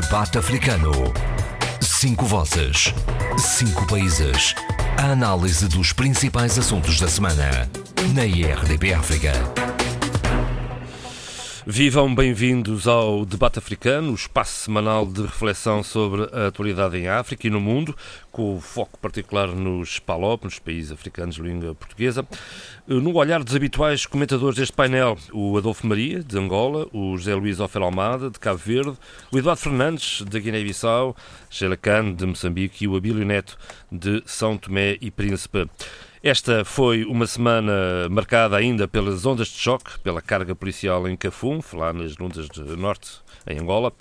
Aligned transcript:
Debate 0.00 0.38
Africano. 0.38 0.90
Cinco 1.80 2.26
vozes. 2.26 2.92
Cinco 3.38 3.86
países. 3.86 4.52
A 4.98 5.12
análise 5.12 5.68
dos 5.68 5.92
principais 5.92 6.58
assuntos 6.58 6.98
da 6.98 7.06
semana. 7.06 7.70
Na 8.12 8.26
IRDP 8.26 8.92
África. 8.92 9.73
Vivam 11.66 12.14
bem-vindos 12.14 12.86
ao 12.86 13.24
Debate 13.24 13.58
Africano, 13.58 14.12
o 14.12 14.14
espaço 14.14 14.64
semanal 14.64 15.06
de 15.06 15.22
reflexão 15.22 15.82
sobre 15.82 16.28
a 16.30 16.48
atualidade 16.48 16.98
em 16.98 17.08
África 17.08 17.46
e 17.46 17.50
no 17.50 17.58
mundo, 17.58 17.96
com 18.30 18.60
foco 18.60 18.98
particular 18.98 19.48
nos 19.48 19.98
PALOP, 19.98 20.44
nos 20.44 20.58
países 20.58 20.92
africanos 20.92 21.36
de 21.36 21.42
língua 21.42 21.74
portuguesa. 21.74 22.26
No 22.86 23.14
olhar 23.14 23.42
dos 23.42 23.56
habituais 23.56 24.04
comentadores 24.04 24.58
deste 24.58 24.74
painel, 24.74 25.16
o 25.32 25.56
Adolfo 25.56 25.86
Maria, 25.86 26.22
de 26.22 26.36
Angola, 26.36 26.86
o 26.92 27.16
José 27.16 27.34
Luís 27.34 27.58
Ofel 27.58 27.84
Almada, 27.84 28.28
de 28.28 28.38
Cabo 28.38 28.58
Verde, 28.58 28.98
o 29.32 29.38
Eduardo 29.38 29.62
Fernandes, 29.62 30.20
de 30.20 30.38
Guiné-Bissau, 30.38 31.16
Sheila 31.48 31.78
Khan, 31.78 32.12
de 32.12 32.26
Moçambique 32.26 32.84
e 32.84 32.88
o 32.88 32.94
Abílio 32.94 33.24
Neto, 33.24 33.56
de 33.90 34.22
São 34.26 34.58
Tomé 34.58 34.98
e 35.00 35.10
Príncipe. 35.10 35.66
Esta 36.26 36.64
foi 36.64 37.04
uma 37.04 37.26
semana 37.26 38.08
marcada 38.10 38.56
ainda 38.56 38.88
pelas 38.88 39.26
ondas 39.26 39.48
de 39.48 39.58
choque, 39.58 40.00
pela 40.00 40.22
carga 40.22 40.54
policial 40.54 41.06
em 41.06 41.14
Cafum, 41.14 41.60
lá 41.74 41.92
nas 41.92 42.16
Lundas 42.16 42.48
do 42.48 42.78
Norte, 42.78 43.10
em 43.46 43.58
Angola, 43.60 43.92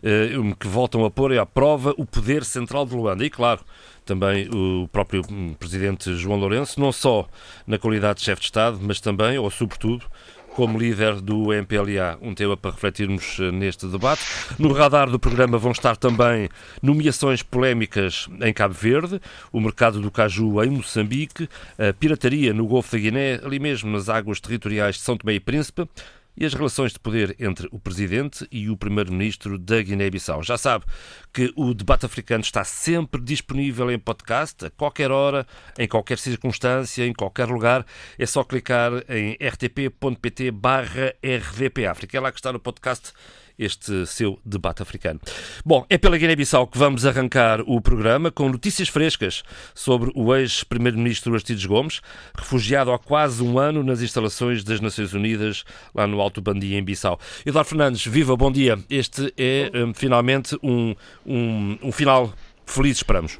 eh, 0.00 0.28
que 0.60 0.68
voltam 0.68 1.04
a 1.04 1.10
pôr 1.10 1.36
à 1.36 1.44
prova 1.44 1.92
o 1.98 2.06
poder 2.06 2.44
central 2.44 2.86
de 2.86 2.94
Luanda. 2.94 3.26
E, 3.26 3.28
claro, 3.28 3.60
também 4.04 4.48
o 4.54 4.86
próprio 4.86 5.24
presidente 5.58 6.14
João 6.14 6.38
Lourenço, 6.38 6.78
não 6.78 6.92
só 6.92 7.26
na 7.66 7.76
qualidade 7.76 8.20
de 8.20 8.26
chefe 8.26 8.42
de 8.42 8.46
Estado, 8.46 8.78
mas 8.80 9.00
também, 9.00 9.36
ou 9.36 9.50
sobretudo, 9.50 10.06
como 10.54 10.78
líder 10.78 11.20
do 11.20 11.52
MPLA. 11.52 12.18
Um 12.22 12.34
tema 12.34 12.56
para 12.56 12.70
refletirmos 12.70 13.38
eh, 13.40 13.50
neste 13.50 13.86
debate. 13.86 14.22
No 14.58 14.72
radar 14.72 15.10
do 15.10 15.18
programa 15.18 15.58
vão 15.58 15.72
estar 15.72 15.96
também 15.96 16.48
nomeações 16.80 17.42
polémicas 17.42 18.28
em 18.40 18.52
Cabo 18.52 18.74
Verde, 18.74 19.20
o 19.52 19.60
mercado 19.60 20.00
do 20.00 20.10
caju 20.10 20.62
em 20.62 20.70
Moçambique, 20.70 21.48
a 21.78 21.92
pirataria 21.92 22.54
no 22.54 22.66
Golfo 22.66 22.92
da 22.92 22.98
Guiné, 22.98 23.40
ali 23.44 23.58
mesmo 23.58 23.90
nas 23.90 24.08
águas 24.08 24.40
territoriais 24.40 24.96
de 24.96 25.02
São 25.02 25.16
Tomé 25.16 25.34
e 25.34 25.40
Príncipe 25.40 25.88
e 26.36 26.44
as 26.44 26.54
relações 26.54 26.92
de 26.92 26.98
poder 26.98 27.36
entre 27.38 27.68
o 27.70 27.78
Presidente 27.78 28.46
e 28.50 28.68
o 28.68 28.76
Primeiro-Ministro 28.76 29.58
da 29.58 29.80
Guiné-Bissau. 29.80 30.42
Já 30.42 30.56
sabe 30.56 30.84
que 31.32 31.52
o 31.56 31.72
debate 31.74 32.06
africano 32.06 32.42
está 32.42 32.64
sempre 32.64 33.20
disponível 33.20 33.90
em 33.90 33.98
podcast, 33.98 34.66
a 34.66 34.70
qualquer 34.70 35.10
hora, 35.10 35.46
em 35.78 35.86
qualquer 35.86 36.18
circunstância, 36.18 37.06
em 37.06 37.12
qualquer 37.12 37.46
lugar. 37.48 37.86
É 38.18 38.26
só 38.26 38.42
clicar 38.42 38.92
em 39.08 39.36
rtp.pt 39.40 40.50
barra 40.50 41.14
rdpafrica. 41.22 42.16
É 42.16 42.20
lá 42.20 42.30
que 42.32 42.38
está 42.38 42.52
no 42.52 42.58
podcast 42.58 43.12
este 43.58 44.06
seu 44.06 44.38
debate 44.44 44.82
africano. 44.82 45.20
Bom, 45.64 45.84
é 45.88 45.96
pela 45.96 46.18
Guiné-Bissau 46.18 46.66
que 46.66 46.78
vamos 46.78 47.06
arrancar 47.06 47.60
o 47.62 47.80
programa 47.80 48.30
com 48.30 48.48
notícias 48.48 48.88
frescas 48.88 49.42
sobre 49.74 50.10
o 50.14 50.34
ex-primeiro-ministro 50.34 51.32
Aristides 51.32 51.66
Gomes, 51.66 52.00
refugiado 52.36 52.92
há 52.92 52.98
quase 52.98 53.42
um 53.42 53.58
ano 53.58 53.82
nas 53.82 54.02
instalações 54.02 54.64
das 54.64 54.80
Nações 54.80 55.12
Unidas, 55.12 55.64
lá 55.94 56.06
no 56.06 56.20
Alto 56.20 56.40
Bandi, 56.40 56.74
em 56.74 56.82
Bissau. 56.82 57.18
Eduardo 57.44 57.68
Fernandes, 57.68 58.06
viva, 58.06 58.36
bom 58.36 58.50
dia. 58.50 58.78
Este 58.90 59.32
é 59.36 59.70
um, 59.74 59.94
finalmente 59.94 60.58
um, 60.62 60.94
um, 61.24 61.78
um 61.82 61.92
final 61.92 62.32
feliz, 62.66 62.98
esperamos. 62.98 63.38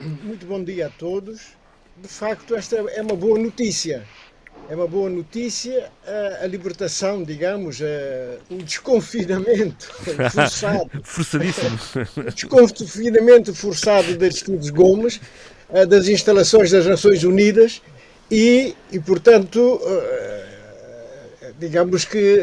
Muito 0.00 0.46
bom 0.46 0.62
dia 0.62 0.88
a 0.88 0.90
todos. 0.90 1.52
De 1.96 2.08
facto, 2.08 2.56
esta 2.56 2.76
é 2.76 3.02
uma 3.02 3.14
boa 3.14 3.38
notícia 3.38 4.04
é 4.68 4.74
uma 4.74 4.86
boa 4.86 5.10
notícia 5.10 5.90
a, 6.06 6.44
a 6.44 6.46
libertação, 6.46 7.22
digamos, 7.22 7.80
o 8.50 8.56
desconfinamento 8.56 9.92
forçado. 10.30 10.90
Forçadíssimo. 11.04 11.78
desconfinamento 12.34 13.54
forçado 13.54 14.16
de 14.16 14.24
Aristides 14.24 14.70
Gomes, 14.70 15.20
das 15.88 16.08
instalações 16.08 16.70
das 16.70 16.86
Nações 16.86 17.24
Unidas 17.24 17.80
e, 18.30 18.74
e 18.90 19.00
portanto, 19.00 19.80
digamos 21.58 22.04
que 22.04 22.38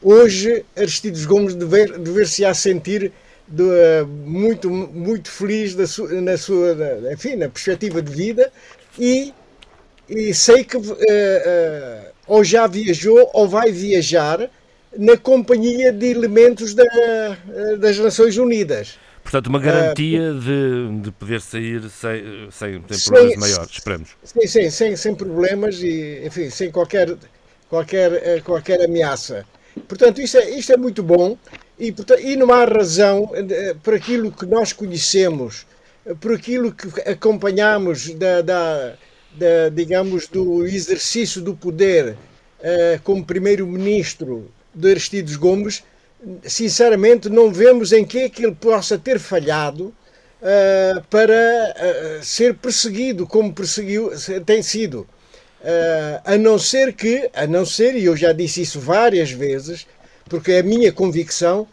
hoje 0.00 0.64
Aristides 0.76 1.24
Gomes 1.24 1.54
dever, 1.54 1.98
dever-se-á 1.98 2.54
sentir 2.54 3.12
de, 3.46 4.04
muito, 4.24 4.70
muito 4.70 5.30
feliz 5.30 5.74
da 5.74 5.86
sua, 5.86 6.08
na 6.20 6.36
sua, 6.36 6.76
enfim, 7.12 7.36
na 7.36 7.48
perspectiva 7.48 8.00
de 8.00 8.12
vida 8.12 8.52
e 8.98 9.34
e 10.12 10.34
sei 10.34 10.64
que 10.64 10.76
uh, 10.76 10.80
uh, 10.80 10.94
ou 12.26 12.44
já 12.44 12.66
viajou 12.66 13.30
ou 13.32 13.48
vai 13.48 13.72
viajar 13.72 14.50
na 14.96 15.16
companhia 15.16 15.92
de 15.92 16.06
elementos 16.06 16.74
da, 16.74 16.84
uh, 16.84 17.78
das 17.78 17.98
Nações 17.98 18.36
Unidas. 18.36 18.98
Portanto, 19.22 19.46
uma 19.46 19.60
garantia 19.60 20.34
de, 20.34 21.00
de 21.00 21.10
poder 21.12 21.40
sair 21.40 21.82
sem, 21.88 22.50
sem, 22.50 22.82
sem 22.90 23.12
problemas 23.12 23.38
maiores, 23.38 23.70
esperamos. 23.70 24.10
Sim, 24.24 24.46
sim, 24.46 24.70
sem, 24.70 24.96
sem 24.96 25.14
problemas 25.14 25.80
e, 25.80 26.22
enfim, 26.26 26.50
sem 26.50 26.70
qualquer, 26.72 27.16
qualquer, 27.68 28.42
qualquer 28.42 28.84
ameaça. 28.84 29.46
Portanto, 29.86 30.20
isto 30.20 30.38
é, 30.38 30.50
isto 30.50 30.72
é 30.72 30.76
muito 30.76 31.04
bom 31.04 31.38
e, 31.78 31.92
portanto, 31.92 32.20
e 32.20 32.36
não 32.36 32.52
há 32.52 32.64
razão, 32.64 33.30
por 33.82 33.94
aquilo 33.94 34.32
que 34.32 34.44
nós 34.44 34.72
conhecemos, 34.72 35.66
por 36.20 36.34
aquilo 36.34 36.72
que 36.72 36.88
acompanhamos 37.08 38.12
da, 38.14 38.42
da 38.42 38.94
digamos, 39.72 40.26
do 40.26 40.66
exercício 40.66 41.40
do 41.40 41.54
poder 41.54 42.16
uh, 42.62 43.02
como 43.02 43.24
primeiro-ministro 43.24 44.50
de 44.74 44.90
Aristides 44.90 45.36
Gomes, 45.36 45.82
sinceramente 46.44 47.28
não 47.28 47.52
vemos 47.52 47.92
em 47.92 48.04
que 48.04 48.20
é 48.20 48.28
que 48.28 48.44
ele 48.44 48.54
possa 48.54 48.96
ter 48.96 49.18
falhado 49.18 49.86
uh, 50.40 51.02
para 51.10 51.32
uh, 51.32 52.24
ser 52.24 52.54
perseguido 52.54 53.26
como 53.26 53.52
perseguiu, 53.52 54.10
tem 54.46 54.62
sido. 54.62 55.06
a 56.24 56.36
não 56.36 56.58
ser 56.58 56.92
que, 56.92 57.30
a 57.34 57.46
não 57.46 57.64
ser, 57.64 57.94
e 57.94 58.04
eu 58.04 58.16
já 58.16 58.32
disse 58.32 58.62
isso 58.62 58.80
várias 58.80 59.30
vezes, 59.30 59.86
porque 60.28 60.52
é 60.52 60.58
a 60.60 60.62
minha 60.62 60.92
convicção, 60.92 61.66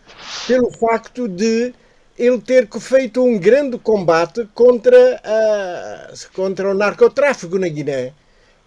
pelo 0.48 0.70
facto 0.72 1.28
de 1.28 1.74
ele 2.20 2.38
ter 2.38 2.68
feito 2.82 3.24
um 3.24 3.40
grande 3.40 3.78
combate 3.78 4.46
contra, 4.54 5.22
a, 5.24 6.14
contra 6.34 6.70
o 6.70 6.74
narcotráfico 6.74 7.58
na 7.58 7.70
Guiné. 7.70 8.12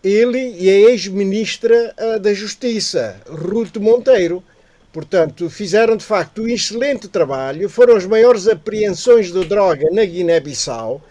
Ele 0.03 0.57
e 0.59 0.71
a 0.71 0.91
ex-ministra 0.91 1.95
da 2.21 2.33
Justiça, 2.33 3.21
Ruth 3.29 3.77
Monteiro. 3.77 4.43
Portanto, 4.91 5.49
fizeram 5.49 5.97
de 5.97 6.05
facto 6.05 6.43
um 6.43 6.49
excelente 6.49 7.09
trabalho, 7.09 7.69
foram 7.69 7.95
as 7.97 8.05
maiores 8.05 8.49
apreensões 8.49 9.33
de 9.33 9.45
droga 9.45 9.89
na 9.91 10.05
Guiné-Bissau 10.05 11.03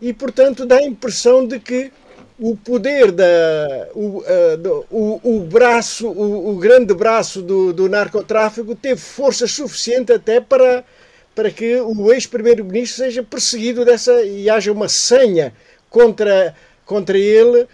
e, 0.00 0.12
portanto, 0.12 0.64
dá 0.64 0.76
a 0.76 0.86
impressão 0.86 1.46
de 1.46 1.58
que 1.58 1.90
o 2.38 2.56
poder 2.56 3.12
da 3.12 3.88
o, 3.94 4.18
uh, 4.18 4.86
o, 4.90 5.36
o 5.36 5.40
braço 5.40 6.06
o, 6.06 6.50
o, 6.50 6.56
grande 6.56 6.92
braço 6.92 7.40
do, 7.40 7.72
do 7.72 7.88
narcotráfico 7.88 8.74
teve 8.74 9.00
força 9.00 9.46
suficiente 9.46 10.12
até 10.12 10.38
para 10.38 10.84
para 11.36 11.50
que 11.50 11.76
o 11.82 12.12
ex-primeiro-ministro 12.12 13.04
seja 13.04 13.22
perseguido 13.22 13.84
dessa 13.84 14.22
e 14.22 14.48
haja 14.48 14.72
uma 14.72 14.88
senha 14.88 15.52
contra, 15.90 16.56
contra 16.86 17.18
ele, 17.18 17.60
uh, 17.60 17.68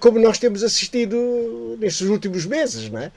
como 0.00 0.18
nós 0.18 0.36
temos 0.36 0.64
assistido 0.64 1.78
nestes 1.78 2.08
últimos 2.08 2.44
meses. 2.44 2.90
Não 2.90 2.98
é? 2.98 3.12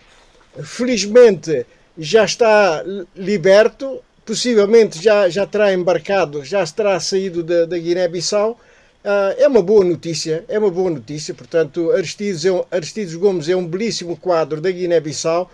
Felizmente 0.63 1.65
já 1.97 2.23
está 2.23 2.85
liberto, 3.15 4.03
possivelmente 4.23 5.03
já, 5.03 5.27
já 5.27 5.47
terá 5.47 5.73
embarcado, 5.73 6.45
já 6.45 6.63
terá 6.67 6.99
saído 6.99 7.41
da, 7.41 7.65
da 7.65 7.77
Guiné-Bissau. 7.77 8.59
Uh, 9.03 9.33
é 9.35 9.47
uma 9.47 9.63
boa 9.63 9.83
notícia, 9.83 10.45
é 10.47 10.59
uma 10.59 10.69
boa 10.69 10.91
notícia. 10.91 11.33
Portanto, 11.33 11.91
Aristides, 11.91 12.45
é 12.45 12.51
um, 12.51 12.63
Aristides 12.69 13.15
Gomes 13.15 13.49
é 13.49 13.55
um 13.55 13.65
belíssimo 13.65 14.15
quadro 14.15 14.61
da 14.61 14.69
Guiné-Bissau 14.69 15.49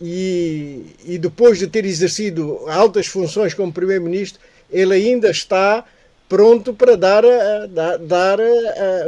e, 0.00 0.86
e 1.04 1.18
depois 1.18 1.58
de 1.58 1.66
ter 1.66 1.84
exercido 1.84 2.64
altas 2.68 3.06
funções 3.06 3.54
como 3.54 3.72
Primeiro-Ministro, 3.72 4.40
ele 4.70 4.94
ainda 4.94 5.30
está 5.30 5.84
pronto 6.28 6.74
para 6.74 6.96
dar, 6.96 7.22
dar, 7.70 7.98
dar 7.98 8.38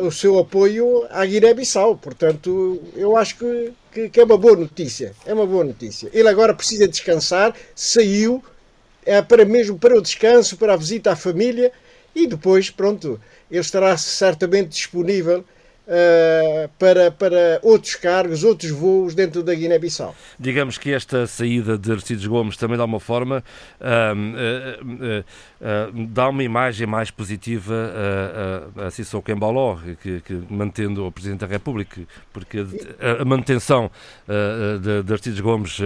o 0.02 0.10
seu 0.10 0.38
apoio 0.38 1.06
à 1.10 1.24
Guiné-Bissau. 1.26 1.96
Portanto, 1.96 2.80
eu 2.96 3.16
acho 3.16 3.36
que, 3.36 3.72
que, 3.92 4.08
que, 4.08 4.20
é 4.20 4.24
uma 4.24 4.38
boa 4.38 4.56
notícia. 4.56 5.12
É 5.26 5.34
uma 5.34 5.46
boa 5.46 5.64
notícia. 5.64 6.08
Ele 6.14 6.28
agora 6.28 6.54
precisa 6.54 6.88
descansar, 6.88 7.54
saiu 7.74 8.42
é 9.04 9.20
para 9.22 9.44
mesmo 9.44 9.78
para 9.78 9.96
o 9.96 10.02
descanso, 10.02 10.56
para 10.56 10.74
a 10.74 10.76
visita 10.76 11.12
à 11.12 11.16
família 11.16 11.72
e 12.14 12.26
depois, 12.26 12.70
pronto, 12.70 13.20
ele 13.50 13.60
estará 13.60 13.96
certamente 13.96 14.68
disponível 14.68 15.44
uh, 15.90 16.70
para, 16.78 17.10
para 17.10 17.58
outros 17.62 17.96
cargos, 17.96 18.44
outros 18.44 18.70
voos 18.70 19.14
dentro 19.14 19.42
da 19.42 19.54
Guiné-Bissau. 19.54 20.14
Digamos 20.38 20.78
que 20.78 20.92
esta 20.92 21.26
saída 21.26 21.76
de 21.76 21.90
Aristides 21.90 22.26
Gomes 22.26 22.56
também 22.56 22.78
dá 22.78 22.84
uma 22.84 23.00
forma, 23.00 23.42
uh, 23.80 25.24
dá 26.08 26.28
uma 26.28 26.44
imagem 26.44 26.86
mais 26.86 27.10
positiva 27.10 27.74
a, 28.76 28.84
a, 28.84 28.86
a 28.86 28.90
Sissoko 28.90 29.30
que, 30.00 30.20
que, 30.20 30.42
mantendo 30.48 31.06
o 31.06 31.12
Presidente 31.12 31.40
da 31.40 31.46
República, 31.46 32.00
porque 32.32 32.58
a, 32.58 33.22
a 33.22 33.24
manutenção 33.24 33.90
de, 34.80 35.02
de 35.02 35.12
Aristides 35.12 35.40
Gomes 35.40 35.78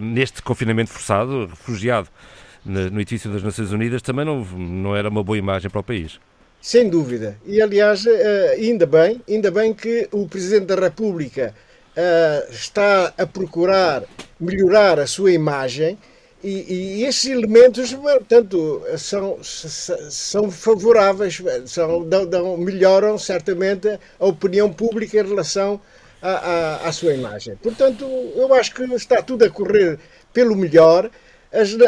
neste 0.00 0.42
confinamento 0.42 0.90
forçado, 0.90 1.46
refugiado 1.46 2.08
no 2.64 3.00
edifício 3.00 3.30
das 3.30 3.42
Nações 3.42 3.72
Unidas, 3.72 4.02
também 4.02 4.24
não, 4.24 4.44
não 4.44 4.94
era 4.94 5.08
uma 5.08 5.22
boa 5.22 5.38
imagem 5.38 5.70
para 5.70 5.80
o 5.80 5.82
país. 5.82 6.20
Sem 6.62 6.88
dúvida. 6.88 7.36
E 7.44 7.60
aliás, 7.60 8.06
eh, 8.06 8.56
ainda 8.56 8.86
bem, 8.86 9.20
ainda 9.28 9.50
bem 9.50 9.74
que 9.74 10.08
o 10.12 10.28
Presidente 10.28 10.66
da 10.66 10.76
República 10.76 11.52
eh, 11.96 12.46
está 12.52 13.12
a 13.18 13.26
procurar 13.26 14.04
melhorar 14.38 15.00
a 15.00 15.06
sua 15.08 15.32
imagem 15.32 15.98
e, 16.42 17.00
e 17.00 17.04
esses 17.04 17.26
elementos, 17.26 17.92
portanto, 17.92 18.80
são, 18.96 19.38
são 19.42 20.50
favoráveis, 20.52 21.42
são, 21.66 22.08
dão, 22.08 22.56
melhoram 22.56 23.18
certamente 23.18 23.98
a 24.20 24.26
opinião 24.26 24.72
pública 24.72 25.18
em 25.18 25.26
relação 25.26 25.80
à, 26.20 26.30
à, 26.30 26.88
à 26.88 26.92
sua 26.92 27.12
imagem. 27.12 27.56
Portanto, 27.56 28.04
eu 28.36 28.54
acho 28.54 28.72
que 28.72 28.84
está 28.94 29.20
tudo 29.20 29.44
a 29.44 29.50
correr 29.50 29.98
pelo 30.32 30.56
melhor 30.56 31.10
as, 31.52 31.72
uh, 31.74 31.76
uh, 31.76 31.80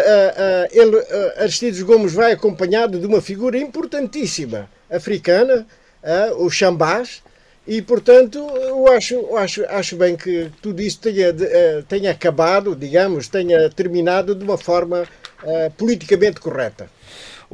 ele, 0.71 0.97
uh, 0.97 1.33
Aristides 1.39 1.83
Gomes 1.83 2.13
vai 2.13 2.33
acompanhado 2.33 2.99
de 2.99 3.07
uma 3.07 3.23
figura 3.23 3.57
importantíssima 3.57 4.69
africana, 4.91 5.67
o 6.37 6.51
Xambás, 6.51 7.23
e 7.67 7.81
portanto 7.81 8.39
eu 8.39 8.87
acho, 8.89 9.15
eu 9.15 9.37
acho, 9.39 9.65
acho 9.65 9.97
bem 9.97 10.17
que 10.17 10.51
tudo 10.61 10.83
isso 10.83 11.01
tenha, 11.01 11.33
tenha 11.89 12.11
acabado, 12.11 12.77
digamos, 12.77 13.27
tenha 13.27 13.71
terminado 13.71 14.35
de 14.35 14.45
uma 14.45 14.59
forma 14.59 15.09
politicamente 15.79 16.41
correta. 16.41 16.91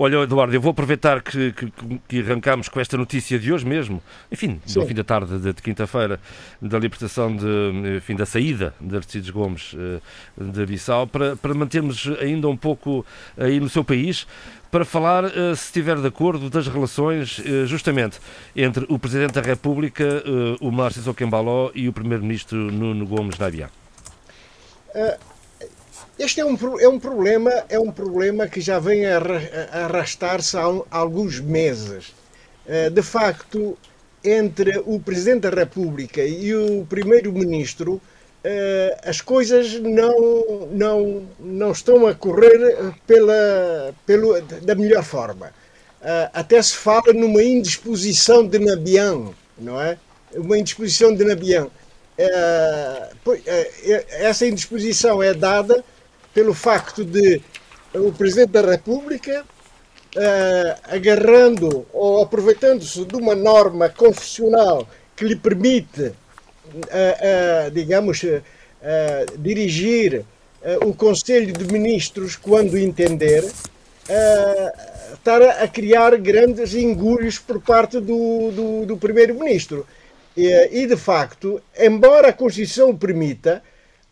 Olha, 0.02 0.16
Eduardo, 0.22 0.54
eu 0.54 0.62
vou 0.62 0.70
aproveitar 0.70 1.20
que, 1.20 1.52
que, 1.52 1.70
que 2.08 2.20
arrancamos 2.20 2.70
com 2.70 2.80
esta 2.80 2.96
notícia 2.96 3.38
de 3.38 3.52
hoje 3.52 3.66
mesmo, 3.66 4.02
enfim, 4.32 4.58
Sim. 4.64 4.80
do 4.80 4.86
fim 4.86 4.94
da 4.94 5.04
tarde 5.04 5.38
de, 5.38 5.52
de 5.52 5.60
quinta-feira, 5.60 6.18
da 6.58 6.78
libertação, 6.78 7.36
de, 7.36 7.98
enfim, 7.98 8.16
da 8.16 8.24
saída 8.24 8.72
de 8.80 8.96
Aristides 8.96 9.28
Gomes 9.28 9.74
uh, 9.74 10.00
de 10.42 10.64
Bissau, 10.64 11.06
para, 11.06 11.36
para 11.36 11.52
mantermos 11.52 12.10
ainda 12.18 12.48
um 12.48 12.56
pouco 12.56 13.04
aí 13.36 13.60
no 13.60 13.68
seu 13.68 13.84
país, 13.84 14.26
para 14.70 14.86
falar, 14.86 15.26
uh, 15.26 15.54
se 15.54 15.66
estiver 15.66 15.98
de 15.98 16.06
acordo, 16.06 16.48
das 16.48 16.66
relações 16.66 17.38
uh, 17.40 17.66
justamente 17.66 18.20
entre 18.56 18.86
o 18.88 18.98
Presidente 18.98 19.34
da 19.34 19.42
República, 19.42 20.24
o 20.62 20.70
Márcio 20.70 21.02
Zoquembaló, 21.02 21.72
e 21.74 21.90
o 21.90 21.92
Primeiro-Ministro 21.92 22.56
Nuno 22.56 23.06
Gomes 23.06 23.36
Nabiá. 23.36 23.68
Este 26.20 26.42
é 26.42 26.44
um, 26.44 26.54
é 26.78 26.86
um 26.86 27.00
problema, 27.00 27.50
é 27.70 27.78
um 27.78 27.90
problema 27.90 28.46
que 28.46 28.60
já 28.60 28.78
vem 28.78 29.06
a 29.06 29.16
arrastar-se 29.86 30.54
há, 30.54 30.64
alguns 30.90 31.40
meses. 31.40 32.14
Eh, 32.66 32.90
de 32.90 33.00
facto, 33.00 33.74
entre 34.22 34.82
o 34.84 35.00
Presidente 35.00 35.48
da 35.48 35.48
República 35.48 36.22
e 36.22 36.54
o 36.54 36.84
Primeiro-Ministro, 36.84 38.02
eh, 38.44 39.00
as 39.02 39.22
coisas 39.22 39.80
não, 39.80 40.68
não, 40.70 41.26
não 41.40 41.72
estão 41.72 42.06
a 42.06 42.14
correr 42.14 42.76
pela, 43.06 43.94
pelo, 44.04 44.38
da 44.42 44.74
melhor 44.74 45.02
forma. 45.02 45.54
Eh, 46.02 46.30
até 46.34 46.60
se 46.60 46.76
fala 46.76 47.14
numa 47.14 47.42
indisposição 47.42 48.46
de 48.46 48.58
Nabian, 48.58 49.30
não 49.56 49.80
é? 49.80 49.96
Uma 50.34 50.58
indisposição 50.58 51.14
de 51.14 51.24
Nabian. 51.24 51.68
Essa 54.18 54.46
indisposição 54.46 55.22
é 55.22 55.32
dada 55.32 55.82
pelo 56.32 56.54
facto 56.54 57.04
de 57.04 57.40
o 57.94 58.12
Presidente 58.12 58.52
da 58.52 58.62
República, 58.62 59.44
uh, 60.16 60.80
agarrando 60.84 61.86
ou 61.92 62.22
aproveitando-se 62.22 63.04
de 63.04 63.16
uma 63.16 63.34
norma 63.34 63.88
constitucional 63.88 64.88
que 65.16 65.24
lhe 65.24 65.36
permite, 65.36 66.02
uh, 66.02 67.66
uh, 67.66 67.70
digamos, 67.72 68.22
dirigir 69.38 70.24
o 70.86 70.94
Conselho 70.94 71.52
de 71.52 71.70
Ministros 71.70 72.34
quando 72.34 72.78
entender, 72.78 73.44
estar 75.12 75.42
a 75.42 75.68
criar 75.68 76.16
grandes 76.16 76.74
engulhos 76.74 77.38
por 77.38 77.60
parte 77.60 78.00
do, 78.00 78.50
do, 78.50 78.86
do 78.86 78.96
Primeiro-Ministro. 78.96 79.86
E, 80.34 80.86
de 80.86 80.96
facto, 80.96 81.60
embora 81.78 82.28
a 82.28 82.32
Constituição 82.32 82.96
permita, 82.96 83.62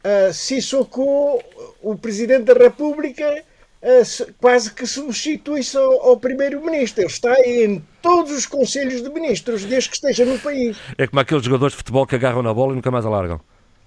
uh, 0.04 0.32
Sissoko, 0.32 1.42
o 1.82 1.96
Presidente 1.96 2.44
da 2.44 2.54
República, 2.54 3.42
uh, 3.82 4.32
quase 4.40 4.72
que 4.72 4.86
substitui-se 4.86 5.76
ao, 5.76 6.08
ao 6.08 6.16
Primeiro-Ministro. 6.16 7.02
Ele 7.02 7.10
está 7.10 7.34
em 7.40 7.82
todos 8.02 8.32
os 8.32 8.46
conselhos 8.46 9.02
de 9.02 9.10
ministros, 9.10 9.64
desde 9.64 9.90
que 9.90 9.96
esteja 9.96 10.24
no 10.24 10.38
país. 10.38 10.76
É 10.96 11.06
como 11.06 11.20
aqueles 11.20 11.44
jogadores 11.44 11.72
de 11.72 11.78
futebol 11.78 12.06
que 12.06 12.14
agarram 12.14 12.42
na 12.42 12.52
bola 12.52 12.72
e 12.72 12.76
nunca 12.76 12.90
mais 12.90 13.04
alargam. 13.04 13.40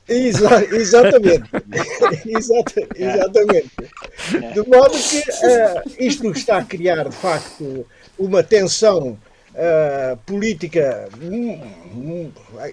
Exa 0.08 0.66
exatamente. 0.76 1.50
Exata 2.26 2.88
exatamente. 2.96 3.72
De 4.54 4.70
modo 4.70 4.92
que 4.92 5.20
uh, 5.20 5.96
isto 6.00 6.32
está 6.32 6.58
a 6.58 6.66
criar, 6.66 7.08
de 7.08 7.16
facto, 7.16 7.86
uma 8.18 8.44
tensão 8.44 9.18
política, 10.26 11.10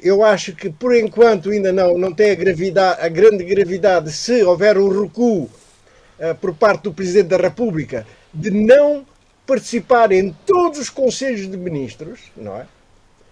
eu 0.03 0.23
acho 0.25 0.55
que 0.55 0.71
por 0.71 0.95
enquanto 0.95 1.51
ainda 1.51 1.73
não, 1.73 1.99
não 1.99 2.13
tem 2.13 2.31
a, 2.31 2.35
gravidade, 2.35 3.01
a 3.01 3.09
grande 3.09 3.45
gravidade 3.45 4.13
se 4.13 4.43
houver 4.45 4.79
um 4.79 5.03
recuo 5.03 5.45
uh, 5.45 6.35
por 6.41 6.55
parte 6.55 6.83
do 6.85 6.93
Presidente 6.93 7.29
da 7.29 7.37
República 7.37 8.07
de 8.33 8.51
não 8.51 9.05
participar 9.47 10.13
em 10.13 10.35
todos 10.47 10.79
os 10.79 10.91
conselhos 10.91 11.51
de 11.51 11.57
ministros, 11.57 12.21
não 12.37 12.57
é? 12.57 12.67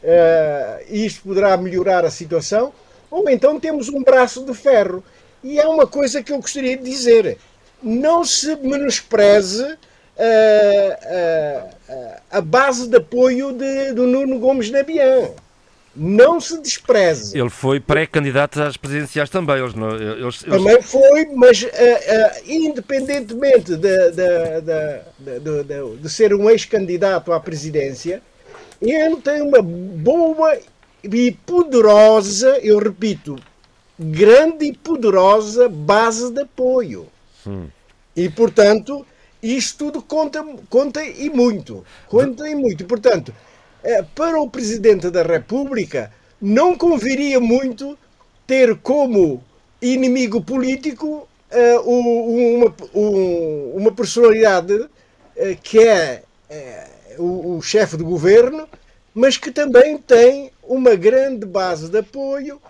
Uh, 0.02 0.94
isto 0.94 1.22
poderá 1.22 1.56
melhorar 1.56 2.04
a 2.04 2.10
situação, 2.10 2.72
ou 3.10 3.28
então 3.28 3.60
temos 3.60 3.88
um 3.88 4.02
braço 4.02 4.44
de 4.44 4.54
ferro. 4.54 5.02
E 5.42 5.58
é 5.58 5.66
uma 5.66 5.87
coisa 5.87 6.22
que 6.22 6.32
eu 6.32 6.38
gostaria 6.38 6.76
de 6.76 6.84
dizer: 6.84 7.38
não 7.82 8.25
se 8.25 8.56
menospreze 8.56 9.76
a, 10.18 11.66
a, 12.38 12.40
base 12.40 12.88
de 12.88 12.96
apoio 12.96 13.52
de, 13.52 13.92
do 13.92 14.06
Nuno 14.06 14.38
Gomes 14.38 14.70
Nabian. 14.70 15.28
Não 15.98 16.38
se 16.38 16.60
despreze. 16.60 17.38
Ele 17.38 17.48
foi 17.48 17.80
pré-candidato 17.80 18.60
às 18.60 18.76
presidenciais 18.76 19.30
também. 19.30 19.56
Eles, 19.56 19.74
não, 19.74 19.96
eles, 19.96 20.18
eles... 20.18 20.42
Também 20.42 20.82
foi, 20.82 21.24
mas 21.34 21.62
uh, 21.62 21.66
uh, 21.66 21.70
independentemente 22.46 23.74
de, 23.76 24.10
de, 24.10 25.40
de, 25.40 25.96
de 25.96 26.10
ser 26.10 26.34
um 26.34 26.50
ex-candidato 26.50 27.32
à 27.32 27.40
presidência, 27.40 28.20
ele 28.80 29.16
tem 29.16 29.40
uma 29.40 29.62
boa 29.62 30.58
e 31.02 31.32
poderosa, 31.32 32.58
eu 32.58 32.78
repito, 32.78 33.36
grande 33.98 34.66
e 34.66 34.72
poderosa 34.72 35.68
base 35.68 36.30
de 36.30 36.42
apoio. 36.42 37.06
Hum. 37.46 37.68
E, 38.14 38.28
portanto, 38.28 39.06
isto 39.43 39.87
tudo 39.87 40.02
conta, 40.02 40.45
conta 40.69 41.05
e 41.05 41.28
muito. 41.31 41.85
Conta 42.09 42.49
e 42.49 42.55
muito. 42.55 42.85
Portanto, 42.85 43.35
é, 43.83 44.02
para 44.02 44.40
o 44.40 44.50
Presidente 44.50 45.11
da 45.11 45.23
República, 45.23 46.12
não 46.40 46.76
conviria 46.76 47.40
muito 47.40 47.99
ter 48.47 48.76
como 48.76 49.43
inimigo 49.81 50.43
político 50.43 51.28
uh, 51.50 51.90
uma, 51.90 52.75
uma 53.75 53.93
personalidade 53.93 54.75
uh, 54.75 54.88
que 55.62 55.81
é 55.81 56.23
o, 57.19 57.57
o 57.57 57.62
chefe 57.62 57.97
de 57.97 58.05
governo, 58.05 58.69
mas 59.14 59.37
que 59.37 59.50
também 59.50 59.99
tem 59.99 60.52
uma 60.62 60.95
grande 60.95 61.47
base 61.47 61.88
de 61.88 61.99
apoio 61.99 62.61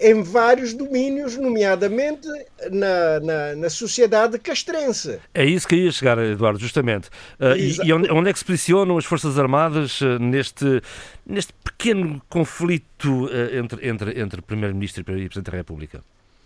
em 0.00 0.22
vários 0.22 0.74
domínios, 0.74 1.36
nomeadamente 1.36 2.28
na, 2.70 3.20
na, 3.20 3.56
na, 3.56 3.70
sociedade 3.70 4.38
castrense. 4.38 5.18
É 5.32 5.44
isso 5.44 5.66
que 5.66 5.76
ia 5.76 5.92
chegar, 5.92 6.18
Eduardo, 6.18 6.58
justamente. 6.58 7.08
Uh, 7.38 7.56
e, 7.56 7.88
e 7.88 7.92
onde, 7.92 8.30
é 8.30 8.32
que 8.32 8.38
se 8.38 8.44
posicionam 8.44 8.98
as 8.98 9.04
Forças 9.04 9.38
Armadas 9.38 10.00
uh, 10.00 10.18
neste, 10.18 10.82
neste 11.26 11.52
pequeno 11.64 12.20
conflito 12.28 13.28
entre, 13.52 13.88
entre, 13.88 14.20
entre 14.20 14.42
Primeiro-Ministro 14.42 15.02
e 15.02 15.04
Presidente 15.04 15.50
da 15.50 15.56
República? 15.56 16.04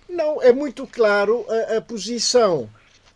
Não, 0.08 0.42
é 0.42 0.52
muito 0.52 0.86
claro 0.86 1.44
a, 1.48 1.78
a 1.78 1.80
posição. 1.80 2.68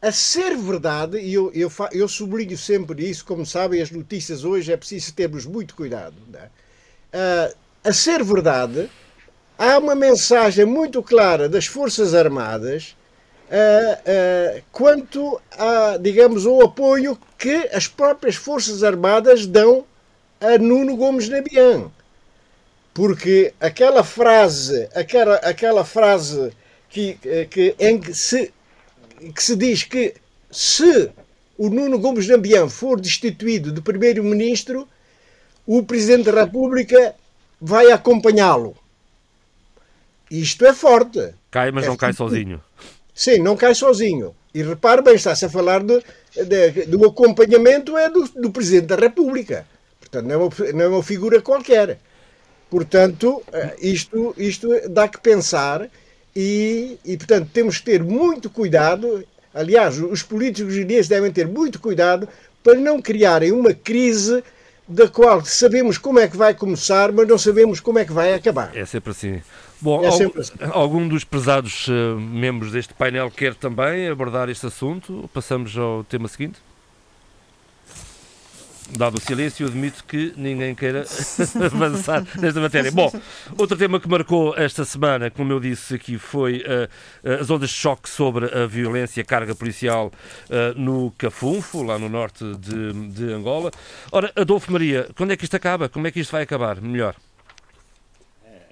A 0.02 0.10
ser 0.10 0.56
verdade, 0.56 1.18
e 1.18 1.34
eu, 1.34 1.52
eu, 1.54 1.70
eu 1.92 2.08
sublinho 2.08 2.56
sempre 2.56 3.08
isso, 3.08 3.24
como 3.24 3.44
sabem, 3.44 3.82
as 3.82 3.90
notícias 3.90 4.44
hoje 4.44 4.72
é 4.72 4.76
preciso 4.76 5.14
termos 5.14 5.44
muito 5.44 5.74
cuidado. 5.74 6.16
É? 6.32 6.48
a 7.82 7.92
ser 7.92 8.22
verdade, 8.22 8.90
há 9.60 9.78
uma 9.78 9.94
mensagem 9.94 10.64
muito 10.64 11.02
clara 11.02 11.46
das 11.46 11.66
Forças 11.66 12.14
Armadas 12.14 12.96
uh, 13.50 14.56
uh, 14.56 14.62
quanto 14.72 15.38
a, 15.52 15.98
digamos, 15.98 16.46
ao 16.46 16.62
apoio 16.62 17.18
que 17.36 17.68
as 17.70 17.86
próprias 17.86 18.36
Forças 18.36 18.82
Armadas 18.82 19.44
dão 19.44 19.84
a 20.40 20.56
Nuno 20.56 20.96
Gomes 20.96 21.28
Nabian. 21.28 21.90
porque 22.94 23.52
aquela 23.60 24.02
frase, 24.02 24.88
aquela, 24.94 25.36
aquela 25.36 25.84
frase 25.84 26.52
que, 26.88 27.18
que, 27.50 27.74
em 27.78 28.00
que 28.00 28.14
se, 28.14 28.50
que 29.34 29.42
se 29.42 29.54
diz 29.56 29.82
que 29.82 30.14
se 30.50 31.10
o 31.58 31.68
Nuno 31.68 31.98
Gomes 31.98 32.26
Nambian 32.26 32.70
for 32.70 32.98
destituído 32.98 33.70
de 33.70 33.82
primeiro-ministro, 33.82 34.88
o 35.66 35.82
Presidente 35.82 36.32
da 36.32 36.44
República 36.44 37.14
vai 37.60 37.92
acompanhá-lo. 37.92 38.79
Isto 40.30 40.64
é 40.66 40.72
forte. 40.72 41.34
Cai, 41.50 41.70
mas 41.72 41.84
é 41.84 41.88
não 41.88 41.96
cai 41.96 42.12
sozinho. 42.12 42.62
Sim, 43.14 43.38
não 43.38 43.56
cai 43.56 43.74
sozinho. 43.74 44.34
E 44.54 44.62
repare 44.62 45.02
bem, 45.02 45.14
está-se 45.14 45.44
a 45.44 45.48
falar 45.48 45.82
de, 45.82 46.02
de, 46.34 46.86
do 46.86 47.04
acompanhamento 47.04 47.96
é 47.96 48.08
do, 48.08 48.24
do 48.28 48.50
Presidente 48.50 48.86
da 48.86 48.96
República. 48.96 49.66
Portanto, 49.98 50.26
não 50.26 50.34
é, 50.34 50.36
uma, 50.36 50.72
não 50.72 50.80
é 50.80 50.88
uma 50.88 51.02
figura 51.02 51.40
qualquer. 51.40 51.98
Portanto, 52.68 53.42
eh, 53.52 53.76
isto, 53.80 54.34
isto 54.38 54.68
dá 54.88 55.08
que 55.08 55.20
pensar 55.20 55.88
e, 56.34 56.98
e, 57.04 57.16
portanto, 57.16 57.50
temos 57.52 57.78
que 57.78 57.84
ter 57.84 58.02
muito 58.02 58.48
cuidado. 58.48 59.24
Aliás, 59.52 59.98
os 59.98 60.22
políticos 60.22 60.74
guineenses 60.74 61.08
devem 61.08 61.32
ter 61.32 61.46
muito 61.46 61.80
cuidado 61.80 62.28
para 62.62 62.76
não 62.76 63.02
criarem 63.02 63.52
uma 63.52 63.74
crise 63.74 64.42
da 64.86 65.08
qual 65.08 65.44
sabemos 65.44 65.98
como 65.98 66.18
é 66.18 66.28
que 66.28 66.36
vai 66.36 66.54
começar, 66.54 67.12
mas 67.12 67.26
não 67.26 67.38
sabemos 67.38 67.80
como 67.80 67.98
é 67.98 68.04
que 68.04 68.12
vai 68.12 68.34
acabar. 68.34 68.76
É 68.76 68.84
sempre 68.84 69.10
assim. 69.10 69.40
Bom, 69.80 70.04
é 70.04 70.10
sempre 70.10 70.40
assim. 70.40 70.52
algum 70.72 71.08
dos 71.08 71.24
prezados 71.24 71.88
uh, 71.88 72.18
membros 72.18 72.72
deste 72.72 72.92
painel 72.92 73.30
quer 73.30 73.54
também 73.54 74.08
abordar 74.08 74.48
este 74.48 74.66
assunto? 74.66 75.28
Passamos 75.32 75.76
ao 75.76 76.04
tema 76.04 76.28
seguinte? 76.28 76.60
Dado 78.96 79.18
o 79.18 79.20
silêncio, 79.20 79.66
admito 79.68 80.04
que 80.04 80.34
ninguém 80.36 80.74
queira 80.74 81.04
avançar 81.64 82.26
nesta 82.38 82.60
matéria. 82.60 82.90
Bom, 82.90 83.10
outro 83.56 83.76
tema 83.76 84.00
que 84.00 84.08
marcou 84.08 84.54
esta 84.56 84.84
semana, 84.84 85.30
como 85.30 85.52
eu 85.52 85.60
disse 85.60 85.94
aqui, 85.94 86.18
foi 86.18 86.58
uh, 86.58 87.40
as 87.40 87.48
ondas 87.48 87.70
de 87.70 87.76
choque 87.76 88.10
sobre 88.10 88.46
a 88.46 88.66
violência, 88.66 89.22
a 89.22 89.24
carga 89.24 89.54
policial 89.54 90.10
uh, 90.48 90.78
no 90.78 91.12
Cafunfo, 91.16 91.82
lá 91.84 91.98
no 91.98 92.08
norte 92.08 92.44
de, 92.56 92.92
de 93.10 93.32
Angola. 93.32 93.70
Ora, 94.10 94.32
Adolfo 94.34 94.72
Maria, 94.72 95.08
quando 95.16 95.32
é 95.32 95.36
que 95.36 95.44
isto 95.44 95.54
acaba? 95.54 95.88
Como 95.88 96.06
é 96.06 96.10
que 96.10 96.18
isto 96.18 96.32
vai 96.32 96.42
acabar? 96.42 96.80
Melhor. 96.80 97.14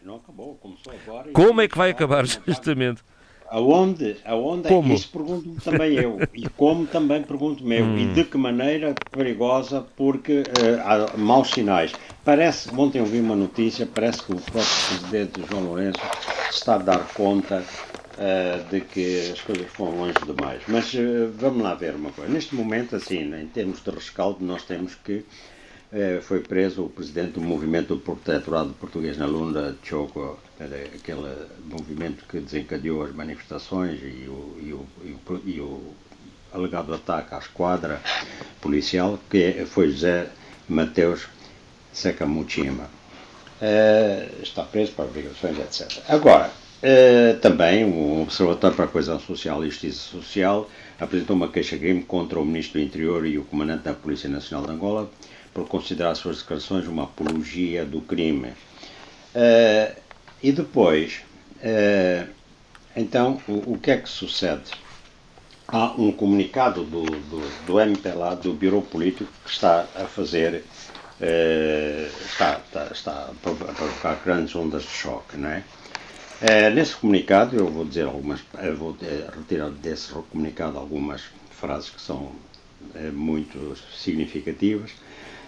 É, 0.09 0.11
não 0.11 0.17
acabou, 0.17 0.55
começou 0.55 0.93
agora. 0.93 1.31
Como 1.33 1.61
é 1.61 1.69
que 1.69 1.77
vai 1.77 1.91
acabar, 1.91 2.25
justamente? 2.47 3.03
Aonde? 3.51 4.17
Aonde? 4.25 4.69
Como? 4.69 4.93
Isso 4.93 5.11
pergunto 5.11 5.61
também 5.63 5.95
eu. 5.95 6.19
E 6.35 6.49
como 6.51 6.87
também 6.87 7.23
pergunto-me 7.23 7.79
eu. 7.79 7.85
Hum. 7.85 7.99
E 7.99 8.07
de 8.07 8.25
que 8.25 8.37
maneira 8.37 8.95
perigosa, 9.11 9.87
porque 9.97 10.41
uh, 10.41 10.81
há 10.85 11.17
maus 11.17 11.51
sinais. 11.51 11.93
Parece, 12.25 12.71
ontem 12.75 13.01
ouvi 13.01 13.21
uma 13.21 13.37
notícia, 13.37 13.87
parece 13.87 14.23
que 14.23 14.33
o 14.33 14.37
próprio 14.37 14.87
presidente 14.89 15.43
João 15.49 15.65
Lourenço 15.65 16.01
está 16.51 16.75
a 16.75 16.79
dar 16.79 17.09
conta 17.15 17.63
uh, 17.63 18.71
de 18.71 18.83
que 18.83 19.31
as 19.33 19.41
coisas 19.41 19.67
foram 19.69 19.97
longe 19.97 20.19
demais. 20.27 20.63
Mas 20.69 20.93
uh, 20.93 21.33
vamos 21.35 21.63
lá 21.63 21.75
ver 21.75 21.95
uma 21.95 22.11
coisa. 22.11 22.31
Neste 22.31 22.55
momento, 22.55 22.97
assim, 22.97 23.35
em 23.35 23.47
termos 23.47 23.83
de 23.83 23.91
rescaldo, 23.91 24.45
nós 24.45 24.63
temos 24.65 24.95
que 24.95 25.25
foi 26.23 26.41
preso 26.41 26.85
o 26.85 26.91
presidente 26.91 27.33
do 27.33 27.41
movimento 27.41 27.95
do 27.95 28.01
protetorado 28.01 28.75
português 28.75 29.17
na 29.17 29.27
Lunda, 29.27 29.77
Choco, 29.83 30.39
aquele 30.61 31.35
movimento 31.65 32.25
que 32.29 32.39
desencadeou 32.41 33.05
as 33.05 33.15
manifestações 33.15 33.99
e 34.03 34.29
o, 34.29 34.59
e 34.61 34.73
o, 34.73 34.87
e 35.05 35.11
o, 35.13 35.41
e 35.47 35.61
o 35.61 35.95
alegado 36.53 36.95
ataque 36.95 37.35
à 37.35 37.39
esquadra 37.39 38.01
policial, 38.61 39.19
que 39.31 39.65
foi 39.67 39.91
José 39.91 40.29
Mateus 40.69 41.27
Sakamuchima. 41.93 42.89
está 44.43 44.65
preso 44.65 44.93
para 44.93 45.07
obrigações, 45.07 45.59
etc. 45.59 46.03
Agora, 46.09 46.51
também 47.41 47.85
o 47.85 48.23
Observatório 48.23 48.77
para 48.77 48.85
a 48.85 48.89
Coesão 48.89 49.19
Social 49.19 49.65
e 49.65 49.71
Justiça 49.71 50.11
Social 50.11 50.69
apresentou 51.01 51.35
uma 51.35 51.49
queixa-crime 51.49 52.03
contra 52.03 52.39
o 52.39 52.45
Ministro 52.45 52.81
do 52.81 52.85
Interior 52.85 53.27
e 53.27 53.39
o 53.39 53.45
Comandante 53.45 53.85
da 53.85 53.95
Polícia 53.95 54.29
Nacional 54.29 54.67
de 54.67 54.73
Angola 54.73 55.11
por 55.59 55.67
considerar 55.67 56.11
as 56.11 56.19
suas 56.19 56.39
declarações 56.39 56.87
uma 56.87 57.05
apologia 57.05 57.85
do 57.85 58.01
crime. 58.01 58.51
Uh, 59.35 59.97
e 60.41 60.53
depois, 60.53 61.23
uh, 61.57 62.29
então, 62.95 63.41
o, 63.49 63.73
o, 63.73 63.79
que 63.79 63.91
é 63.91 63.97
que 63.97 64.09
sucede? 64.09 64.71
Há 65.67 65.93
um 65.99 66.13
comunicado 66.13 66.85
do, 66.85 67.03
do, 67.03 67.67
do 67.67 67.81
MPLA, 67.81 68.37
do 68.37 68.53
Bureau 68.53 68.83
Político, 68.83 69.31
que 69.45 69.51
está 69.51 69.87
a 69.97 70.05
fazer, 70.05 70.65
uh, 71.21 72.25
está, 72.25 72.61
está, 72.65 72.89
está 72.93 73.13
a 73.13 73.75
provocar 73.75 74.21
grandes 74.25 74.55
ondas 74.55 74.83
de 74.83 74.91
choque, 74.91 75.37
não 75.37 75.51
é? 75.51 75.65
nesse 76.73 76.95
comunicado, 76.95 77.57
eu 77.57 77.67
vou 77.67 77.85
dizer 77.85 78.05
algumas, 78.05 78.41
vou 78.79 78.97
retirar 79.37 79.71
desse 79.71 80.13
comunicado 80.31 80.79
algumas 80.79 81.25
frases 81.51 81.91
que 81.91 82.01
são 82.01 82.31
muito 83.13 83.77
significativas. 83.93 84.93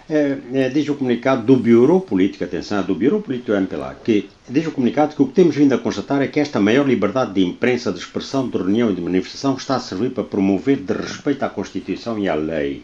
É, 0.09 0.37
é, 0.53 0.69
diz 0.69 0.87
o 0.89 0.95
comunicado 0.95 1.43
do 1.43 1.55
Bureau 1.55 2.01
Político, 2.01 2.43
atenção, 2.43 2.83
do 2.83 2.95
Bureau 2.95 3.21
Político 3.21 3.51
do 3.51 3.57
MPLA, 3.57 3.95
que 4.03 4.29
diz 4.49 4.67
o 4.67 4.71
comunicado 4.71 5.15
que 5.15 5.21
o 5.21 5.27
que 5.27 5.33
temos 5.33 5.55
vindo 5.55 5.73
a 5.73 5.77
constatar 5.77 6.21
é 6.21 6.27
que 6.27 6.39
esta 6.39 6.59
maior 6.59 6.87
liberdade 6.87 7.33
de 7.33 7.45
imprensa, 7.45 7.91
de 7.91 7.99
expressão, 7.99 8.49
de 8.49 8.57
reunião 8.57 8.91
e 8.91 8.95
de 8.95 9.01
manifestação 9.01 9.55
está 9.55 9.75
a 9.75 9.79
servir 9.79 10.11
para 10.11 10.23
promover 10.23 10.77
de 10.77 10.93
respeito 10.93 11.43
à 11.43 11.49
Constituição 11.49 12.19
e 12.19 12.27
à 12.27 12.35
lei. 12.35 12.83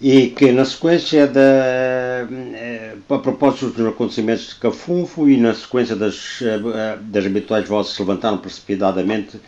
E 0.00 0.28
que 0.28 0.50
na 0.50 0.64
sequência 0.64 1.26
da. 1.26 1.40
É, 1.40 2.94
a 3.08 3.18
propósito 3.18 3.70
dos 3.70 3.86
acontecimentos 3.86 4.48
de 4.48 4.54
Cafunfo 4.56 5.28
e 5.28 5.36
na 5.36 5.54
sequência 5.54 5.94
das, 5.94 6.40
é, 6.42 6.96
das 7.00 7.26
habituais 7.26 7.68
vozes 7.68 7.92
se 7.92 8.00
levantaram 8.02 8.38
precipitadamente 8.38 9.38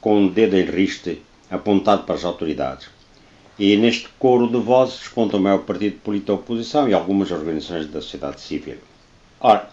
com 0.00 0.16
o 0.16 0.20
um 0.20 0.28
dedo 0.28 0.56
em 0.56 0.64
riste 0.64 1.22
apontado 1.50 2.02
para 2.02 2.16
as 2.16 2.24
autoridades. 2.24 2.93
E 3.58 3.76
neste 3.76 4.08
coro 4.18 4.48
de 4.48 4.58
vozes 4.58 5.06
conta 5.08 5.36
o 5.36 5.40
maior 5.40 5.58
partido 5.58 5.96
político 6.00 6.28
da 6.28 6.34
oposição 6.34 6.88
e 6.88 6.94
algumas 6.94 7.30
organizações 7.30 7.86
da 7.86 8.00
sociedade 8.00 8.40
civil. 8.40 8.78
Ora, 9.40 9.68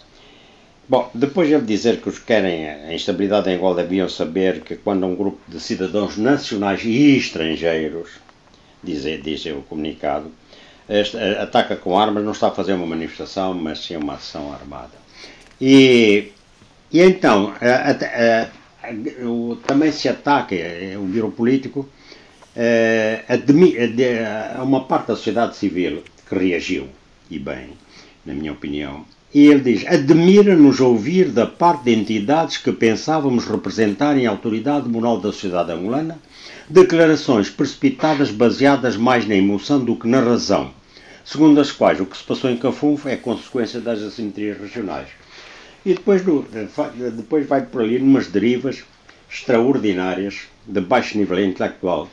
bom, 0.88 1.09
depois 1.13 1.50
de 1.50 1.59
dizer 1.61 2.00
que 2.00 2.09
os 2.09 2.19
que 2.19 2.25
querem 2.25 2.69
a 2.69 2.93
instabilidade 2.93 3.50
em 3.50 3.55
Angola 3.55 3.81
deviam 3.81 4.07
saber 4.07 4.61
que 4.61 4.75
quando 4.75 5.05
um 5.05 5.15
grupo 5.15 5.39
de 5.47 5.59
cidadãos 5.59 6.17
nacionais 6.17 6.83
e 6.83 7.17
estrangeiros, 7.17 8.09
diz, 8.83 9.03
diz 9.23 9.45
o 9.47 9.63
comunicado, 9.63 10.31
ataca 11.41 11.75
com 11.75 11.97
armas, 11.97 12.23
não 12.23 12.33
está 12.33 12.50
a 12.50 12.51
fazer 12.51 12.73
uma 12.73 12.85
manifestação, 12.85 13.53
mas 13.53 13.79
sim 13.79 13.95
uma 13.95 14.13
ação 14.13 14.53
armada. 14.53 15.01
E, 15.59 16.31
e 16.91 17.01
então, 17.01 17.53
a, 17.61 17.91
a, 17.91 18.43
a, 18.43 18.50
também 19.65 19.91
se 19.91 20.09
ataca 20.09 20.55
o 21.00 21.05
biro 21.05 21.31
político 21.31 21.88
é, 22.55 23.24
a 24.55 24.63
uma 24.63 24.84
parte 24.86 25.08
da 25.08 25.15
sociedade 25.15 25.55
civil 25.55 26.03
que 26.27 26.36
reagiu, 26.36 26.88
e 27.29 27.39
bem, 27.39 27.70
na 28.25 28.34
minha 28.34 28.51
opinião. 28.51 29.05
E 29.34 29.48
ele 29.48 29.62
diz: 29.62 29.88
admira-nos 29.88 30.79
ouvir 30.81 31.29
da 31.29 31.46
parte 31.46 31.86
de 31.86 31.93
entidades 31.93 32.58
que 32.58 32.72
pensávamos 32.72 33.46
representarem 33.46 34.27
a 34.27 34.29
autoridade 34.29 34.89
moral 34.89 35.20
da 35.20 35.31
sociedade 35.31 35.72
angolana 35.72 36.20
declarações 36.70 37.50
precipitadas 37.50 38.31
baseadas 38.31 38.96
mais 38.96 39.27
na 39.27 39.36
emoção 39.36 39.84
do 39.84 39.96
que 39.96 40.08
na 40.08 40.22
razão, 40.22 40.72
segundo 41.24 41.60
as 41.60 41.72
quais 41.72 42.00
o 42.00 42.05
que 42.05 42.17
se 42.17 42.24
passou 42.24 42.50
em 42.50 42.58
Cafunfo 42.58 43.10
é 43.10 43.15
consequência 43.15 43.79
das 43.79 44.01
assimetrias 44.01 44.58
regionais. 44.58 45.08
E 45.86 45.93
depois, 45.93 46.22
depois 47.15 47.48
vai 47.48 47.65
por 47.65 47.81
ali 47.81 48.00
numas 48.00 48.27
derivas 48.27 48.84
extraordinárias 49.29 50.50
de 50.65 50.82
baixo 50.82 51.18
nível 51.18 51.44
intelectual, 51.44 52.08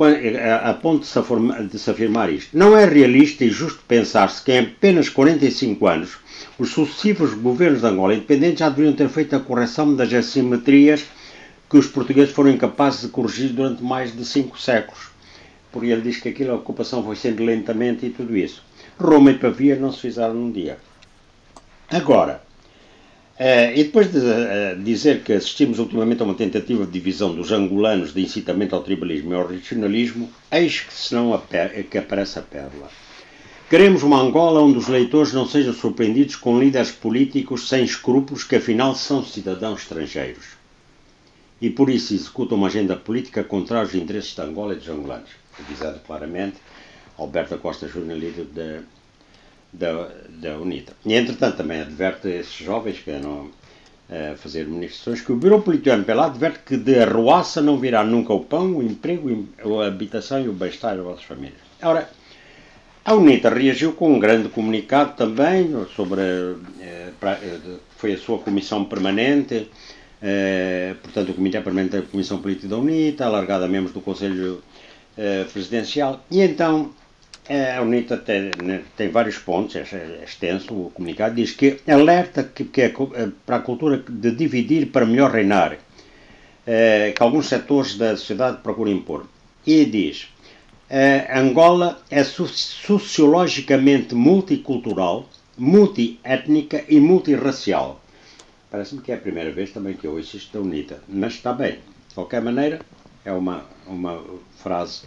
eh, 0.00 0.60
a 0.62 0.74
ponto 0.74 1.00
de 1.00 1.78
se, 1.78 1.90
afirmar, 1.90 2.32
isto. 2.32 2.56
Não 2.56 2.76
é 2.76 2.84
realista 2.84 3.44
e 3.44 3.50
justo 3.50 3.80
pensar-se 3.88 4.42
que 4.42 4.52
em 4.52 4.60
apenas 4.60 5.08
45 5.08 5.86
anos 5.86 6.18
os 6.58 6.70
sucessivos 6.70 7.34
governos 7.34 7.80
de 7.80 7.86
Angola 7.86 8.14
independentes 8.14 8.60
já 8.60 8.68
deveriam 8.68 8.94
ter 8.94 9.08
feito 9.08 9.34
a 9.34 9.40
correção 9.40 9.94
das 9.94 10.12
assimetrias 10.12 11.04
que 11.68 11.76
os 11.76 11.86
portugueses 11.86 12.34
foram 12.34 12.50
incapazes 12.50 13.02
de 13.02 13.08
corrigir 13.08 13.52
durante 13.52 13.82
mais 13.82 14.16
de 14.16 14.24
cinco 14.24 14.58
séculos. 14.58 15.08
Porque 15.70 15.88
ele 15.88 16.02
diz 16.02 16.18
que 16.18 16.30
aquilo, 16.30 16.52
a 16.52 16.56
ocupação 16.56 17.04
foi 17.04 17.16
sendo 17.16 17.44
lentamente 17.44 18.06
e 18.06 18.10
tudo 18.10 18.36
isso. 18.36 18.62
Roma 18.98 19.30
e 19.30 19.38
Pavia 19.38 19.76
não 19.76 19.92
se 19.92 20.00
fizeram 20.00 20.34
num 20.34 20.50
dia. 20.50 20.78
Agora, 21.90 22.42
Uh, 23.38 23.70
e 23.72 23.84
depois 23.84 24.10
de 24.10 24.18
uh, 24.18 24.82
dizer 24.82 25.22
que 25.22 25.32
assistimos 25.32 25.78
ultimamente 25.78 26.20
a 26.20 26.24
uma 26.24 26.34
tentativa 26.34 26.84
de 26.84 26.90
divisão 26.90 27.32
dos 27.32 27.52
angolanos 27.52 28.12
de 28.12 28.20
incitamento 28.20 28.74
ao 28.74 28.82
tribalismo 28.82 29.32
e 29.32 29.36
ao 29.36 29.46
regionalismo, 29.46 30.28
eis 30.50 30.80
que 30.80 30.92
senão 30.92 31.40
que 31.88 31.98
aparece 31.98 32.40
a 32.40 32.42
pérola. 32.42 32.90
Queremos 33.70 34.02
uma 34.02 34.20
Angola 34.20 34.60
onde 34.60 34.78
os 34.78 34.88
leitores 34.88 35.32
não 35.32 35.46
sejam 35.46 35.72
surpreendidos 35.72 36.34
com 36.34 36.58
líderes 36.58 36.90
políticos 36.90 37.68
sem 37.68 37.84
escrúpulos 37.84 38.42
que 38.42 38.56
afinal 38.56 38.96
são 38.96 39.22
cidadãos 39.22 39.82
estrangeiros. 39.82 40.56
E 41.60 41.70
por 41.70 41.90
isso 41.90 42.14
executam 42.14 42.58
uma 42.58 42.66
agenda 42.66 42.96
política 42.96 43.44
contra 43.44 43.82
os 43.82 43.94
interesses 43.94 44.34
de 44.34 44.40
Angola 44.40 44.72
e 44.72 44.76
dos 44.76 44.88
angolanos. 44.88 45.30
Avisado 45.60 46.00
claramente, 46.00 46.56
Alberto 47.16 47.56
Costa 47.58 47.86
Júnior, 47.86 48.18
líder 48.18 48.46
da, 49.72 50.08
da 50.28 50.58
UNITA. 50.58 50.92
E, 51.04 51.14
entretanto, 51.14 51.56
também 51.56 51.80
adverte 51.80 52.28
esses 52.28 52.54
jovens 52.54 52.98
que 52.98 53.10
não 53.12 53.50
a 54.10 54.36
fazer 54.36 54.66
manifestações 54.66 55.20
que 55.20 55.30
o 55.30 55.36
Bureau 55.36 55.60
Político 55.60 55.90
MPLA 55.90 56.26
adverte 56.26 56.60
que 56.64 56.76
de 56.78 56.98
arruaça 56.98 57.60
não 57.60 57.78
virá 57.78 58.02
nunca 58.02 58.32
o 58.32 58.40
pão, 58.40 58.76
o 58.76 58.82
emprego, 58.82 59.46
a 59.82 59.86
habitação 59.86 60.42
e 60.42 60.48
o 60.48 60.52
bem-estar 60.52 60.96
das 60.96 61.04
vossas 61.04 61.24
famílias. 61.24 61.60
Ora, 61.82 62.08
a 63.04 63.14
UNITA 63.14 63.50
reagiu 63.50 63.92
com 63.92 64.14
um 64.14 64.18
grande 64.18 64.48
comunicado 64.48 65.14
também 65.14 65.70
sobre. 65.94 66.22
Eh, 66.80 67.10
eh, 67.22 67.58
foi 67.96 68.14
a 68.14 68.18
sua 68.18 68.38
comissão 68.38 68.84
permanente, 68.84 69.70
eh, 70.22 70.94
portanto, 71.02 71.30
o 71.30 71.34
Comitê 71.34 71.60
Permanente 71.60 71.96
da 71.96 72.02
Comissão 72.02 72.40
Política 72.40 72.68
da 72.68 72.78
UNITA, 72.78 73.26
alargada 73.26 73.66
a 73.66 73.68
membros 73.68 73.92
do 73.92 74.00
Conselho 74.00 74.62
Presidencial, 75.52 76.24
e 76.30 76.40
então 76.40 76.92
a 77.48 77.82
UNITA 77.82 78.16
tem, 78.18 78.50
né, 78.62 78.82
tem 78.96 79.08
vários 79.08 79.38
pontos, 79.38 79.76
é, 79.76 79.80
é 79.80 80.24
extenso 80.24 80.74
o 80.74 80.90
comunicado, 80.90 81.34
diz 81.34 81.52
que 81.52 81.80
alerta 81.86 82.44
que, 82.44 82.64
que 82.64 82.82
é 82.82 82.92
para 83.46 83.56
a 83.56 83.60
cultura 83.60 84.02
de 84.08 84.30
dividir 84.32 84.88
para 84.88 85.06
melhor 85.06 85.30
reinar, 85.30 85.78
que 86.64 87.22
alguns 87.22 87.46
setores 87.46 87.96
da 87.96 88.16
sociedade 88.16 88.58
procuram 88.62 88.92
impor. 88.92 89.26
E 89.66 89.84
diz 89.86 90.28
Uh, 90.88 91.20
Angola 91.38 92.00
é 92.08 92.24
sociologicamente 92.24 94.14
multicultural, 94.14 95.28
multiétnica 95.58 96.82
e 96.88 96.98
multirracial. 96.98 98.00
Parece-me 98.70 99.02
que 99.02 99.12
é 99.12 99.16
a 99.16 99.18
primeira 99.18 99.52
vez 99.52 99.70
também 99.70 99.92
que 99.92 100.06
eu 100.06 100.14
ouço 100.14 100.38
isto 100.38 100.50
da 100.56 100.64
UNITA, 100.64 101.02
mas 101.06 101.34
está 101.34 101.52
bem. 101.52 101.72
De 102.08 102.14
qualquer 102.14 102.40
maneira, 102.40 102.80
é 103.22 103.30
uma, 103.30 103.66
uma 103.86 104.18
frase 104.56 105.02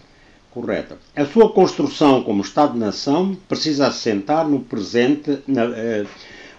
correta. 0.52 0.98
A 1.16 1.26
sua 1.26 1.50
construção 1.50 2.24
como 2.24 2.42
Estado-nação 2.42 3.38
precisa 3.48 3.88
assentar 3.88 4.48
no 4.48 4.60
presente, 4.60 5.40
na, 5.48 5.66
uh, 5.66 6.08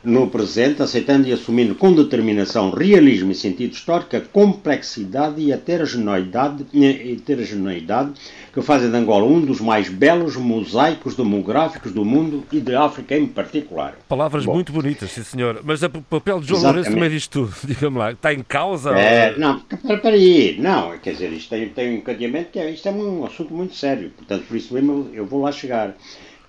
no 0.05 0.29
presente, 0.29 0.83
aceitando 0.83 1.29
e 1.29 1.33
assumindo 1.33 1.75
com 1.75 1.93
determinação 1.93 2.71
realismo 2.71 3.31
e 3.31 3.35
sentido 3.35 3.73
histórico, 3.73 4.17
a 4.17 4.21
complexidade 4.21 5.41
e 5.41 5.53
a 5.53 5.57
heterogeneidade, 5.57 6.67
heterogeneidade 6.75 8.13
que 8.53 8.61
fazem 8.61 8.91
de 8.91 8.97
Angola 8.97 9.25
um 9.25 9.41
dos 9.41 9.61
mais 9.61 9.89
belos 9.89 10.37
mosaicos 10.37 11.15
demográficos 11.15 11.93
do 11.93 12.05
mundo 12.05 12.45
e 12.53 12.61
de 12.61 12.75
África 12.75 13.17
em 13.17 13.27
particular. 13.27 13.97
Palavras 14.09 14.45
Bom, 14.45 14.55
muito 14.55 14.73
bonitas, 14.73 15.11
sim 15.11 15.23
senhor. 15.23 15.61
Mas 15.65 15.83
o 15.83 15.89
papel 15.89 16.41
de 16.41 16.49
João 16.49 16.63
Lourenço 16.63 16.91
no 16.91 16.97
meio 16.97 17.11
disto 17.11 17.47
tudo, 17.47 17.55
diga-me 17.65 17.99
lá, 17.99 18.13
está 18.13 18.35
em 18.35 18.43
causa? 18.43 18.91
É, 18.91 19.33
ou... 19.33 19.39
Não, 19.39 19.61
para 19.61 20.11
aí, 20.11 20.57
não, 20.59 20.99
quer 20.99 21.13
dizer, 21.13 21.33
isto 21.33 21.49
tem, 21.49 21.69
tem 21.69 21.91
um 21.91 21.97
encadeamento 21.99 22.51
que 22.51 22.59
é, 22.59 22.71
isto 22.71 22.89
é 22.89 22.93
um 22.93 23.25
assunto 23.25 23.55
muito 23.55 23.75
sério, 23.75 24.11
portanto, 24.17 24.45
por 24.47 24.57
isso 24.57 24.75
mesmo 24.75 25.11
eu 25.15 25.25
vou 25.25 25.43
lá 25.43 25.53
chegar 25.53 25.95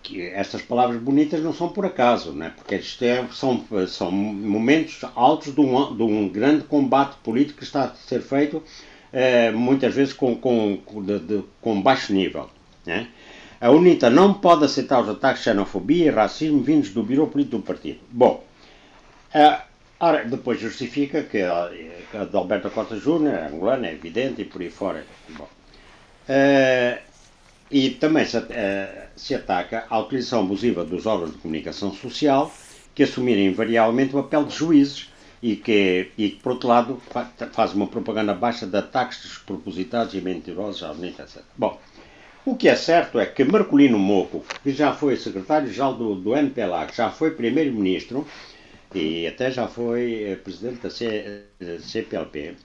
que 0.03 0.21
estas 0.21 0.61
palavras 0.61 1.01
bonitas 1.01 1.41
não 1.41 1.53
são 1.53 1.69
por 1.69 1.85
acaso, 1.85 2.33
né? 2.33 2.51
porque 2.55 2.75
isto 2.75 3.01
é, 3.03 3.25
são, 3.31 3.65
são 3.87 4.11
momentos 4.11 4.99
altos 5.15 5.55
de 5.55 5.61
um, 5.61 5.95
de 5.95 6.03
um 6.03 6.27
grande 6.27 6.65
combate 6.65 7.15
político 7.23 7.59
que 7.59 7.63
está 7.63 7.85
a 7.85 7.95
ser 7.95 8.21
feito 8.21 8.61
eh, 9.13 9.51
muitas 9.51 9.95
vezes 9.95 10.13
com, 10.13 10.35
com, 10.35 10.81
de, 11.01 11.19
de, 11.19 11.43
com 11.61 11.81
baixo 11.81 12.11
nível. 12.13 12.49
Né? 12.85 13.07
A 13.61 13.71
UNITA 13.71 14.09
não 14.09 14.33
pode 14.33 14.65
aceitar 14.65 15.01
os 15.01 15.07
ataques 15.07 15.43
de 15.43 15.45
xenofobia 15.45 16.07
e 16.07 16.09
racismo 16.09 16.61
vindos 16.61 16.89
do 16.89 17.01
Biro 17.01 17.25
Político 17.27 17.57
do 17.57 17.63
Partido. 17.63 17.99
Bom, 18.11 18.43
eh, 19.33 19.61
depois 20.25 20.59
justifica 20.59 21.23
que 21.23 21.41
a, 21.41 21.71
a 22.13 22.25
de 22.25 22.35
Alberto 22.35 22.69
Costa 22.71 22.97
Júnior 22.97 23.35
é 23.35 23.47
angolana, 23.47 23.87
é 23.87 23.93
evidente, 23.93 24.41
e 24.41 24.45
por 24.45 24.61
aí 24.61 24.69
fora. 24.69 25.05
Bom, 25.29 25.47
eh, 26.27 27.01
e 27.71 27.91
também 27.91 28.25
se, 28.25 28.37
uh, 28.37 28.43
se, 29.15 29.35
ataca 29.35 29.85
a 29.89 29.99
utilização 29.99 30.41
abusiva 30.41 30.83
dos 30.83 31.05
órgãos 31.05 31.31
de 31.31 31.37
comunicação 31.37 31.93
social 31.93 32.51
que 32.93 33.03
assumirem 33.03 33.47
invariavelmente 33.47 34.15
o 34.15 34.21
papel 34.21 34.45
de 34.45 34.55
juízes 34.55 35.09
e 35.41 35.55
que, 35.55 36.11
e 36.17 36.29
que 36.29 36.35
por 36.37 36.53
outro 36.53 36.69
lado, 36.69 37.01
faz 37.51 37.73
uma 37.73 37.87
propaganda 37.87 38.33
baixa 38.33 38.65
de 38.65 38.77
ataques 38.77 39.21
despropositados 39.23 40.13
e 40.13 40.21
mentirosos 40.21 40.83
à 40.83 40.91
Unidade, 40.91 41.23
etc. 41.23 41.41
Bom, 41.57 41.79
o 42.45 42.55
que 42.55 42.67
é 42.67 42.75
certo 42.75 43.19
é 43.19 43.25
que 43.25 43.43
Marcolino 43.43 43.97
Moco, 43.97 44.43
que 44.61 44.71
já 44.71 44.93
foi 44.93 45.15
secretário-geral 45.17 45.95
do, 45.95 46.15
do 46.15 46.35
MPLA, 46.35 46.85
que 46.87 46.97
já 46.97 47.09
foi 47.09 47.31
primeiro-ministro 47.31 48.27
e 48.93 49.25
até 49.25 49.49
já 49.49 49.67
foi 49.67 50.23
eh, 50.23 50.35
presidente 50.35 50.81
da 50.81 50.89
C, 50.89 51.43
CPLP, 51.79 52.55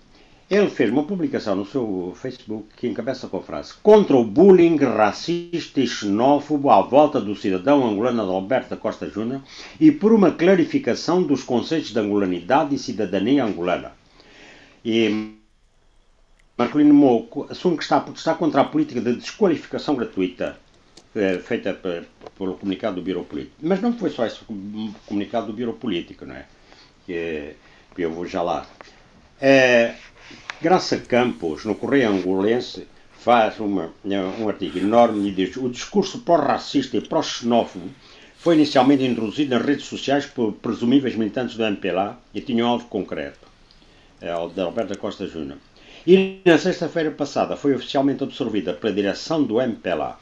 ele 0.50 0.71
fez 0.71 0.90
uma 0.90 1.05
publicação 1.05 1.55
no 1.55 1.67
seu 1.67 2.17
Facebook 2.17 2.69
que 2.76 2.88
encabeça 2.88 3.28
com 3.28 3.37
a 3.37 3.43
frase 3.43 3.75
Contra 3.83 4.17
o 4.17 4.25
bullying 4.25 4.76
racista 4.76 5.78
e 5.80 5.87
xenófobo 5.87 6.71
à 6.71 6.80
volta 6.80 7.21
do 7.21 7.37
cidadão 7.37 7.87
angolano 7.87 8.23
Alberto 8.23 8.76
Costa 8.78 9.08
Júnior 9.11 9.43
e 9.78 9.93
por 9.93 10.13
uma 10.13 10.32
clarificação 10.32 11.23
dos 11.23 11.43
conceitos 11.43 11.93
de 11.93 11.99
angolanidade 11.99 12.75
e 12.75 12.78
cidadania 12.78 13.45
angolana. 13.45 13.93
E 14.82 15.34
Marcolino 16.56 16.95
Moco 16.95 17.47
assume 17.50 17.76
que 17.76 17.82
está 17.82 17.99
a 17.99 18.00
protestar 18.00 18.37
contra 18.37 18.63
a 18.63 18.65
política 18.65 19.00
de 19.02 19.17
desqualificação 19.17 19.95
gratuita 19.95 20.58
eh, 21.15 21.39
feita 21.39 21.75
pelo 21.75 22.54
comunicado 22.54 22.97
do 22.97 23.02
Biro 23.02 23.23
Político. 23.23 23.56
Mas 23.61 23.82
não 23.82 23.93
foi 23.93 24.11
só 24.11 24.25
esse 24.25 24.41
comunicado 25.06 25.49
do 25.49 25.52
Biro 25.52 25.75
Político, 25.75 26.25
não 26.25 26.34
é? 26.34 26.47
Que, 27.04 27.54
que 27.95 28.02
eu 28.02 28.11
vou 28.11 28.26
já 28.26 28.43
lá. 28.43 28.67
É, 29.41 29.95
Graça 30.60 30.99
Campos, 30.99 31.64
no 31.64 31.75
Correio 31.75 32.10
Angolense, 32.10 32.86
faz 33.12 33.60
uma, 33.60 33.93
um 34.41 34.49
artigo 34.49 34.78
enorme 34.78 35.28
e 35.28 35.32
diz 35.32 35.56
o 35.56 35.69
discurso 35.69 36.21
pró-racista 36.21 36.97
e 36.97 37.00
pró-xenófobo 37.00 37.88
foi 38.38 38.54
inicialmente 38.54 39.04
introduzido 39.04 39.54
nas 39.54 39.67
redes 39.67 39.86
sociais 39.86 40.25
por 40.25 40.52
presumíveis 40.52 41.17
militantes 41.17 41.56
do 41.56 41.64
MPLA 41.64 42.19
e 42.32 42.41
tinha 42.41 42.64
um 42.64 42.69
alvo 42.69 42.86
concreto, 42.86 43.47
é 44.21 44.34
o 44.34 44.49
de 44.49 44.60
Alberto 44.60 44.97
Costa 44.97 45.26
Júnior. 45.26 45.58
E 46.06 46.41
na 46.45 46.56
sexta-feira 46.56 47.10
passada 47.10 47.56
foi 47.56 47.75
oficialmente 47.75 48.23
absorvida 48.23 48.73
pela 48.73 48.93
direção 48.93 49.43
do 49.43 49.60
MPLA. 49.60 50.19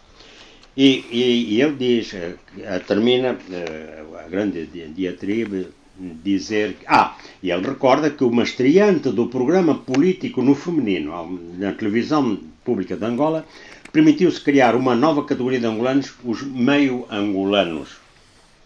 E, 0.77 1.05
e, 1.11 1.55
e 1.55 1.63
ele 1.63 1.77
diz, 1.77 2.13
eh, 2.15 2.79
termina 2.87 3.39
eh, 3.51 4.05
a 4.19 4.29
grande 4.29 4.67
diatribe 4.67 5.69
dizer. 5.99 6.77
Ah, 6.87 7.17
e 7.43 7.51
ele 7.51 7.67
recorda 7.67 8.11
que 8.11 8.25
uma 8.25 8.43
estreante 8.43 9.11
do 9.11 9.29
programa 9.29 9.75
político 9.75 10.43
no 10.43 10.55
feminino 10.55 11.41
na 11.59 11.73
televisão 11.73 12.39
pública 12.65 12.97
de 12.97 13.05
Angola 13.05 13.47
permitiu-se 13.93 14.41
criar 14.41 14.75
uma 14.75 14.95
nova 14.95 15.25
categoria 15.25 15.61
de 15.61 15.67
angolanos, 15.67 16.13
os 16.25 16.43
meio-angolanos. 16.43 17.97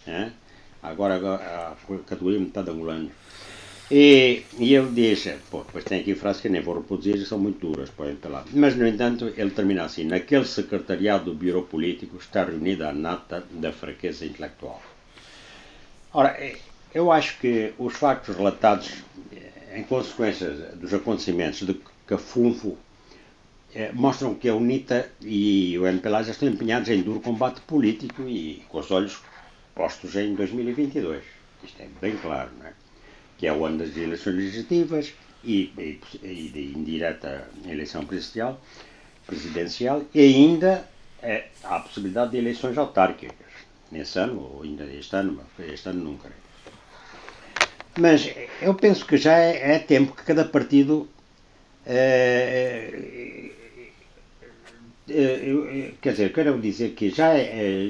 É? 0.06 0.30
Agora 0.82 1.16
a 1.16 1.74
categoria 2.06 2.40
metade 2.40 2.70
angolanos. 2.70 3.12
E, 3.90 4.44
e 4.56 4.72
ele 4.72 4.90
diz, 4.92 5.28
pô, 5.50 5.64
depois 5.64 5.84
tem 5.84 6.00
aqui 6.00 6.14
frases 6.14 6.40
que 6.40 6.48
nem 6.48 6.60
vou 6.60 6.76
reproduzir, 6.76 7.26
são 7.26 7.40
muito 7.40 7.66
duras, 7.66 7.90
podem 7.90 8.16
lá. 8.24 8.44
Mas, 8.52 8.76
no 8.76 8.86
entanto, 8.86 9.32
ele 9.36 9.50
termina 9.50 9.84
assim: 9.84 10.04
naquele 10.04 10.44
secretariado 10.44 11.24
do 11.24 11.34
Bureau 11.34 11.62
Político 11.62 12.16
está 12.16 12.44
reunida 12.44 12.88
a 12.88 12.92
nata 12.92 13.44
da 13.50 13.72
fraqueza 13.72 14.24
intelectual. 14.24 14.80
Ora, 16.12 16.36
eu 16.94 17.10
acho 17.12 17.38
que 17.38 17.72
os 17.78 17.94
factos 17.94 18.36
relatados 18.36 18.90
eh, 19.32 19.78
em 19.78 19.84
consequência 19.84 20.50
dos 20.50 20.92
acontecimentos 20.92 21.66
de 21.66 21.80
Cafunfo 22.06 22.76
eh, 23.74 23.92
mostram 23.92 24.34
que 24.34 24.48
a 24.48 24.54
UNITA 24.54 25.10
e 25.20 25.78
o 25.78 25.86
MPLA 25.86 26.24
já 26.24 26.32
estão 26.32 26.48
empenhados 26.48 26.88
em 26.88 27.02
duro 27.02 27.20
combate 27.20 27.60
político 27.62 28.22
e 28.22 28.64
com 28.68 28.78
os 28.78 28.90
olhos 28.90 29.20
postos 29.74 30.16
em 30.16 30.34
2022. 30.34 31.22
Isto 31.62 31.82
é 31.82 31.88
bem 32.00 32.16
claro, 32.16 32.50
não 32.58 32.66
é? 32.66 32.72
Que 33.38 33.46
é 33.46 33.52
o 33.52 33.64
ano 33.64 33.78
das 33.78 33.96
eleições 33.96 34.34
legislativas 34.34 35.12
e, 35.44 35.72
e, 35.78 36.00
e 36.22 36.50
de 36.52 36.72
indireta 36.76 37.48
eleição 37.64 38.04
presidencial, 38.04 38.60
presidencial 39.26 40.02
e 40.12 40.20
ainda 40.20 40.88
é, 41.22 41.48
há 41.62 41.76
a 41.76 41.80
possibilidade 41.80 42.32
de 42.32 42.38
eleições 42.38 42.76
autárquicas 42.76 43.36
nesse 43.92 44.18
ano, 44.18 44.40
ou 44.40 44.62
ainda 44.62 44.84
este 44.84 45.14
ano, 45.16 45.40
este 45.58 45.88
ano 45.88 46.02
nunca. 46.02 46.28
Mas 47.98 48.30
eu 48.62 48.74
penso 48.74 49.04
que 49.04 49.16
já 49.16 49.38
é, 49.38 49.74
é 49.74 49.78
tempo 49.78 50.14
que 50.14 50.22
cada 50.22 50.44
partido. 50.44 51.08
É, 51.86 53.50
é, 55.08 55.92
quer 56.00 56.12
dizer, 56.12 56.32
quero 56.32 56.60
dizer 56.60 56.90
que 56.90 57.10
já, 57.10 57.32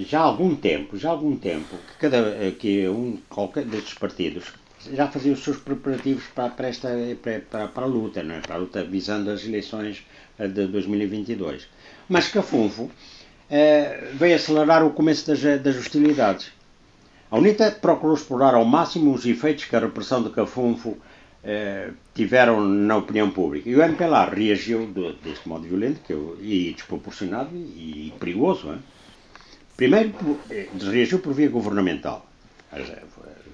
já 0.07 0.21
há 0.21 0.23
algum 0.23 0.57
tempo, 0.57 0.97
já 0.97 1.11
algum 1.11 1.37
tempo, 1.37 1.77
que, 1.77 1.99
cada, 1.99 2.51
que 2.53 2.89
um, 2.89 3.19
qualquer 3.29 3.65
destes 3.65 3.95
partidos 3.95 4.45
já 4.93 5.07
fazia 5.09 5.33
os 5.33 5.45
seus 5.45 5.59
preparativos 5.59 6.25
para, 6.35 6.49
para, 6.49 6.69
esta, 6.69 6.89
para, 7.51 7.69
para 7.69 7.85
a 7.85 7.87
luta, 7.87 8.23
não 8.23 8.37
é? 8.37 8.41
para 8.41 8.55
a 8.55 8.59
luta 8.59 8.83
visando 8.83 9.31
as 9.31 9.45
eleições 9.45 10.03
de 10.39 10.67
2022. 10.67 11.69
Mas 12.09 12.29
Cafunfo 12.29 12.91
veio 14.15 14.37
acelerar 14.37 14.85
o 14.85 14.91
começo 14.91 15.27
das, 15.27 15.41
das 15.61 15.77
hostilidades. 15.77 16.51
A 17.31 17.39
UNITA 17.39 17.71
procurou 17.81 18.15
explorar 18.15 18.55
ao 18.55 18.65
máximo 18.65 19.13
os 19.15 19.25
efeitos 19.25 19.65
que 19.65 19.77
a 19.77 19.81
repressão 19.81 20.23
de 20.23 20.31
Cafunfo 20.31 20.99
eh, 21.45 21.91
tiveram 22.15 22.61
na 22.61 22.97
opinião 22.97 23.31
pública. 23.31 23.69
E 23.69 23.77
o 23.77 23.83
MPLA 23.83 24.25
reagiu 24.25 24.87
de, 24.87 25.13
deste 25.23 25.49
modo 25.49 25.63
violento 25.63 26.01
que 26.05 26.13
eu, 26.13 26.37
e 26.41 26.73
desproporcionado 26.73 27.51
e, 27.55 28.09
e 28.09 28.15
perigoso, 28.19 28.75
Primeiro, 29.81 30.13
eh, 30.51 30.69
reagiu 30.79 31.21
por 31.21 31.33
via 31.33 31.49
governamental. 31.49 32.27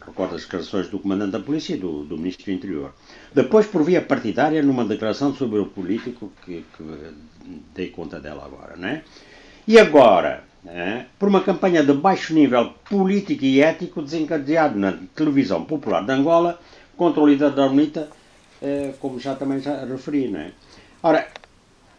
Recorda 0.04 0.34
as 0.34 0.42
declarações 0.42 0.88
do 0.88 0.98
comandante 0.98 1.30
da 1.30 1.38
polícia 1.38 1.74
e 1.74 1.78
do, 1.78 2.02
do 2.02 2.18
ministro 2.18 2.46
do 2.46 2.50
interior. 2.50 2.94
Depois, 3.32 3.64
por 3.68 3.84
via 3.84 4.02
partidária, 4.02 4.60
numa 4.60 4.84
declaração 4.84 5.32
sobre 5.32 5.60
o 5.60 5.66
político, 5.66 6.32
que, 6.44 6.64
que 6.76 6.82
dei 7.72 7.90
conta 7.90 8.18
dela 8.18 8.44
agora, 8.44 8.74
não 8.76 8.88
é? 8.88 9.04
E 9.68 9.78
agora, 9.78 10.42
é, 10.68 11.04
por 11.18 11.28
uma 11.28 11.42
campanha 11.42 11.82
de 11.82 11.92
baixo 11.92 12.34
nível 12.34 12.74
político 12.88 13.44
e 13.44 13.60
ético 13.60 14.02
desencadeado 14.02 14.78
na 14.78 14.98
televisão 15.14 15.64
popular 15.64 16.04
de 16.04 16.12
Angola 16.12 16.60
contra 16.96 17.20
o 17.20 17.26
líder 17.26 17.50
da 17.52 17.66
UNITA, 17.66 18.08
é, 18.60 18.92
como 18.98 19.20
já 19.20 19.34
também 19.34 19.60
já 19.60 19.84
referi. 19.84 20.28
Não 20.28 20.40
é? 20.40 20.52
Ora, 21.02 21.28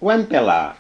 o 0.02 0.12
MPLA, 0.12 0.76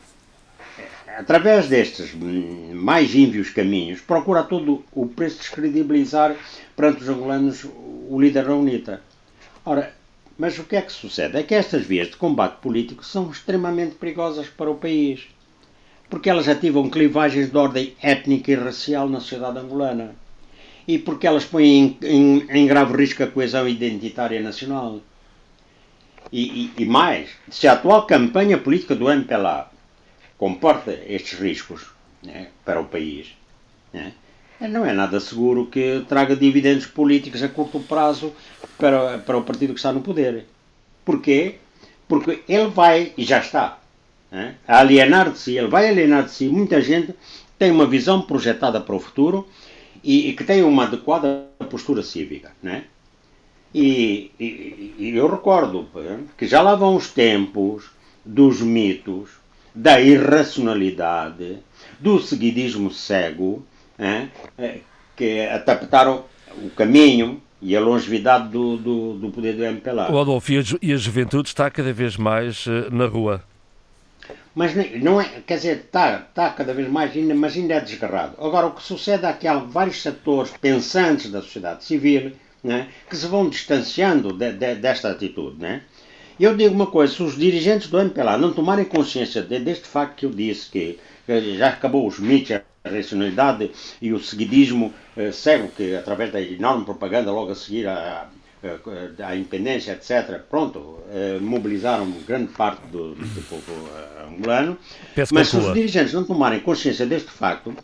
através 1.17 1.69
destes 1.69 2.13
mais 2.13 3.15
ínvios 3.15 3.51
caminhos, 3.51 4.01
procura 4.01 4.41
a 4.41 4.43
todo 4.43 4.83
o 4.91 5.07
preço 5.07 5.39
descredibilizar 5.39 6.35
perante 6.75 7.03
os 7.03 7.09
angolanos 7.09 7.65
o 8.09 8.19
líder 8.19 8.45
da 8.45 8.55
UNITA. 8.55 9.01
Ora, 9.65 9.93
mas 10.37 10.59
o 10.59 10.63
que 10.63 10.75
é 10.75 10.81
que 10.81 10.91
sucede? 10.91 11.37
É 11.37 11.43
que 11.43 11.55
estas 11.55 11.85
vias 11.85 12.09
de 12.09 12.17
combate 12.17 12.61
político 12.61 13.03
são 13.03 13.31
extremamente 13.31 13.95
perigosas 13.95 14.47
para 14.47 14.69
o 14.69 14.75
país 14.75 15.27
porque 16.09 16.29
elas 16.29 16.47
ativam 16.47 16.89
clivagens 16.89 17.51
de 17.51 17.57
ordem 17.57 17.95
étnica 18.01 18.51
e 18.51 18.55
racial 18.55 19.09
na 19.09 19.19
sociedade 19.19 19.59
angolana 19.59 20.15
e 20.87 20.97
porque 20.97 21.27
elas 21.27 21.43
põem 21.43 21.97
em, 22.01 22.07
em, 22.07 22.47
em 22.49 22.67
grave 22.67 22.95
risco 22.95 23.21
a 23.21 23.27
coesão 23.27 23.67
identitária 23.67 24.41
nacional. 24.41 25.01
E, 26.31 26.71
e, 26.77 26.83
e, 26.83 26.85
mais, 26.85 27.29
se 27.49 27.67
a 27.67 27.73
atual 27.73 28.05
campanha 28.05 28.57
política 28.57 28.95
do 28.95 29.11
MPLA 29.11 29.69
comporta 30.37 30.97
estes 31.07 31.39
riscos 31.39 31.87
né, 32.23 32.47
para 32.63 32.79
o 32.79 32.85
país, 32.85 33.35
né, 33.93 34.13
não 34.61 34.85
é 34.85 34.93
nada 34.93 35.19
seguro 35.19 35.67
que 35.67 36.03
traga 36.07 36.35
dividendos 36.35 36.85
políticos 36.85 37.43
a 37.43 37.49
curto 37.49 37.79
prazo 37.79 38.33
para, 38.77 39.19
para 39.19 39.37
o 39.37 39.43
partido 39.43 39.73
que 39.73 39.79
está 39.79 39.91
no 39.91 40.01
poder. 40.01 40.45
Porquê? 41.05 41.55
Porque 42.07 42.43
ele 42.47 42.67
vai, 42.67 43.13
e 43.17 43.23
já 43.23 43.39
está, 43.39 43.79
né? 44.31 44.55
a 44.67 44.79
alienar 44.79 45.31
de 45.31 45.39
si, 45.39 45.57
ele 45.57 45.67
vai 45.67 45.87
alienar 45.87 46.23
de 46.23 46.31
si 46.31 46.47
muita 46.47 46.81
gente 46.81 47.13
tem 47.57 47.71
uma 47.71 47.85
visão 47.85 48.21
projetada 48.21 48.79
para 48.79 48.95
o 48.95 48.99
futuro 48.99 49.47
e, 50.03 50.29
e 50.29 50.33
que 50.33 50.43
tem 50.43 50.63
uma 50.63 50.83
adequada 50.83 51.47
postura 51.69 52.03
cívica. 52.03 52.51
Né? 52.61 52.83
E, 53.73 54.31
e, 54.39 54.95
e, 54.97 55.11
eu 55.15 55.27
recordo 55.27 55.87
que 56.37 56.47
já 56.47 56.61
lá 56.61 56.75
vão 56.75 56.95
os 56.95 57.09
tempos 57.09 57.89
dos 58.23 58.61
mitos, 58.61 59.29
da 59.73 59.99
irracionalidade, 59.99 61.59
do 61.99 62.19
seguidismo 62.19 62.91
cego, 62.91 63.65
né? 63.97 64.29
que 65.15 65.41
adaptaram 65.41 66.25
o 66.63 66.69
caminho 66.69 67.41
e 67.61 67.75
a 67.75 67.79
longevidade 67.79 68.49
do, 68.49 68.77
do, 68.77 69.13
do 69.13 69.29
poder 69.29 69.53
do 69.53 69.63
MPLA. 69.63 70.11
O 70.11 70.19
Adolfo, 70.19 70.51
e 70.51 70.59
a, 70.59 70.63
e 70.81 70.93
a 70.93 70.97
juventude 70.97 71.49
está 71.49 71.69
cada 71.69 71.91
vez 71.91 72.17
mais 72.17 72.65
uh, 72.67 72.89
na 72.91 73.07
rua. 73.07 73.43
Mas 74.57 74.73
não 75.03 75.21
é, 75.21 75.43
quer 75.45 75.57
dizer, 75.57 75.77
está, 75.85 76.17
está 76.17 76.49
cada 76.49 76.73
vez 76.73 76.89
mais, 76.89 77.15
mas 77.15 77.55
ainda 77.55 77.75
é 77.75 77.79
desgarrado. 77.79 78.43
Agora, 78.43 78.65
o 78.65 78.71
que 78.71 78.81
sucede 78.81 79.23
é 79.23 79.31
que 79.31 79.47
há 79.47 79.59
vários 79.59 80.01
setores 80.01 80.49
pensantes 80.59 81.29
da 81.29 81.43
sociedade 81.43 81.83
civil 81.83 82.31
né, 82.63 82.87
que 83.07 83.15
se 83.15 83.27
vão 83.27 83.47
distanciando 83.47 84.33
de, 84.33 84.53
de, 84.53 84.73
desta 84.73 85.11
atitude. 85.11 85.61
Né? 85.61 85.83
Eu 86.39 86.57
digo 86.57 86.73
uma 86.73 86.87
coisa, 86.87 87.13
se 87.13 87.21
os 87.21 87.37
dirigentes 87.37 87.87
do 87.87 87.99
MPLA 87.99 88.35
não 88.39 88.51
tomarem 88.51 88.85
consciência 88.85 89.43
de, 89.43 89.59
deste 89.59 89.87
facto 89.87 90.15
que 90.15 90.25
eu 90.25 90.31
disse, 90.31 90.71
que, 90.71 90.97
que 91.27 91.55
já 91.55 91.67
acabou 91.67 92.07
os 92.07 92.17
mitos, 92.17 92.53
a 92.83 92.89
racionalidade 92.89 93.69
e 94.01 94.11
o 94.11 94.19
seguidismo 94.19 94.91
eh, 95.15 95.31
cego, 95.31 95.67
que 95.67 95.95
através 95.95 96.31
da 96.31 96.41
enorme 96.41 96.83
propaganda 96.83 97.31
logo 97.31 97.51
a 97.51 97.55
seguir 97.55 97.87
a, 97.87 98.27
a 99.23 99.35
independência, 99.35 99.91
etc., 99.91 100.39
pronto, 100.49 100.99
eh, 101.11 101.37
mobilizaram 101.39 102.09
grande 102.25 102.51
parte 102.53 102.81
do, 102.87 103.13
do 103.13 103.41
povo 103.47 103.71
eh, 103.71 104.25
angolano. 104.27 104.77
Mas 105.31 105.49
se 105.49 105.57
os 105.57 105.73
dirigentes 105.73 106.13
não 106.13 106.23
tomarem 106.23 106.59
consciência 106.59 107.05
deste 107.05 107.29
facto 107.29 107.75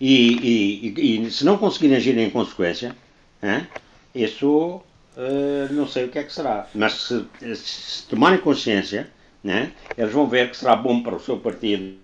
e, 0.00 0.92
e, 0.96 1.24
e 1.24 1.30
se 1.30 1.44
não 1.44 1.58
conseguirem 1.58 1.96
agir 1.96 2.16
em 2.16 2.30
consequência, 2.30 2.94
hein, 3.42 3.66
isso 4.14 4.82
uh, 5.16 5.72
não 5.72 5.86
sei 5.86 6.04
o 6.04 6.08
que 6.08 6.18
é 6.18 6.22
que 6.22 6.32
será. 6.32 6.68
Mas 6.74 6.92
se, 6.94 7.56
se 7.56 8.06
tomarem 8.06 8.38
consciência, 8.38 9.10
né, 9.42 9.72
eles 9.96 10.12
vão 10.12 10.26
ver 10.26 10.50
que 10.50 10.56
será 10.56 10.76
bom 10.76 11.02
para 11.02 11.16
o 11.16 11.20
seu 11.20 11.38
partido. 11.38 11.96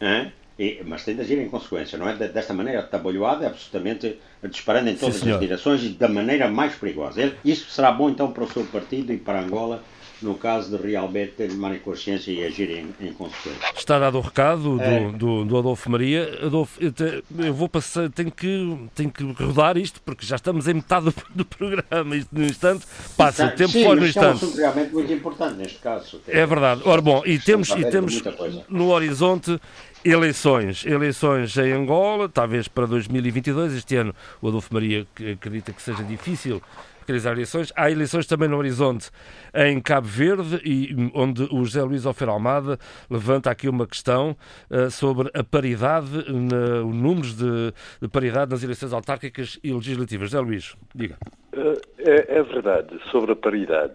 Hein, 0.00 0.32
e, 0.58 0.82
mas 0.86 1.04
tem 1.04 1.14
de 1.14 1.20
agir 1.20 1.38
em 1.38 1.48
consequência, 1.48 1.98
não 1.98 2.08
é? 2.08 2.14
Desta 2.14 2.54
maneira 2.54 2.80
atabalhoada, 2.80 3.44
é 3.44 3.48
absolutamente 3.48 4.18
disparando 4.44 4.88
em 4.88 4.96
todas 4.96 5.16
Sim, 5.16 5.32
as 5.32 5.40
direções 5.40 5.84
e 5.84 5.90
da 5.90 6.08
maneira 6.08 6.48
mais 6.48 6.74
perigosa. 6.74 7.34
Isso 7.44 7.70
será 7.70 7.92
bom 7.92 8.08
então 8.08 8.32
para 8.32 8.44
o 8.44 8.50
seu 8.50 8.64
partido 8.64 9.12
e 9.12 9.18
para 9.18 9.40
Angola, 9.40 9.82
no 10.22 10.34
caso 10.34 10.74
de 10.74 10.82
realmente 10.82 11.32
tomarem 11.46 11.78
consciência 11.78 12.30
e 12.30 12.42
agirem 12.42 12.86
em, 12.98 13.08
em 13.08 13.12
consequência. 13.12 13.60
Está 13.76 13.98
dado 13.98 14.16
o 14.16 14.22
recado 14.22 14.78
do, 14.78 14.82
é. 14.82 15.12
do, 15.12 15.44
do, 15.44 15.58
Adolfo 15.58 15.90
Maria. 15.90 16.38
Adolfo, 16.42 16.82
eu, 16.82 16.90
te, 16.90 17.22
eu, 17.38 17.52
vou 17.52 17.68
passar, 17.68 18.08
tenho 18.08 18.30
que, 18.30 18.78
tenho 18.94 19.10
que 19.10 19.24
rodar 19.24 19.76
isto, 19.76 20.00
porque 20.00 20.24
já 20.24 20.36
estamos 20.36 20.66
em 20.68 20.74
metade 20.74 21.06
do, 21.06 21.14
do 21.34 21.44
programa. 21.44 22.16
Isto, 22.16 22.30
no 22.32 22.44
instante, 22.44 22.86
passa 23.14 23.44
o 23.44 23.50
tempo 23.50 23.72
fora 23.72 24.00
no 24.00 24.06
instante. 24.06 24.42
É 24.42 24.48
um 24.48 24.54
realmente 24.54 24.92
muito 24.94 25.12
importante 25.12 25.54
neste 25.56 25.78
caso. 25.80 26.18
É 26.26 26.46
verdade. 26.46 26.80
Ora, 26.86 27.02
bom, 27.02 27.22
e 27.26 27.38
temos, 27.38 27.68
e 27.68 27.84
temos 27.90 28.22
no 28.70 28.88
horizonte 28.88 29.60
Eleições, 30.04 30.86
eleições 30.86 31.56
em 31.56 31.72
Angola, 31.72 32.28
talvez 32.28 32.68
para 32.68 32.86
2022. 32.86 33.74
Este 33.74 33.96
ano 33.96 34.14
o 34.40 34.48
Adolfo 34.48 34.72
Maria 34.72 35.06
acredita 35.32 35.72
que 35.72 35.82
seja 35.82 36.04
difícil 36.04 36.62
realizar 37.06 37.32
eleições. 37.32 37.72
Há 37.76 37.90
eleições 37.90 38.26
também 38.26 38.48
no 38.48 38.56
horizonte 38.56 39.10
em 39.54 39.80
Cabo 39.80 40.06
Verde, 40.06 40.60
e, 40.64 41.10
onde 41.14 41.44
o 41.44 41.64
José 41.64 41.82
Luís 41.82 42.04
Alfer 42.04 42.28
Almada 42.28 42.78
levanta 43.08 43.50
aqui 43.50 43.68
uma 43.68 43.86
questão 43.86 44.36
uh, 44.70 44.90
sobre 44.90 45.30
a 45.34 45.44
paridade, 45.44 46.24
na, 46.32 46.84
os 46.84 46.94
números 46.94 47.36
de, 47.36 47.72
de, 48.00 48.08
paridade 48.08 48.50
nas 48.50 48.62
eleições 48.62 48.92
autárquicas 48.92 49.58
e 49.62 49.72
legislativas. 49.72 50.30
José 50.30 50.40
Luís, 50.40 50.76
diga. 50.94 51.16
Uh, 51.54 51.80
é, 51.98 52.38
é 52.38 52.42
verdade, 52.42 52.98
sobre 53.10 53.32
a 53.32 53.36
paridade. 53.36 53.94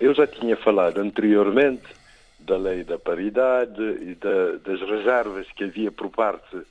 Eu 0.00 0.14
já 0.14 0.26
tinha 0.26 0.56
falado 0.56 0.98
anteriormente 0.98 1.82
da 2.44 2.56
lei 2.56 2.84
da 2.84 2.98
paridade 2.98 3.82
e 3.82 4.14
da, 4.14 4.56
das 4.58 4.80
reservas 4.80 5.46
que 5.52 5.64
havia 5.64 5.90
por 5.90 6.10
parte 6.10 6.56
uh, 6.56 6.64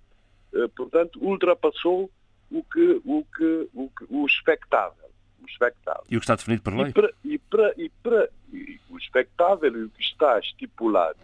eh, 0.55 0.69
portanto, 0.77 1.19
ultrapassou 1.23 2.11
o 2.51 2.62
que 2.64 3.01
o, 3.05 3.25
que, 3.25 3.69
o, 3.73 3.88
que, 3.88 4.05
o 4.11 4.27
expectável. 4.27 5.11
O 5.43 5.47
expectável. 5.47 6.05
E 6.11 6.16
o 6.16 6.21
que 6.21 6.25
está 6.25 6.37
definido 6.37 6.62
por 6.62 6.75
lei? 6.75 6.88
E, 6.88 6.93
para, 6.93 7.12
e, 7.25 7.38
para, 7.38 7.75
e, 7.77 7.88
para, 8.03 8.31
e 8.53 8.81
o 8.90 8.99
expectável 8.99 9.75
e 9.75 9.85
o 9.85 9.90
que 9.90 10.03
está 10.03 10.38
estipulado 10.38 11.19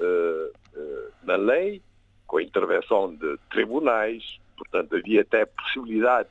uh, 0.00 0.78
uh, 0.78 1.12
na 1.22 1.36
lei, 1.36 1.82
com 2.26 2.38
a 2.38 2.42
intervenção 2.42 3.14
de 3.14 3.38
tribunais, 3.50 4.40
portanto, 4.56 4.96
havia 4.96 5.20
até 5.20 5.42
a 5.42 5.46
possibilidade 5.46 6.30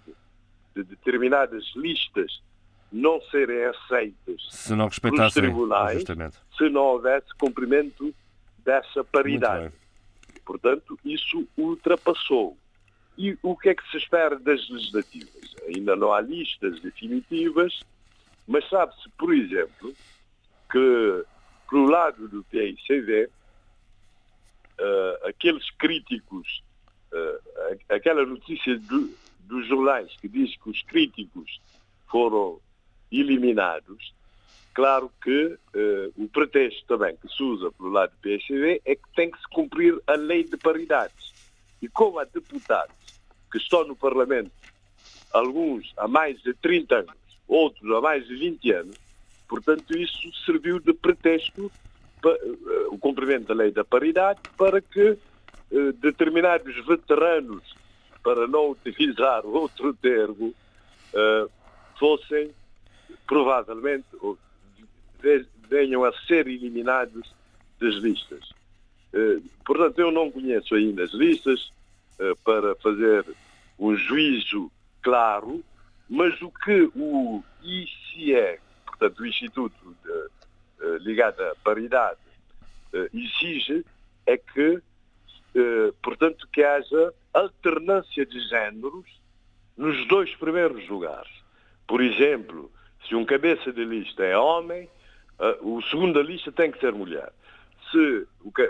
de 0.75 0.83
determinadas 0.83 1.63
listas 1.75 2.41
não 2.95 3.21
serem 3.23 3.65
aceitas 3.65 4.47
se 4.49 4.73
não 4.73 4.87
pelos 4.89 5.33
tribunais 5.33 5.95
justamente. 5.95 6.37
se 6.57 6.69
não 6.69 6.81
houvesse 6.81 7.27
cumprimento 7.37 8.15
dessa 8.59 9.03
paridade. 9.03 9.73
Portanto, 10.45 10.97
isso 11.03 11.45
ultrapassou. 11.57 12.57
E 13.17 13.37
o 13.43 13.55
que 13.57 13.69
é 13.69 13.75
que 13.75 13.89
se 13.91 13.97
espera 13.97 14.39
das 14.39 14.67
legislativas? 14.69 15.55
Ainda 15.67 15.95
não 15.95 16.13
há 16.13 16.21
listas 16.21 16.79
definitivas, 16.79 17.77
mas 18.47 18.67
sabe-se, 18.69 19.09
por 19.17 19.33
exemplo, 19.33 19.93
que 20.71 21.25
pelo 21.69 21.89
lado 21.89 22.29
do 22.29 22.43
PICV, 22.45 23.25
uh, 23.25 23.29
eh, 24.79 25.19
aqueles 25.29 25.69
críticos, 25.71 26.63
uh, 27.11 27.77
aquela 27.89 28.25
notícia 28.25 28.77
do, 28.77 29.13
dos 29.41 29.67
jornais 29.67 30.15
que 30.17 30.27
diz 30.27 30.55
que 30.57 30.69
os 30.69 30.81
críticos 30.83 31.59
foram 32.07 32.59
eliminados, 33.11 34.13
Claro 34.75 35.09
que 35.23 35.57
uh, 35.73 36.13
o 36.17 36.27
pretexto 36.27 36.85
também 36.85 37.15
que 37.15 37.29
se 37.29 37.41
usa 37.41 37.71
pelo 37.71 37.91
lado 37.91 38.11
do 38.11 38.17
PSV 38.17 38.81
é 38.83 38.93
que 38.93 39.15
tem 39.15 39.31
que 39.31 39.39
se 39.39 39.47
cumprir 39.47 39.97
a 40.05 40.15
lei 40.15 40.43
de 40.43 40.57
paridades. 40.57 41.33
E 41.81 41.87
como 41.87 42.19
há 42.19 42.25
deputados 42.25 42.93
que 43.49 43.57
estão 43.57 43.87
no 43.87 43.95
Parlamento, 43.95 44.51
alguns 45.31 45.93
há 45.95 46.09
mais 46.09 46.41
de 46.43 46.53
30 46.55 46.93
anos, 46.93 47.15
outros 47.47 47.89
há 47.89 48.01
mais 48.01 48.27
de 48.27 48.35
20 48.35 48.71
anos, 48.73 48.97
portanto 49.47 49.97
isso 49.97 50.29
serviu 50.45 50.77
de 50.81 50.93
pretexto 50.93 51.71
uh, 52.25 52.93
o 52.93 52.97
cumprimento 52.97 53.47
da 53.47 53.53
lei 53.53 53.71
da 53.71 53.85
paridade 53.85 54.41
para 54.57 54.81
que 54.81 55.11
uh, 55.71 55.93
determinados 56.01 56.85
veteranos, 56.85 57.63
para 58.21 58.45
não 58.45 58.71
utilizar 58.71 59.45
outro 59.47 59.93
termo, 59.93 60.53
fossem 61.97 62.53
provavelmente, 63.27 64.05
venham 65.69 66.03
a 66.03 66.13
ser 66.27 66.47
eliminados 66.47 67.33
das 67.79 67.95
listas. 67.95 68.53
Eh, 69.13 69.39
portanto, 69.65 69.99
eu 69.99 70.11
não 70.11 70.29
conheço 70.31 70.75
ainda 70.75 71.03
as 71.03 71.13
listas 71.13 71.71
eh, 72.19 72.33
para 72.43 72.75
fazer 72.75 73.25
um 73.79 73.95
juízo 73.95 74.71
claro, 75.01 75.63
mas 76.09 76.39
o 76.41 76.51
que 76.51 76.89
o 76.95 77.43
ICE, 77.63 78.59
portanto, 78.85 79.19
o 79.19 79.25
Instituto 79.25 79.95
de, 80.03 80.11
eh, 80.85 80.97
ligado 80.99 81.41
à 81.41 81.55
paridade, 81.63 82.19
exige 83.13 83.85
é 84.25 84.37
que, 84.37 84.81
portanto, 86.01 86.47
que 86.47 86.63
haja 86.63 87.13
alternância 87.33 88.25
de 88.25 88.39
géneros 88.47 89.05
nos 89.75 90.07
dois 90.07 90.33
primeiros 90.37 90.87
lugares. 90.87 91.31
Por 91.85 92.01
exemplo, 92.01 92.71
se 93.07 93.15
um 93.15 93.25
cabeça 93.25 93.71
de 93.71 93.83
lista 93.83 94.23
é 94.23 94.37
homem, 94.37 94.89
uh, 95.39 95.75
o 95.75 95.81
segundo 95.83 96.13
da 96.13 96.23
lista 96.23 96.51
tem 96.51 96.71
que 96.71 96.79
ser 96.79 96.93
mulher. 96.93 97.31
Se 97.91 98.27
o, 98.43 98.51
ca 98.51 98.67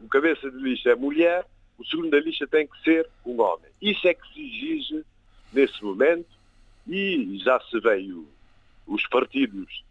o 0.00 0.08
cabeça 0.08 0.50
de 0.50 0.56
lista 0.58 0.90
é 0.90 0.94
mulher, 0.94 1.44
o 1.78 1.84
segundo 1.84 2.10
da 2.10 2.20
lista 2.20 2.46
tem 2.46 2.66
que 2.66 2.80
ser 2.82 3.08
um 3.24 3.40
homem. 3.40 3.70
Isso 3.80 4.06
é 4.08 4.14
que 4.14 4.26
se 4.32 4.40
exige 4.40 5.04
nesse 5.52 5.82
momento 5.82 6.28
e 6.86 7.38
já 7.44 7.60
se 7.60 7.78
veio, 7.80 8.26
os 8.86 9.06
partidos 9.08 9.84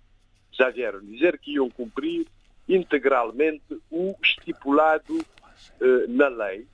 já 0.52 0.70
vieram 0.70 1.00
dizer 1.02 1.38
que 1.38 1.54
iam 1.54 1.70
cumprir 1.70 2.26
integralmente 2.68 3.80
o 3.92 4.16
estipulado 4.22 5.14
uh, 5.16 6.08
na 6.10 6.28
lei 6.28 6.68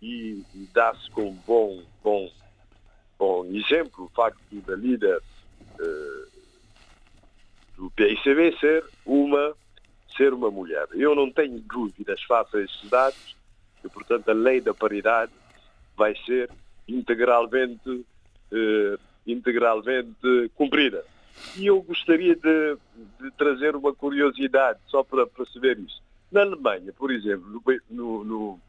e, 0.00 0.44
dá-se 0.72 1.10
como 1.10 1.32
bom, 1.46 1.82
bom, 2.02 2.30
bom 3.18 3.46
exemplo 3.46 4.04
o 4.04 4.08
facto 4.10 4.38
da 4.66 4.76
líder 4.76 5.18
uh, 5.18 6.33
do 7.76 7.90
PICB 7.90 8.56
ser 8.58 8.84
uma, 9.04 9.54
ser 10.16 10.32
uma 10.32 10.50
mulher. 10.50 10.86
Eu 10.92 11.14
não 11.14 11.30
tenho 11.30 11.58
dúvidas 11.60 12.22
face 12.22 12.56
a 12.56 12.60
esses 12.60 12.90
dados 12.90 13.36
e, 13.84 13.88
portanto, 13.88 14.28
a 14.28 14.34
lei 14.34 14.60
da 14.60 14.72
paridade 14.72 15.32
vai 15.96 16.14
ser 16.24 16.50
integralmente, 16.88 18.04
eh, 18.52 18.98
integralmente 19.26 20.50
cumprida. 20.54 21.04
E 21.56 21.66
eu 21.66 21.82
gostaria 21.82 22.36
de, 22.36 22.76
de, 23.20 23.30
trazer 23.36 23.74
uma 23.74 23.92
curiosidade 23.92 24.78
só 24.86 25.02
para 25.02 25.26
perceber 25.26 25.78
isso. 25.78 26.02
Na 26.30 26.42
Alemanha, 26.42 26.92
por 26.92 27.10
exemplo, 27.10 27.62
no, 27.90 28.24
no, 28.24 28.60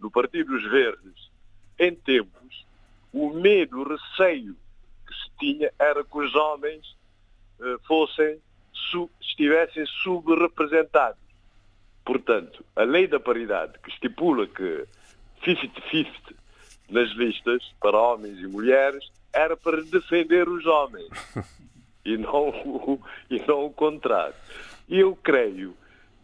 no 0.00 0.10
Partido 0.10 0.52
dos 0.52 0.70
Verdes, 0.70 1.30
em 1.78 1.94
tempos, 1.94 2.66
o 3.12 3.30
medo, 3.30 3.80
o 3.80 3.88
receio 3.88 4.56
que 5.06 5.14
se 5.14 5.30
tinha 5.38 5.70
era 5.78 6.02
que 6.04 6.18
os 6.18 6.34
homens 6.34 6.97
fossem, 7.86 8.38
estivessem 9.20 9.84
subrepresentados. 10.02 11.20
Portanto, 12.04 12.64
a 12.74 12.84
lei 12.84 13.06
da 13.06 13.20
paridade, 13.20 13.78
que 13.82 13.90
estipula 13.90 14.46
que 14.46 14.86
50-50 15.44 16.34
nas 16.88 17.10
listas 17.10 17.62
para 17.80 17.98
homens 17.98 18.38
e 18.38 18.46
mulheres, 18.46 19.10
era 19.32 19.56
para 19.56 19.82
defender 19.82 20.48
os 20.48 20.64
homens 20.64 21.10
e 22.04 22.16
não 22.16 22.48
o, 22.48 23.00
e 23.30 23.38
não 23.46 23.66
o 23.66 23.72
contrário. 23.72 24.34
E 24.88 24.98
eu 25.00 25.14
creio, 25.16 25.76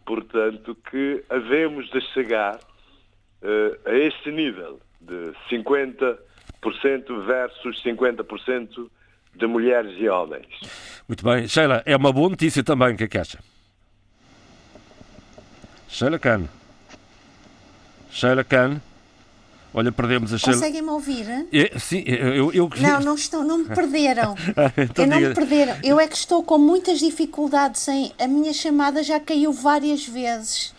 portanto, 0.05 0.75
que 0.89 1.23
havemos 1.29 1.89
de 1.91 2.01
chegar 2.13 2.55
uh, 2.55 3.89
a 3.89 3.93
este 3.93 4.31
nível 4.31 4.79
de 4.99 5.33
50% 5.51 6.17
versus 7.25 7.83
50% 7.83 8.89
de 9.37 9.47
mulheres 9.47 9.95
e 9.99 10.07
homens. 10.07 10.47
Muito 11.07 11.23
bem. 11.23 11.47
Sheila, 11.47 11.83
é 11.85 11.95
uma 11.95 12.11
boa 12.11 12.29
notícia 12.29 12.63
também, 12.63 12.93
o 12.93 12.97
que 12.97 13.03
é 13.03 13.07
que 13.07 13.17
acha? 13.17 13.39
Sheila 15.87 16.19
Khan. 16.19 16.47
Sheila 18.11 18.43
Khan. 18.43 18.81
Olha, 19.73 19.91
perdemos 19.91 20.33
a 20.33 20.37
Sheila. 20.37 20.57
Conseguem-me 20.57 20.89
ouvir? 20.89 21.47
É, 21.51 21.77
sim, 21.77 22.03
eu, 22.05 22.51
eu... 22.53 22.69
Não, 22.79 23.01
não, 23.01 23.15
estou, 23.15 23.43
não 23.43 23.57
me 23.57 23.65
perderam. 23.65 24.33
então, 24.77 25.03
eu 25.03 25.11
não 25.11 25.17
diga. 25.17 25.29
me 25.29 25.35
perderam. 25.35 25.77
Eu 25.83 25.99
é 25.99 26.07
que 26.07 26.15
estou 26.15 26.41
com 26.43 26.57
muitas 26.57 26.99
dificuldades 26.99 27.85
em. 27.89 28.13
A 28.17 28.25
minha 28.25 28.53
chamada 28.53 29.03
já 29.03 29.19
caiu 29.19 29.51
várias 29.51 30.07
vezes. 30.07 30.73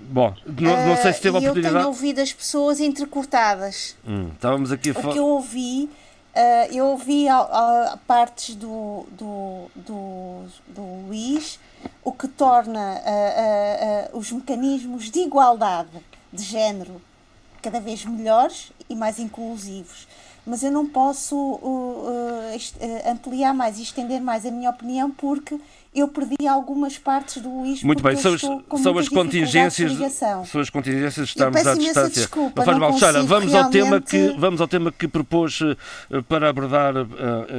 Bom, 0.00 0.34
não, 0.46 0.86
não 0.86 0.96
sei 0.96 1.12
se 1.12 1.20
teve 1.20 1.34
uh, 1.34 1.36
a 1.36 1.40
oportunidade. 1.40 1.74
Eu 1.74 1.80
tenho 1.80 1.88
ouvido 1.88 2.20
as 2.20 2.32
pessoas 2.32 2.78
entrecortadas. 2.78 3.96
Hum, 4.06 4.30
estávamos 4.32 4.70
aqui 4.70 4.90
a 4.90 4.94
falar. 4.94 5.08
O 5.08 5.12
que 5.12 5.18
eu 5.18 5.26
ouvi 5.26 5.90
Uh, 6.38 6.72
eu 6.72 6.86
ouvi 6.86 7.26
uh, 7.26 7.98
partes 8.06 8.54
do, 8.54 9.04
do, 9.10 9.68
do, 9.74 10.44
do 10.68 10.82
Luís, 11.08 11.58
o 12.04 12.12
que 12.12 12.28
torna 12.28 13.02
uh, 13.02 14.16
os 14.16 14.30
mecanismos 14.30 15.10
de 15.10 15.18
igualdade 15.18 15.98
de 16.32 16.44
género 16.44 17.02
cada 17.60 17.80
vez 17.80 18.04
melhores 18.04 18.70
e 18.88 18.94
mais 18.94 19.18
inclusivos. 19.18 20.06
Mas 20.48 20.62
eu 20.62 20.70
não 20.72 20.86
posso 20.86 21.60
ampliar 23.06 23.52
mais 23.52 23.78
e 23.78 23.82
estender 23.82 24.20
mais 24.20 24.46
a 24.46 24.50
minha 24.50 24.70
opinião 24.70 25.10
porque 25.10 25.60
eu 25.94 26.08
perdi 26.08 26.46
algumas 26.46 26.98
partes 26.98 27.42
do 27.42 27.48
Luís 27.48 27.82
Muito 27.82 28.02
bem, 28.02 28.16
são, 28.16 28.36
são 28.38 28.98
as 28.98 29.08
contingências, 29.08 29.92
são 30.46 30.60
as 30.60 30.70
contingências 30.70 31.26
de 31.26 31.32
estarmos 31.32 31.66
à 31.66 31.74
distância. 31.74 32.08
Desculpa, 32.08 32.60
não 32.60 32.64
faz 32.64 32.78
não 32.78 32.88
mal, 32.88 32.98
Sara, 32.98 33.22
vamos 33.22 33.52
realmente... 33.52 33.80
ao 33.80 33.88
tema 33.88 34.00
que 34.00 34.34
vamos 34.38 34.60
ao 34.60 34.68
tema 34.68 34.92
que 34.92 35.08
propôs 35.08 35.60
uh, 35.60 35.76
para 36.28 36.48
abordar 36.48 36.96
uh, 36.96 37.06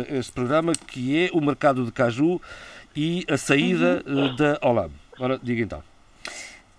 este 0.10 0.32
programa, 0.32 0.74
que 0.74 1.26
é 1.26 1.30
o 1.34 1.42
mercado 1.42 1.84
de 1.84 1.92
caju 1.92 2.40
e 2.96 3.26
a 3.30 3.38
saída 3.38 4.04
uhum. 4.06 4.26
uh, 4.26 4.36
da 4.36 4.60
Holanda. 4.62 4.94
Ora, 5.20 5.40
diga 5.42 5.62
então. 5.62 5.89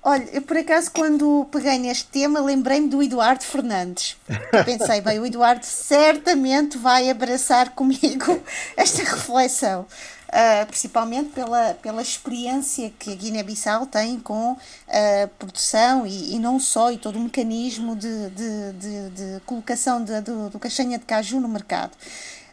Olha, 0.03 0.27
eu 0.33 0.41
por 0.41 0.57
acaso 0.57 0.91
quando 0.91 1.47
peguei 1.53 1.79
neste 1.79 2.07
tema 2.07 2.41
lembrei-me 2.41 2.89
do 2.89 3.03
Eduardo 3.03 3.45
Fernandes. 3.45 4.17
Pensei, 4.65 5.03
bem, 5.03 5.19
o 5.19 5.27
Eduardo 5.27 5.65
certamente 5.65 6.79
vai 6.79 7.11
abraçar 7.11 7.71
comigo 7.75 8.43
esta 8.77 9.03
reflexão. 9.03 9.87
Uh, 10.31 10.65
principalmente 10.67 11.31
pela, 11.31 11.75
pela 11.75 12.01
experiência 12.01 12.93
que 12.97 13.13
a 13.13 13.17
Guiné-Bissau 13.17 13.85
tem 13.87 14.19
com 14.21 14.57
a 14.89 15.27
produção 15.39 16.07
e, 16.07 16.37
e, 16.37 16.39
não 16.39 16.61
só, 16.61 16.93
e 16.93 16.99
todo 16.99 17.17
o 17.17 17.21
mecanismo 17.21 17.97
de, 17.97 18.31
de, 18.31 18.73
de, 18.75 19.11
de 19.11 19.41
colocação 19.45 20.05
de, 20.05 20.21
do, 20.21 20.49
do 20.49 20.59
castanha 20.61 20.99
de 20.99 21.05
caju 21.05 21.41
no 21.41 21.49
mercado. 21.49 21.91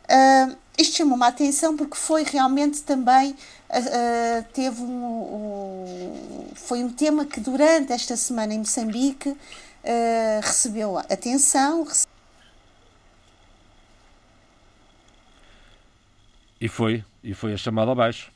Uh, 0.10 0.58
isto 0.78 0.98
chamou-me 0.98 1.24
a 1.24 1.28
atenção 1.28 1.76
porque 1.76 1.96
foi 1.96 2.24
realmente 2.24 2.84
também 2.84 3.32
uh, 3.32 4.44
teve 4.54 4.82
um, 4.82 5.06
um, 5.06 6.48
foi 6.56 6.84
um 6.84 6.90
tema 6.92 7.26
que 7.26 7.40
durante 7.40 7.92
esta 7.92 8.16
semana 8.16 8.54
em 8.54 8.60
Moçambique 8.60 9.30
uh, 9.30 9.38
recebeu 10.42 10.98
atenção. 10.98 11.88
E 16.60 16.68
foi, 16.68 17.04
e 17.24 17.34
foi 17.34 17.54
a 17.54 17.58
chamada 17.58 17.92
abaixo. 17.92 18.32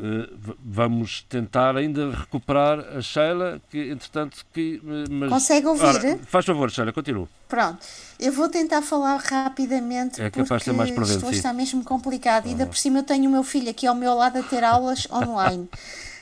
Uh, 0.00 0.56
vamos 0.64 1.26
tentar 1.28 1.76
ainda 1.76 2.10
recuperar 2.10 2.78
a 2.96 3.02
Sheila, 3.02 3.60
que 3.68 3.90
entretanto 3.90 4.46
que. 4.50 4.80
Mas... 5.10 5.28
Consegue 5.28 5.66
ouvir? 5.66 5.84
Ora, 5.84 6.18
faz 6.26 6.46
favor, 6.46 6.70
Sheila, 6.70 6.90
continua. 6.90 7.28
Pronto, 7.46 7.86
eu 8.18 8.32
vou 8.32 8.48
tentar 8.48 8.80
falar 8.80 9.16
rapidamente 9.18 10.22
é 10.22 10.30
porque 10.30 10.58
ser 10.60 10.72
mais 10.72 10.90
prudente, 10.90 11.18
isto 11.18 11.30
está 11.32 11.52
mesmo 11.52 11.84
complicado. 11.84 12.46
Ainda 12.46 12.64
por 12.64 12.78
cima 12.78 13.00
eu 13.00 13.02
tenho 13.02 13.28
o 13.28 13.32
meu 13.32 13.42
filho 13.42 13.68
aqui 13.68 13.86
ao 13.86 13.94
meu 13.94 14.14
lado 14.14 14.38
a 14.38 14.42
ter 14.42 14.64
aulas 14.64 15.06
online. 15.12 15.68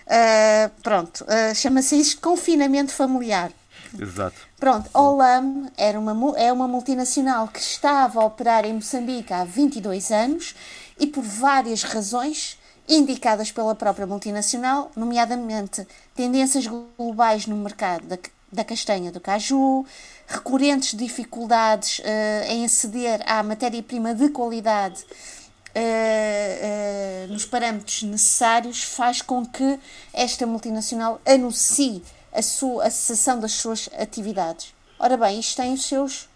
Uh, 0.07 0.71
pronto, 0.83 1.25
uh, 1.25 1.55
chama-se 1.55 2.01
isto 2.01 2.21
confinamento 2.21 2.91
familiar. 2.91 3.53
Exato. 3.97 4.37
Pronto, 4.59 4.91
Olam 4.93 5.71
era 5.77 6.01
uma, 6.01 6.37
é 6.37 6.53
uma 6.53 6.67
multinacional 6.67 7.47
que 7.47 7.61
estava 7.61 8.21
a 8.21 8.25
operar 8.25 8.64
em 8.64 8.75
Moçambique 8.75 9.33
há 9.33 9.45
22 9.45 10.11
anos 10.11 10.55
e 10.99 11.07
por 11.07 11.23
várias 11.23 11.85
razões 11.85 12.59
indicadas 12.88 13.53
pela 13.53 13.74
própria 13.74 14.07
multinacional, 14.07 14.90
nomeadamente 14.96 15.87
tendências 16.14 16.66
globais 16.66 17.46
no 17.46 17.57
mercado 17.57 18.07
da, 18.07 18.18
da 18.51 18.64
castanha 18.64 19.12
do 19.12 19.20
caju, 19.20 19.85
recorrentes 20.27 20.96
dificuldades 20.96 21.98
uh, 21.98 22.03
em 22.48 22.64
aceder 22.64 23.22
à 23.27 23.42
matéria-prima 23.42 24.14
de 24.14 24.31
qualidade 24.31 25.05
uh, 25.05 27.29
uh, 27.29 27.33
nos 27.33 27.44
parâmetros 27.44 28.03
necessários, 28.03 28.83
faz 28.83 29.20
com 29.20 29.44
que 29.44 29.79
esta 30.14 30.46
multinacional 30.46 31.20
anuncie 31.27 32.03
a, 32.33 32.40
sua, 32.40 32.87
a 32.87 32.90
cessação 32.90 33.38
das 33.38 33.53
suas 33.53 33.90
atividades. 33.98 34.72
Ora 34.98 35.16
bem, 35.16 35.38
isto 35.38 35.57
tem 35.57 35.74
os 35.74 35.85
seus 35.85 36.29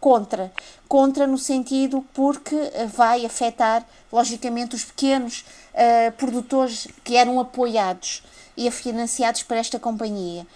contra. 0.00 0.52
Contra 0.88 1.26
no 1.26 1.36
sentido 1.36 2.06
porque 2.14 2.56
vai 2.94 3.26
afetar, 3.26 3.84
logicamente, 4.12 4.76
os 4.76 4.84
pequenos 4.84 5.44
uh, 5.76 6.12
produtores 6.12 6.88
que 7.04 7.16
eram 7.16 7.38
apoiados 7.38 8.22
e 8.56 8.70
financiados 8.70 9.42
por 9.42 9.56
esta 9.56 9.78
companhia. 9.78 10.46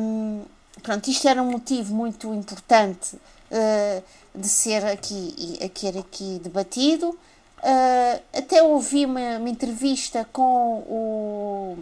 Um, 0.00 0.42
pronto, 0.82 1.08
isto 1.10 1.28
era 1.28 1.42
um 1.42 1.50
motivo 1.50 1.94
muito 1.94 2.32
importante 2.32 3.16
uh, 3.16 4.02
de 4.34 4.48
ser 4.48 4.84
aqui, 4.86 5.58
aqui, 5.62 5.88
aqui 5.88 6.40
debatido. 6.42 7.10
Uh, 7.10 8.22
até 8.32 8.62
ouvi 8.62 9.04
uma, 9.04 9.36
uma, 9.36 9.48
entrevista 9.50 10.26
com 10.32 10.78
o, 10.88 11.78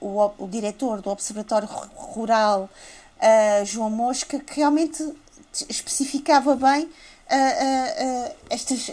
o, 0.00 0.30
o, 0.38 0.46
diretor 0.46 1.02
do 1.02 1.10
Observatório 1.10 1.66
Rural, 1.66 2.70
uh, 3.18 3.64
João 3.64 3.90
Mosca, 3.90 4.38
que 4.38 4.54
realmente 4.54 5.02
especificava 5.68 6.54
bem 6.54 6.88
estas 8.50 8.90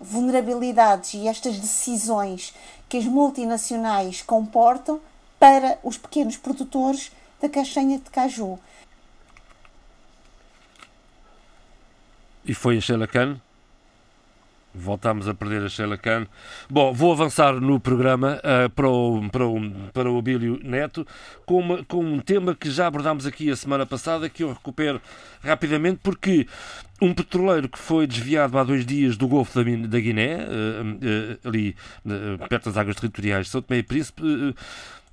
vulnerabilidades 0.00 1.14
e 1.14 1.28
estas 1.28 1.58
decisões 1.58 2.54
que 2.88 2.96
as 2.96 3.04
multinacionais 3.04 4.22
comportam 4.22 5.00
para 5.38 5.78
os 5.82 5.98
pequenos 5.98 6.36
produtores 6.36 7.12
da 7.40 7.48
castanha 7.48 7.98
de 7.98 8.10
caju. 8.10 8.58
E 12.44 12.54
foi 12.54 12.78
a 12.78 12.80
Sheila 12.80 13.06
Khan? 13.06 13.40
Voltámos 14.72 15.26
a 15.26 15.34
perder 15.34 15.64
a 15.64 15.68
Sheila 15.68 15.96
Khan. 15.96 16.26
Bom, 16.70 16.92
vou 16.92 17.10
avançar 17.10 17.54
no 17.54 17.80
programa 17.80 18.38
uh, 18.38 18.70
para, 18.70 18.88
o, 18.88 19.28
para, 19.30 19.46
o, 19.46 19.70
para 19.92 20.10
o 20.12 20.18
Abílio 20.18 20.60
Neto 20.62 21.04
com, 21.44 21.58
uma, 21.58 21.84
com 21.84 22.04
um 22.04 22.20
tema 22.20 22.54
que 22.54 22.70
já 22.70 22.86
abordámos 22.86 23.26
aqui 23.26 23.50
a 23.50 23.56
semana 23.56 23.84
passada, 23.84 24.28
que 24.28 24.44
eu 24.44 24.52
recupero 24.52 25.00
rapidamente, 25.42 26.00
porque 26.02 26.46
um 27.00 27.12
petroleiro 27.12 27.68
que 27.68 27.78
foi 27.78 28.06
desviado 28.06 28.58
há 28.58 28.64
dois 28.64 28.86
dias 28.86 29.16
do 29.16 29.28
Golfo 29.28 29.62
da, 29.62 30.00
Guiné, 30.00 30.36
uh, 30.36 30.44
uh, 30.44 31.48
ali 31.48 31.76
perto 32.48 32.66
das 32.66 32.76
águas 32.76 32.96
territoriais 32.96 33.46
de 33.46 33.52
São 33.52 33.62
Tomé 33.62 33.80
e 33.80 33.82
Príncipe, 33.82 34.22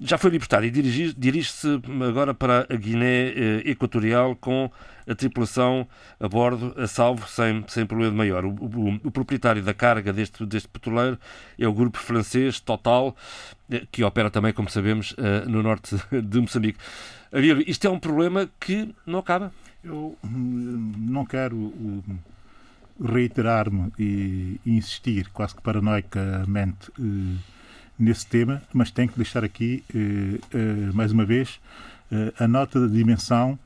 já 0.04 0.18
foi 0.18 0.32
libertado 0.32 0.66
e 0.66 0.72
dirige-se 0.72 1.82
agora 2.08 2.34
para 2.34 2.68
a 2.70 2.76
Guiné 2.76 3.30
eh, 3.30 3.62
Equatorial 3.66 4.36
com 4.36 4.70
a 5.08 5.16
tripulação 5.16 5.88
a 6.20 6.28
bordo, 6.28 6.74
a 6.78 6.88
salvo, 6.88 7.28
sem, 7.28 7.64
sem 7.68 7.86
problema 7.86 8.14
maior. 8.14 8.44
O, 8.44 8.50
o, 8.50 9.00
o, 9.04 9.12
proprietário 9.12 9.62
da 9.62 9.74
carga 9.74 10.12
deste, 10.12 10.46
deste 10.46 10.68
petroleiro 10.68 11.18
é 11.58 11.68
o 11.68 11.74
grupo 11.74 11.98
francês 11.98 12.60
Total, 12.60 13.16
eh, 13.72 13.84
que 13.92 14.04
opera 14.04 14.30
também, 14.30 14.52
como 14.52 14.70
sabemos, 14.70 15.16
eh, 15.18 15.46
no 15.48 15.64
norte 15.64 15.96
de 16.12 16.40
Moçambique. 16.40 16.80
Isto 17.66 17.88
é 17.88 17.90
um 17.90 18.00
problema 18.00 18.50
que 18.60 18.94
não 19.06 19.20
acaba. 19.20 19.52
Eu 19.84 20.18
hum, 20.24 20.94
não 20.98 21.26
quero 21.26 21.58
hum, 21.58 22.02
reiterar-me 23.04 23.92
e 24.00 24.60
insistir 24.66 25.28
quase 25.30 25.56
que 25.56 25.62
paranoicamente 25.62 26.92
nesse 28.00 28.26
tema, 28.26 28.62
mas 28.74 28.92
tenho 28.92 29.10
que 29.10 29.18
deixar 29.18 29.44
aqui, 29.44 29.84
mais 30.94 31.12
uma 31.12 31.26
vez, 31.26 31.60
a 32.40 32.48
nota 32.48 32.80
da 32.80 32.88
dimensão 32.88 33.58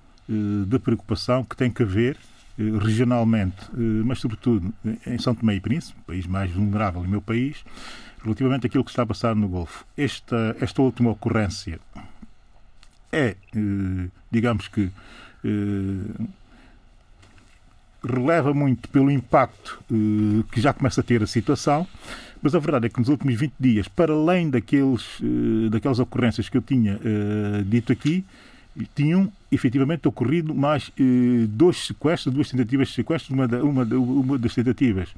da 0.68 0.80
preocupação 0.80 1.44
que 1.44 1.56
tem 1.56 1.70
que 1.72 1.84
haver 1.84 2.18
regionalmente, 2.58 3.58
mas 4.06 4.20
sobretudo 4.20 4.74
em 5.06 5.18
São 5.20 5.36
Tomé 5.36 5.56
e 5.56 5.60
Príncipe, 5.60 6.00
país 6.06 6.26
mais 6.26 6.52
vulnerável 6.52 7.02
do 7.02 7.08
meu 7.08 7.22
país, 7.22 7.64
relativamente 8.24 8.68
àquilo 8.68 8.84
que 8.84 8.90
está 8.90 9.04
a 9.04 9.06
passar 9.06 9.36
no 9.36 9.48
Golfo. 9.48 9.86
Esta, 9.96 10.56
esta 10.60 10.82
última 10.82 11.12
ocorrência 11.12 11.80
é, 13.12 13.36
digamos 14.32 14.68
que, 14.68 14.92
releva 18.04 18.54
muito 18.54 18.90
pelo 18.90 19.12
impacto 19.12 19.80
que 20.52 20.62
já 20.62 20.74
começa 20.74 21.02
a 21.02 21.04
ter 21.04 21.22
a 21.22 21.28
situação, 21.28 21.88
mas 22.42 22.54
a 22.54 22.60
verdade 22.60 22.86
é 22.86 22.90
que 22.90 23.00
nos 23.00 23.10
últimos 23.10 23.36
20 23.36 23.54
dias, 23.60 23.88
para 23.88 24.14
além 24.14 24.50
daqueles, 24.50 25.20
uh, 25.20 25.70
daquelas 25.70 26.00
ocorrências 26.00 26.48
que 26.50 26.58
eu 26.58 26.62
tinha 26.62 27.00
dito 27.66 27.92
aqui, 27.92 28.24
tinham 28.96 29.32
efetivamente 29.52 30.08
ocorrido 30.08 30.54
mais 30.54 30.92
dois 31.50 31.88
sequestros, 31.88 32.34
duas 32.34 32.50
tentativas 32.50 32.90
de 32.90 32.94
sequestro, 32.94 33.34
uma, 33.34 33.48
da, 33.48 33.64
uma, 33.64 33.84
uma 33.84 34.38
das 34.38 34.54
tentativas 34.54 35.10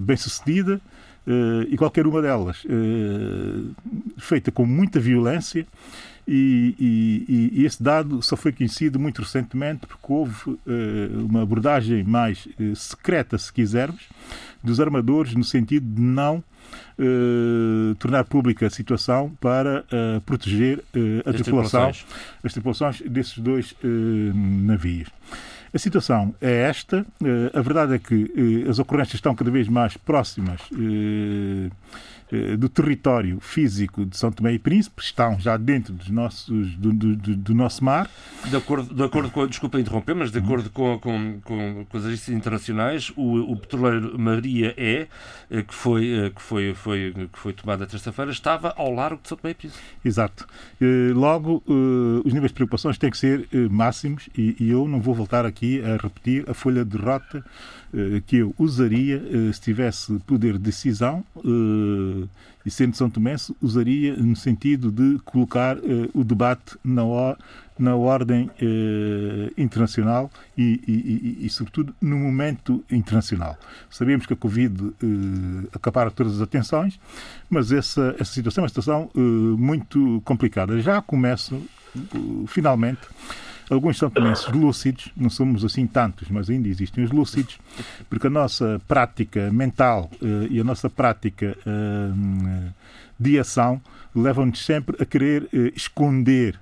bem 0.00 0.16
sucedida 0.16 0.80
e 1.70 1.76
qualquer 1.76 2.08
uma 2.08 2.20
delas 2.20 2.64
feita 4.18 4.50
com 4.50 4.66
muita 4.66 4.98
violência. 4.98 5.64
E, 6.26 6.74
e, 6.78 7.60
e, 7.60 7.64
esse 7.64 7.82
dado 7.82 8.22
só 8.22 8.36
foi 8.36 8.52
conhecido 8.52 8.98
muito 8.98 9.22
recentemente 9.22 9.86
porque 9.86 10.12
houve 10.12 10.50
uh, 10.50 10.58
uma 11.28 11.42
abordagem 11.42 12.04
mais 12.04 12.46
uh, 12.46 12.76
secreta, 12.76 13.36
se 13.36 13.52
quisermos, 13.52 14.02
dos 14.62 14.80
armadores 14.80 15.34
no 15.34 15.44
sentido 15.44 15.86
de 15.86 16.00
não 16.00 16.42
Uh, 16.98 17.94
tornar 17.96 18.24
pública 18.24 18.66
a 18.66 18.70
situação 18.70 19.32
para 19.40 19.80
uh, 19.80 20.20
proteger 20.20 20.78
uh, 20.78 21.22
a 21.24 21.30
as 21.30 21.36
tripulação, 21.36 21.90
tripulações. 21.90 22.06
as 22.44 22.52
tripulações 22.52 23.00
desses 23.00 23.38
dois 23.38 23.74
navios. 24.32 25.08
A 25.72 25.78
situação 25.78 26.34
é 26.40 26.62
esta. 26.62 27.04
a 27.54 27.60
verdade 27.60 27.94
é 27.94 27.98
que 27.98 28.66
as 28.68 28.78
ocorrências 28.78 29.14
estão 29.14 29.34
cada 29.34 29.50
vez 29.50 29.66
mais 29.66 29.96
próximas 29.96 30.60
do 32.58 32.68
território 32.68 33.40
físico 33.40 34.06
de 34.06 34.16
São 34.16 34.30
Tomé 34.30 34.52
e 34.52 34.58
Príncipe, 34.58 35.02
estão 35.02 35.38
já 35.40 35.56
dentro 35.56 35.92
dos 35.92 36.08
nossos, 36.10 36.76
do, 36.76 36.92
do, 36.92 37.16
do 37.16 37.54
nosso 37.54 37.84
mar. 37.84 38.08
De 38.48 38.56
acordo, 38.56 38.94
de 38.94 39.02
acordo 39.02 39.30
com, 39.30 39.46
desculpa 39.46 39.80
interromper, 39.80 40.14
mas 40.14 40.30
de 40.30 40.38
acordo 40.38 40.70
com, 40.70 40.98
com, 41.00 41.40
com, 41.42 41.84
com 41.88 41.96
as 41.96 42.04
agências 42.04 42.36
internacionais, 42.36 43.12
o, 43.16 43.52
o 43.52 43.56
petroleiro 43.56 44.16
Maria 44.18 44.74
E, 44.78 45.08
eh, 45.50 45.62
que 45.62 45.74
foi, 45.74 46.08
eh, 46.08 46.30
que 46.30 46.40
foi, 46.40 46.72
foi, 46.72 47.12
que 47.32 47.38
foi 47.38 47.52
tomado 47.52 47.82
a 47.82 47.86
terça-feira, 47.86 48.30
estava 48.30 48.72
ao 48.76 48.92
largo 48.92 49.20
de 49.20 49.28
São 49.28 49.36
Tomé 49.36 49.50
e 49.50 49.54
Príncipe. 49.54 49.82
Exato. 50.04 50.46
Logo, 51.14 51.62
os 52.24 52.32
níveis 52.32 52.50
de 52.50 52.54
preocupações 52.54 52.96
têm 52.96 53.10
que 53.10 53.18
ser 53.18 53.48
máximos 53.70 54.28
e 54.36 54.70
eu 54.70 54.86
não 54.86 55.00
vou 55.00 55.14
voltar 55.14 55.44
aqui 55.44 55.82
a 55.82 55.96
repetir 55.96 56.48
a 56.48 56.54
folha 56.54 56.84
de 56.84 56.96
rota 56.96 57.44
que 58.26 58.36
eu 58.36 58.54
usaria 58.58 59.22
se 59.52 59.60
tivesse 59.60 60.18
poder 60.20 60.54
de 60.54 60.60
decisão 60.60 61.24
e 62.64 62.70
sendo 62.70 62.96
São 62.96 63.10
Tomé 63.10 63.34
usaria 63.60 64.16
no 64.16 64.36
sentido 64.36 64.90
de 64.90 65.18
colocar 65.24 65.76
o 66.14 66.22
debate 66.22 66.76
na, 66.84 67.02
na 67.80 67.96
ordem 67.96 68.50
eh, 68.60 69.50
internacional 69.56 70.30
e, 70.56 70.80
e, 70.86 70.92
e, 71.42 71.46
e, 71.46 71.50
sobretudo, 71.50 71.94
no 72.00 72.18
momento 72.18 72.84
internacional. 72.90 73.58
Sabemos 73.88 74.26
que 74.26 74.34
a 74.34 74.36
Covid 74.36 74.92
eh, 75.02 75.68
acapara 75.72 76.10
todas 76.10 76.36
as 76.36 76.42
atenções, 76.42 77.00
mas 77.48 77.72
essa, 77.72 78.14
essa 78.18 78.32
situação 78.32 78.62
é 78.62 78.64
uma 78.64 78.68
situação 78.68 79.10
eh, 79.16 79.18
muito 79.18 80.20
complicada. 80.26 80.78
Já 80.80 81.00
começam, 81.00 81.62
eh, 81.96 82.00
finalmente, 82.46 83.00
alguns 83.70 83.96
são 83.96 84.10
tomenses 84.10 84.48
lúcidos, 84.48 85.10
não 85.16 85.30
somos 85.30 85.64
assim 85.64 85.86
tantos, 85.86 86.28
mas 86.28 86.50
ainda 86.50 86.68
existem 86.68 87.04
os 87.04 87.10
lúcidos, 87.10 87.58
porque 88.08 88.26
a 88.26 88.30
nossa 88.30 88.80
prática 88.86 89.50
mental 89.52 90.10
eh, 90.20 90.48
e 90.50 90.60
a 90.60 90.64
nossa 90.64 90.90
prática 90.90 91.56
eh, 91.64 92.70
de 93.18 93.38
ação 93.38 93.80
levam-nos 94.14 94.64
sempre 94.64 95.00
a 95.00 95.06
querer 95.06 95.48
eh, 95.52 95.72
esconder 95.76 96.58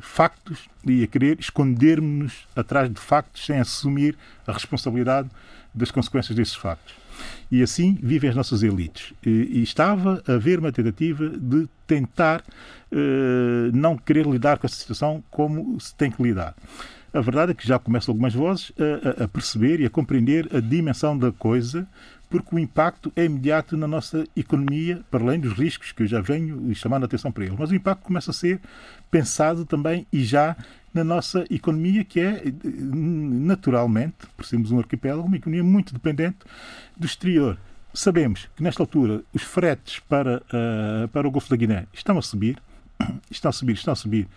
factos 0.00 0.68
e 0.86 1.02
a 1.02 1.06
querer 1.06 1.40
escondermos-nos 1.40 2.46
atrás 2.54 2.88
de 2.88 3.00
factos 3.00 3.44
sem 3.44 3.58
assumir 3.58 4.16
a 4.46 4.52
responsabilidade 4.52 5.28
das 5.74 5.90
consequências 5.90 6.36
desses 6.36 6.54
factos. 6.54 7.03
E 7.50 7.62
assim 7.62 7.98
vivem 8.02 8.30
as 8.30 8.36
nossas 8.36 8.62
elites. 8.62 9.12
E, 9.24 9.30
e 9.30 9.62
estava 9.62 10.22
a 10.26 10.32
haver 10.32 10.58
uma 10.58 10.72
tentativa 10.72 11.28
de 11.28 11.68
tentar 11.86 12.42
eh, 12.90 13.70
não 13.72 13.96
querer 13.96 14.26
lidar 14.26 14.58
com 14.58 14.66
essa 14.66 14.76
situação 14.76 15.22
como 15.30 15.78
se 15.80 15.94
tem 15.94 16.10
que 16.10 16.22
lidar. 16.22 16.54
A 17.12 17.20
verdade 17.20 17.52
é 17.52 17.54
que 17.54 17.66
já 17.66 17.78
começam 17.78 18.12
algumas 18.12 18.34
vozes 18.34 18.72
a, 19.18 19.24
a, 19.24 19.28
perceber 19.28 19.80
e 19.80 19.86
a 19.86 19.90
compreender 19.90 20.48
a 20.54 20.60
dimensão 20.60 21.16
da 21.16 21.30
coisa 21.30 21.86
porque 22.28 22.56
o 22.56 22.58
impacto 22.58 23.12
é 23.14 23.24
imediato 23.24 23.76
na 23.76 23.86
nossa 23.86 24.24
economia, 24.34 25.00
para 25.08 25.22
além 25.22 25.38
dos 25.38 25.52
riscos 25.52 25.92
que 25.92 26.02
eu 26.02 26.06
já 26.08 26.20
venho 26.20 26.74
chamando 26.74 27.04
a 27.04 27.06
atenção 27.06 27.30
para 27.30 27.44
ele. 27.44 27.54
Mas 27.56 27.70
o 27.70 27.74
impacto 27.76 28.02
começa 28.02 28.32
a 28.32 28.34
ser 28.34 28.60
pensado 29.08 29.64
também 29.64 30.04
e 30.12 30.24
já 30.24 30.56
na 30.94 31.02
nossa 31.02 31.44
economia, 31.50 32.04
que 32.04 32.20
é 32.20 32.42
naturalmente, 32.62 34.14
por 34.36 34.46
sermos 34.46 34.70
um 34.70 34.78
arquipélago, 34.78 35.26
uma 35.26 35.36
economia 35.36 35.64
muito 35.64 35.92
dependente 35.92 36.38
do 36.96 37.04
exterior. 37.04 37.58
Sabemos 37.92 38.48
que 38.56 38.62
nesta 38.62 38.82
altura 38.82 39.22
os 39.32 39.42
fretes 39.42 39.98
para, 39.98 40.38
uh, 40.38 41.08
para 41.08 41.26
o 41.26 41.30
Golfo 41.30 41.50
da 41.50 41.56
Guiné 41.56 41.86
estão 41.92 42.16
a 42.16 42.22
subir, 42.22 42.56
estão 43.30 43.48
a 43.48 43.52
subir, 43.52 43.72
estão 43.74 43.92
a 43.92 43.96
subir 43.96 44.28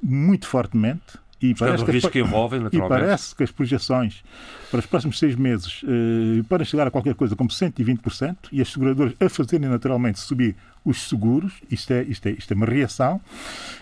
muito 0.00 0.46
fortemente 0.46 1.18
e 1.44 1.54
parece, 1.54 1.84
que, 1.84 2.10
que 2.10 2.18
envolvem, 2.20 2.62
e 2.72 2.78
parece 2.78 3.34
que 3.34 3.42
as 3.42 3.50
projeções 3.50 4.24
para 4.70 4.80
os 4.80 4.86
próximos 4.86 5.18
seis 5.18 5.36
meses 5.36 5.82
eh, 5.84 6.42
para 6.48 6.64
chegar 6.64 6.86
a 6.86 6.90
qualquer 6.90 7.14
coisa 7.14 7.36
como 7.36 7.50
120% 7.50 8.36
e 8.50 8.62
as 8.62 8.72
seguradoras 8.72 9.12
a 9.20 9.28
fazerem 9.28 9.68
naturalmente 9.68 10.18
subir 10.18 10.56
os 10.82 11.06
seguros, 11.06 11.52
isto 11.70 11.92
é, 11.92 12.02
isto 12.02 12.26
é, 12.26 12.30
isto 12.32 12.50
é 12.52 12.56
uma 12.56 12.64
reação, 12.64 13.20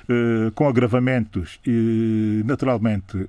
eh, 0.08 0.50
com 0.56 0.68
agravamentos, 0.68 1.60
eh, 1.64 2.42
naturalmente, 2.44 3.28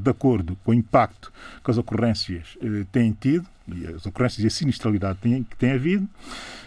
de 0.00 0.10
acordo 0.10 0.56
com 0.64 0.72
o 0.72 0.74
impacto 0.74 1.32
que 1.64 1.70
as 1.70 1.78
ocorrências 1.78 2.58
têm 2.90 3.12
tido, 3.12 3.46
e 3.68 3.86
as 3.86 4.04
ocorrências 4.06 4.42
e 4.42 4.46
a 4.48 4.50
sinistralidade 4.50 5.18
que 5.20 5.56
têm 5.56 5.72
havido. 5.72 6.08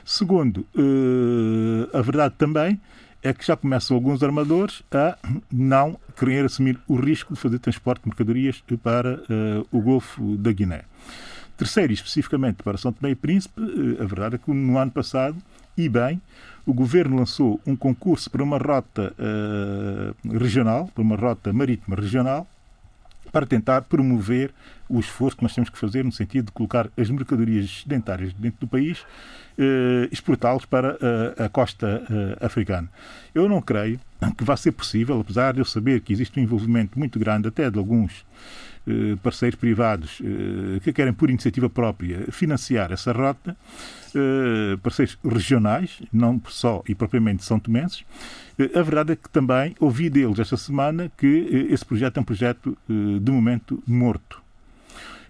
Segundo, 0.03 0.65
a 1.93 2.01
verdade 2.01 2.35
também 2.37 2.79
é 3.25 3.33
que 3.33 3.43
já 3.43 3.57
começam 3.57 3.97
alguns 3.97 4.21
armadores 4.21 4.83
a 4.91 5.17
não 5.51 5.99
querer 6.15 6.45
assumir 6.45 6.79
o 6.87 6.95
risco 6.95 7.33
de 7.33 7.39
fazer 7.39 7.57
transporte 7.57 8.03
de 8.03 8.09
mercadorias 8.09 8.63
para 8.83 9.15
uh, 9.15 9.67
o 9.71 9.81
Golfo 9.81 10.37
da 10.37 10.51
Guiné. 10.51 10.83
Terceiro, 11.57 11.91
especificamente 11.91 12.61
para 12.61 12.77
São 12.77 12.93
Tomé 12.93 13.13
e 13.13 13.15
Príncipe, 13.15 13.59
uh, 13.59 14.03
a 14.03 14.05
verdade 14.05 14.35
é 14.35 14.37
que 14.37 14.51
no 14.51 14.77
ano 14.77 14.91
passado, 14.91 15.35
e 15.75 15.89
bem, 15.89 16.21
o 16.67 16.73
governo 16.73 17.17
lançou 17.17 17.59
um 17.65 17.75
concurso 17.75 18.29
para 18.29 18.43
uma 18.43 18.59
rota 18.59 19.11
uh, 19.17 20.37
regional, 20.37 20.87
para 20.93 21.01
uma 21.01 21.15
rota 21.15 21.51
marítima 21.51 21.95
regional, 21.95 22.47
para 23.31 23.47
tentar 23.47 23.81
promover 23.81 24.53
o 24.87 24.99
esforço 24.99 25.35
que 25.35 25.41
nós 25.43 25.55
temos 25.55 25.71
que 25.71 25.79
fazer 25.79 26.05
no 26.05 26.11
sentido 26.11 26.45
de 26.45 26.51
colocar 26.51 26.91
as 26.95 27.09
mercadorias 27.09 27.81
sedentárias 27.81 28.31
dentro 28.33 28.59
do 28.59 28.67
país 28.67 29.03
exportá-los 30.11 30.65
para 30.65 30.97
eh, 31.01 31.43
a 31.45 31.49
costa 31.49 32.03
eh, 32.09 32.45
africana. 32.45 32.89
Eu 33.33 33.47
não 33.47 33.61
creio 33.61 33.99
que 34.37 34.43
vá 34.43 34.57
ser 34.57 34.71
possível, 34.71 35.19
apesar 35.19 35.53
de 35.53 35.59
eu 35.59 35.65
saber 35.65 36.01
que 36.01 36.11
existe 36.11 36.39
um 36.39 36.43
envolvimento 36.43 36.97
muito 36.97 37.19
grande 37.19 37.47
até 37.47 37.69
de 37.69 37.77
alguns 37.77 38.25
eh, 38.87 39.15
parceiros 39.23 39.59
privados 39.59 40.21
eh, 40.23 40.79
que 40.79 40.93
querem, 40.93 41.11
por 41.11 41.31
iniciativa 41.31 41.67
própria, 41.67 42.31
financiar 42.31 42.91
essa 42.91 43.11
rota, 43.11 43.57
eh, 44.13 44.77
parceiros 44.83 45.17
regionais, 45.23 46.03
não 46.13 46.39
só 46.47 46.83
e 46.87 46.93
propriamente 46.93 47.43
são 47.43 47.59
tomenses. 47.59 48.05
A 48.75 48.81
verdade 48.83 49.13
é 49.13 49.15
que 49.15 49.27
também 49.29 49.75
ouvi 49.79 50.07
deles 50.09 50.37
esta 50.37 50.55
semana 50.55 51.11
que 51.17 51.67
esse 51.69 51.83
projeto 51.83 52.17
é 52.17 52.19
um 52.21 52.23
projeto, 52.23 52.77
de 52.87 53.31
momento, 53.31 53.83
morto. 53.85 54.44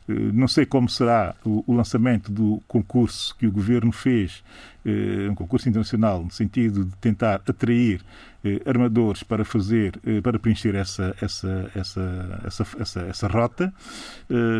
Eh, 0.08 0.14
não 0.34 0.48
sei 0.48 0.66
como 0.66 0.88
será 0.88 1.36
o, 1.44 1.74
lançamento 1.74 2.32
do 2.32 2.62
concurso 2.68 3.36
que 3.38 3.48
o 3.48 3.52
governo 3.52 3.92
fez, 3.92 4.44
eh, 4.86 5.28
um 5.30 5.36
concurso 5.36 5.68
internacional, 5.68 6.24
no 6.24 6.32
sentido 6.32 6.86
de 6.86 6.96
tentar 6.98 7.36
atrair 7.48 8.02
eh, 8.44 8.62
armadores 8.66 9.24
para 9.24 9.44
fazer, 9.44 10.00
para 10.22 10.38
preencher 10.38 10.76
essa, 10.76 11.16
essa, 11.20 11.72
essa, 11.76 12.42
essa, 12.46 12.68
essa, 12.80 13.02
essa 13.02 13.28
rota. 13.28 13.74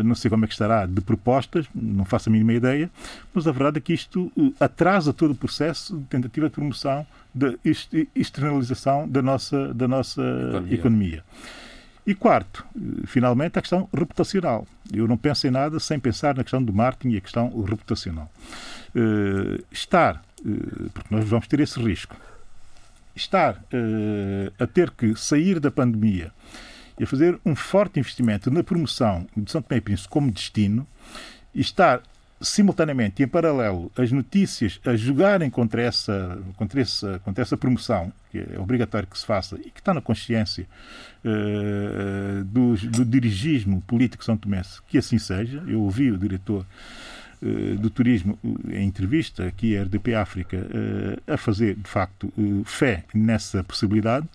Não 0.04 0.14
sei 0.14 0.28
como 0.28 0.44
é 0.44 0.48
que 0.48 0.54
estará 0.54 0.86
de 0.86 1.00
propostas, 1.00 1.66
não 1.74 2.04
faço 2.04 2.28
a 2.28 2.32
mínima 2.32 2.52
ideia, 2.52 2.90
mas 3.32 3.46
a 3.46 3.52
verdade 3.52 3.78
é 3.78 3.80
que 3.80 3.92
isto 3.92 4.32
atrasa 4.58 5.12
todo 5.12 5.30
o 5.30 5.34
processo 5.36 5.96
de 5.96 6.04
tentativa 6.04 6.46
de 6.48 6.52
promoção 6.52 7.06
da 7.32 7.54
externalização 8.14 9.08
da 9.08 9.22
nossa, 9.22 9.72
da 9.72 9.86
nossa 9.86 10.22
economia. 10.22 10.74
economia. 10.74 11.24
E 12.06 12.14
quarto, 12.14 12.64
finalmente, 13.04 13.58
a 13.58 13.62
questão 13.62 13.88
reputacional. 13.92 14.64
Eu 14.92 15.08
não 15.08 15.16
penso 15.16 15.46
em 15.46 15.50
nada 15.50 15.80
sem 15.80 15.98
pensar 15.98 16.36
na 16.36 16.44
questão 16.44 16.62
do 16.62 16.72
marketing 16.72 17.14
e 17.14 17.16
a 17.18 17.20
questão 17.20 17.48
reputacional. 17.62 18.30
Uh, 18.94 19.64
estar, 19.72 20.22
uh, 20.40 20.90
porque 20.90 21.12
nós 21.12 21.28
vamos 21.28 21.48
ter 21.48 21.58
esse 21.58 21.80
risco, 21.80 22.14
estar 23.14 23.54
uh, 23.56 24.52
a 24.62 24.66
ter 24.68 24.92
que 24.92 25.16
sair 25.16 25.58
da 25.58 25.70
pandemia 25.70 26.30
e 26.98 27.02
a 27.02 27.06
fazer 27.08 27.40
um 27.44 27.56
forte 27.56 27.98
investimento 27.98 28.52
na 28.52 28.62
promoção 28.62 29.26
de 29.36 29.50
São 29.50 29.60
Tomé 29.60 29.78
e 29.78 29.80
Príncipe 29.80 30.08
como 30.08 30.30
destino 30.30 30.86
e 31.52 31.60
estar 31.60 32.02
simultaneamente 32.40 33.22
e 33.22 33.24
em 33.24 33.28
paralelo 33.28 33.90
as 33.96 34.12
notícias 34.12 34.80
a 34.84 34.94
jogarem 34.94 35.48
contra 35.48 35.82
essa, 35.82 36.38
contra 36.56 36.80
essa, 36.80 37.20
contra 37.24 37.42
essa 37.42 37.56
promoção, 37.56 38.12
que 38.30 38.38
é 38.38 38.58
obrigatório 38.58 39.08
que 39.08 39.18
se 39.18 39.24
faça 39.24 39.56
e 39.56 39.70
que 39.70 39.80
está 39.80 39.94
na 39.94 40.00
consciência 40.00 40.66
uh, 41.24 42.44
do, 42.44 42.76
do 42.76 43.04
dirigismo 43.04 43.80
político 43.82 44.24
São 44.24 44.36
Tomé, 44.36 44.62
que 44.88 44.98
assim 44.98 45.18
seja. 45.18 45.62
Eu 45.66 45.82
ouvi 45.82 46.10
o 46.10 46.18
diretor 46.18 46.66
do 47.78 47.90
turismo 47.90 48.38
em 48.68 48.86
entrevista 48.86 49.44
aqui 49.46 49.76
à 49.76 49.82
RDP 49.82 50.14
África 50.14 50.56
uh, 50.56 51.32
a 51.32 51.36
fazer, 51.36 51.74
de 51.74 51.88
facto, 51.88 52.32
fé 52.64 53.04
nessa 53.14 53.62
possibilidade, 53.62 54.26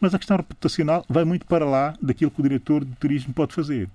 mas 0.00 0.14
a 0.14 0.18
questão 0.18 0.36
reputacional 0.36 1.04
vai 1.08 1.24
muito 1.24 1.46
para 1.46 1.64
lá 1.64 1.94
daquilo 2.00 2.30
que 2.30 2.40
o 2.40 2.42
diretor 2.42 2.84
do 2.84 2.94
turismo 2.96 3.32
pode 3.32 3.54
fazer. 3.54 3.88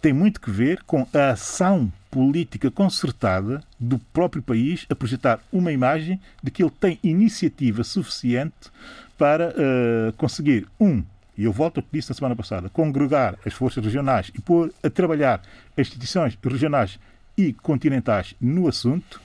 Tem 0.00 0.12
muito 0.12 0.40
que 0.40 0.50
ver 0.50 0.82
com 0.84 1.06
a 1.14 1.30
ação 1.30 1.92
política 2.10 2.70
concertada 2.70 3.62
do 3.78 3.98
próprio 3.98 4.42
país 4.42 4.86
a 4.90 4.94
projetar 4.94 5.40
uma 5.52 5.72
imagem 5.72 6.20
de 6.42 6.50
que 6.50 6.62
ele 6.62 6.72
tem 6.78 6.98
iniciativa 7.02 7.82
suficiente 7.84 8.70
para 9.16 9.50
uh, 9.50 10.12
conseguir, 10.14 10.66
um, 10.80 11.02
e 11.38 11.44
eu 11.44 11.52
volto 11.52 11.78
ao 11.78 11.82
que 11.82 11.88
disse 11.92 12.10
na 12.10 12.14
semana 12.14 12.36
passada, 12.36 12.68
congregar 12.68 13.38
as 13.46 13.54
forças 13.54 13.82
regionais 13.82 14.30
e 14.34 14.40
pôr 14.40 14.72
a 14.82 14.90
trabalhar 14.90 15.40
as 15.76 15.86
instituições 15.86 16.36
regionais 16.44 16.98
e 17.48 17.52
continentais 17.52 18.34
no 18.40 18.68
assunto, 18.68 19.20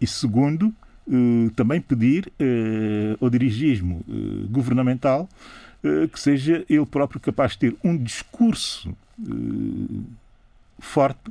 e 0.00 0.06
segundo, 0.06 0.74
uh, 1.06 1.50
também 1.54 1.80
pedir 1.80 2.32
uh, 2.40 3.24
ao 3.24 3.30
dirigismo 3.30 4.04
governamental 4.50 5.28
que 6.12 6.18
seja 6.18 6.64
ele 6.68 6.84
próprio 6.84 7.20
capaz 7.20 7.52
de 7.52 7.58
ter 7.58 7.76
um 7.84 7.96
discurso 7.96 8.92
forte 10.80 11.30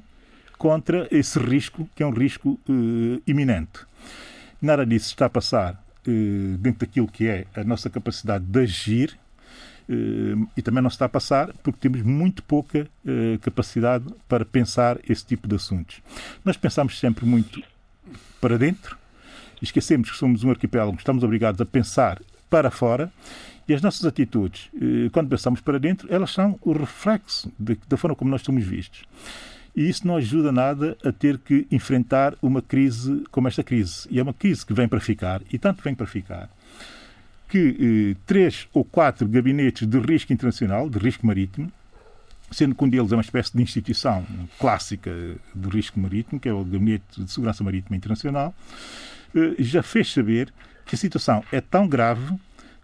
contra 0.58 1.10
esse 1.12 1.38
risco, 1.38 1.90
que 1.94 2.02
é 2.02 2.08
um 2.08 2.12
risco 2.12 2.58
iminente. 3.28 3.80
Nada 4.62 4.86
disso 4.86 5.08
está 5.08 5.26
a 5.26 5.30
passar 5.30 5.84
dentro 6.60 6.88
daquilo 6.88 7.08
que 7.08 7.28
é 7.28 7.46
a 7.54 7.66
nossa 7.66 7.90
capacidade 7.90 8.46
de 8.46 8.60
agir 8.62 9.20
e 9.88 10.62
também 10.62 10.82
não 10.82 10.90
está 10.90 11.06
a 11.06 11.10
passar 11.10 11.54
porque 11.64 11.80
temos 11.80 12.02
muito 12.02 12.42
pouca 12.44 12.88
capacidade 13.42 14.06
para 14.28 14.44
pensar 14.44 14.98
esse 15.08 15.26
tipo 15.26 15.48
de 15.48 15.56
assuntos. 15.56 16.02
Nós 16.44 16.58
pensamos 16.58 17.00
sempre 17.00 17.26
muito 17.26 17.62
para 18.42 18.58
dentro, 18.58 18.98
esquecemos 19.62 20.12
que 20.12 20.18
somos 20.18 20.44
um 20.44 20.50
arquipélago, 20.50 20.98
estamos 20.98 21.24
obrigados 21.24 21.62
a 21.62 21.66
pensar 21.66 22.20
para 22.50 22.72
fora 22.72 23.12
E 23.68 23.74
as 23.74 23.82
nossas 23.82 24.06
atitudes, 24.06 24.70
eh, 24.76 25.10
quando 25.12 25.30
pensamos 25.30 25.60
para 25.60 25.80
dentro, 25.80 26.08
elas 26.14 26.32
são 26.32 26.60
o 26.62 26.72
reflexo 26.72 27.52
da 27.58 27.98
forma 27.98 28.16
como 28.16 28.30
nós 28.30 28.44
somos 28.44 28.64
vistos. 28.64 29.04
E 29.76 29.90
isso 29.90 30.08
não 30.08 30.16
ajuda 30.18 30.52
nada 30.52 30.96
a 31.04 31.12
ter 31.12 31.38
que 31.40 31.68
enfrentar 31.72 32.36
uma 32.42 32.62
crise 32.62 33.24
como 33.32 33.48
esta 33.48 33.64
crise. 33.64 34.08
E 34.12 34.20
é 34.20 34.24
uma 34.24 34.34
crise 34.34 34.66
que 34.66 34.74
vem 34.74 34.88
para 34.88 35.00
ficar, 35.00 35.42
e 35.52 35.58
tanto 35.58 35.82
vem 35.82 35.96
para 35.96 36.06
ficar, 36.06 36.50
que 37.48 38.14
eh, 38.16 38.22
três 38.26 38.68
ou 38.74 38.84
quatro 38.84 39.28
gabinetes 39.28 39.88
de 39.88 40.00
risco 40.00 40.34
internacional, 40.34 40.90
de 40.90 40.98
risco 40.98 41.26
marítimo, 41.26 41.72
sendo 42.52 42.76
que 42.76 42.84
um 42.84 42.90
deles 42.90 43.12
é 43.12 43.16
uma 43.16 43.22
espécie 43.22 43.56
de 43.56 43.62
instituição 43.62 44.26
clássica 44.60 45.12
do 45.54 45.70
risco 45.70 46.00
marítimo, 46.00 46.40
que 46.40 46.50
é 46.50 46.54
o 46.54 46.64
Gabinete 46.64 47.24
de 47.24 47.32
Segurança 47.32 47.64
Marítima 47.64 47.96
Internacional, 47.96 48.54
eh, 49.36 49.56
já 49.60 49.84
fez 49.84 50.12
saber 50.12 50.54
que 50.86 50.96
a 50.96 50.98
situação 50.98 51.44
é 51.52 51.60
tão 51.60 51.88
grave 51.88 52.36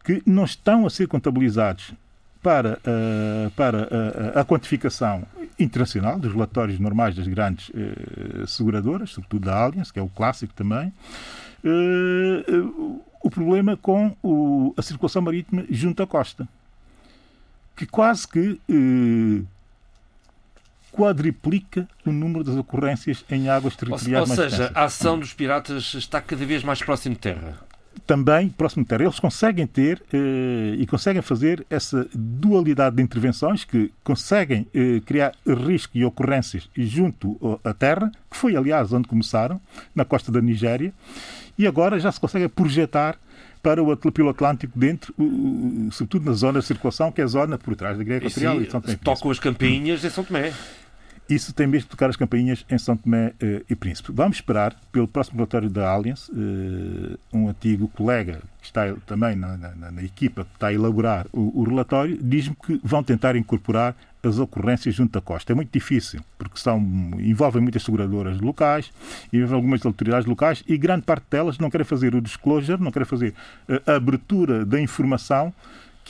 que 0.03 0.21
não 0.25 0.45
estão 0.45 0.85
a 0.85 0.89
ser 0.89 1.07
contabilizados 1.07 1.93
para, 2.41 2.79
uh, 2.79 3.51
para 3.51 3.83
uh, 3.83 4.39
a 4.39 4.43
quantificação 4.43 5.23
internacional 5.59 6.17
dos 6.17 6.33
relatórios 6.33 6.79
normais 6.79 7.15
das 7.15 7.27
grandes 7.27 7.69
uh, 7.69 8.47
seguradoras, 8.47 9.11
sobretudo 9.11 9.45
da 9.45 9.55
Allianz, 9.55 9.91
que 9.91 9.99
é 9.99 10.01
o 10.01 10.09
clássico 10.09 10.53
também, 10.53 10.91
o 13.23 13.29
problema 13.29 13.77
com 13.77 14.15
o, 14.23 14.73
a 14.77 14.81
circulação 14.81 15.21
marítima 15.21 15.65
junto 15.69 16.01
à 16.01 16.07
costa, 16.07 16.47
que 17.75 17.85
quase 17.85 18.27
que 18.27 18.59
quadriplica 20.91 21.87
o 22.05 22.11
número 22.11 22.43
das 22.43 22.55
ocorrências 22.55 23.23
em 23.29 23.49
águas 23.49 23.75
territoriais 23.75 24.29
ou, 24.29 24.35
ou 24.35 24.49
seja, 24.49 24.71
a 24.75 24.83
ação 24.83 25.17
dos 25.17 25.33
piratas 25.33 25.93
está 25.93 26.19
cada 26.19 26.45
vez 26.45 26.63
mais 26.63 26.81
próximo 26.81 27.15
de 27.15 27.21
terra 27.21 27.70
também 28.05 28.49
próximo 28.49 28.85
terra. 28.85 29.03
Eles 29.03 29.19
conseguem 29.19 29.67
ter 29.67 30.01
eh, 30.13 30.75
e 30.77 30.85
conseguem 30.87 31.21
fazer 31.21 31.65
essa 31.69 32.07
dualidade 32.13 32.95
de 32.95 33.01
intervenções 33.01 33.63
que 33.63 33.91
conseguem 34.03 34.67
eh, 34.73 35.01
criar 35.05 35.33
risco 35.45 35.97
e 35.97 36.03
ocorrências 36.03 36.69
junto 36.75 37.59
à 37.63 37.73
terra, 37.73 38.11
que 38.29 38.37
foi, 38.37 38.55
aliás, 38.55 38.91
onde 38.91 39.07
começaram, 39.07 39.61
na 39.95 40.03
costa 40.03 40.31
da 40.31 40.41
Nigéria, 40.41 40.93
e 41.57 41.67
agora 41.67 41.99
já 41.99 42.11
se 42.11 42.19
consegue 42.19 42.47
projetar 42.47 43.17
para 43.61 43.81
o 43.83 43.95
pelo 44.11 44.29
Atlântico 44.29 44.77
dentro, 44.77 45.13
sobretudo 45.91 46.25
na 46.25 46.33
zona 46.33 46.59
de 46.59 46.65
circulação, 46.65 47.11
que 47.11 47.21
é 47.21 47.23
a 47.23 47.27
zona 47.27 47.57
por 47.57 47.75
trás 47.75 47.97
da 47.97 48.03
Guerra 48.03 48.17
Equatorial 48.17 48.61
e 48.61 48.69
São 48.69 48.81
Tomé. 48.81 48.97
Tocam 49.03 49.31
as 49.31 49.39
campainhas 49.39 50.03
em 50.03 50.09
São 50.09 50.23
Tomé. 50.23 50.51
Isso 51.31 51.53
tem 51.53 51.65
mesmo 51.65 51.85
de 51.85 51.91
tocar 51.91 52.09
as 52.09 52.17
campainhas 52.17 52.65
em 52.69 52.77
São 52.77 52.97
Tomé 52.97 53.31
eh, 53.39 53.63
e 53.69 53.73
Príncipe. 53.73 54.11
Vamos 54.11 54.35
esperar 54.35 54.75
pelo 54.91 55.07
próximo 55.07 55.37
relatório 55.37 55.69
da 55.69 55.89
Allianz, 55.89 56.29
eh, 56.29 57.17
um 57.31 57.47
antigo 57.47 57.87
colega 57.87 58.41
que 58.59 58.65
está 58.65 58.93
também 59.05 59.33
na, 59.37 59.55
na, 59.55 59.91
na 59.91 60.03
equipa 60.03 60.43
que 60.43 60.53
está 60.55 60.67
a 60.67 60.73
elaborar 60.73 61.27
o, 61.31 61.61
o 61.61 61.63
relatório, 61.63 62.19
diz-me 62.21 62.53
que 62.53 62.81
vão 62.83 63.01
tentar 63.01 63.37
incorporar 63.37 63.95
as 64.21 64.39
ocorrências 64.39 64.93
junto 64.93 65.17
à 65.17 65.21
costa. 65.21 65.53
É 65.53 65.55
muito 65.55 65.71
difícil, 65.71 66.19
porque 66.37 66.59
são, 66.59 66.77
envolvem 67.17 67.61
muitas 67.61 67.83
seguradoras 67.83 68.41
locais, 68.41 68.91
envolvem 69.31 69.55
algumas 69.55 69.85
autoridades 69.85 70.27
locais 70.27 70.65
e 70.67 70.77
grande 70.77 71.03
parte 71.03 71.25
delas 71.31 71.57
não 71.57 71.69
querem 71.69 71.85
fazer 71.85 72.13
o 72.13 72.19
disclosure, 72.19 72.83
não 72.83 72.91
querem 72.91 73.07
fazer 73.07 73.33
a 73.87 73.93
abertura 73.93 74.65
da 74.65 74.81
informação 74.81 75.53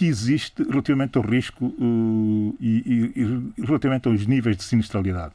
que 0.01 0.07
existe 0.07 0.63
relativamente 0.63 1.15
ao 1.15 1.23
risco 1.23 1.63
uh, 1.63 2.55
e, 2.59 3.13
e, 3.15 3.63
relativamente 3.63 4.07
aos 4.07 4.25
níveis 4.25 4.57
de 4.57 4.63
sinistralidade. 4.63 5.31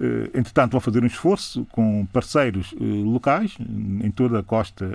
Uh, 0.00 0.36
entretanto, 0.36 0.72
vão 0.72 0.80
fazer 0.80 1.04
um 1.04 1.06
esforço 1.06 1.64
com 1.70 2.04
parceiros 2.06 2.72
uh, 2.72 2.82
locais 2.82 3.56
em 3.60 4.10
toda 4.10 4.40
a 4.40 4.42
costa 4.42 4.90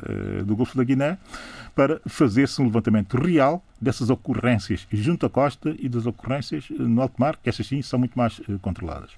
do 0.45 0.57
Golfo 0.57 0.75
da 0.75 0.83
Guiné 0.83 1.17
para 1.73 2.01
fazer-se 2.05 2.61
um 2.61 2.65
levantamento 2.65 3.15
real 3.15 3.63
dessas 3.79 4.09
ocorrências 4.09 4.85
junto 4.91 5.25
à 5.25 5.29
costa 5.29 5.73
e 5.79 5.87
das 5.87 6.05
ocorrências 6.05 6.65
no 6.69 7.01
alto 7.01 7.15
mar, 7.17 7.37
que 7.41 7.47
essas 7.47 7.65
sim 7.65 7.81
são 7.81 7.99
muito 7.99 8.17
mais 8.17 8.41
controladas. 8.61 9.11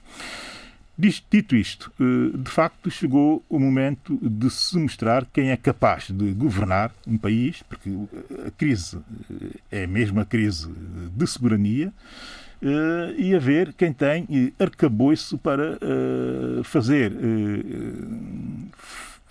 Dito 0.99 1.55
isto, 1.55 1.89
eh, 1.97 2.37
de 2.37 2.51
facto 2.51 2.91
chegou 2.91 3.41
o 3.47 3.57
momento 3.57 4.19
de 4.21 4.49
se 4.49 4.77
mostrar 4.77 5.25
quem 5.31 5.49
é 5.49 5.55
capaz 5.55 6.11
de 6.11 6.33
governar 6.33 6.91
um 7.07 7.17
país, 7.17 7.63
porque 7.63 7.89
a 8.45 8.51
crise 8.51 8.97
eh, 9.71 9.83
é 9.83 9.87
mesmo 9.87 10.19
a 10.19 10.25
crise 10.25 10.69
de 11.15 11.25
soberania, 11.25 11.93
eh, 12.61 13.15
e 13.17 13.33
a 13.33 13.39
ver 13.39 13.71
quem 13.71 13.93
tem 13.93 14.53
arcabouço 14.59 15.37
para 15.37 15.79
fazer 16.65 17.13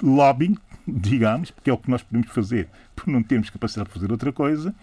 lobbying 0.02 0.56
digamos, 0.96 1.50
porque 1.50 1.68
é 1.68 1.72
o 1.72 1.76
que 1.76 1.90
nós 1.90 2.02
podemos 2.02 2.28
fazer 2.30 2.68
por 2.96 3.06
não 3.06 3.22
termos 3.22 3.50
capacidade 3.50 3.88
de 3.88 3.94
fazer 3.94 4.10
outra 4.10 4.32
coisa, 4.32 4.74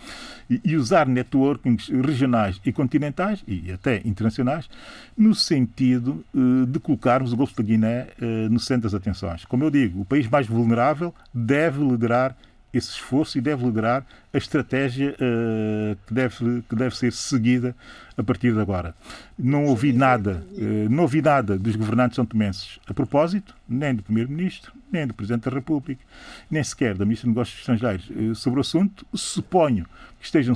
e, 0.50 0.62
e 0.64 0.78
usar 0.78 1.06
networkings 1.06 1.90
regionais 1.90 2.62
e 2.66 2.72
continentais, 2.72 3.44
e 3.46 3.72
até 3.72 4.02
internacionais, 4.06 4.70
no 5.18 5.36
sentido 5.36 6.24
uh, 6.34 6.66
de 6.66 6.80
colocarmos 6.80 7.34
o 7.34 7.36
Golfo 7.36 7.56
da 7.58 7.64
Guiné 7.64 8.08
uh, 8.22 8.50
no 8.50 8.60
centro 8.60 8.84
das 8.84 8.94
atenções. 8.94 9.44
Como 9.44 9.64
eu 9.64 9.72
digo, 9.72 10.02
o 10.02 10.06
país 10.06 10.30
mais 10.30 10.48
vulnerável 10.48 11.14
deve 11.34 11.84
liderar 11.84 12.38
esse 12.74 12.90
esforço 12.90 13.38
e 13.38 13.42
deve 13.42 13.66
liderar 13.66 14.06
a 14.34 14.38
estratégia 14.38 15.16
uh, 15.16 15.98
que, 16.08 16.14
deve, 16.14 16.62
que 16.70 16.76
deve 16.76 16.96
ser 16.96 17.12
seguida 17.12 17.76
a 18.18 18.24
partir 18.24 18.54
de 18.54 18.60
agora. 18.60 18.94
Não 19.38 19.66
ouvi 19.66 19.92
nada, 19.94 20.46
uh, 20.52 20.90
não 20.90 21.04
ouvi 21.04 21.22
nada 21.22 21.58
dos 21.58 21.76
governantes 21.76 22.16
santomenses 22.16 22.80
a 22.88 22.94
propósito, 22.94 23.56
nem 23.68 23.96
do 23.96 24.04
Primeiro-Ministro, 24.04 24.74
nem 24.92 25.08
do 25.08 25.14
Presidente 25.14 25.50
da 25.50 25.56
República, 25.56 26.04
nem 26.50 26.64
sequer 26.64 26.96
da 26.96 27.06
Ministra 27.06 27.28
dos 27.28 27.36
Negócios 27.36 27.60
Estrangeiros 27.60 28.10
uh, 28.10 28.36
sobre 28.36 28.60
o 28.60 28.62
assunto. 28.62 29.06
Suponho 29.14 29.86
que 30.20 30.26
estejam 30.26 30.56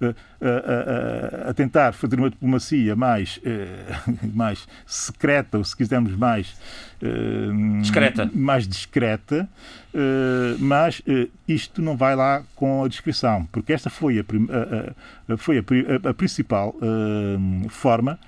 a, 0.00 1.46
a, 1.48 1.50
a, 1.50 1.54
tentar 1.54 1.92
fazer 1.92 2.18
uma 2.18 2.30
diplomacia 2.30 2.94
mais, 2.94 3.40
mais 4.34 4.68
secreta, 4.86 5.58
ou 5.58 5.64
se 5.64 5.76
quisermos 5.76 6.14
mais 6.14 6.56
discreta, 7.80 8.30
mais 8.32 8.68
discreta 8.68 9.48
mas 10.60 11.02
isto 11.48 11.82
não 11.82 11.96
vai 11.96 12.14
lá 12.14 12.44
com 12.54 12.84
a 12.84 12.88
descrição, 12.88 13.46
porque 13.50 13.72
esta 13.72 13.90
foi 13.90 14.20
a, 14.20 15.36
foi 15.36 15.58
a, 15.58 16.14
principal 16.14 16.74
forma 17.68 18.18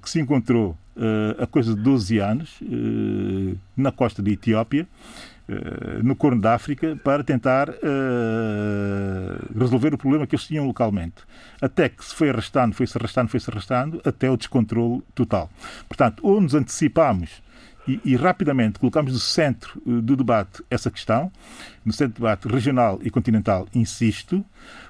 que 0.00 0.08
se 0.08 0.20
encontrou 0.20 0.76
uh, 0.96 1.42
a 1.42 1.46
coisa 1.46 1.74
de 1.74 1.80
12 1.80 2.18
anos 2.18 2.60
na 3.76 3.92
costa 3.92 4.22
da 4.22 4.30
Etiópia, 4.30 4.86
no 6.02 6.16
Corno 6.16 6.40
da 6.40 6.54
África, 6.54 6.98
para 7.04 7.22
tentar 7.22 7.68
resolver 9.58 9.92
o 9.92 9.98
problema 9.98 10.26
que 10.26 10.34
eles 10.34 10.46
tinham 10.46 10.66
localmente. 10.66 11.16
Até 11.60 11.90
que 11.90 12.02
se 12.02 12.14
foi 12.14 12.30
arrastando, 12.30 12.74
foi-se 12.74 12.96
arrastando, 12.96 13.28
foi-se 13.28 13.50
arrastando, 13.50 14.00
até 14.04 14.30
o 14.30 14.38
descontrole 14.38 15.02
total. 15.14 15.50
Portanto, 15.86 16.20
ou 16.26 16.40
nos 16.40 16.54
antecipamos 16.54 17.42
e, 17.86 18.00
e, 18.04 18.16
rapidamente 18.16 18.78
colocamos 18.78 19.12
no 19.12 19.18
centro 19.18 19.80
uh, 19.86 20.00
do 20.00 20.16
debate 20.16 20.62
essa 20.70 20.90
questão, 20.90 21.30
no 21.84 21.92
centro 21.92 22.14
do 22.14 22.22
debate 22.22 22.48
regional 22.48 22.98
e 23.02 23.10
continental, 23.10 23.68
insisto, 23.74 24.44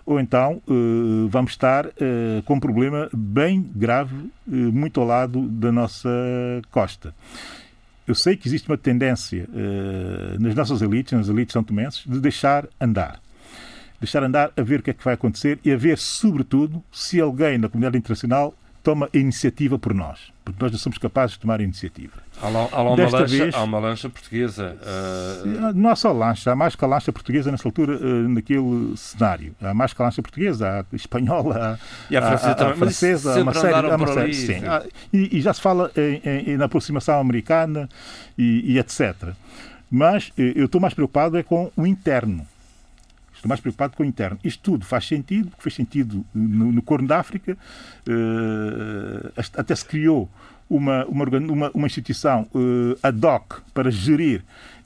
ou 0.07 0.21
então 0.21 0.63
uh, 0.69 1.29
vamos 1.29 1.53
estar 1.53 1.87
uh, 1.87 2.43
com 2.45 2.55
um 2.55 2.61
problema 2.61 3.09
bem 3.13 3.63
grave, 3.75 4.31
muito 4.47 5.01
ao 5.01 5.07
lado 5.07 5.49
da 5.49 5.73
nossa 5.73 6.09
costa. 6.71 7.15
Eu 8.07 8.15
sei 8.15 8.37
que 8.37 8.47
existe 8.47 8.69
uma 8.69 8.77
tendência 8.77 9.49
nas 10.39 10.55
nossas 10.55 10.83
elites, 10.83 11.15
nas 11.15 11.29
elites 11.31 11.55
são 11.55 11.65
tomenses, 11.65 12.05
de 12.07 12.21
deixar 12.21 12.69
andar. 12.79 13.19
Deixar 13.99 14.23
andar 14.23 14.53
a 14.55 14.61
ver 14.61 14.81
o 14.81 14.83
que 14.83 14.91
é 14.91 14.93
que 14.93 15.03
vai 15.03 15.15
acontecer 15.15 15.59
e 15.65 15.73
a 15.73 15.77
ver, 15.77 15.97
sobretudo, 15.97 16.85
se 16.93 17.19
alguém 17.19 17.57
na 17.57 17.67
comunidade 17.67 17.97
internacional 17.97 18.55
toma 18.85 19.09
a 19.13 19.17
iniciativa 19.17 19.79
por 19.79 19.95
nós, 19.95 20.31
porque 20.45 20.63
nós 20.63 20.71
não 20.71 20.79
somos 20.79 20.99
capazes 20.99 21.33
de 21.33 21.41
tomar 21.41 21.59
a 21.59 21.63
iniciativa. 21.63 22.13
Há, 22.41 22.49
lá, 22.51 22.69
há, 22.71 22.83
lá 22.83 22.91
uma, 22.91 23.11
lancha, 23.11 23.27
vez, 23.27 23.55
há 23.55 23.63
uma 23.63 23.79
lancha 23.79 24.11
portuguesa. 24.11 24.77
Uh... 25.43 25.73
Não 25.75 25.91
há 25.91 25.97
só 25.97 26.13
lancha, 26.13 26.53
há 26.53 26.57
mais 26.57 26.77
que 26.77 26.85
a 26.85 26.89
lancha 26.89 27.11
portuguesa 27.11 27.51
nessa 27.51 27.67
altura, 27.67 27.97
uh, 27.97 28.29
naquele 28.29 28.95
cenário. 28.95 29.57
Há 29.63 29.73
mais 29.73 29.95
que 29.95 30.03
a 30.03 30.05
lancha 30.05 30.21
portuguesa, 30.21 30.69
há 30.69 30.81
a 30.81 30.85
espanhola, 30.97 31.79
há, 31.81 32.13
e 32.13 32.17
a 32.17 32.23
francesa, 32.23 32.65
há, 32.65 32.71
a 32.71 32.75
francesa, 32.75 33.39
há 33.39 33.43
uma 33.43 33.55
série. 33.55 33.75
Há 33.75 33.97
uma 33.97 34.07
série 34.07 34.35
sim. 34.35 34.61
e, 35.13 35.39
e, 35.39 35.41
já 35.41 35.55
se 35.55 35.63
fala 35.63 35.91
em, 35.97 36.53
em, 36.53 36.57
na 36.59 36.67
aproximação 36.67 37.19
americana 37.19 37.89
e, 38.37 38.75
e 38.75 38.79
etc. 38.79 39.33
Mas 39.91 40.31
eh, 40.37 40.53
eu 40.57 40.67
estou 40.67 40.81
mais 40.81 40.93
preocupado 40.93 41.39
é 41.39 41.43
com 41.43 41.73
o 41.75 41.87
interno 41.87 42.47
Estou 43.45 43.51
mais 43.51 43.61
preocupado 43.61 43.95
com 43.95 44.03
o 44.03 44.07
interno. 44.07 44.39
Isto 44.43 44.63
tudo 44.63 44.87
faz 44.87 45.07
sentido, 45.07 45.51
porque 45.51 45.65
fez 45.65 45.75
sentido 45.75 46.25
no, 46.33 46.73
no 46.73 46.81
Corno 46.81 47.07
da 47.07 47.21
África, 47.21 47.53
uh, 47.53 49.33
até 49.37 49.75
se 49.75 49.85
criou 49.85 50.31
uma, 50.69 51.05
uma, 51.05 51.71
uma, 51.75 51.87
instituição 51.87 52.49
uh, 52.55 52.99
ad 53.03 53.27
hoc 53.27 53.61
para 53.75 53.91
gerir 53.91 54.43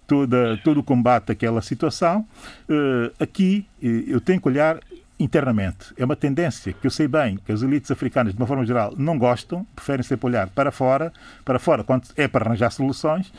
toda, 0.09 0.56
todo 0.64 0.80
o 0.80 0.82
combate 0.82 1.30
àquela 1.30 1.62
situação. 1.62 2.26
Uh, 2.68 3.14
aqui 3.20 3.64
eu 3.80 4.20
tenho 4.20 4.40
que 4.40 4.48
olhar 4.48 4.80
internamente. 5.20 5.94
É 5.96 6.04
uma 6.04 6.16
tendência 6.16 6.72
que 6.72 6.84
eu 6.84 6.90
sei 6.90 7.06
bem 7.06 7.38
que 7.46 7.52
as 7.52 7.62
elites 7.62 7.92
africanas, 7.92 8.32
de 8.32 8.40
uma 8.40 8.46
forma 8.48 8.66
geral, 8.66 8.92
não 8.96 9.16
gostam, 9.16 9.64
preferem 9.76 10.02
sempre 10.02 10.26
olhar 10.26 10.48
para 10.48 10.72
fora, 10.72 11.12
para 11.44 11.61
fora 11.61 11.84
quando 11.84 12.09
é 12.16 12.26
para 12.26 12.44
arranjar 12.44 12.72
soluções. 12.72 13.32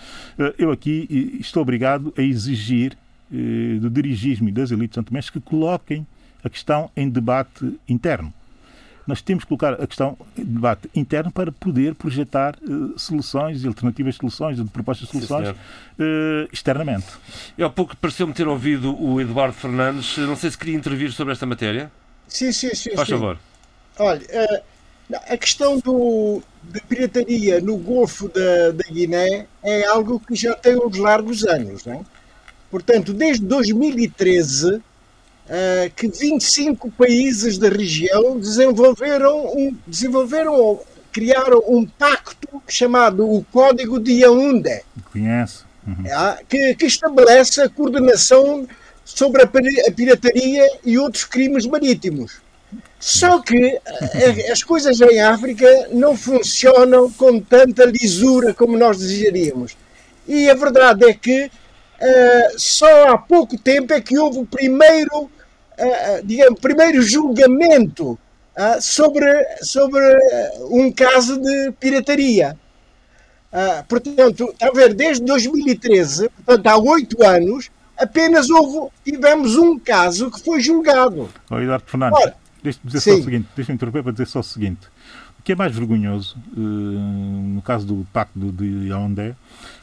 Eu 0.57 0.72
aqui 0.72 1.38
estou 1.41 1.61
obrigado 1.61 2.13
a 2.17 2.22
exigir 2.22 2.93
eh, 2.93 3.09
do 3.32 3.89
dirigismo 3.89 4.49
e 4.49 4.51
das 4.51 4.71
elites 4.71 4.95
santomenses 4.95 5.30
que 5.30 5.39
coloquem 5.39 6.05
a 6.43 6.49
questão 6.49 6.89
em 6.95 7.09
debate 7.09 7.80
interno. 7.88 8.34
Nós 9.09 9.23
temos 9.23 9.43
que 9.43 9.47
colocar 9.47 9.73
a 9.73 9.88
questão 9.88 10.15
em 10.38 10.45
debate 10.45 10.88
interno 10.95 11.32
para 11.32 11.51
poder 11.51 11.95
projetar 11.95 12.55
uh, 12.61 12.97
soluções, 12.97 13.65
alternativas 13.65 14.13
de 14.13 14.19
soluções, 14.19 14.57
de 14.57 14.63
propostas 14.65 15.07
de 15.07 15.13
soluções 15.13 15.49
uh, 15.49 15.55
externamente. 16.53 17.07
E 17.57 17.63
há 17.63 17.69
pouco 17.71 17.97
pareceu-me 17.97 18.34
ter 18.34 18.47
ouvido 18.47 18.95
o 19.01 19.19
Eduardo 19.19 19.55
Fernandes. 19.55 20.15
Não 20.19 20.36
sei 20.36 20.51
se 20.51 20.57
queria 20.57 20.75
intervir 20.75 21.11
sobre 21.11 21.34
esta 21.34 21.47
matéria. 21.47 21.91
Sim, 22.27 22.51
sim, 22.51 22.75
sim. 22.75 22.95
Faz 22.95 23.07
sim. 23.07 23.15
favor. 23.15 23.39
Olha, 23.97 24.21
a 25.27 25.38
questão 25.38 25.80
do, 25.80 26.43
da 26.61 26.80
pirataria 26.82 27.59
no 27.59 27.77
Golfo 27.77 28.30
da, 28.30 28.71
da 28.71 28.84
Guiné 28.91 29.47
é 29.63 29.86
algo 29.88 30.19
que 30.19 30.36
já 30.36 30.53
tem 30.53 30.77
uns 30.77 30.97
largos 30.97 31.43
anos. 31.45 31.84
Não 31.84 31.93
é? 31.93 32.01
Portanto, 32.70 33.13
desde 33.13 33.45
2013, 33.45 34.76
uh, 34.76 34.82
que 35.95 36.07
25 36.07 36.91
países 36.91 37.57
da 37.57 37.70
região 37.70 38.39
desenvolveram, 38.39 39.47
um, 39.47 39.76
desenvolveram 39.88 40.53
ou 40.53 40.86
criaram 41.11 41.63
um 41.67 41.86
pacto 41.86 42.61
chamado 42.67 43.30
o 43.30 43.43
Código 43.51 43.99
de 43.99 44.22
Yaoundé. 44.22 44.84
Conheço. 45.11 45.67
Uhum. 45.88 46.03
Que, 46.47 46.76
que, 46.76 46.86
estabelece 46.86 47.61
a 47.61 47.70
coordenação 47.70 48.67
sobre 49.03 49.41
a, 49.41 49.45
a 49.45 49.91
pirataria 49.91 50.67
e 50.86 50.99
outros 50.99 51.24
crimes 51.24 51.65
marítimos. 51.65 52.41
Só 52.99 53.39
que 53.39 53.80
as 54.51 54.61
coisas 54.61 54.99
em 55.01 55.20
África 55.22 55.88
não 55.91 56.15
funcionam 56.15 57.11
com 57.11 57.39
tanta 57.39 57.86
lisura 57.86 58.53
como 58.53 58.78
nós 58.78 58.99
desejaríamos. 58.99 59.76
E 60.28 60.49
a 60.49 60.53
verdade 60.53 61.05
é 61.05 61.13
que 61.13 61.49
uh, 62.02 62.60
só 62.60 63.10
há 63.10 63.18
pouco 63.18 63.58
tempo 63.58 63.93
é 63.93 64.02
que 64.02 64.18
houve 64.18 64.39
o 64.39 64.45
primeiro, 64.45 65.24
uh, 65.24 65.30
digamos, 66.24 66.60
primeiro 66.60 67.02
julgamento 67.02 68.12
uh, 68.12 68.82
sobre, 68.82 69.26
sobre 69.62 70.02
um 70.72 70.91
caso 70.91 71.39
de 71.39 71.72
pirataria. 71.80 72.58
portanto, 73.88 74.50
está 74.52 74.68
a 74.68 74.72
ver, 74.72 74.93
desde 74.93 75.24
2013, 75.26 76.30
portanto 76.30 76.68
há 76.68 76.78
oito 76.78 77.24
anos, 77.24 77.70
apenas 77.97 78.50
houve, 78.50 78.91
tivemos 79.04 79.56
um 79.56 79.78
caso 79.78 80.32
que 80.32 80.39
foi 80.41 80.62
julgado. 80.62 81.30
Oh, 81.50 81.60
Eduardo 81.60 81.86
Fernandes. 81.88 82.22
Ora, 82.22 82.36
Deixa-me 82.62 82.88
dizer 82.88 83.00
Sim. 83.00 83.12
só 83.12 83.20
o 83.20 83.24
seguinte, 83.24 83.47
deixa-me 83.56 83.76
interromper 83.76 84.04
para 84.04 84.12
dizer 84.12 84.28
só 84.28 84.39
o 84.39 84.43
seguinte. 84.43 84.88
O 85.39 85.43
que 85.43 85.54
é 85.54 85.56
mais 85.56 85.74
vergonhoso, 85.74 86.38
no 86.54 87.62
caso 87.62 87.86
do 87.86 88.06
pacto 88.12 88.52
de 88.52 88.89
Yaoundé, 88.89 89.36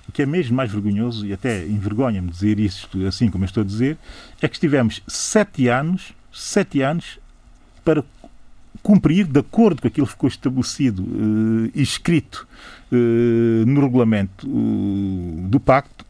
o 0.08 0.12
que 0.12 0.22
é 0.22 0.26
mesmo 0.26 0.56
mais 0.56 0.70
vergonhoso, 0.70 1.26
e 1.26 1.32
até 1.32 1.64
envergonha-me 1.66 2.30
dizer 2.30 2.58
isto 2.58 3.06
assim 3.06 3.30
como 3.30 3.44
eu 3.44 3.46
estou 3.46 3.62
a 3.62 3.66
dizer, 3.66 3.98
é 4.40 4.48
que 4.48 4.54
estivemos 4.54 5.02
sete 5.06 5.68
anos, 5.68 6.12
sete 6.32 6.80
anos, 6.80 7.18
para 7.84 8.04
cumprir, 8.82 9.26
de 9.26 9.40
acordo 9.40 9.82
com 9.82 9.88
aquilo 9.88 10.06
que 10.06 10.12
ficou 10.12 10.28
estabelecido 10.28 11.02
uh, 11.02 11.70
e 11.74 11.82
escrito 11.82 12.46
uh, 12.92 13.66
no 13.66 13.80
regulamento 13.80 14.46
do 14.46 15.58
pacto, 15.58 16.06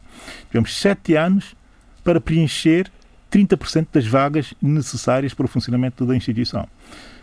tivemos 0.47 0.77
sete 0.77 1.15
anos 1.15 1.55
para 2.03 2.21
preencher 2.21 2.91
30% 3.31 3.87
das 3.91 4.05
vagas 4.05 4.53
necessárias 4.61 5.33
para 5.33 5.45
o 5.45 5.49
funcionamento 5.49 6.05
da 6.05 6.15
instituição. 6.15 6.67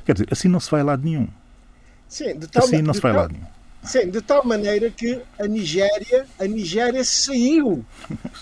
Quer 0.05 0.12
dizer, 0.14 0.29
assim 0.31 0.49
não 0.49 0.61
se 0.61 0.70
vai 0.70 0.81
a 0.81 0.85
lado 0.85 1.05
nenhum. 1.05 1.29
Sim, 2.09 2.39
de 2.39 2.47
tal, 2.47 2.64
assim 2.64 2.83
não 2.83 2.93
se 2.93 3.01
vai 3.01 3.12
tal, 3.12 3.20
a 3.20 3.22
lado 3.22 3.33
nenhum. 3.33 3.47
Sim, 3.85 4.09
de 4.09 4.22
tal 4.22 4.45
maneira 4.45 4.91
que 4.91 5.20
a 5.39 5.47
Nigéria, 5.47 6.26
a 6.39 6.47
Nigéria 6.47 7.05
saiu 7.05 7.85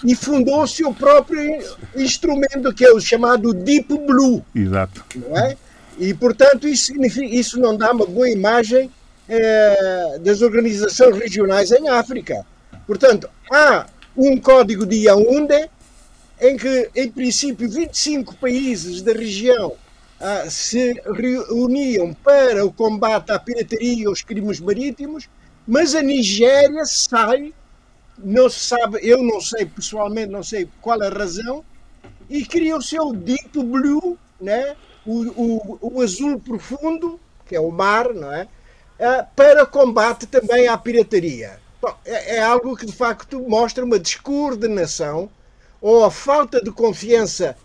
e 0.05 0.14
fundou 0.14 0.62
o 0.62 0.68
seu 0.68 0.95
próprio 0.95 1.61
instrumento, 1.97 2.72
que 2.72 2.84
é 2.84 2.93
o 2.93 3.01
chamado 3.01 3.53
Deep 3.53 3.93
Blue. 4.07 4.45
Exato. 4.55 5.05
Não 5.16 5.36
é? 5.36 5.57
E, 5.99 6.14
portanto, 6.14 6.68
isso, 6.68 6.93
isso 7.24 7.61
não 7.61 7.76
dá 7.76 7.93
uma 7.93 8.07
boa 8.07 8.30
imagem 8.30 8.90
eh, 9.28 10.18
das 10.20 10.43
organizações 10.43 11.18
regionais 11.18 11.72
em 11.72 11.88
África. 11.88 12.47
Portanto, 12.86 13.28
há 13.51 13.86
um 14.16 14.36
código 14.38 14.86
de 14.86 15.07
Yaoundé 15.07 15.68
em 16.40 16.57
que, 16.57 16.90
em 16.95 17.11
princípio, 17.11 17.68
25 17.68 18.36
países 18.36 19.03
da 19.03 19.12
região 19.12 19.74
se 20.48 21.00
reuniam 21.12 22.14
para 22.14 22.64
o 22.64 22.72
combate 22.72 23.32
à 23.32 23.38
pirataria 23.38 24.02
e 24.02 24.06
aos 24.06 24.22
crimes 24.22 24.60
marítimos, 24.60 25.28
mas 25.66 25.94
a 25.94 26.02
Nigéria 26.02 26.84
sai, 26.84 27.52
não 28.18 28.48
se 28.48 28.60
sabe, 28.60 28.98
eu 29.02 29.22
não 29.22 29.40
sei 29.40 29.66
pessoalmente, 29.66 30.30
não 30.30 30.42
sei 30.42 30.68
qual 30.80 31.02
a 31.02 31.08
razão, 31.08 31.64
e 32.28 32.44
cria 32.44 32.76
o 32.76 32.82
seu 32.82 33.12
Deep 33.12 33.62
Blue, 33.62 34.18
né? 34.40 34.76
o, 35.04 35.22
o, 35.42 35.78
o 35.80 36.00
azul 36.00 36.38
profundo, 36.40 37.18
que 37.46 37.56
é 37.56 37.60
o 37.60 37.70
mar, 37.70 38.12
não 38.14 38.32
é? 38.32 38.46
Ah, 39.00 39.26
para 39.34 39.66
combate 39.66 40.26
também 40.26 40.68
à 40.68 40.78
pirataria. 40.78 41.58
Bom, 41.80 41.94
é, 42.04 42.36
é 42.36 42.42
algo 42.42 42.76
que 42.76 42.86
de 42.86 42.92
facto 42.92 43.40
mostra 43.40 43.84
uma 43.84 43.98
descoordenação 43.98 45.28
ou 45.80 46.04
a 46.04 46.10
falta 46.10 46.62
de 46.62 46.70
confiança 46.70 47.56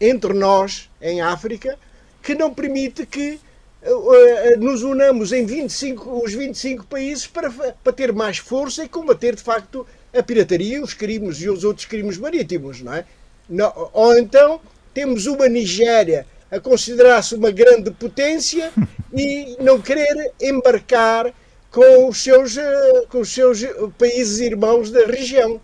entre 0.00 0.32
nós 0.32 0.90
em 1.00 1.20
África 1.20 1.78
que 2.22 2.34
não 2.34 2.52
permite 2.52 3.06
que 3.06 3.40
uh, 3.82 4.58
nos 4.58 4.82
unamos 4.82 5.32
em 5.32 5.44
25, 5.44 6.22
os 6.22 6.32
25 6.32 6.86
países 6.86 7.26
para, 7.26 7.50
para 7.50 7.92
ter 7.92 8.12
mais 8.12 8.38
força 8.38 8.84
e 8.84 8.88
combater 8.88 9.34
de 9.34 9.42
facto 9.42 9.86
a 10.12 10.22
pirataria, 10.22 10.82
os 10.82 10.92
crimes 10.92 11.40
e 11.40 11.48
os 11.48 11.64
outros 11.64 11.86
crimes 11.86 12.18
marítimos, 12.18 12.80
não 12.82 12.94
é? 12.94 13.04
Não, 13.48 13.90
ou 13.92 14.16
então 14.18 14.60
temos 14.92 15.26
uma 15.26 15.48
Nigéria 15.48 16.26
a 16.50 16.58
considerar-se 16.58 17.34
uma 17.34 17.50
grande 17.50 17.90
potência 17.92 18.72
e 19.14 19.56
não 19.60 19.80
querer 19.80 20.32
embarcar 20.40 21.32
com 21.70 22.08
os 22.08 22.22
seus, 22.22 22.56
uh, 22.56 23.06
com 23.08 23.20
os 23.20 23.32
seus 23.32 23.62
países 23.96 24.40
irmãos 24.40 24.90
da 24.90 25.06
região. 25.06 25.60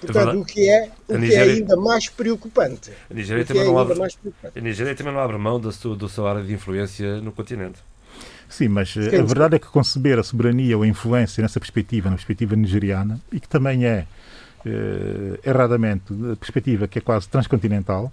Portanto, 0.00 0.36
é 0.36 0.38
o 0.38 0.44
que 0.44 0.68
é, 0.68 0.90
o 1.08 1.18
Nigéria, 1.18 1.44
que 1.44 1.50
é 1.50 1.54
ainda 1.54 1.76
mais 1.76 2.08
preocupante. 2.08 2.90
A 3.10 3.14
Nigéria, 3.14 3.44
também, 3.44 3.62
é 3.62 3.66
não 3.66 3.78
abre, 3.78 3.98
a 4.00 4.60
Nigéria 4.60 4.94
também 4.94 5.12
não 5.12 5.20
abre 5.20 5.36
mão 5.38 5.60
da 5.60 5.72
sua, 5.72 5.96
da 5.96 6.08
sua 6.08 6.30
área 6.30 6.42
de 6.42 6.52
influência 6.52 7.20
no 7.20 7.32
continente. 7.32 7.78
Sim, 8.48 8.68
mas 8.68 8.90
sim, 8.92 9.00
a 9.00 9.22
verdade 9.22 9.56
é 9.56 9.58
que 9.58 9.66
conceber 9.66 10.18
a 10.18 10.22
soberania 10.22 10.76
ou 10.76 10.82
a 10.82 10.86
influência 10.86 11.42
nessa 11.42 11.60
perspectiva, 11.60 12.08
na 12.08 12.16
perspectiva 12.16 12.56
nigeriana, 12.56 13.20
e 13.30 13.38
que 13.38 13.48
também 13.48 13.84
é, 13.84 14.06
eh, 14.64 15.38
erradamente, 15.44 16.14
a 16.32 16.36
perspectiva 16.36 16.88
que 16.88 16.98
é 16.98 17.02
quase 17.02 17.28
transcontinental, 17.28 18.10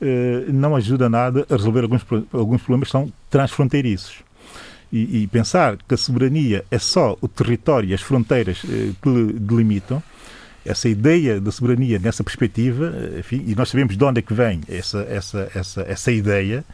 eh, 0.00 0.44
não 0.48 0.76
ajuda 0.76 1.08
nada 1.08 1.46
a 1.50 1.56
resolver 1.56 1.82
alguns, 1.82 2.04
alguns 2.32 2.62
problemas 2.62 2.88
que 2.88 2.92
são 2.92 3.12
transfronteiriços. 3.28 4.22
E, 4.92 5.22
e, 5.22 5.26
pensar 5.26 5.76
que 5.76 5.94
a 5.94 5.96
soberania 5.96 6.64
é 6.70 6.78
só 6.78 7.16
o 7.20 7.26
território 7.26 7.88
e 7.88 7.94
as 7.94 8.00
fronteiras 8.00 8.62
eh, 8.64 8.92
que 9.02 9.32
delimitam, 9.40 10.00
essa 10.64 10.88
ideia 10.88 11.40
da 11.40 11.52
soberania 11.52 11.98
nessa 11.98 12.24
perspectiva, 12.24 12.92
enfim, 13.18 13.44
e 13.46 13.54
nós 13.54 13.68
sabemos 13.68 13.96
de 13.96 14.04
onde 14.04 14.20
é 14.20 14.22
que 14.22 14.32
vem 14.32 14.60
essa, 14.68 15.00
essa, 15.08 15.50
essa, 15.54 15.82
essa 15.82 16.12
ideia, 16.12 16.64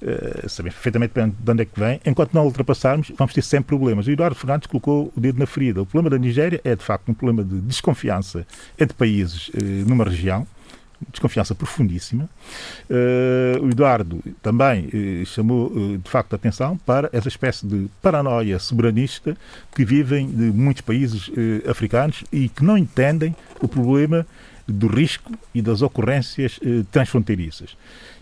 uh, 0.00 0.48
sabemos 0.48 0.74
perfeitamente 0.74 1.14
de 1.14 1.50
onde 1.50 1.62
é 1.62 1.64
que 1.64 1.78
vem, 1.78 2.00
enquanto 2.06 2.32
não 2.32 2.44
ultrapassarmos, 2.44 3.12
vamos 3.16 3.34
ter 3.34 3.42
sempre 3.42 3.68
problemas. 3.68 4.06
O 4.06 4.10
Eduardo 4.10 4.36
Fernandes 4.36 4.66
colocou 4.66 5.12
o 5.16 5.20
dedo 5.20 5.38
na 5.38 5.46
ferida. 5.46 5.82
O 5.82 5.86
problema 5.86 6.10
da 6.10 6.18
Nigéria 6.18 6.60
é, 6.64 6.76
de 6.76 6.84
facto, 6.84 7.08
um 7.08 7.14
problema 7.14 7.44
de 7.44 7.60
desconfiança 7.60 8.46
entre 8.78 8.96
países 8.96 9.48
uh, 9.48 9.88
numa 9.88 10.04
região, 10.04 10.46
desconfiança 11.10 11.54
profundíssima. 11.54 12.28
Uh, 12.88 13.64
o 13.64 13.70
Eduardo 13.70 14.22
também 14.42 14.86
uh, 14.86 15.26
chamou, 15.26 15.66
uh, 15.68 15.98
de 15.98 16.10
facto, 16.10 16.32
a 16.32 16.36
atenção 16.36 16.76
para 16.78 17.08
essa 17.12 17.28
espécie 17.28 17.66
de 17.66 17.88
paranoia 18.00 18.58
soberanista 18.58 19.36
que 19.74 19.84
vivem 19.84 20.28
de 20.28 20.44
muitos 20.52 20.82
países 20.82 21.30
africanos 21.68 22.24
e 22.32 22.48
que 22.48 22.64
não 22.64 22.76
entendem 22.76 23.34
o 23.60 23.68
problema 23.68 24.26
do 24.66 24.86
risco 24.86 25.32
e 25.54 25.60
das 25.60 25.82
ocorrências 25.82 26.58
transfronteiriças. 26.90 27.76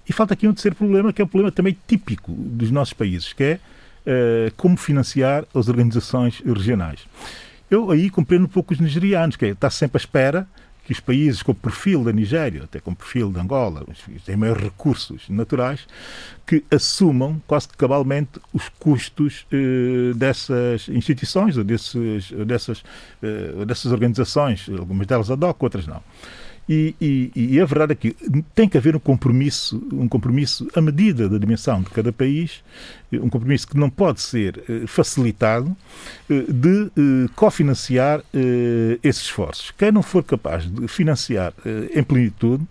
E 0.08 0.12
falta 0.12 0.34
aqui 0.34 0.48
um 0.48 0.52
terceiro 0.52 0.76
problema, 0.76 1.12
que 1.12 1.20
é 1.20 1.24
um 1.24 1.28
problema 1.28 1.52
também 1.52 1.76
típico 1.86 2.32
dos 2.32 2.70
nossos 2.70 2.94
países, 2.94 3.32
que 3.32 3.44
é 3.44 3.60
como 4.56 4.76
financiar 4.76 5.44
as 5.54 5.68
organizações 5.68 6.40
regionais. 6.44 7.00
Eu 7.70 7.90
aí 7.90 8.10
compreendo 8.10 8.46
um 8.46 8.48
pouco 8.48 8.72
os 8.74 8.80
nigerianos, 8.80 9.36
que 9.36 9.46
é, 9.46 9.48
está 9.50 9.70
sempre 9.70 9.96
à 9.96 10.00
espera 10.00 10.48
que 10.90 10.94
os 10.94 10.98
países 10.98 11.40
com 11.40 11.52
o 11.52 11.54
perfil 11.54 12.02
da 12.02 12.12
Nigéria, 12.12 12.64
até 12.64 12.80
com 12.80 12.90
o 12.90 12.96
perfil 12.96 13.30
de 13.30 13.38
Angola, 13.38 13.86
têm 14.26 14.36
maiores 14.36 14.64
recursos 14.64 15.28
naturais, 15.28 15.86
que 16.44 16.64
assumam 16.68 17.40
quase 17.46 17.68
cabalmente 17.68 18.40
os 18.52 18.68
custos 18.70 19.46
eh, 19.52 20.12
dessas 20.16 20.88
instituições 20.88 21.56
ou 21.56 21.62
desses, 21.62 22.32
dessas, 22.44 22.82
eh, 23.22 23.64
dessas 23.64 23.92
organizações, 23.92 24.68
algumas 24.68 25.06
delas 25.06 25.30
ad 25.30 25.44
hoc, 25.44 25.62
outras 25.62 25.86
não. 25.86 26.02
E, 26.72 26.94
e, 27.00 27.32
e, 27.34 27.60
a 27.60 27.64
verdade 27.64 27.94
é 27.94 27.96
que 27.96 28.14
tem 28.54 28.68
que 28.68 28.78
haver 28.78 28.94
um 28.94 29.00
compromisso, 29.00 29.82
um 29.92 30.06
compromisso 30.06 30.68
à 30.72 30.80
medida 30.80 31.28
da 31.28 31.36
dimensão 31.36 31.82
de 31.82 31.90
cada 31.90 32.12
país, 32.12 32.62
um 33.12 33.28
compromisso 33.28 33.66
que 33.66 33.76
não 33.76 33.90
pode 33.90 34.20
ser 34.20 34.62
eh, 34.68 34.86
facilitado 34.86 35.76
eh, 36.30 36.44
de 36.48 36.84
eh, 36.96 37.28
cofinanciar 37.34 38.22
esses 39.02 39.22
esforços. 39.22 39.72
Quem 39.72 39.90
não 39.90 40.00
for 40.00 40.22
capaz 40.22 40.64
de 40.64 40.86
financiar 40.86 41.52
em 41.92 42.04
plenitude, 42.04 42.64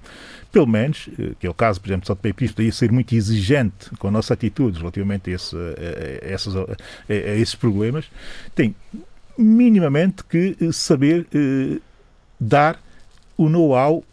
pelo 0.50 0.66
menos, 0.66 1.10
que 1.38 1.46
é 1.46 1.50
o 1.50 1.54
caso, 1.54 1.82
por 1.82 1.90
exemplo, 1.90 2.02
de 2.04 2.08
São 2.08 2.16
Príncipe, 2.16 2.64
daí 2.64 2.72
ser 2.72 2.94
muito 2.94 3.14
exigente 3.14 3.90
com 4.00 4.08
a 4.08 4.12
nossa 4.12 4.34
atitude 4.34 4.80
relativamente 4.80 5.30
a, 5.30 5.34
esse, 5.34 5.56
a, 5.58 5.60
a, 5.60 7.14
a 7.14 7.36
esses 7.36 7.56
problemas, 7.56 8.06
tem 8.56 8.74
minimamente 9.38 10.24
que 10.24 10.56
saber 10.72 11.28
dar 12.40 12.80
o 13.40 13.48
know-how, 13.48 14.04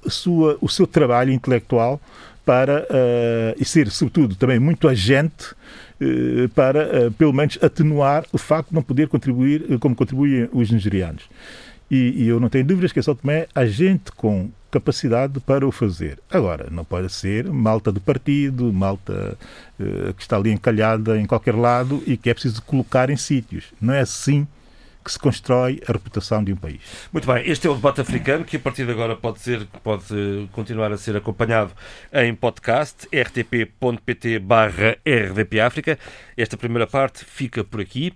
o 0.61 0.68
seu 0.68 0.87
trabalho 0.87 1.33
intelectual 1.33 2.01
para, 2.45 2.83
uh, 2.83 3.61
e 3.61 3.64
ser, 3.64 3.91
sobretudo, 3.91 4.37
também 4.37 4.61
muito 4.61 4.87
agente 4.87 5.53
uh, 6.01 6.49
para, 6.55 7.09
uh, 7.09 7.11
pelo 7.11 7.33
menos, 7.33 7.59
atenuar 7.61 8.24
o 8.33 8.39
facto 8.39 8.68
de 8.68 8.77
não 8.77 8.83
poder 8.85 9.09
contribuir 9.09 9.81
como 9.81 9.97
contribuem 9.97 10.49
os 10.53 10.70
nigerianos. 10.70 11.24
E, 11.91 12.22
e, 12.22 12.29
eu 12.29 12.39
não 12.39 12.49
tenho 12.49 12.64
dúvidas 12.64 12.93
que 12.93 13.01
a 13.01 13.03
São 13.03 13.18
é 13.27 13.49
agente 13.53 14.12
com 14.12 14.49
capacidade 14.70 15.41
para 15.41 15.66
o 15.66 15.72
fazer. 15.72 16.20
Agora, 16.31 16.68
não 16.70 16.85
pode 16.85 17.12
ser 17.12 17.49
malta 17.49 17.91
do 17.91 18.01
partido, 18.01 18.72
malta 18.72 19.39
que 20.16 20.22
está 20.22 20.37
ali 20.37 20.51
encalhada 20.51 21.18
em 21.18 21.24
qualquer 21.24 21.55
lado 21.55 22.03
e 22.05 22.16
que 22.16 22.29
é 22.29 22.35
preciso 22.35 22.61
colocar 22.62 23.09
em 23.09 23.16
sítios. 23.16 23.66
Não 23.81 23.95
é 23.95 24.01
assim 24.01 24.47
que 25.07 25.13
se 25.13 25.19
constrói 25.21 25.81
a 25.87 25.93
reputação 25.93 26.43
de 26.43 26.53
um 26.53 26.57
país. 26.57 26.81
Muito 27.13 27.33
bem, 27.33 27.49
este 27.49 27.69
é 27.69 27.71
o 27.71 27.75
debate 27.75 28.01
africano 28.01 28.45
que 28.45 28.57
a 28.57 28.61
partir 28.61 28.85
de 28.85 28.91
agora 28.91 29.15
pode 29.15 29.39
ser 29.39 29.65
pode 29.85 30.49
continuar 30.51 30.91
a 30.91 30.99
ser 30.99 31.17
acompanhado 31.17 31.71
em 32.13 32.35
podcast 32.35 33.07
rtp.pt 33.15 34.41
barra 34.41 34.99
rdpafrica. 35.07 35.97
Esta 36.37 36.57
primeira 36.57 36.89
parte 36.89 37.25
fica 37.25 37.63
por 37.63 37.81
aqui. 37.81 38.13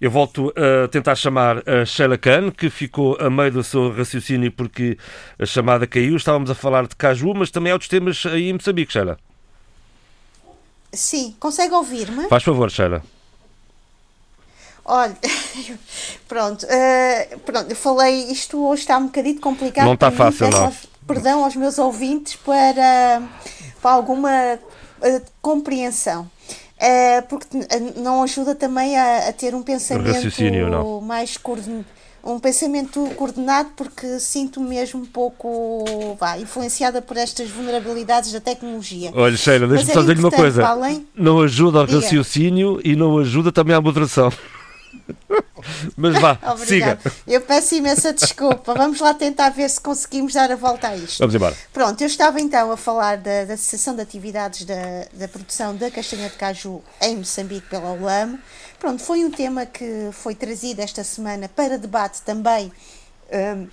Eu 0.00 0.10
volto 0.10 0.52
a 0.56 0.88
tentar 0.88 1.14
chamar 1.14 1.62
a 1.68 1.84
Sheila 1.84 2.16
Khan, 2.16 2.50
que 2.50 2.70
ficou 2.70 3.16
a 3.20 3.28
meio 3.28 3.52
do 3.52 3.62
seu 3.62 3.94
raciocínio 3.94 4.50
porque 4.50 4.96
a 5.38 5.44
chamada 5.44 5.86
caiu. 5.86 6.16
Estávamos 6.16 6.50
a 6.50 6.54
falar 6.54 6.88
de 6.88 6.96
caju, 6.96 7.34
mas 7.34 7.50
também 7.50 7.70
há 7.70 7.74
outros 7.74 7.90
temas 7.90 8.24
aí 8.24 8.48
em 8.48 8.54
Moçambique, 8.54 8.90
Sheila. 8.90 9.18
Sim, 10.90 11.36
consegue 11.38 11.74
ouvir-me? 11.74 12.28
Faz 12.28 12.42
favor, 12.42 12.70
Sheila. 12.70 13.02
Olha, 14.84 15.16
pronto, 16.26 16.66
uh, 16.66 17.38
pronto, 17.40 17.70
eu 17.70 17.76
falei, 17.76 18.30
isto 18.30 18.64
hoje 18.66 18.82
está 18.82 18.98
um 18.98 19.06
bocadinho 19.06 19.40
complicado. 19.40 19.86
Não 19.86 19.94
está 19.94 20.10
fácil, 20.10 20.50
não. 20.50 20.72
Perdão 21.06 21.44
aos 21.44 21.54
meus 21.56 21.78
ouvintes 21.78 22.36
para, 22.36 23.22
para 23.80 23.90
alguma 23.90 24.30
uh, 24.54 25.22
compreensão. 25.40 26.30
Uh, 26.78 27.22
porque 27.28 27.46
não 27.96 28.24
ajuda 28.24 28.56
também 28.56 28.98
a, 28.98 29.28
a 29.28 29.32
ter 29.32 29.54
um 29.54 29.62
pensamento 29.62 31.00
mais 31.02 31.36
coordenado 31.36 31.84
um 32.24 32.38
pensamento 32.38 33.04
coordenado 33.16 33.70
porque 33.76 34.20
sinto 34.20 34.60
mesmo 34.60 35.00
um 35.00 35.06
pouco 35.06 36.16
vá, 36.18 36.38
influenciada 36.38 37.02
por 37.02 37.16
estas 37.16 37.50
vulnerabilidades 37.50 38.32
da 38.32 38.40
tecnologia. 38.40 39.10
Olha, 39.14 39.36
Sheila, 39.36 39.66
deixa-me 39.66 39.90
é 39.90 39.94
só 39.94 40.00
dizer-lhe 40.00 40.20
uma 40.20 40.30
coisa. 40.30 40.64
Além... 40.64 41.06
Não 41.16 41.40
ajuda 41.40 41.80
ao 41.80 41.86
Diga. 41.86 42.00
raciocínio 42.00 42.80
e 42.84 42.94
não 42.94 43.18
ajuda 43.18 43.50
também 43.50 43.74
à 43.74 43.80
moderação. 43.80 44.30
Mas 45.96 46.18
vá, 46.20 46.38
siga. 46.64 46.98
Eu 47.26 47.40
peço 47.40 47.74
imensa 47.74 48.12
desculpa. 48.12 48.74
Vamos 48.74 49.00
lá 49.00 49.14
tentar 49.14 49.50
ver 49.50 49.68
se 49.68 49.80
conseguimos 49.80 50.34
dar 50.34 50.50
a 50.50 50.56
volta 50.56 50.88
a 50.88 50.96
isto. 50.96 51.18
Vamos 51.18 51.34
embora. 51.34 51.56
Pronto, 51.72 52.00
eu 52.00 52.06
estava 52.06 52.40
então 52.40 52.70
a 52.70 52.76
falar 52.76 53.16
da, 53.16 53.44
da 53.44 53.54
Associação 53.54 53.94
de 53.94 54.02
Atividades 54.02 54.64
da, 54.64 55.06
da 55.12 55.28
Produção 55.28 55.74
da 55.76 55.90
Castanha 55.90 56.28
de 56.28 56.36
Caju 56.36 56.82
em 57.00 57.16
Moçambique 57.16 57.68
pela 57.68 57.92
ULAM. 57.92 58.38
Pronto, 58.78 59.02
foi 59.02 59.24
um 59.24 59.30
tema 59.30 59.64
que 59.64 60.10
foi 60.12 60.34
trazido 60.34 60.80
esta 60.80 61.04
semana 61.04 61.48
para 61.48 61.78
debate 61.78 62.22
também 62.22 62.72
um, 63.32 63.68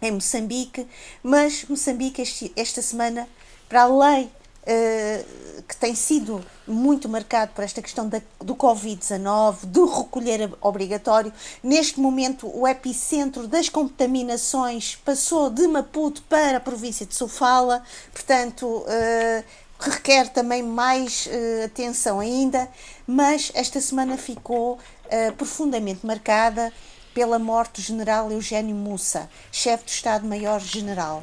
em 0.00 0.12
Moçambique, 0.12 0.86
mas 1.22 1.64
Moçambique 1.68 2.22
este, 2.22 2.52
esta 2.56 2.82
semana, 2.82 3.28
para 3.68 3.82
além 3.82 4.30
eh, 4.70 5.24
que 5.68 5.76
tem 5.76 5.94
sido 5.94 6.42
muito 6.66 7.10
marcado 7.10 7.52
por 7.52 7.62
esta 7.62 7.82
questão 7.82 8.08
da, 8.08 8.22
do 8.40 8.56
Covid-19, 8.56 9.66
do 9.66 9.84
recolher 9.84 10.50
obrigatório. 10.62 11.30
Neste 11.62 12.00
momento, 12.00 12.50
o 12.58 12.66
epicentro 12.66 13.46
das 13.46 13.68
contaminações 13.68 14.96
passou 14.96 15.50
de 15.50 15.68
Maputo 15.68 16.22
para 16.22 16.56
a 16.56 16.60
província 16.60 17.04
de 17.04 17.14
Sofala, 17.14 17.82
portanto, 18.10 18.66
uh, 18.66 19.44
requer 19.78 20.30
também 20.30 20.62
mais 20.62 21.26
uh, 21.26 21.66
atenção 21.66 22.18
ainda, 22.18 22.66
mas 23.06 23.52
esta 23.54 23.78
semana 23.78 24.16
ficou 24.16 24.74
uh, 24.74 25.32
profundamente 25.36 26.06
marcada 26.06 26.72
pela 27.12 27.38
morte 27.38 27.74
do 27.74 27.82
general 27.82 28.32
Eugênio 28.32 28.74
Mussa, 28.74 29.28
chefe 29.52 29.84
do 29.84 29.90
Estado-Maior-General 29.90 31.22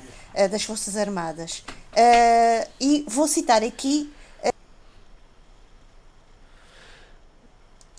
das 0.52 0.64
Forças 0.64 0.98
Armadas. 0.98 1.64
Uh, 1.96 2.68
e 2.82 3.06
vou 3.08 3.26
citar 3.26 3.64
aqui. 3.64 4.12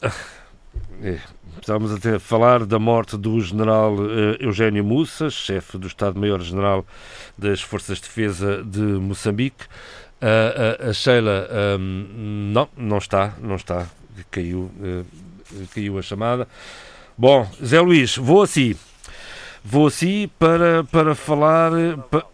Uh... 0.03 0.11
Estávamos 1.61 1.93
a 1.93 1.99
ter, 1.99 2.21
falar 2.21 2.65
da 2.65 2.79
morte 2.79 3.17
do 3.17 3.41
general 3.41 3.95
uh, 3.95 4.37
Eugênio 4.39 4.85
Mussa, 4.85 5.31
chefe 5.31 5.79
do 5.79 5.87
Estado-Maior-General 5.87 6.87
das 7.37 7.61
Forças 7.61 7.99
de 7.99 8.05
Defesa 8.05 8.63
de 8.63 8.81
Moçambique. 8.81 9.65
Uh, 10.21 10.91
a 10.91 10.93
Sheila 10.93 11.49
um, 11.79 12.51
não, 12.53 12.69
não 12.77 12.99
está, 12.99 13.35
não 13.41 13.57
está, 13.57 13.87
caiu, 14.31 14.71
uh, 14.81 15.07
caiu 15.75 15.99
a 15.99 16.03
chamada. 16.03 16.49
Bom, 17.17 17.51
Zé 17.65 17.81
Luís, 17.81 18.17
vou 18.17 18.43
assim, 18.43 18.75
vou 19.65 19.87
assim 19.89 20.31
para, 20.39 20.85
para 20.85 21.15
falar. 21.15 21.73
Pa, 22.11 22.25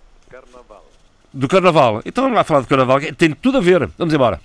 do 1.32 1.48
Carnaval. 1.48 2.02
Então 2.04 2.24
vamos 2.24 2.36
lá 2.36 2.44
falar 2.44 2.60
do 2.60 2.68
Carnaval, 2.68 3.00
tem 3.16 3.30
tudo 3.32 3.58
a 3.58 3.60
ver. 3.60 3.88
Vamos 3.96 4.12
embora. 4.12 4.40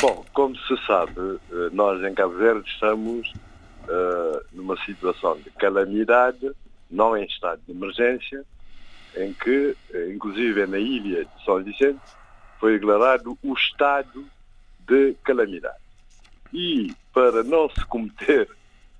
Bom, 0.00 0.24
como 0.34 0.56
se 0.56 0.76
sabe, 0.86 1.12
eh, 1.18 1.70
nós 1.72 2.02
em 2.04 2.14
Cabo 2.14 2.34
Verde 2.34 2.68
estamos 2.68 3.32
uh, 3.32 4.44
numa 4.52 4.76
situação 4.84 5.38
de 5.38 5.50
calamidade, 5.50 6.50
não 6.90 7.16
em 7.16 7.24
estado 7.24 7.62
de 7.66 7.72
emergência, 7.72 8.44
em 9.16 9.32
que, 9.32 9.76
eh, 9.92 10.12
inclusive 10.12 10.66
na 10.66 10.78
ilha 10.78 11.24
de 11.24 11.44
São 11.44 11.62
Vicente, 11.62 12.00
foi 12.60 12.78
declarado 12.78 13.38
o 13.42 13.54
estado 13.54 14.26
de 14.86 15.14
calamidade. 15.24 15.78
E 16.52 16.94
para 17.14 17.42
não 17.42 17.70
se 17.70 17.84
cometer 17.86 18.48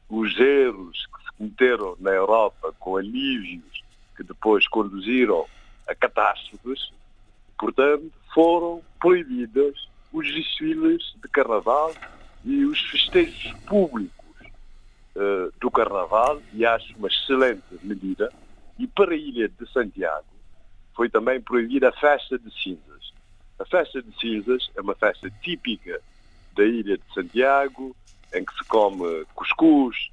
os 0.08 0.38
erros 0.38 1.06
que 1.06 1.24
se 1.24 1.36
cometeram 1.36 1.96
na 2.00 2.10
Europa 2.10 2.74
com 2.78 2.96
alívios 2.96 3.84
que 4.16 4.22
depois 4.22 4.66
conduziram 4.66 5.44
a 5.86 5.94
catástrofes, 5.94 6.90
Portanto, 7.58 8.12
foram 8.34 8.82
proibidas 9.00 9.88
os 10.12 10.26
desfiles 10.34 11.14
de 11.22 11.28
carnaval 11.28 11.94
e 12.44 12.64
os 12.64 12.80
festejos 12.90 13.52
públicos 13.66 14.12
uh, 15.16 15.52
do 15.60 15.70
carnaval, 15.70 16.40
e 16.52 16.64
acho 16.64 16.96
uma 16.96 17.08
excelente 17.08 17.64
medida. 17.82 18.32
E 18.78 18.86
para 18.86 19.12
a 19.12 19.16
Ilha 19.16 19.48
de 19.48 19.70
Santiago 19.72 20.26
foi 20.94 21.08
também 21.08 21.40
proibida 21.40 21.88
a 21.88 21.92
festa 21.92 22.38
de 22.38 22.50
cinzas. 22.62 23.12
A 23.58 23.64
festa 23.64 24.02
de 24.02 24.18
cinzas 24.18 24.70
é 24.76 24.80
uma 24.80 24.94
festa 24.94 25.30
típica 25.42 26.00
da 26.54 26.64
Ilha 26.64 26.96
de 26.96 27.14
Santiago, 27.14 27.96
em 28.34 28.44
que 28.44 28.54
se 28.54 28.64
come 28.64 29.24
cuscuz 29.34 30.10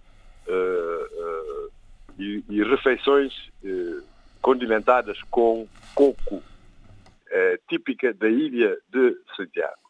uh, 0.48 0.52
uh, 0.52 1.72
e, 2.18 2.44
e, 2.50 2.64
refeições 2.64 3.34
condimentadas 4.42 5.22
com 5.32 5.68
coco 5.96 6.44
é, 7.34 7.60
típica 7.68 8.14
da 8.14 8.30
ilha 8.30 8.78
de 8.90 9.18
Santiago. 9.36 9.83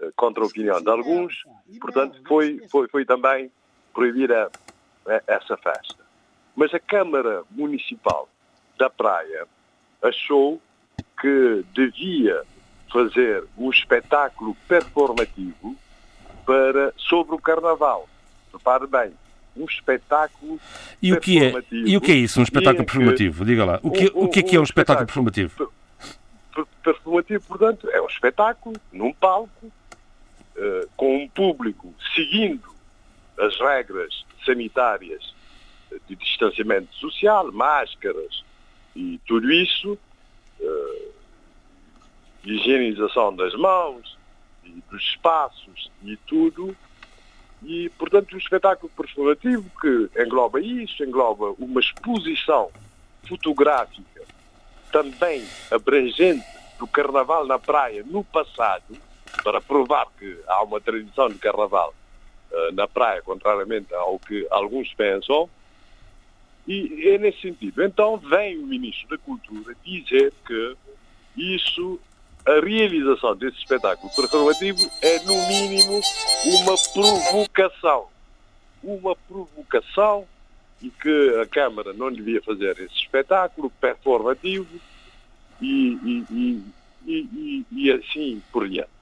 Eh, 0.00 0.10
contra 0.16 0.42
a 0.42 0.46
opinião 0.46 0.80
de 0.80 0.88
alguns, 0.88 1.44
portanto, 1.80 2.20
foi, 2.26 2.60
foi, 2.70 2.88
foi 2.88 3.04
também 3.04 3.50
proibida 3.92 4.50
eh, 5.06 5.22
essa 5.26 5.56
festa. 5.56 6.04
Mas 6.56 6.72
a 6.74 6.80
Câmara 6.80 7.42
Municipal 7.50 8.28
da 8.78 8.88
Praia 8.88 9.46
achou 10.02 10.60
que 11.20 11.64
devia 11.74 12.42
fazer 12.90 13.44
um 13.56 13.70
espetáculo 13.70 14.56
performativo 14.66 15.76
para, 16.46 16.92
sobre 16.96 17.34
o 17.34 17.38
Carnaval. 17.38 18.08
Repare 18.52 18.86
bem, 18.86 19.12
um 19.56 19.64
espetáculo 19.64 20.58
e 21.00 21.12
o 21.12 21.20
que 21.20 21.42
é 21.42 21.52
E 21.70 21.96
o 21.96 22.00
que 22.00 22.12
é 22.12 22.14
isso, 22.14 22.40
um 22.40 22.42
espetáculo 22.42 22.84
performativo? 22.84 23.44
Diga 23.44 23.64
lá. 23.64 23.80
O 23.82 23.90
que, 23.90 24.06
o, 24.06 24.24
o, 24.24 24.28
que 24.28 24.40
é 24.40 24.42
que 24.42 24.56
é 24.56 24.60
um 24.60 24.64
espetáculo 24.64 25.06
performativo? 25.06 25.72
performativo, 26.82 27.44
portanto, 27.46 27.88
é 27.90 28.00
um 28.00 28.06
espetáculo 28.06 28.76
num 28.92 29.12
palco, 29.12 29.70
uh, 30.60 30.88
com 30.96 31.24
um 31.24 31.28
público 31.28 31.94
seguindo 32.14 32.68
as 33.38 33.58
regras 33.58 34.24
sanitárias 34.44 35.34
de 36.06 36.14
distanciamento 36.14 36.94
social, 36.94 37.50
máscaras 37.50 38.44
e 38.94 39.18
tudo 39.26 39.50
isso, 39.50 39.98
higienização 42.44 43.34
das 43.34 43.54
mãos 43.54 44.18
e 44.64 44.82
dos 44.90 45.02
espaços 45.02 45.90
e 46.02 46.16
tudo. 46.16 46.76
E, 47.62 47.90
portanto, 47.90 48.32
o 48.32 48.38
espetáculo 48.38 48.90
performativo 48.96 49.70
que 49.80 50.22
engloba 50.22 50.60
isso, 50.60 51.04
engloba 51.04 51.54
uma 51.58 51.80
exposição 51.80 52.70
fotográfica 53.28 54.22
também 54.90 55.46
abrangente 55.70 56.44
do 56.78 56.86
carnaval 56.86 57.46
na 57.46 57.58
praia 57.58 58.02
no 58.02 58.24
passado, 58.24 58.96
para 59.42 59.60
provar 59.60 60.06
que 60.18 60.38
há 60.46 60.62
uma 60.62 60.80
tradição 60.80 61.28
de 61.28 61.36
carnaval 61.36 61.94
uh, 62.50 62.72
na 62.72 62.86
praia, 62.86 63.22
contrariamente 63.22 63.92
ao 63.94 64.18
que 64.18 64.46
alguns 64.50 64.92
pensam. 64.94 65.48
E 66.66 67.08
é 67.08 67.18
nesse 67.18 67.40
sentido. 67.40 67.82
Então 67.82 68.16
vem 68.18 68.58
o 68.58 68.66
Ministro 68.66 69.08
da 69.08 69.18
Cultura 69.18 69.74
dizer 69.84 70.32
que 70.46 70.76
isso 71.36 71.98
a 72.46 72.64
realização 72.64 73.36
desse 73.36 73.58
espetáculo 73.58 74.10
performativo 74.14 74.78
é, 75.02 75.18
no 75.20 75.46
mínimo, 75.46 76.00
uma 76.44 76.74
provocação. 76.92 78.06
Uma 78.82 79.14
provocação 79.14 80.26
e 80.82 80.88
que 80.88 81.40
a 81.42 81.46
Câmara 81.46 81.92
não 81.92 82.10
devia 82.10 82.40
fazer 82.42 82.78
esse 82.78 82.94
espetáculo 82.94 83.70
performativo 83.78 84.80
e, 85.60 86.24
e, 86.30 86.64
e, 87.06 87.66
e 87.70 87.92
assim 87.92 88.42
por 88.50 88.66
diante. 88.68 88.99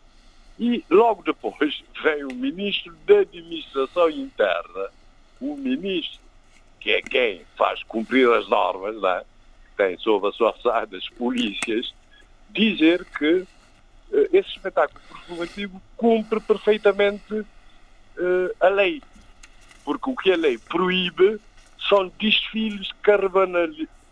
E 0.59 0.85
logo 0.91 1.23
depois 1.23 1.83
vem 2.03 2.25
o 2.25 2.35
Ministro 2.35 2.93
da 3.07 3.21
Administração 3.21 4.11
Interna, 4.11 4.91
o 5.41 5.57
Ministro, 5.57 6.21
que 6.81 6.91
é 6.91 7.03
quem 7.03 7.43
faz 7.57 7.83
cumprir 7.85 8.29
as 8.33 8.49
normas, 8.49 8.97
não 8.97 9.09
é? 9.09 9.25
tem 9.79 9.97
sob 9.99 10.29
a 10.29 10.33
sua 10.33 10.49
alçada 10.49 10.97
as 10.97 11.09
polícias, 11.11 11.95
dizer 12.51 13.05
que 13.17 13.35
uh, 13.35 13.47
esse 14.33 14.51
espetáculo 14.51 15.01
performativo 15.09 15.81
cumpre 15.97 16.41
perfeitamente 16.41 17.33
uh, 17.35 17.47
a 18.59 18.69
lei. 18.69 19.01
Porque 19.85 20.11
o 20.11 20.17
que 20.17 20.33
a 20.33 20.37
lei 20.37 20.59
proíbe 20.59 21.41
são 21.89 22.13
desfiles 22.19 22.91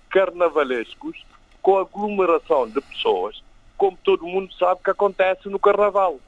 carnavalescos 0.08 1.26
com 1.60 1.78
aglomeração 1.78 2.68
de 2.68 2.80
pessoas, 2.80 3.42
como 3.76 3.98
todo 4.04 4.26
mundo 4.26 4.54
sabe 4.54 4.80
que 4.84 4.90
acontece 4.90 5.48
no 5.48 5.58
carnaval. 5.58 6.20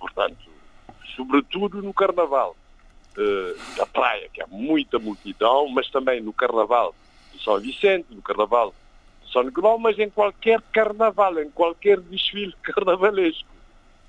Portanto, 0.00 0.50
sobretudo 1.14 1.82
no 1.82 1.94
carnaval 1.94 2.56
uh, 3.16 3.76
da 3.76 3.86
praia, 3.86 4.28
que 4.32 4.42
há 4.42 4.46
muita 4.48 4.98
multidão, 4.98 5.68
mas 5.68 5.88
também 5.90 6.20
no 6.20 6.32
carnaval 6.32 6.94
de 7.32 7.44
São 7.44 7.60
Vicente, 7.60 8.06
no 8.10 8.22
carnaval 8.22 8.74
só 9.26 9.42
Nicolau, 9.42 9.78
mas 9.78 9.98
em 9.98 10.10
qualquer 10.10 10.60
carnaval, 10.72 11.38
em 11.38 11.50
qualquer 11.50 12.00
desfile 12.00 12.54
carnavalesco. 12.62 13.48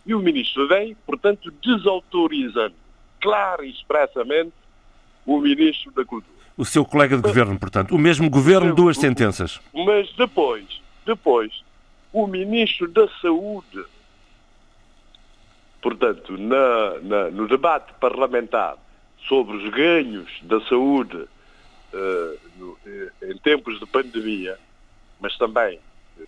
E 0.06 0.16
o 0.16 0.20
ministro 0.20 0.68
vem, 0.68 0.96
portanto, 1.06 1.52
desautorizando, 1.64 2.74
claro 3.20 3.64
e 3.64 3.70
expressamente, 3.70 4.54
o 5.26 5.40
ministro 5.40 5.92
da 5.92 6.04
Cultura. 6.04 6.42
O 6.58 6.66
seu 6.66 6.84
colega 6.84 7.16
de 7.16 7.22
governo, 7.22 7.58
portanto. 7.60 7.94
O 7.94 8.00
mesmo 8.00 8.30
governo, 8.30 8.74
duas 8.74 8.98
sentenças. 8.98 9.60
Mas 9.74 10.12
depois, 10.14 10.66
depois, 11.06 11.64
o 12.12 12.26
ministro 12.26 12.88
da 12.88 13.08
Saúde, 13.22 13.86
portanto, 15.82 16.38
na, 16.38 17.00
na, 17.02 17.32
no 17.32 17.48
debate 17.48 17.94
parlamentar 18.00 18.78
sobre 19.28 19.58
os 19.58 19.70
ganhos 19.72 20.30
da 20.44 20.60
saúde 20.62 21.18
uh, 21.18 22.40
no, 22.58 22.78
eh, 22.86 23.12
em 23.24 23.38
tempos 23.38 23.80
de 23.80 23.86
pandemia, 23.86 24.58
mas 25.20 25.38
também 25.38 25.80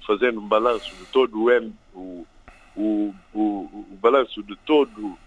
fazendo 0.05 0.39
um 0.39 0.47
balanço 0.47 0.93
de 0.95 1.05
todo 1.05 1.45
o, 1.93 2.27
o, 2.75 3.15
o, 3.33 3.85
o 3.91 3.97
balanço 4.01 4.41
de 4.43 4.55
todo 4.57 5.17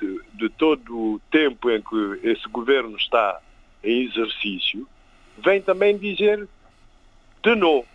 de, 0.00 0.20
de, 0.34 0.48
todo 0.50 0.96
o 0.96 1.20
tempo 1.30 1.70
em 1.70 1.80
que 1.80 2.20
esse 2.24 2.48
governo 2.48 2.96
está 2.96 3.40
em 3.82 4.04
exercício, 4.06 4.88
vem 5.38 5.62
também 5.62 5.96
dizer 5.96 6.48
de 7.42 7.54
novo 7.54 7.86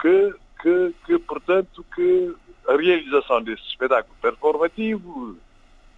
que, 0.00 0.34
que, 0.62 0.94
que 1.06 1.18
portanto, 1.18 1.84
que 1.94 2.34
a 2.68 2.76
realização 2.76 3.42
desse 3.42 3.62
espetáculo 3.68 4.14
performativo 4.20 5.36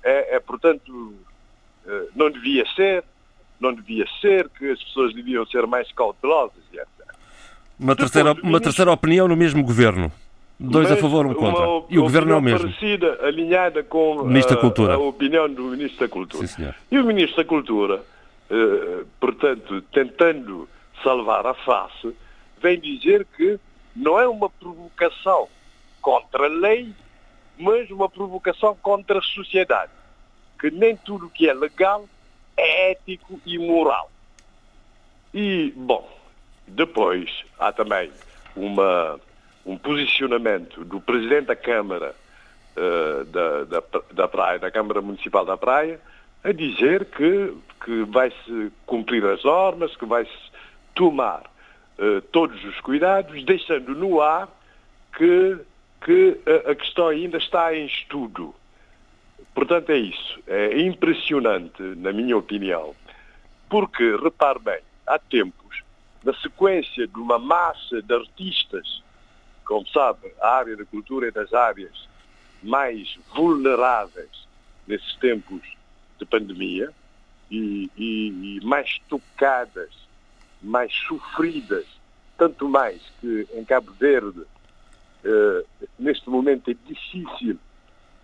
é, 0.02 0.36
é 0.36 0.40
portanto, 0.40 1.14
eh, 1.86 2.06
não 2.14 2.30
devia 2.30 2.64
ser, 2.74 3.04
não 3.60 3.72
devia 3.72 4.06
ser, 4.20 4.48
que 4.50 4.70
as 4.70 4.82
pessoas 4.82 5.14
deviam 5.14 5.44
ser 5.46 5.66
mais 5.66 5.90
cautelosas, 5.92 6.62
etc. 6.72 6.86
Uma 7.78 7.96
terceira, 7.96 8.32
uma 8.42 8.60
terceira 8.60 8.92
opinião 8.92 9.28
no 9.28 9.36
mesmo 9.36 9.62
governo. 9.62 10.10
Dois 10.58 10.90
a 10.90 10.96
favor, 10.96 11.26
um 11.26 11.34
contra. 11.34 11.66
e 11.90 11.98
o 11.98 12.02
governo 12.02 12.32
é 12.32 12.36
o 12.36 12.40
mesmo. 12.40 12.70
parecida, 12.70 13.18
alinhada 13.22 13.82
com 13.82 14.20
a, 14.20 14.92
a, 14.94 14.98
opinião 14.98 15.52
do 15.52 15.64
Ministro 15.64 16.06
da 16.06 16.08
Cultura. 16.08 16.46
Sim, 16.46 16.72
e 16.90 16.98
o 16.98 17.04
Ministro 17.04 17.36
da 17.36 17.44
Cultura, 17.44 18.02
eh, 18.48 19.04
portanto, 19.20 19.82
tentando 19.92 20.66
salvar 21.02 21.46
a 21.46 21.52
face, 21.52 22.16
vem 22.62 22.80
dizer 22.80 23.26
que 23.36 23.60
não 23.94 24.18
é 24.18 24.26
uma 24.26 24.48
provocação 24.48 25.46
contra 26.07 26.44
a 26.44 26.48
lei, 26.48 26.94
mas 27.59 27.90
uma 27.90 28.09
provocação 28.09 28.76
contra 28.80 29.18
a 29.18 29.22
sociedade. 29.22 29.90
Que 30.57 30.70
nem 30.70 30.96
tudo 30.96 31.28
que 31.28 31.50
é 31.50 31.52
legal 31.52 32.09
é 32.57 32.92
ético 32.92 33.40
e 33.44 33.59
moral. 33.59 34.09
E, 35.34 35.72
bom, 35.74 36.09
depois, 36.68 37.44
há 37.59 37.72
também 37.72 38.12
uma, 38.54 39.18
um 39.66 39.76
posicionamento 39.76 40.84
do 40.84 41.00
Presidente 41.00 41.46
da 41.46 41.57
Câmara 41.57 42.14
uh, 42.76 43.24
da, 43.24 43.64
da, 43.64 43.82
da 44.12 44.28
Praia, 44.28 44.61
da 44.61 44.70
Câmara 44.70 45.02
Municipal 45.02 45.44
da 45.44 45.57
Praia, 45.57 46.00
a 46.44 46.52
dizer 46.52 47.07
que, 47.07 47.52
que 47.84 48.04
vai-se 48.04 48.70
cumprir 48.86 49.24
as 49.24 49.42
normas, 49.42 49.96
que 49.96 50.07
vai-se 50.07 50.52
tomar 50.94 51.42
uh, 51.98 52.20
todos 52.30 52.62
os 52.64 52.80
cuidados, 52.80 53.44
deixando 53.44 53.92
no 53.92 54.20
ar 54.20 54.48
que, 55.16 55.59
que 56.07 56.40
a, 56.46 56.70
a 56.70 56.74
questão 56.76 57.09
ainda 57.09 57.36
está 57.36 57.74
em 57.74 57.84
estudo. 57.86 58.54
Portanto, 59.52 59.90
é 59.90 59.98
isso. 59.98 60.40
É 60.46 60.80
impressionante, 60.80 61.82
na 61.82 62.12
minha 62.12 62.36
opinião, 62.36 62.94
porque, 63.68 64.16
repare 64.22 64.61
bem, 64.61 64.80
há 65.04 65.18
tempos 65.18 65.82
na 66.22 66.32
sequência 66.34 67.09
de 67.09 67.18
uma 67.18 67.40
massa 67.40 68.00
de 68.00 68.14
artistas, 68.14 69.02
como 69.64 69.84
sabe, 69.88 70.32
a 70.40 70.57
área 70.59 70.76
da 70.76 70.84
cultura 70.84 71.26
é 71.26 71.30
das 71.32 71.52
áreas 71.52 72.09
mais 72.62 73.18
vulneráveis 73.34 74.46
nesses 74.86 75.16
tempos 75.16 75.61
de 76.20 76.24
pandemia 76.24 76.92
e, 77.50 77.90
e, 77.96 78.59
e 78.59 78.64
mais 78.64 79.00
tocadas, 79.09 79.90
mais 80.62 80.92
sofridas, 81.09 81.86
tanto 82.38 82.68
mais 82.68 83.02
que 83.20 83.48
em 83.54 83.64
Cabo 83.64 83.90
Verde, 83.92 84.42
eh, 85.27 85.64
neste 85.99 86.31
momento 86.31 86.70
é 86.70 86.77
difícil 86.87 87.59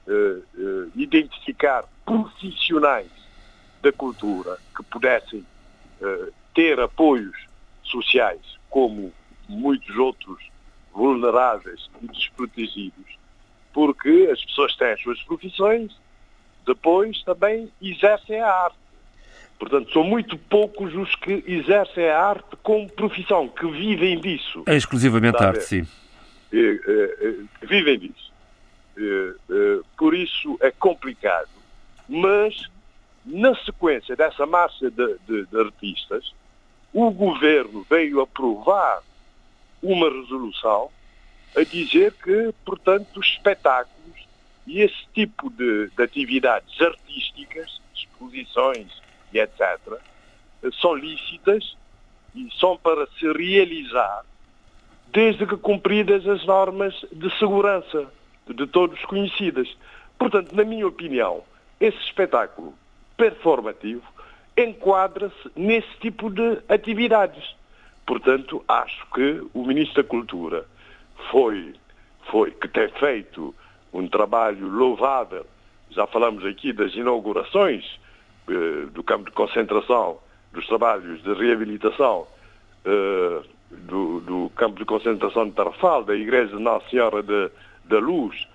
eh, 0.07 0.39
eh, 0.57 0.89
identificar 0.95 1.85
profissionais 2.07 3.11
da 3.83 3.91
cultura 3.91 4.57
que 4.77 4.85
pudessem 4.85 5.45
ter 6.53 6.81
apoios 6.81 7.37
sociais, 7.85 8.41
como 8.69 9.13
muitos 9.49 9.97
outros 9.97 10.43
vulneráveis 10.93 11.89
e 12.01 12.09
desprotegidos, 12.09 13.19
porque 13.73 14.29
as 14.33 14.45
pessoas 14.45 14.75
têm 14.75 14.93
as 14.93 15.01
suas 15.01 15.23
profissões, 15.23 15.97
depois 16.67 17.23
também 17.23 17.71
exercem 17.81 18.41
a 18.41 18.49
arte. 18.49 18.79
Portanto, 19.61 19.93
são 19.93 20.03
muito 20.03 20.37
poucos 20.37 20.93
os 20.95 21.15
que 21.15 21.45
exercem 21.47 22.09
a 22.09 22.21
arte 22.21 22.57
como 22.65 22.91
profissão, 22.91 23.49
que 23.49 23.67
vivem 23.71 24.21
disso. 24.21 24.65
É 24.67 24.77
exclusivamente 24.77 25.43
arte, 25.43 25.63
sim. 25.63 25.87
É, 26.53 26.59
é, 26.59 27.29
é, 27.63 27.67
vivem 27.67 27.99
disso. 27.99 28.33
Por 29.97 30.15
isso 30.15 30.59
é 30.61 30.71
complicado. 30.71 31.49
Mas, 32.09 32.69
na 33.25 33.55
sequência 33.65 34.15
dessa 34.15 34.45
massa 34.45 34.91
de, 34.91 35.19
de, 35.27 35.47
de 35.47 35.59
artistas, 35.59 36.35
o 36.93 37.11
governo 37.11 37.87
veio 37.89 38.21
aprovar 38.21 39.03
uma 39.83 40.11
resolução 40.11 40.91
a 41.57 41.63
dizer 41.65 42.13
que, 42.13 42.55
portanto, 42.65 43.19
os 43.19 43.27
espetáculos 43.27 44.29
e 44.67 44.81
esse 44.81 45.07
tipo 45.15 45.51
de, 45.51 45.89
de 45.89 46.03
atividades 46.03 46.81
artísticas, 46.81 47.81
exposições 47.95 48.93
e 49.33 49.39
etc., 49.39 49.79
são 50.81 50.95
lícitas 50.95 51.77
e 52.35 52.49
são 52.59 52.77
para 52.77 53.07
se 53.19 53.31
realizar 53.33 54.25
desde 55.13 55.47
que 55.47 55.57
cumpridas 55.57 56.27
as 56.27 56.45
normas 56.47 56.95
de 57.13 57.31
segurança 57.39 58.07
de 58.49 58.67
todos 58.67 59.05
conhecidas. 59.05 59.69
Portanto, 60.19 60.55
na 60.55 60.65
minha 60.65 60.87
opinião, 60.87 61.43
esse 61.79 61.99
espetáculo 61.99 62.75
performativo 63.17 64.03
enquadra-se 64.57 65.51
nesse 65.55 65.91
tipo 66.01 66.31
de 66.31 66.59
atividades. 66.69 67.55
Portanto, 68.07 68.65
acho 68.67 69.07
que 69.15 69.43
o 69.55 69.65
Ministro 69.65 70.03
da 70.03 70.09
Cultura 70.09 70.67
foi, 71.31 71.75
foi, 72.31 72.51
que 72.51 72.69
tem 72.69 72.89
feito 72.89 73.55
um 73.93 74.09
trabalho 74.09 74.67
louvável. 74.67 75.47
Já 75.91 76.07
falamos 76.07 76.45
aqui 76.45 76.73
das 76.73 76.95
inaugurações 76.95 77.85
eh, 78.49 78.87
do 78.93 79.03
campo 79.03 79.27
de 79.27 79.33
concentração, 79.33 80.19
dos 80.53 80.67
trabalhos 80.67 81.23
de 81.23 81.33
reabilitação 81.35 82.27
eh, 82.85 83.43
do, 83.73 84.21
do, 84.21 84.51
campo 84.57 84.79
de 84.79 84.85
concentração 84.85 85.47
de 85.47 85.53
Tarfal, 85.53 86.05
da 86.05 86.15
Igreja 86.15 86.59
Nossa 86.59 86.89
Senhora 86.89 87.23
da 87.23 87.99
Luz, 87.99 88.47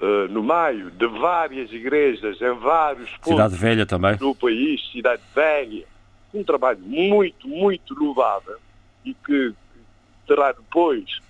eh, 0.00 0.28
no 0.28 0.42
Maio, 0.42 0.90
de 0.90 1.06
várias 1.06 1.72
igrejas 1.72 2.40
em 2.40 2.52
vários 2.54 3.10
pontos 3.18 3.30
Cidade 3.32 3.56
Velha 3.56 3.86
também. 3.86 4.16
do 4.16 4.34
país, 4.34 4.80
Cidade 4.92 5.22
Velha. 5.34 5.84
Um 6.34 6.44
trabalho 6.44 6.78
muito, 6.80 7.48
muito 7.48 7.94
louvável 7.98 8.56
e 9.04 9.14
que 9.14 9.54
terá 10.26 10.52
depois 10.52 11.20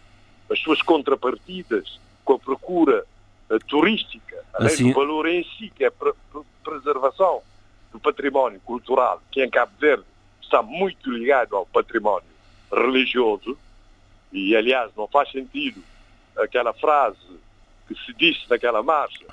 as 0.50 0.58
suas 0.60 0.82
contrapartidas 0.82 2.00
com 2.24 2.34
a 2.34 2.38
procura 2.38 3.04
uh, 3.50 3.58
turística, 3.66 4.36
além 4.54 4.72
Assim- 4.72 4.88
do 4.88 4.94
valor 4.94 5.28
em 5.28 5.44
si, 5.44 5.70
que 5.74 5.84
é 5.84 5.88
a 5.88 5.92
pre- 5.92 6.12
pre- 6.32 6.42
preservação 6.64 7.42
do 7.92 8.00
património 8.00 8.60
cultural, 8.64 9.22
que 9.30 9.44
em 9.44 9.48
Cabo 9.50 9.72
Verde 9.78 10.04
está 10.42 10.62
muito 10.62 11.10
ligado 11.10 11.54
ao 11.54 11.66
património 11.66 12.35
religioso, 12.72 13.58
e 14.32 14.56
aliás 14.56 14.90
não 14.96 15.06
faz 15.08 15.30
sentido 15.30 15.82
aquela 16.36 16.72
frase 16.74 17.38
que 17.88 17.94
se 18.04 18.12
disse 18.14 18.48
naquela 18.50 18.82
marcha, 18.82 19.26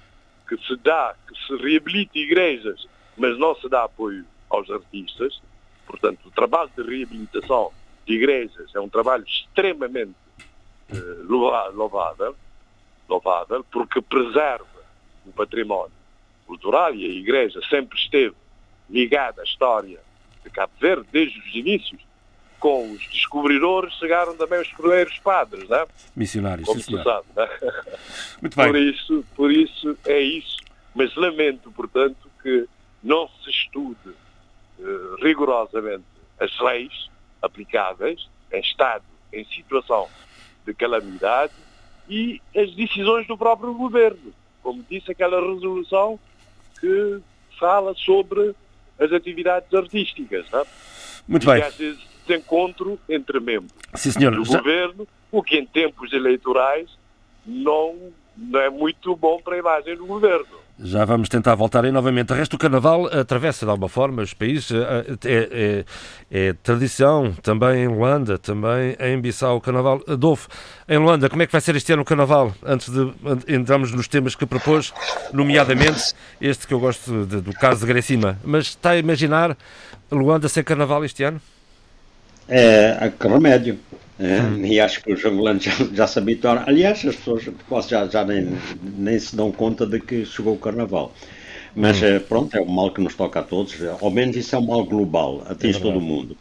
que 0.48 0.58
se 0.66 0.76
dá, 0.78 1.16
que 1.28 1.36
se 1.46 1.56
reabilita 1.58 2.18
igrejas, 2.18 2.88
mas 3.18 3.38
não 3.38 3.56
se 3.56 3.68
dá 3.68 3.84
apoio 3.84 4.26
aos 4.50 4.70
artistas. 4.70 5.42
Portanto, 5.86 6.20
o 6.26 6.32
trabalho 6.32 6.72
de 6.76 6.84
reabilitação 6.84 7.72
de 8.06 8.14
igrejas 8.14 8.74
é 8.76 8.80
um 8.80 8.90
trabalho 8.90 9.26
extremamente 9.26 10.16
eh, 10.90 10.96
louvável, 11.24 12.36
louvável, 13.10 13.66
porque 13.72 14.02
preserva 14.02 14.66
o 15.26 15.32
património 15.32 15.94
cultural 16.46 16.94
e 16.94 17.06
a 17.06 17.10
igreja 17.10 17.60
sempre 17.70 17.98
esteve 17.98 18.36
ligada 18.90 19.42
à 19.42 19.44
história 19.44 20.00
de 20.44 20.50
Cabo 20.50 20.74
Verde 20.80 21.08
desde 21.12 21.40
os 21.40 21.56
inícios. 21.56 22.02
Com 22.64 22.94
os 22.94 23.06
descobridores 23.10 23.94
chegaram 23.96 24.38
também 24.38 24.62
os 24.62 24.70
primeiros 24.70 25.20
padres, 25.20 25.68
não 25.68 25.80
é? 25.80 25.88
Missionários, 26.16 26.66
como 26.66 26.80
sim, 26.80 26.96
sabe. 27.04 27.28
É? 27.36 27.74
Muito 28.40 28.56
Por 28.56 28.72
bem. 28.72 28.90
isso, 28.90 29.26
por 29.36 29.52
isso 29.52 29.98
é 30.06 30.22
isso. 30.22 30.60
Mas 30.96 31.14
lamento, 31.18 31.70
portanto, 31.74 32.32
que 32.42 32.66
não 33.04 33.28
se 33.44 33.50
estude 33.50 34.16
eh, 34.80 34.84
rigorosamente 35.22 36.06
as 36.40 36.58
leis 36.62 37.10
aplicáveis 37.42 38.30
em 38.54 38.62
estado, 38.62 39.04
em 39.34 39.44
situação 39.44 40.08
de 40.66 40.74
calamidade 40.74 41.52
e 42.08 42.42
as 42.56 42.74
decisões 42.76 43.28
do 43.28 43.38
próprio 43.38 43.74
governo. 43.74 44.34
Como 44.62 44.82
disse 44.90 45.12
aquela 45.12 45.42
resolução 45.42 46.18
que 46.80 47.20
fala 47.60 47.94
sobre 47.96 48.56
as 48.98 49.12
atividades 49.12 49.74
artísticas. 49.74 50.50
Não 50.50 50.62
é? 50.62 50.66
Muito 51.28 51.44
e 51.44 51.60
bem. 51.60 51.98
Desencontro 52.28 53.00
entre 53.10 53.40
membros 53.40 53.72
Sim, 53.96 54.12
senhor. 54.12 54.36
do 54.36 54.46
Já- 54.46 54.58
governo, 54.58 55.08
o 55.32 55.42
que 55.44 55.58
em 55.58 55.66
tempos 55.66 56.12
eleitorais 56.14 56.90
não, 57.46 57.96
não 58.38 58.60
é 58.60 58.70
muito 58.70 59.16
bom 59.16 59.40
para 59.42 59.56
a 59.56 59.60
imagem 59.60 59.96
do 59.98 60.06
governo. 60.06 60.46
Já 60.80 61.06
vamos 61.06 61.30
tentar 61.30 61.54
voltar 61.54 61.86
aí 61.86 61.92
novamente. 61.92 62.34
O 62.34 62.36
resto 62.36 62.54
do 62.54 62.58
Carnaval 62.58 63.06
atravessa 63.06 63.64
de 63.64 63.70
alguma 63.70 63.88
forma 63.88 64.24
os 64.24 64.34
países. 64.34 64.72
eh, 64.72 65.06
É, 65.24 65.86
é- 66.32 66.48
é 66.50 66.54
tradição 66.54 67.32
também 67.44 67.84
em 67.84 67.88
Luanda, 67.88 68.40
também 68.40 68.96
em 69.00 69.22
Bissau 69.22 69.58
o 69.58 69.62
Carnaval. 69.62 70.02
Adolfo, 70.08 70.50
em 70.90 70.98
Luanda, 70.98 71.30
como 71.30 71.44
é 71.44 71.46
que 71.46 71.52
vai 71.52 71.62
ser 71.62 71.76
este 71.76 71.94
ano 71.94 72.02
o 72.02 72.06
Carnaval? 72.06 72.54
Antes 72.64 72.90
de 72.92 73.06
de 73.46 73.56
entrarmos 73.56 73.92
nos 73.92 74.08
temas 74.08 74.34
que 74.36 74.48
propôs, 74.48 74.92
nomeadamente 75.32 76.16
este 76.42 76.66
que 76.68 76.74
eu 76.74 76.80
gosto 76.80 77.24
de- 77.28 77.42
do 77.42 77.54
caso 77.54 77.82
de 77.82 77.86
Grecima. 77.94 78.40
Mas 78.44 78.66
está 78.70 78.92
a 78.92 78.98
imaginar 78.98 79.56
Luanda 80.12 80.50
sem 80.50 80.64
Carnaval 80.64 81.06
este 81.06 81.24
ano? 81.24 81.40
É, 82.48 83.10
que 83.20 83.28
remédio. 83.28 83.80
É, 84.20 84.52
E 84.64 84.80
acho 84.80 85.02
que 85.02 85.12
os 85.14 85.24
angolanos 85.26 85.64
já, 85.64 85.72
já 85.94 86.08
se 86.08 86.20
habituaram. 86.20 86.64
Aliás, 86.68 87.04
as 87.06 87.16
pessoas 87.16 87.50
quase 87.68 87.90
já, 87.90 88.06
já 88.08 88.24
nem, 88.24 88.58
nem 88.82 89.20
se 89.20 89.36
dão 89.36 89.52
conta 89.52 89.86
de 89.86 90.00
que 90.00 90.26
chegou 90.26 90.54
o 90.56 90.60
carnaval. 90.60 91.14
Mas 91.76 92.02
eh, 92.04 92.20
pronto, 92.20 92.56
é 92.56 92.62
um 92.62 92.68
mal 92.72 92.92
que 92.94 93.02
nos 93.02 93.16
toca 93.16 93.40
a 93.40 93.44
todos. 93.44 93.76
Ao 94.02 94.12
menos 94.12 94.36
isso 94.38 94.56
é 94.56 94.60
um 94.60 94.66
mal 94.68 94.86
global, 94.86 95.44
atinge 95.48 95.80
todo 95.82 95.98
o 95.98 96.02
mundo. 96.02 96.38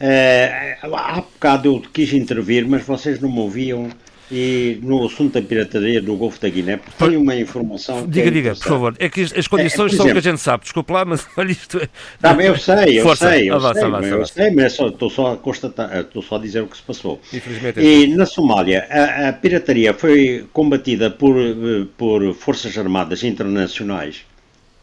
Eh, 0.00 0.76
há 0.82 1.20
bocado 1.22 1.68
eu 1.68 1.80
quis 1.92 2.12
intervir, 2.12 2.66
mas 2.68 2.82
vocês 2.84 3.20
não 3.20 3.30
me 3.32 3.40
ouviam. 3.40 3.88
E 4.28 4.80
no 4.82 5.06
assunto 5.06 5.34
da 5.34 5.42
pirataria 5.46 6.02
do 6.02 6.16
Golfo 6.16 6.40
da 6.40 6.48
Guiné, 6.48 6.78
porque 6.78 7.04
tenho 7.04 7.20
uma 7.20 7.36
informação. 7.36 8.02
que 8.02 8.08
Diga, 8.08 8.26
é 8.26 8.30
diga, 8.32 8.50
por 8.56 8.64
favor. 8.64 8.96
É 8.98 9.08
que 9.08 9.20
as 9.22 9.46
condições 9.46 9.92
por 9.92 9.96
são 9.98 10.06
o 10.06 10.12
que 10.12 10.18
a 10.18 10.20
gente 10.20 10.40
sabe. 10.40 10.64
Desculpe 10.64 10.92
lá, 10.92 11.04
mas 11.04 11.24
olha 11.36 11.52
isto. 11.52 11.78
é- 11.78 11.88
Tá 12.20 12.34
bem, 12.34 12.46
eu 12.48 12.58
sei, 12.58 12.98
eu 12.98 13.02
Força, 13.04 13.30
sei, 13.30 13.48
eu 13.48 13.54
avança, 13.54 13.74
sei, 13.74 13.82
avança, 13.84 14.00
mas 14.02 14.10
eu 14.10 14.16
avança. 14.16 14.32
sei, 14.34 14.50
mas 14.50 14.72
só- 14.72 14.88
estou 14.88 15.08
só 15.10 15.32
a 15.34 15.36
constatar, 15.36 15.96
estou 16.00 16.22
só 16.22 16.36
a 16.36 16.38
dizer 16.40 16.60
o 16.60 16.66
que 16.66 16.76
se 16.76 16.82
passou. 16.82 17.20
Infelizmente 17.32 17.78
é 17.78 17.82
E 17.84 18.06
na 18.16 18.26
Somália, 18.26 18.84
a, 18.90 19.28
a 19.28 19.32
pirataria 19.32 19.94
foi 19.94 20.44
combatida 20.52 21.08
por, 21.08 21.36
eh, 21.38 21.86
por 21.96 22.34
forças 22.34 22.76
armadas 22.76 23.22
internacionais, 23.22 24.24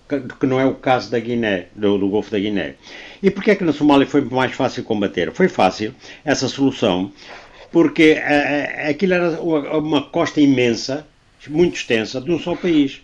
que, 0.07 0.21
que 0.39 0.45
não 0.47 0.57
é 0.57 0.65
o 0.65 0.73
caso 0.75 1.11
da 1.11 1.19
Guiné, 1.19 1.67
do, 1.75 1.97
do 1.97 2.07
Golfo 2.07 2.31
da 2.31 2.39
Guiné. 2.39 2.75
E 3.21 3.29
porquê 3.29 3.51
é 3.51 3.55
que 3.55 3.63
na 3.65 3.73
Somália 3.73 4.07
foi 4.07 4.21
mais 4.21 4.53
fácil 4.53 4.85
combater? 4.85 5.31
Foi 5.33 5.49
fácil 5.49 5.93
essa 6.23 6.47
solução, 6.47 7.11
porque 7.73 8.07
eh, 8.35 8.85
eh, 8.85 8.89
aquilo 8.91 9.15
era 9.15 9.29
uma, 9.41 10.03
costa 10.17 10.41
imensa, 10.41 11.07
muito 11.49 11.75
extensa, 11.77 12.21
de 12.21 12.31
um 12.31 12.39
só 12.39 12.55
país. 12.55 13.01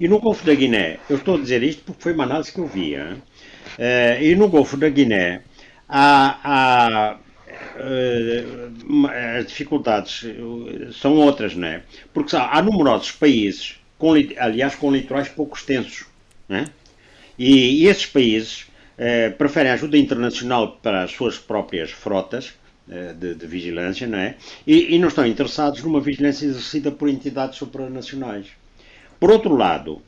E 0.00 0.08
no 0.08 0.20
Golfo 0.20 0.44
da 0.46 0.54
Guiné, 0.54 1.00
eu 1.10 1.18
estou 1.18 1.36
a 1.36 1.40
dizer 1.40 1.62
isto 1.62 1.82
porque 1.84 2.02
foi 2.02 2.14
uma 2.14 2.24
análise 2.24 2.52
que 2.52 2.60
eu 2.60 2.68
vi, 2.68 2.94
hein? 2.96 3.22
Eh, 3.78 4.18
e 4.32 4.36
no 4.36 4.48
Golfo 4.48 4.76
da 4.76 4.88
Guiné 4.90 5.42
há, 5.88 6.38
há, 6.44 7.18
ma- 8.84 9.12
as 9.38 9.46
dificuldades 9.46 10.24
são 11.00 11.14
outras, 11.16 11.54
não 11.54 11.68
é? 11.68 11.82
Porque 12.12 12.34
há, 12.36 12.56
há 12.56 12.62
numerosos 12.62 13.12
países, 13.12 13.76
com, 13.98 14.14
li- 14.14 14.36
aliás, 14.38 14.74
com 14.74 14.90
litorais 14.92 15.28
pouco 15.28 15.56
extensos, 15.56 16.06
não 16.48 16.58
é? 16.58 16.64
E, 17.38 17.82
e 17.84 17.86
esses 17.88 18.06
países 18.06 18.66
eh, 18.98 19.30
preferem 19.30 19.72
ajuda 19.72 19.98
internacional 19.98 20.78
para 20.82 21.04
as 21.04 21.12
suas 21.12 21.38
próprias 21.38 21.90
frotas 21.90 22.54
de, 22.86 23.34
de 23.34 23.46
vigilância, 23.46 24.06
não 24.06 24.18
é? 24.18 24.36
E, 24.66 24.94
e 24.94 24.98
não 24.98 25.08
estão 25.08 25.26
interessados 25.26 25.82
numa 25.82 26.00
vigilância 26.00 26.46
exercida 26.46 26.90
por 26.90 27.08
entidades 27.08 27.58
supranacionais. 27.58 28.46
Por 29.18 29.30
outro 29.30 29.56
lado, 29.56 30.02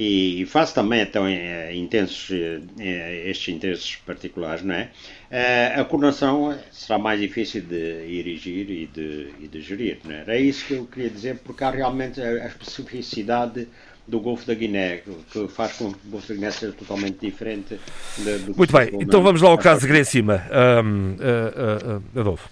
e 0.00 0.46
face 0.46 0.72
também 0.72 1.00
então 1.00 1.26
eh, 1.26 1.74
intensos 1.74 2.30
eh, 2.30 2.60
eh, 2.78 3.30
estes 3.30 3.52
interesses 3.52 3.96
particulares, 3.96 4.62
não 4.62 4.74
é? 4.74 4.90
Eh, 5.28 5.74
a 5.76 5.84
coordenação 5.84 6.56
será 6.70 6.98
mais 6.98 7.20
difícil 7.20 7.62
de 7.62 7.74
erigir 7.74 8.70
e 8.70 8.86
de, 8.86 9.32
e 9.40 9.48
de 9.48 9.60
gerir, 9.60 9.98
não 10.04 10.14
é? 10.14 10.20
Era 10.20 10.38
isso 10.38 10.64
que 10.66 10.74
eu 10.74 10.86
queria 10.86 11.10
dizer, 11.10 11.38
porque 11.38 11.64
há 11.64 11.70
realmente 11.70 12.20
a 12.20 12.46
especificidade 12.46 13.66
do 14.08 14.18
Golfo 14.20 14.46
da 14.46 14.54
Guiné, 14.54 15.02
que 15.30 15.46
faz 15.48 15.74
com 15.74 15.92
que 15.92 16.06
o 16.08 16.10
Golfo 16.10 16.28
da 16.28 16.34
Guiné 16.34 16.50
seja 16.50 16.72
totalmente 16.72 17.18
diferente 17.20 17.78
de- 18.16 18.38
do 18.38 18.52
que 18.52 18.58
Muito 18.58 18.72
bem, 18.72 18.90
então 19.00 19.22
vamos 19.22 19.42
lá 19.42 19.50
ao 19.50 19.58
caso 19.58 19.82
de 19.82 19.86
Grecima. 19.88 20.42
Ahm, 20.50 21.16
ah, 21.20 21.52
ah, 21.56 22.00
ah, 22.16 22.20
Adolfo. 22.20 22.48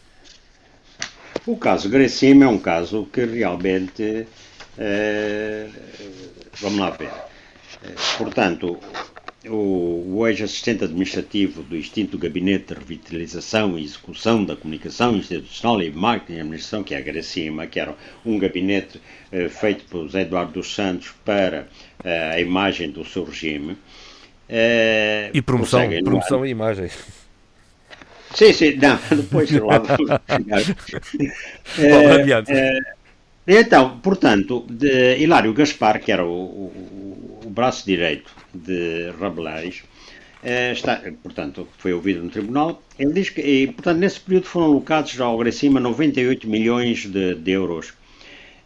O 1.47 1.57
caso 1.57 1.89
Grecima 1.89 2.45
é 2.45 2.49
um 2.49 2.59
caso 2.59 3.09
que 3.13 3.25
realmente. 3.25 4.27
eh, 4.79 5.69
vamos 6.61 6.79
lá 6.79 6.91
ver. 6.91 7.09
Eh, 7.83 7.95
portanto, 8.19 8.79
o, 9.49 10.17
o 10.19 10.27
ex-assistente 10.27 10.85
administrativo 10.85 11.63
do 11.63 11.77
extinto 11.77 12.19
Gabinete 12.19 12.69
de 12.69 12.75
Revitalização 12.81 13.79
e 13.79 13.85
Execução 13.85 14.45
da 14.45 14.57
Comunicação 14.57 15.17
Institucional 15.17 15.83
e 15.83 15.91
Marketing 15.91 16.35
e 16.35 16.41
Administração, 16.41 16.83
que 16.85 16.95
é 16.95 16.99
a 16.99 17.01
Grecima, 17.01 17.67
que 17.67 17.79
era 17.81 17.97
um 18.25 18.39
gabinete 18.39 19.01
eh, 19.33 19.49
feito 19.49 19.85
por 19.87 20.03
José 20.05 20.23
Eduardo 20.23 20.53
dos 20.53 20.75
Santos 20.75 21.13
para 21.25 21.69
eh, 22.05 22.31
a 22.35 22.41
imagem 22.41 22.91
do 22.91 23.05
seu 23.05 23.25
regime. 23.25 23.77
eh, 24.49 25.31
E 25.35 25.43
promoção, 25.43 25.97
promoção 26.03 26.45
e 26.47 26.51
imagem. 26.51 26.91
Sim, 28.35 28.53
sim, 28.53 28.77
não, 28.77 28.99
depois 29.15 29.57
lá 29.57 29.79
vamos 29.79 30.13
chegar. 30.29 30.67
Eh, 31.77 32.81
então, 33.47 34.01
portanto, 34.01 34.67
Hilário 35.19 35.53
Gaspar, 35.55 36.01
que 36.03 36.13
era 36.13 36.25
o, 36.25 36.29
o- 36.31 37.41
o 37.47 37.51
braço 37.51 37.87
direito 37.87 38.31
de 38.57 39.11
Rabelares, 39.19 39.83
eh, 40.43 40.73
está, 40.73 41.03
portanto, 41.23 41.67
foi 41.79 41.93
ouvido 41.93 42.23
no 42.23 42.31
tribunal. 42.31 42.83
Ele 42.99 43.13
diz 43.13 43.31
que, 43.31 43.41
e, 43.41 43.67
portanto, 43.67 43.99
nesse 43.99 44.21
período 44.21 44.47
foram 44.47 44.67
alocados 44.67 45.21
ao 45.21 45.37
Grecima 45.39 45.81
98 45.81 46.49
milhões 46.49 47.07
de, 47.07 47.35
de 47.35 47.51
euros 47.51 47.93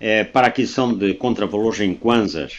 eh, 0.01 0.25
para 0.25 0.49
aquisição 0.49 0.93
de 0.97 1.15
contravalores 1.15 1.81
em 1.81 1.95
kwanzas. 1.95 2.59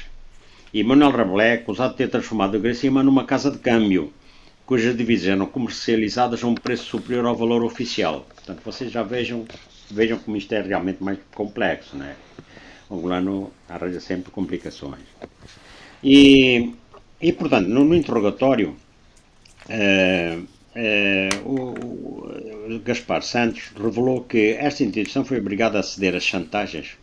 E 0.73 0.84
Manuel 0.84 1.11
Rabelais 1.11 1.51
é 1.51 1.53
acusado 1.61 1.91
de 1.91 1.97
ter 1.97 2.09
transformado 2.09 2.55
a 2.55 2.59
Grecima 2.59 3.03
numa 3.03 3.25
casa 3.25 3.51
de 3.51 3.57
câmbio, 3.57 4.13
cujas 4.65 4.95
divisões 4.95 5.36
eram 5.36 5.45
comercializadas 5.45 6.43
a 6.43 6.47
um 6.47 6.55
preço 6.55 6.86
superior 6.86 7.25
ao 7.25 7.36
valor 7.36 7.63
oficial. 7.63 8.25
Portanto, 8.36 8.61
vocês 8.63 8.91
já 8.91 9.03
vejam 9.03 9.45
vejam 9.91 10.17
como 10.17 10.38
isto 10.38 10.53
é 10.53 10.61
realmente 10.61 11.03
mais 11.03 11.19
complexo, 11.36 11.95
né? 11.95 12.15
O 12.89 12.95
angolano 12.95 13.51
arranja 13.69 13.99
sempre 13.99 14.32
complicações. 14.32 15.03
E, 16.03 16.73
e 17.22 17.32
portanto, 17.34 17.67
no, 17.67 17.84
no 17.84 17.95
interrogatório, 17.95 18.76
eh, 19.69 20.39
eh, 20.76 21.30
o, 21.45 22.76
o 22.76 22.80
Gaspar 22.84 23.22
Santos 23.22 23.72
revelou 23.76 24.22
que 24.24 24.53
esta 24.53 24.84
instituição 24.84 25.24
foi 25.24 25.39
obrigada 25.39 25.80
a 25.80 25.84
ceder 25.84 26.15
às 26.15 26.24
chantagens 26.24 26.97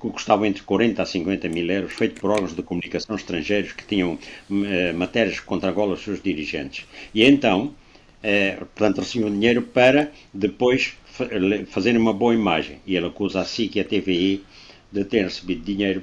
que 0.00 0.08
custavam 0.10 0.46
entre 0.46 0.62
40 0.62 1.02
a 1.02 1.06
50 1.06 1.48
mil 1.48 1.68
euros, 1.70 1.92
feito 1.92 2.20
por 2.20 2.30
órgãos 2.30 2.54
de 2.54 2.62
comunicação 2.62 3.16
estrangeiros 3.16 3.72
que 3.72 3.84
tinham 3.84 4.18
eh, 4.50 4.92
matérias 4.92 5.40
contra 5.40 5.70
Angola 5.70 5.92
aos 5.92 6.02
seus 6.02 6.22
dirigentes. 6.22 6.86
E 7.12 7.24
então, 7.24 7.74
eh, 8.22 8.56
portanto, 8.56 9.00
recebiam 9.00 9.30
dinheiro 9.30 9.62
para 9.62 10.12
depois 10.32 10.96
fa 11.04 11.26
fazerem 11.66 12.00
uma 12.00 12.12
boa 12.12 12.32
imagem. 12.32 12.78
E 12.86 12.96
ele 12.96 13.06
acusa 13.06 13.40
a 13.40 13.44
SIC 13.44 13.76
e 13.76 13.80
a 13.80 13.84
TVI 13.84 14.44
de 14.92 15.04
ter 15.04 15.24
recebido 15.24 15.64
dinheiro 15.64 16.02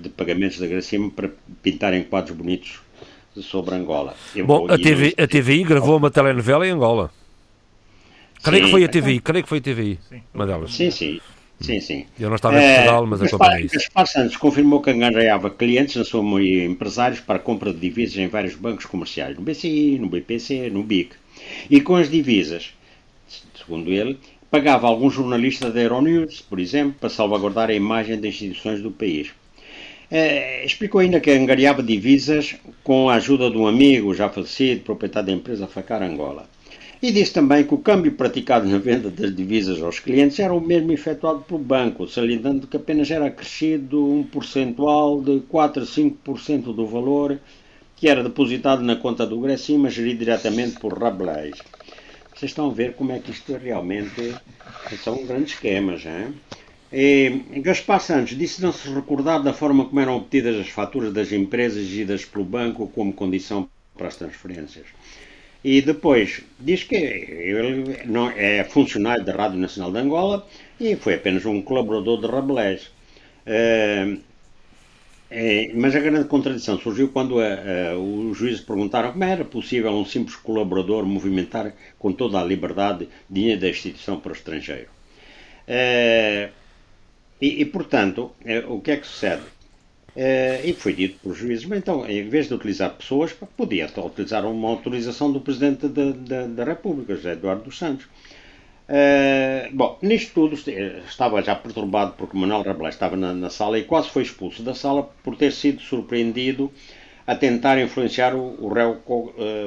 de 0.00 0.08
pagamentos 0.10 0.58
de 0.58 0.64
agradecimento 0.64 1.14
para 1.14 1.30
pintarem 1.62 2.02
quadros 2.02 2.36
bonitos 2.36 2.80
sobre 3.42 3.74
Angola. 3.74 4.14
Eu 4.34 4.46
Bom, 4.46 4.66
a, 4.70 4.78
TV, 4.78 5.14
a 5.18 5.26
TVI 5.26 5.64
gravou 5.64 5.96
uma 5.96 6.10
telenovela 6.10 6.66
em 6.66 6.70
Angola. 6.70 7.10
Creio 8.42 8.64
que 8.64 8.70
foi 8.70 8.84
a 8.84 8.88
TVI, 8.88 9.20
creio 9.20 9.42
que 9.42 9.48
foi 9.48 9.58
a 9.58 9.60
TVI, 9.60 9.98
sim. 10.08 10.22
uma 10.32 10.46
delas. 10.46 10.74
Sim, 10.74 10.90
sim. 10.90 11.20
Sim, 11.60 11.78
sim. 11.78 12.06
Eu 12.18 12.30
não 12.30 12.36
estava 12.36 12.58
em 12.58 12.74
Portugal, 12.74 13.06
mas 13.06 13.22
acompanhei 13.22 13.66
isso. 13.66 13.74
Gaspar 13.74 14.06
Santos 14.06 14.36
confirmou 14.38 14.80
que 14.80 14.90
angariava 14.90 15.50
clientes, 15.50 15.94
na 15.96 16.04
sua 16.04 16.22
maioria 16.22 16.64
empresários, 16.64 17.20
para 17.20 17.36
a 17.36 17.38
compra 17.38 17.70
de 17.70 17.78
divisas 17.78 18.16
em 18.16 18.28
vários 18.28 18.54
bancos 18.54 18.86
comerciais, 18.86 19.36
no 19.36 19.42
BCI, 19.42 19.98
no 19.98 20.08
BPC, 20.08 20.70
no 20.70 20.82
BIC. 20.82 21.14
E 21.68 21.82
com 21.82 21.96
as 21.96 22.10
divisas, 22.10 22.72
segundo 23.54 23.92
ele, 23.92 24.18
pagava 24.50 24.86
alguns 24.86 25.12
jornalistas 25.12 25.74
da 25.74 25.80
Euronews, 25.80 26.40
por 26.40 26.58
exemplo, 26.58 26.96
para 26.98 27.10
salvaguardar 27.10 27.68
a 27.68 27.74
imagem 27.74 28.18
das 28.18 28.30
instituições 28.30 28.80
do 28.80 28.90
país. 28.90 29.30
É, 30.10 30.64
explicou 30.64 31.00
ainda 31.00 31.20
que 31.20 31.30
angariava 31.30 31.82
divisas 31.82 32.56
com 32.82 33.08
a 33.08 33.14
ajuda 33.14 33.48
de 33.48 33.56
um 33.56 33.66
amigo 33.66 34.12
já 34.12 34.28
falecido, 34.28 34.82
proprietário 34.82 35.28
da 35.28 35.32
empresa 35.32 35.68
Facar 35.68 36.02
Angola. 36.02 36.48
E 37.00 37.12
disse 37.12 37.32
também 37.32 37.64
que 37.64 37.72
o 37.72 37.78
câmbio 37.78 38.12
praticado 38.12 38.68
na 38.68 38.78
venda 38.78 39.08
das 39.08 39.34
divisas 39.34 39.80
aos 39.80 40.00
clientes 40.00 40.38
era 40.38 40.52
o 40.52 40.60
mesmo 40.60 40.92
efetuado 40.92 41.40
pelo 41.40 41.60
banco, 41.60 42.08
salientando 42.08 42.66
que 42.66 42.76
apenas 42.76 43.10
era 43.10 43.26
acrescido 43.26 44.04
um 44.04 44.24
percentual 44.24 45.22
de 45.22 45.40
4 45.48 45.82
a 45.82 45.86
5% 45.86 46.74
do 46.74 46.86
valor 46.86 47.38
que 47.96 48.08
era 48.08 48.22
depositado 48.22 48.82
na 48.82 48.96
conta 48.96 49.26
do 49.26 49.38
Grecima, 49.40 49.90
gerido 49.90 50.20
diretamente 50.20 50.80
por 50.80 50.98
Rabelais. 50.98 51.58
Vocês 52.34 52.50
estão 52.50 52.70
a 52.70 52.72
ver 52.72 52.94
como 52.94 53.12
é 53.12 53.18
que 53.18 53.30
isto 53.30 53.54
realmente 53.54 54.34
são 55.04 55.24
grandes 55.26 55.52
esquemas, 55.52 56.04
hein? 56.06 56.34
Gaspar 57.62 58.00
Santos 58.00 58.36
disse 58.36 58.60
não 58.60 58.72
se 58.72 58.88
recordar 58.92 59.42
da 59.42 59.52
forma 59.52 59.84
como 59.84 60.00
eram 60.00 60.16
obtidas 60.16 60.56
as 60.56 60.68
faturas 60.68 61.12
das 61.12 61.30
empresas 61.30 61.78
exigidas 61.78 62.24
pelo 62.24 62.44
banco 62.44 62.88
como 62.88 63.12
condição 63.12 63.68
para 63.96 64.08
as 64.08 64.16
transferências. 64.16 64.86
E 65.62 65.80
depois 65.82 66.42
diz 66.58 66.82
que 66.82 66.96
ele 66.96 68.04
não 68.06 68.30
é 68.30 68.64
funcionário 68.64 69.24
da 69.24 69.32
Rádio 69.32 69.58
Nacional 69.58 69.92
de 69.92 69.98
Angola 69.98 70.48
e 70.80 70.96
foi 70.96 71.14
apenas 71.14 71.44
um 71.44 71.62
colaborador 71.62 72.20
de 72.20 72.26
Rabelais. 72.26 72.86
Uh, 73.46 74.18
é, 75.30 75.70
mas 75.74 75.94
a 75.94 76.00
grande 76.00 76.26
contradição 76.26 76.76
surgiu 76.76 77.08
quando 77.08 77.38
a, 77.38 77.44
a, 77.44 77.96
os 77.96 78.36
juízes 78.36 78.62
perguntaram 78.62 79.12
como 79.12 79.22
era 79.22 79.44
possível 79.44 79.92
um 79.92 80.04
simples 80.04 80.34
colaborador 80.34 81.06
movimentar 81.06 81.72
com 82.00 82.12
toda 82.12 82.40
a 82.40 82.44
liberdade 82.44 83.08
dinheiro 83.28 83.60
da 83.60 83.68
instituição 83.68 84.18
para 84.18 84.32
o 84.32 84.34
estrangeiro. 84.34 84.88
E, 87.40 87.62
e, 87.62 87.64
portanto, 87.64 88.32
uh, 88.44 88.72
o 88.72 88.80
que 88.80 88.90
é 88.90 88.96
que 88.96 89.06
sucede? 89.06 89.42
Uh, 90.16 90.60
e 90.64 90.72
foi 90.72 90.92
dito 90.92 91.20
pelos 91.20 91.38
juízes, 91.38 91.64
mas 91.64 91.78
então, 91.78 92.06
em 92.08 92.28
vez 92.28 92.48
de 92.48 92.54
utilizar 92.54 92.90
pessoas, 92.90 93.32
podia 93.32 93.88
utilizar 94.04 94.44
uma 94.44 94.68
autorização 94.68 95.32
do 95.32 95.40
Presidente 95.40 95.88
da, 95.88 96.10
da, 96.10 96.46
da 96.46 96.64
República, 96.64 97.14
José 97.14 97.32
Eduardo 97.32 97.64
dos 97.64 97.78
Santos. 97.78 98.06
Uh, 98.90 99.70
bom, 99.72 99.96
nisto 100.02 100.34
tudo 100.34 100.56
estava 101.08 101.40
já 101.42 101.54
perturbado 101.54 102.14
porque 102.18 102.36
Manuel 102.36 102.62
Rabelais 102.62 102.96
estava 102.96 103.16
na, 103.16 103.32
na, 103.32 103.48
sala 103.48 103.78
e 103.78 103.84
quase 103.84 104.08
foi 104.08 104.24
expulso 104.24 104.64
da 104.64 104.74
sala 104.74 105.04
por 105.22 105.36
ter 105.36 105.52
sido 105.52 105.80
surpreendido 105.80 106.72
a 107.24 107.36
tentar 107.36 107.80
influenciar 107.80 108.34
o, 108.34 108.56
o 108.60 108.68
réu, 108.68 109.00
uh, 109.06 109.14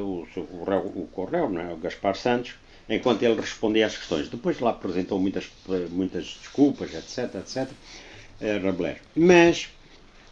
o, 0.01 0.27
o, 0.35 0.63
réu, 0.65 1.07
o 1.15 1.49
não 1.49 1.61
é? 1.61 1.73
o 1.73 1.77
Gaspar 1.77 2.17
Santos, 2.17 2.55
enquanto 2.89 3.23
ele 3.23 3.39
respondia 3.39 3.85
às 3.85 3.97
questões. 3.97 4.29
Depois 4.29 4.59
lá 4.59 4.71
apresentou 4.71 5.19
muitas, 5.19 5.49
muitas 5.89 6.37
desculpas, 6.41 6.93
etc, 6.93 7.35
etc, 7.35 7.69
uh, 7.69 8.65
Rabelais. 8.65 8.97
Mas 9.15 9.69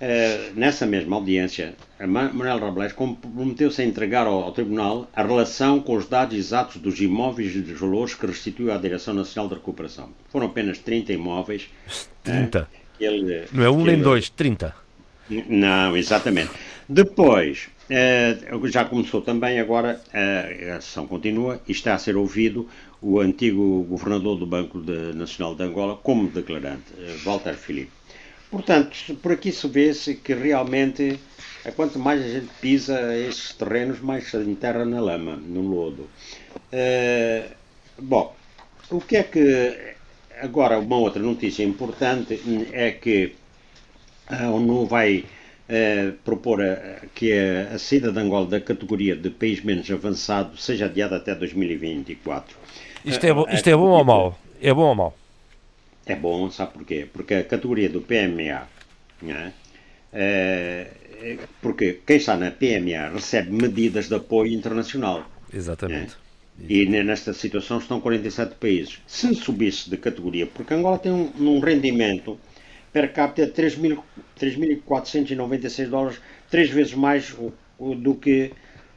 Uh, 0.01 0.51
nessa 0.55 0.83
mesma 0.83 1.17
audiência, 1.17 1.75
Manuel 1.99 2.57
Robles 2.57 2.91
comprometeu-se 2.91 3.83
a 3.83 3.85
entregar 3.85 4.25
ao, 4.25 4.41
ao, 4.41 4.51
Tribunal 4.51 5.07
a 5.15 5.21
relação 5.21 5.79
com 5.79 5.95
os 5.95 6.07
dados 6.07 6.35
exatos 6.35 6.77
dos 6.77 6.99
imóveis 6.99 7.55
e 7.55 7.61
dos 7.61 7.79
valores 7.79 8.15
que 8.15 8.25
restituiu 8.25 8.73
à 8.73 8.77
Direção 8.77 9.13
Nacional 9.13 9.47
de 9.47 9.53
Recuperação. 9.53 10.09
Foram 10.29 10.47
apenas 10.47 10.79
30 10.79 11.13
imóveis. 11.13 11.69
30? 12.23 12.61
Uh, 12.63 12.65
ele, 12.99 13.45
Não 13.51 13.63
é 13.63 13.69
um 13.69 13.83
nem 13.83 13.93
ele, 13.93 14.03
dois, 14.03 14.27
30. 14.27 14.73
Não, 15.47 15.95
exatamente. 15.95 16.49
Depois, 16.89 17.69
uh, 17.91 18.67
já 18.67 18.85
começou 18.85 19.21
também 19.21 19.59
agora, 19.59 20.01
a 20.71 20.77
ação 20.77 21.05
continua 21.05 21.61
e 21.67 21.71
está 21.71 21.93
a 21.93 21.97
ser 21.97 22.15
ouvido 22.15 22.67
o 23.01 23.19
antigo 23.19 23.83
governador 23.83 24.37
do 24.37 24.45
Banco 24.45 24.79
de, 24.81 25.13
Nacional 25.13 25.55
de 25.55 25.63
Angola 25.63 25.97
como 25.97 26.29
declarante, 26.29 26.93
Walter 27.23 27.55
Filipe. 27.55 27.91
Portanto, 28.51 29.15
por 29.21 29.31
aqui 29.31 29.49
se 29.49 29.65
vê-se 29.69 30.15
que 30.15 30.33
realmente, 30.33 31.17
quanto 31.77 31.97
mais 31.97 32.21
a 32.21 32.27
gente 32.27 32.49
pisa 32.59 33.17
estes 33.17 33.53
terrenos, 33.53 34.01
mais 34.01 34.29
se 34.29 34.35
enterra 34.37 34.83
na 34.83 34.99
lama, 34.99 35.37
no 35.37 35.61
lodo. 35.61 36.09
Uh, 36.73 37.49
bom, 37.97 38.35
o 38.89 38.99
que 38.99 39.15
é 39.15 39.23
que. 39.23 39.95
Agora, 40.41 40.79
uma 40.79 40.97
outra 40.97 41.21
notícia 41.21 41.63
importante 41.63 42.41
é 42.73 42.91
que 42.91 43.35
a 44.27 44.49
ONU 44.49 44.85
vai 44.85 45.23
uh, 45.69 46.13
propor 46.23 46.61
a, 46.61 47.01
que 47.13 47.33
a, 47.33 47.75
a 47.75 47.79
saída 47.79 48.11
de 48.11 48.19
Angola 48.19 48.47
da 48.47 48.61
categoria 48.61 49.15
de 49.15 49.29
país 49.29 49.63
menos 49.63 49.89
avançado 49.89 50.57
seja 50.57 50.85
adiada 50.85 51.17
até 51.17 51.35
2024. 51.35 52.57
Isto 53.03 53.25
é, 53.25 53.33
bo, 53.33 53.47
isto 53.49 53.69
é 53.69 53.75
bom 53.75 53.89
ou 53.89 54.03
mau? 54.03 54.39
É 54.61 54.73
bom 54.73 54.89
ou 54.89 54.95
mau? 54.95 55.15
é 56.05 56.15
bom, 56.15 56.49
sabe 56.49 56.73
porquê? 56.73 57.07
Porque 57.11 57.33
a 57.33 57.43
categoria 57.43 57.89
do 57.89 58.01
PMA, 58.01 58.67
né, 59.21 59.53
é, 60.11 60.87
porque 61.61 61.99
quem 62.05 62.17
está 62.17 62.35
na 62.35 62.51
PMA 62.51 63.09
recebe 63.13 63.51
medidas 63.51 64.07
de 64.07 64.15
apoio 64.15 64.53
internacional. 64.53 65.29
Exatamente. 65.53 66.15
Né? 66.59 66.65
E 66.69 66.85
nesta 66.85 67.33
situação 67.33 67.79
estão 67.79 67.99
47 67.99 68.55
países. 68.55 68.99
Se 69.07 69.33
subisse 69.33 69.89
de 69.89 69.97
categoria, 69.97 70.45
porque 70.45 70.73
Angola 70.73 70.99
tem 70.99 71.11
um, 71.11 71.31
um 71.39 71.59
rendimento 71.59 72.37
per 72.91 73.13
capita 73.13 73.47
de 73.47 73.53
3.496 74.41 75.87
dólares, 75.87 76.19
três 76.49 76.69
vezes 76.69 76.93
mais 76.93 77.35
do, 77.79 78.15
que, 78.15 78.51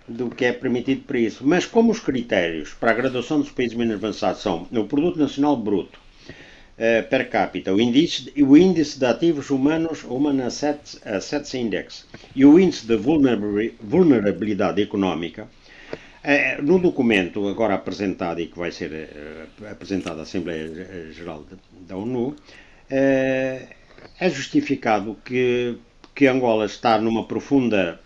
do 0.09 0.31
que 0.31 0.45
é 0.45 0.53
permitido 0.53 1.03
para 1.03 1.19
isso. 1.19 1.47
Mas 1.47 1.67
como 1.67 1.93
os 1.93 2.01
critérios 2.01 2.73
para 2.73 2.91
a 2.91 2.95
graduação 2.95 3.41
dos 3.41 3.51
países 3.51 3.77
menos 3.77 3.95
avançados 3.95 4.43
são 4.43 4.67
o 4.73 4.85
Produto 4.85 5.19
Nacional 5.19 5.57
Bruto, 5.57 5.99
uh, 6.79 7.09
per 7.09 7.29
capita, 7.29 7.73
o 7.73 7.81
índice, 7.81 8.33
o 8.37 8.57
índice 8.57 8.99
de 8.99 9.07
ativos 9.07 9.51
humanos, 9.51 10.05
Human 10.05 10.45
Assets, 10.45 11.01
Assets 11.05 11.55
Index, 11.55 12.07
e 12.35 12.45
o 12.45 12.59
índice 12.59 12.87
de 12.87 12.97
vulnerabilidade 12.97 14.83
económica, 14.83 15.45
uh, 15.45 16.63
no 16.63 16.79
documento 16.79 17.47
agora 17.49 17.75
apresentado 17.75 18.41
e 18.41 18.47
que 18.47 18.59
vai 18.59 18.73
ser 18.73 18.91
uh, 19.61 19.67
apresentado 19.71 20.21
à 20.21 20.23
Assembleia 20.23 21.13
Geral 21.13 21.45
da 21.87 21.97
ONU, 21.97 22.35
é 24.25 24.31
justificado 24.31 25.17
que, 25.25 25.77
que 26.15 26.27
Angola 26.27 26.65
está 26.65 26.99
numa 26.99 27.25
profunda 27.25 28.01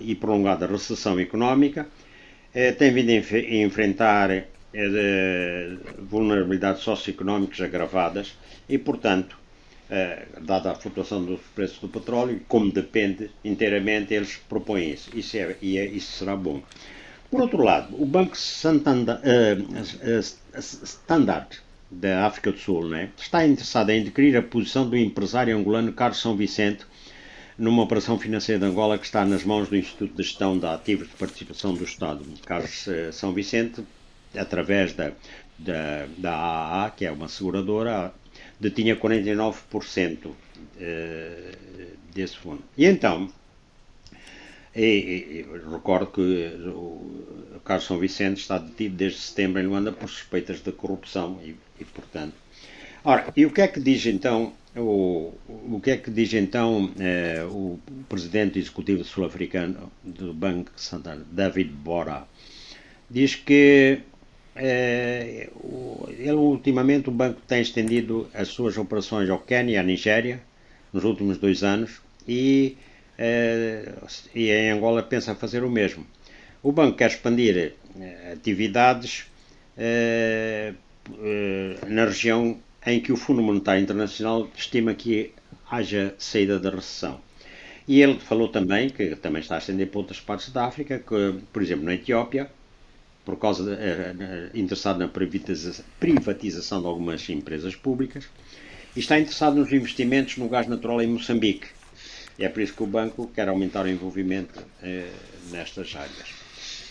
e 0.00 0.14
prolongada 0.14 0.66
recessão 0.66 1.20
económica, 1.20 1.86
tem 2.78 2.90
vindo 2.90 3.10
a 3.10 3.38
enfrentar 3.66 4.28
de 4.72 5.78
vulnerabilidades 5.98 6.82
socioeconómicas 6.82 7.60
agravadas 7.60 8.34
e, 8.66 8.78
portanto, 8.78 9.36
eh, 9.90 10.26
dada 10.42 10.72
a 10.72 10.74
flutuação 10.74 11.24
dos 11.24 11.40
preços 11.54 11.78
do 11.78 11.88
petróleo, 11.88 12.42
como 12.46 12.70
depende 12.70 13.30
inteiramente, 13.42 14.12
eles 14.12 14.36
propõem 14.36 14.90
isso. 14.90 15.10
Isso, 15.14 15.36
é, 15.38 15.56
e 15.62 15.78
é, 15.78 15.86
isso 15.86 16.12
será 16.12 16.36
bom. 16.36 16.62
Por 17.30 17.40
outro 17.40 17.62
lado, 17.62 17.94
o 18.00 18.04
Banco 18.04 18.36
Santander, 18.36 19.16
uh, 19.16 20.18
uh, 20.18 20.58
Standard 20.58 21.60
da 21.90 22.26
África 22.26 22.52
do 22.52 22.58
Sul 22.58 22.88
né, 22.88 23.10
está 23.18 23.46
interessado 23.46 23.90
em 23.90 24.02
adquirir 24.02 24.36
a 24.36 24.42
posição 24.42 24.88
do 24.88 24.96
empresário 24.96 25.56
angolano 25.56 25.92
Carlos 25.92 26.20
São 26.20 26.36
Vicente 26.36 26.84
numa 27.56 27.82
operação 27.82 28.18
financeira 28.18 28.60
de 28.60 28.66
Angola 28.66 28.98
que 28.98 29.06
está 29.06 29.24
nas 29.24 29.44
mãos 29.44 29.68
do 29.68 29.76
Instituto 29.76 30.14
de 30.14 30.22
Gestão 30.22 30.58
de 30.58 30.66
Ativos 30.66 31.08
de 31.08 31.14
Participação 31.14 31.74
do 31.74 31.82
Estado. 31.82 32.24
Carlos 32.44 32.86
uh, 32.86 33.12
São 33.12 33.32
Vicente 33.32 33.82
através 34.36 34.92
da 34.92 35.12
da, 35.58 36.06
da 36.16 36.34
AAA, 36.34 36.90
que 36.90 37.04
é 37.04 37.10
uma 37.10 37.28
seguradora, 37.28 38.14
detinha 38.60 38.96
49% 38.96 40.30
desse 42.14 42.36
fundo. 42.36 42.62
E 42.76 42.86
então, 42.86 43.28
e, 44.74 44.84
e, 44.84 45.46
recordo 45.72 46.06
que 46.06 46.20
o 46.68 47.60
Carlos 47.64 47.86
São 47.86 47.98
Vicente 47.98 48.40
está 48.40 48.58
detido 48.58 48.96
desde 48.96 49.18
setembro 49.18 49.60
em 49.60 49.66
Luanda 49.66 49.90
por 49.90 50.08
suspeitas 50.08 50.62
de 50.62 50.70
corrupção 50.70 51.40
e, 51.42 51.56
e 51.80 51.84
portanto. 51.84 52.34
Ora, 53.04 53.32
e 53.36 53.46
o 53.46 53.50
que 53.50 53.60
é 53.60 53.68
que 53.68 53.80
diz 53.80 54.04
então 54.06 54.52
o, 54.76 55.32
o 55.48 55.80
que 55.82 55.90
é 55.90 55.96
que 55.96 56.10
diz 56.10 56.32
então 56.34 56.90
eh, 56.98 57.44
o 57.48 57.78
presidente 58.08 58.58
executivo 58.58 59.04
sul-africano 59.04 59.90
do 60.02 60.32
Banco 60.32 60.70
Santander, 60.76 61.24
David 61.30 61.70
Bora? 61.70 62.24
Diz 63.10 63.34
que 63.34 64.00
eh, 64.54 65.48
ele 66.18 66.32
ultimamente 66.32 67.08
o 67.08 67.12
banco 67.12 67.40
tem 67.46 67.62
estendido 67.62 68.28
as 68.34 68.48
suas 68.48 68.76
operações 68.76 69.30
ao 69.30 69.38
Quênia 69.38 69.74
e 69.74 69.76
à 69.78 69.82
Nigéria 69.82 70.40
nos 70.92 71.04
últimos 71.04 71.38
dois 71.38 71.62
anos 71.62 72.00
e, 72.26 72.76
eh, 73.16 73.92
e 74.34 74.50
em 74.50 74.70
Angola 74.70 75.02
pensa 75.02 75.34
fazer 75.34 75.64
o 75.64 75.70
mesmo. 75.70 76.06
O 76.62 76.72
banco 76.72 76.96
quer 76.96 77.10
expandir 77.10 77.74
eh, 78.00 78.32
atividades 78.32 79.26
eh, 79.76 80.74
na 81.86 82.04
região 82.04 82.58
em 82.86 83.00
que 83.00 83.12
o 83.12 83.16
Fundo 83.16 83.42
Monetário 83.42 83.82
Internacional 83.82 84.48
estima 84.56 84.94
que 84.94 85.32
haja 85.70 86.14
saída 86.18 86.58
da 86.58 86.70
recessão. 86.70 87.20
E 87.86 88.02
ele 88.02 88.18
falou 88.20 88.48
também, 88.48 88.90
que 88.90 89.16
também 89.16 89.40
está 89.40 89.54
a 89.54 89.58
estender 89.58 89.88
para 89.88 89.98
outras 89.98 90.20
partes 90.20 90.50
da 90.50 90.66
África, 90.66 90.98
que, 90.98 91.40
por 91.52 91.62
exemplo, 91.62 91.86
na 91.86 91.94
Etiópia, 91.94 92.50
por 93.24 93.38
causa 93.38 93.64
de, 93.64 93.72
eh, 93.82 94.50
interessado 94.54 94.98
na 94.98 95.08
privatização 95.08 96.80
de 96.80 96.86
algumas 96.86 97.28
empresas 97.30 97.74
públicas, 97.74 98.28
e 98.94 99.00
está 99.00 99.18
interessado 99.18 99.56
nos 99.56 99.72
investimentos 99.72 100.36
no 100.36 100.48
gás 100.48 100.66
natural 100.66 101.00
em 101.00 101.06
Moçambique. 101.06 101.68
E 102.38 102.44
é 102.44 102.48
por 102.48 102.62
isso 102.62 102.74
que 102.74 102.82
o 102.82 102.86
banco 102.86 103.30
quer 103.34 103.48
aumentar 103.48 103.84
o 103.84 103.88
envolvimento 103.88 104.62
eh, 104.82 105.10
nestas 105.50 105.94
áreas. 105.96 106.34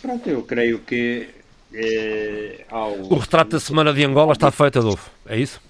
Pronto, 0.01 0.27
eu 0.29 0.43
creio 0.43 0.79
que 0.79 1.27
eh, 1.29 1.46
ao... 2.69 2.93
O 2.93 3.17
retrato 3.17 3.51
da 3.51 3.59
Semana 3.59 3.93
de 3.93 4.03
Angola 4.03 4.33
está 4.33 4.51
feito, 4.51 4.79
Adolfo, 4.79 5.09
é 5.25 5.37
isso? 5.37 5.61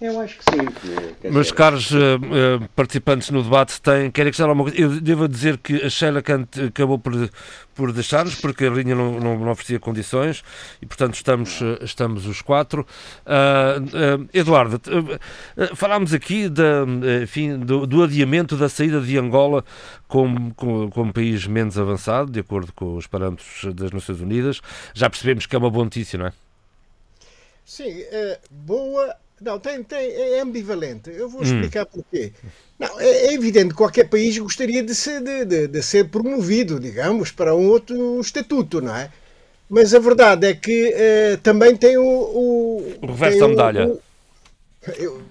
Eu 0.00 0.20
acho 0.20 0.38
que 0.38 0.44
sim. 0.44 1.28
Meus 1.28 1.50
caros 1.50 1.90
uh, 1.90 1.96
uh, 1.96 2.68
participantes 2.76 3.30
no 3.30 3.42
debate, 3.42 3.82
têm, 3.82 4.12
querem 4.12 4.30
questionar 4.30 4.50
alguma 4.50 4.70
coisa? 4.70 4.80
Eu 4.80 5.00
devo 5.00 5.26
dizer 5.26 5.58
que 5.58 5.74
a 5.84 5.90
Sheila 5.90 6.22
Kant 6.22 6.66
acabou 6.66 7.00
por, 7.00 7.12
por 7.74 7.92
deixar-nos, 7.92 8.36
porque 8.36 8.66
a 8.66 8.70
linha 8.70 8.94
não, 8.94 9.18
não, 9.18 9.36
não, 9.36 9.50
oferecia 9.50 9.80
condições 9.80 10.44
e, 10.80 10.86
portanto, 10.86 11.14
estamos, 11.14 11.60
uh, 11.60 11.78
estamos 11.82 12.26
os 12.26 12.40
quatro. 12.40 12.86
Eduardo, 14.32 14.80
falámos 15.74 16.14
aqui 16.14 16.48
da, 16.48 16.84
enfim, 17.22 17.58
do, 17.58 17.84
do, 17.84 18.04
adiamento 18.04 18.56
da 18.56 18.68
saída 18.68 19.00
de 19.00 19.18
Angola 19.18 19.64
como, 20.06 20.54
como, 20.54 20.90
como 20.90 21.12
país 21.12 21.44
menos 21.46 21.76
avançado, 21.76 22.30
de 22.30 22.38
acordo 22.38 22.72
com 22.72 22.96
os 22.96 23.08
parâmetros 23.08 23.74
das 23.74 23.90
Nações 23.90 24.20
Unidas. 24.20 24.60
Já 24.94 25.10
percebemos 25.10 25.46
que 25.46 25.56
é 25.56 25.58
uma 25.58 25.70
boa 25.70 25.84
notícia, 25.84 26.16
não 26.16 26.26
é? 26.26 26.32
Sim, 27.64 28.04
boa 28.50 29.14
não, 29.40 29.58
tem, 29.58 29.82
tem, 29.82 30.10
é 30.10 30.40
ambivalente. 30.40 31.10
Eu 31.10 31.28
vou 31.28 31.40
hum. 31.40 31.44
explicar 31.44 31.84
hum. 31.84 31.88
porquê. 31.92 32.32
Não, 32.78 33.00
é, 33.00 33.26
é, 33.26 33.34
evidente 33.34 33.70
que 33.70 33.74
qualquer 33.74 34.08
país 34.08 34.38
gostaria 34.38 34.82
de 34.82 34.94
ser, 34.94 35.20
de, 35.20 35.44
de, 35.44 35.68
de, 35.68 35.82
ser 35.82 36.08
promovido, 36.08 36.78
digamos, 36.78 37.32
para 37.32 37.54
um 37.54 37.68
outro 37.68 38.20
estatuto, 38.20 38.80
não 38.80 38.94
é? 38.94 39.10
Mas 39.68 39.92
a 39.92 39.98
verdade 39.98 40.46
é 40.46 40.54
que 40.54 40.94
uh, 40.94 41.38
também 41.38 41.76
tem 41.76 41.98
o. 41.98 42.02
O, 42.02 42.98
o 43.02 43.06
reverso 43.06 43.40
da 43.40 43.48
medalha. 43.48 43.88
O, 43.88 45.22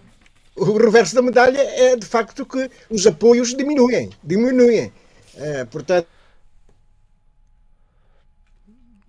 o, 0.55 0.77
reverso 0.77 1.15
da 1.15 1.21
medalha 1.21 1.59
é 1.59 1.95
de 1.95 2.05
facto 2.05 2.45
que 2.45 2.69
os 2.89 3.07
apoios 3.07 3.55
diminuem. 3.55 4.11
Diminuem. 4.23 4.91
Uh, 5.35 5.65
portanto. 5.71 6.07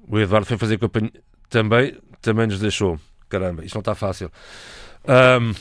O 0.09 0.19
Eduardo 0.19 0.47
foi 0.47 0.57
fazer 0.57 0.79
companhia. 0.79 1.13
Também, 1.51 1.99
também 2.23 2.47
nos 2.47 2.61
deixou. 2.61 2.99
Caramba, 3.29 3.65
isto 3.65 3.75
não 3.75 3.81
está 3.81 3.95
fácil. 3.95 4.31
Um, 5.07 5.55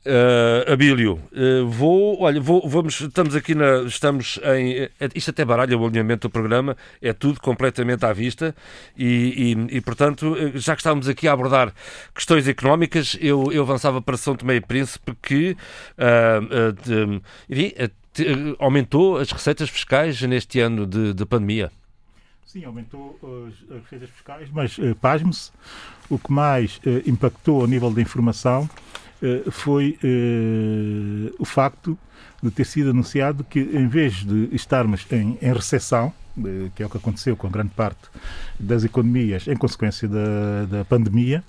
Uh, 0.00 0.72
Abílio, 0.72 1.20
uh, 1.30 1.68
vou, 1.68 2.22
olha, 2.22 2.40
vou, 2.40 2.66
vamos, 2.66 2.98
estamos 2.98 3.36
aqui 3.36 3.54
na, 3.54 3.82
estamos 3.82 4.40
em, 4.56 4.84
é, 4.84 4.90
isto 5.14 5.30
até 5.30 5.44
baralha 5.44 5.76
o 5.76 5.86
alinhamento 5.86 6.26
do 6.26 6.32
programa, 6.32 6.74
é 7.02 7.12
tudo 7.12 7.38
completamente 7.38 8.06
à 8.06 8.10
vista 8.10 8.56
e, 8.96 9.54
e, 9.70 9.76
e, 9.76 9.80
portanto, 9.82 10.34
já 10.54 10.74
que 10.74 10.80
estávamos 10.80 11.06
aqui 11.06 11.28
a 11.28 11.32
abordar 11.32 11.74
questões 12.14 12.48
económicas, 12.48 13.14
eu, 13.20 13.52
eu 13.52 13.62
avançava 13.62 14.00
para 14.00 14.16
São 14.16 14.34
Tomé 14.34 14.56
e 14.56 14.60
Príncipe 14.62 15.14
que 15.20 15.54
uh, 15.98 16.72
de, 16.72 17.20
enfim, 17.50 17.74
aumentou 18.58 19.18
as 19.18 19.30
receitas 19.30 19.68
fiscais 19.68 20.18
neste 20.22 20.60
ano 20.60 20.86
de, 20.86 21.12
de 21.12 21.26
pandemia. 21.26 21.70
Sim, 22.52 22.64
aumentou 22.64 23.16
as 23.48 23.82
receitas 23.84 24.10
fiscais, 24.10 24.48
mas 24.52 24.76
pasme-se, 25.00 25.52
o 26.08 26.18
que 26.18 26.32
mais 26.32 26.80
eh, 26.84 27.00
impactou 27.06 27.62
a 27.62 27.66
nível 27.68 27.92
da 27.92 28.02
informação 28.02 28.68
eh, 29.22 29.44
foi 29.52 29.96
eh, 30.02 31.32
o 31.38 31.44
facto 31.44 31.96
de 32.42 32.50
ter 32.50 32.64
sido 32.64 32.90
anunciado 32.90 33.44
que, 33.44 33.60
em 33.60 33.86
vez 33.86 34.24
de 34.24 34.48
estarmos 34.52 35.06
em, 35.12 35.38
em 35.40 35.52
recessão, 35.52 36.12
que 36.74 36.82
é 36.82 36.86
o 36.86 36.90
que 36.90 36.96
aconteceu 36.96 37.36
com 37.36 37.48
grande 37.48 37.70
parte 37.70 38.00
das 38.58 38.82
economias 38.82 39.46
em 39.46 39.56
consequência 39.56 40.08
da, 40.08 40.64
da 40.68 40.84
pandemia, 40.84 41.44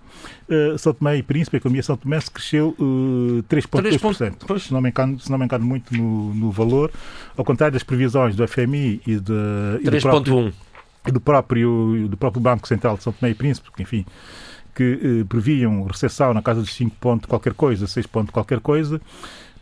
uh, 0.50 0.78
São 0.78 0.94
Tomé 0.94 1.18
e 1.18 1.24
Príncipe, 1.24 1.56
a 1.56 1.60
economia 1.60 1.84
São 1.84 1.96
Tomé 1.96 2.20
cresceu 2.34 2.76
uh, 2.78 3.44
3,2%. 3.44 4.60
Se 4.60 4.74
não 4.74 4.82
me 4.82 4.90
engano, 4.90 5.20
se 5.20 5.32
não 5.32 5.38
me 5.38 5.46
engano 5.46 5.66
muito 5.66 5.96
no, 5.96 6.34
no 6.34 6.52
valor, 6.52 6.92
ao 7.38 7.46
contrário 7.46 7.74
das 7.74 7.84
previsões 7.84 8.36
do 8.36 8.46
FMI 8.48 9.02
e, 9.08 9.16
de, 9.20 9.32
3,1% 9.84 9.92
do 9.92 10.02
próprio, 10.02 10.54
do 11.06 11.20
próprio 11.20 12.10
Banco 12.40 12.68
Central 12.68 12.98
de 12.98 13.04
São 13.04 13.14
Tomé 13.14 13.32
e 13.32 13.36
Príncipe, 13.36 13.72
que, 13.72 13.82
enfim, 13.82 14.06
que 14.76 15.00
eh, 15.22 15.24
previam 15.28 15.84
recessão 15.84 16.34
na 16.34 16.42
casa 16.42 16.62
dos 16.62 16.74
5 16.74 16.96
pontos 16.98 17.28
qualquer 17.28 17.54
coisa, 17.54 17.88
6 17.88 18.06
pontos 18.08 18.32
qualquer 18.32 18.60
coisa, 18.60 19.02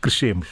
crescemos. 0.02 0.49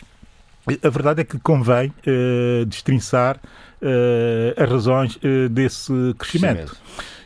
A 0.84 0.90
verdade 0.90 1.22
é 1.22 1.24
que 1.24 1.40
convém 1.40 1.94
eh, 2.06 2.66
destrinçar 2.66 3.40
eh, 3.82 4.54
as 4.58 4.70
razões 4.70 5.20
eh, 5.24 5.48
desse 5.48 5.94
crescimento. 6.18 6.76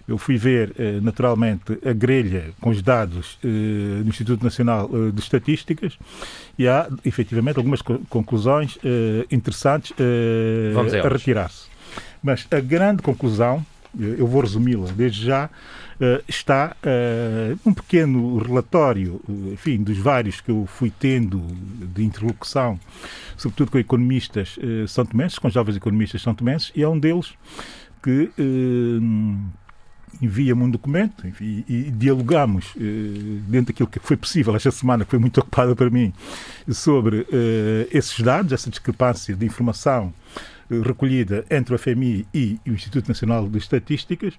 Eu 0.07 0.17
fui 0.17 0.37
ver, 0.37 0.73
eh, 0.77 0.99
naturalmente, 1.01 1.77
a 1.85 1.93
grelha 1.93 2.51
com 2.59 2.69
os 2.69 2.81
dados 2.81 3.39
eh, 3.43 4.03
do 4.03 4.09
Instituto 4.09 4.43
Nacional 4.43 4.89
de 5.11 5.19
Estatísticas 5.19 5.97
e 6.59 6.67
há, 6.67 6.87
efetivamente, 7.05 7.57
algumas 7.57 7.81
conclusões 7.81 8.77
interessantes 9.31 9.93
a 11.03 11.07
retirar-se. 11.07 11.70
Mas 12.21 12.47
a 12.51 12.59
grande 12.59 13.01
conclusão, 13.01 13.65
eu 13.97 14.27
vou 14.27 14.41
resumi-la 14.41 14.91
desde 14.91 15.25
já, 15.25 15.49
eh, 16.01 16.23
está 16.27 16.75
uh, 16.83 17.59
um 17.63 17.71
pequeno 17.71 18.39
relatório, 18.39 19.21
eh, 19.29 19.53
enfim, 19.53 19.83
dos 19.83 19.99
vários 19.99 20.41
que 20.41 20.49
eu 20.49 20.65
fui 20.65 20.91
tendo 20.91 21.39
de 21.93 22.03
interlocução, 22.03 22.79
sobretudo 23.37 23.69
com 23.69 23.77
economistas 23.77 24.57
são 24.87 25.05
tomenses, 25.05 25.37
com 25.37 25.47
jovens 25.47 25.77
economistas 25.77 26.23
são 26.23 26.33
tomenses, 26.33 26.71
e 26.75 26.81
é 26.81 26.89
um 26.89 26.97
deles 26.97 27.33
que 28.01 28.31
envia-me 30.19 30.63
um 30.63 30.69
documento 30.71 31.27
enfim, 31.27 31.63
e 31.69 31.91
dialogamos 31.91 32.73
dentro 33.47 33.67
daquilo 33.67 33.87
que 33.87 33.99
foi 33.99 34.17
possível 34.17 34.55
esta 34.55 34.71
semana, 34.71 35.05
que 35.05 35.11
foi 35.11 35.19
muito 35.19 35.37
ocupada 35.41 35.75
para 35.75 35.89
mim, 35.91 36.11
sobre 36.71 37.27
esses 37.91 38.19
dados, 38.19 38.51
essa 38.51 38.71
discrepância 38.71 39.35
de 39.35 39.45
informação 39.45 40.11
recolhida 40.83 41.45
entre 41.49 41.75
o 41.75 41.77
FMI 41.77 42.25
e 42.33 42.59
o 42.65 42.71
Instituto 42.71 43.07
Nacional 43.07 43.47
de 43.47 43.57
Estatísticas, 43.57 44.33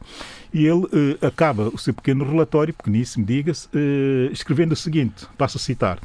e 0.52 0.66
ele 0.66 0.86
eh, 0.92 1.26
acaba 1.26 1.68
o 1.68 1.78
seu 1.78 1.92
pequeno 1.92 2.24
relatório, 2.24 2.72
pequeníssimo, 2.72 3.24
diga-se, 3.24 3.68
eh, 3.74 4.30
escrevendo 4.32 4.72
o 4.72 4.76
seguinte: 4.76 5.26
passo 5.36 5.58
a 5.58 5.60
citar. 5.60 5.98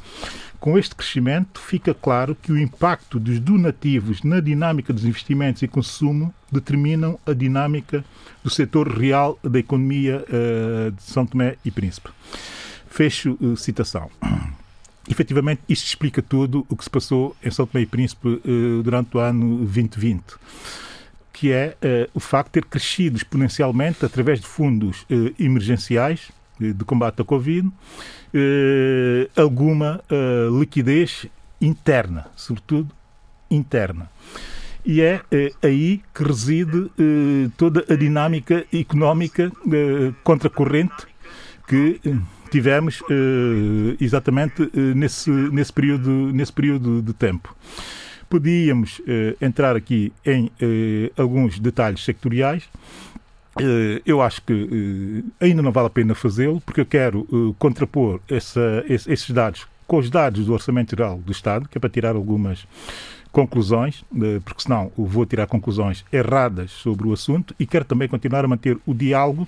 Com 0.60 0.76
este 0.76 0.94
crescimento, 0.94 1.60
fica 1.60 1.94
claro 1.94 2.34
que 2.34 2.50
o 2.50 2.58
impacto 2.58 3.20
dos 3.20 3.38
donativos 3.38 4.24
na 4.24 4.40
dinâmica 4.40 4.92
dos 4.92 5.04
investimentos 5.04 5.62
e 5.62 5.68
consumo 5.68 6.34
determinam 6.50 7.18
a 7.24 7.32
dinâmica 7.32 8.04
do 8.42 8.50
setor 8.50 8.88
real 8.88 9.38
da 9.42 9.60
economia 9.60 10.24
uh, 10.24 10.90
de 10.90 11.02
São 11.02 11.24
Tomé 11.24 11.56
e 11.64 11.70
Príncipe. 11.70 12.10
Fecho 12.88 13.38
uh, 13.40 13.56
citação 13.56 14.10
efetivamente, 15.08 15.62
isto 15.68 15.86
explica 15.86 16.22
tudo 16.22 16.66
o 16.68 16.76
que 16.76 16.84
se 16.84 16.90
passou 16.90 17.36
em 17.42 17.50
São 17.50 17.66
Tomé 17.66 17.82
e 17.82 17.86
Príncipe 17.86 18.28
uh, 18.28 18.82
durante 18.82 19.16
o 19.16 19.20
ano 19.20 19.58
2020 19.58 20.22
que 21.32 21.52
é 21.52 21.76
uh, 21.80 22.10
o 22.14 22.18
facto 22.18 22.48
de 22.48 22.52
ter 22.54 22.64
crescido 22.64 23.16
exponencialmente 23.16 24.04
através 24.04 24.40
de 24.40 24.46
fundos 24.48 25.02
uh, 25.02 25.32
emergenciais 25.38 26.32
de 26.58 26.84
combate 26.84 27.22
à 27.22 27.24
Covid, 27.24 27.70
alguma 29.36 30.00
liquidez 30.58 31.26
interna, 31.60 32.26
sobretudo 32.34 32.92
interna. 33.48 34.10
E 34.84 35.00
é 35.00 35.22
aí 35.62 36.02
que 36.12 36.24
reside 36.24 36.90
toda 37.56 37.84
a 37.88 37.94
dinâmica 37.94 38.66
económica 38.72 39.52
contracorrente 40.24 41.06
que 41.68 42.00
tivemos 42.50 43.02
exatamente 44.00 44.70
nesse, 44.94 45.30
nesse, 45.30 45.72
período, 45.72 46.10
nesse 46.32 46.52
período 46.52 47.02
de 47.02 47.12
tempo. 47.12 47.54
Podíamos 48.28 49.00
entrar 49.40 49.74
aqui 49.76 50.12
em 50.24 50.50
alguns 51.16 51.58
detalhes 51.58 52.04
sectoriais, 52.04 52.68
eu 54.04 54.20
acho 54.20 54.42
que 54.42 55.24
ainda 55.40 55.62
não 55.62 55.72
vale 55.72 55.86
a 55.86 55.90
pena 55.90 56.14
fazê-lo, 56.14 56.60
porque 56.60 56.80
eu 56.80 56.86
quero 56.86 57.54
contrapor 57.58 58.20
essa, 58.28 58.84
esses 58.86 59.30
dados 59.30 59.66
com 59.88 59.96
os 59.96 60.10
dados 60.10 60.44
do 60.44 60.52
Orçamento 60.52 60.90
Geral 60.90 61.18
do 61.18 61.32
Estado, 61.32 61.66
que 61.66 61.78
é 61.78 61.80
para 61.80 61.88
tirar 61.88 62.14
algumas 62.14 62.66
conclusões, 63.32 64.04
eh, 64.14 64.40
porque 64.44 64.62
senão 64.62 64.90
vou 64.96 65.24
tirar 65.26 65.46
conclusões 65.46 66.04
erradas 66.12 66.70
sobre 66.70 67.08
o 67.08 67.12
assunto 67.12 67.54
e 67.58 67.66
quero 67.66 67.84
também 67.84 68.08
continuar 68.08 68.44
a 68.44 68.48
manter 68.48 68.78
o 68.86 68.94
diálogo 68.94 69.46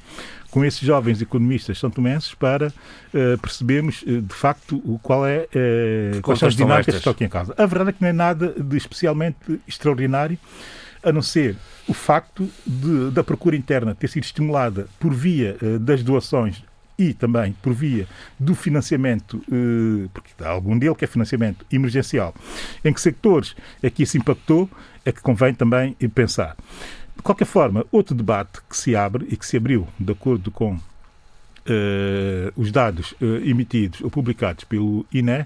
com 0.51 0.65
esses 0.65 0.81
jovens 0.81 1.23
economistas 1.23 1.79
santomenses 1.79 2.35
para 2.35 2.69
uh, 2.69 3.39
percebermos 3.39 4.03
uh, 4.03 4.21
de 4.21 4.35
facto 4.35 4.81
qual 5.03 5.25
é, 5.25 5.47
uh, 5.47 6.21
quais 6.23 6.41
são 6.41 6.49
as 6.49 6.57
dinâmicas 6.57 6.95
que 6.95 6.99
estão 6.99 7.13
aqui 7.13 7.25
em 7.25 7.29
casa. 7.29 7.55
A 7.57 7.67
verdade 7.67 7.91
é 7.91 7.93
que 7.93 8.03
não 8.03 8.09
é 8.09 8.13
nada 8.13 8.55
de 8.59 8.77
especialmente 8.77 9.61
extraordinário, 9.67 10.39
a 11.03 11.13
não 11.13 11.23
ser 11.23 11.57
o 11.89 11.95
facto 11.95 12.49
de, 12.67 13.11
da 13.11 13.25
procura 13.25 13.57
interna 13.57 13.95
ter 13.95 14.09
sido 14.09 14.25
estimulada 14.25 14.87
por 14.99 15.15
via 15.15 15.57
das 15.81 16.03
doações 16.03 16.63
e 17.01 17.15
também 17.15 17.57
por 17.63 17.73
via 17.73 18.07
do 18.39 18.55
financiamento, 18.55 19.43
eh, 19.51 20.07
porque 20.13 20.31
há 20.45 20.51
algum 20.51 20.79
dele 20.79 20.95
que 20.95 21.03
é 21.03 21.09
financiamento 21.09 21.65
emergencial, 21.73 22.35
em 22.85 22.93
que 22.93 23.01
sectores 23.01 23.57
é 23.83 23.89
que 23.89 24.03
isso 24.03 24.19
impactou, 24.19 24.69
é 25.03 25.11
que 25.11 25.23
convém 25.23 25.55
também 25.55 25.95
pensar. 26.15 26.55
De 27.17 27.23
qualquer 27.23 27.47
forma, 27.47 27.87
outro 27.91 28.15
debate 28.15 28.61
que 28.69 28.77
se 28.77 28.95
abre 28.95 29.27
e 29.31 29.37
que 29.37 29.47
se 29.47 29.57
abriu 29.57 29.89
de 29.99 30.13
acordo 30.13 30.51
com 30.51 30.79
Uh, 31.63 32.51
os 32.57 32.73
dados 32.73 33.13
uh, 33.21 33.37
emitidos 33.45 34.01
ou 34.01 34.11
publicados 34.11 34.65
pelo 34.65 35.05
INE 35.13 35.45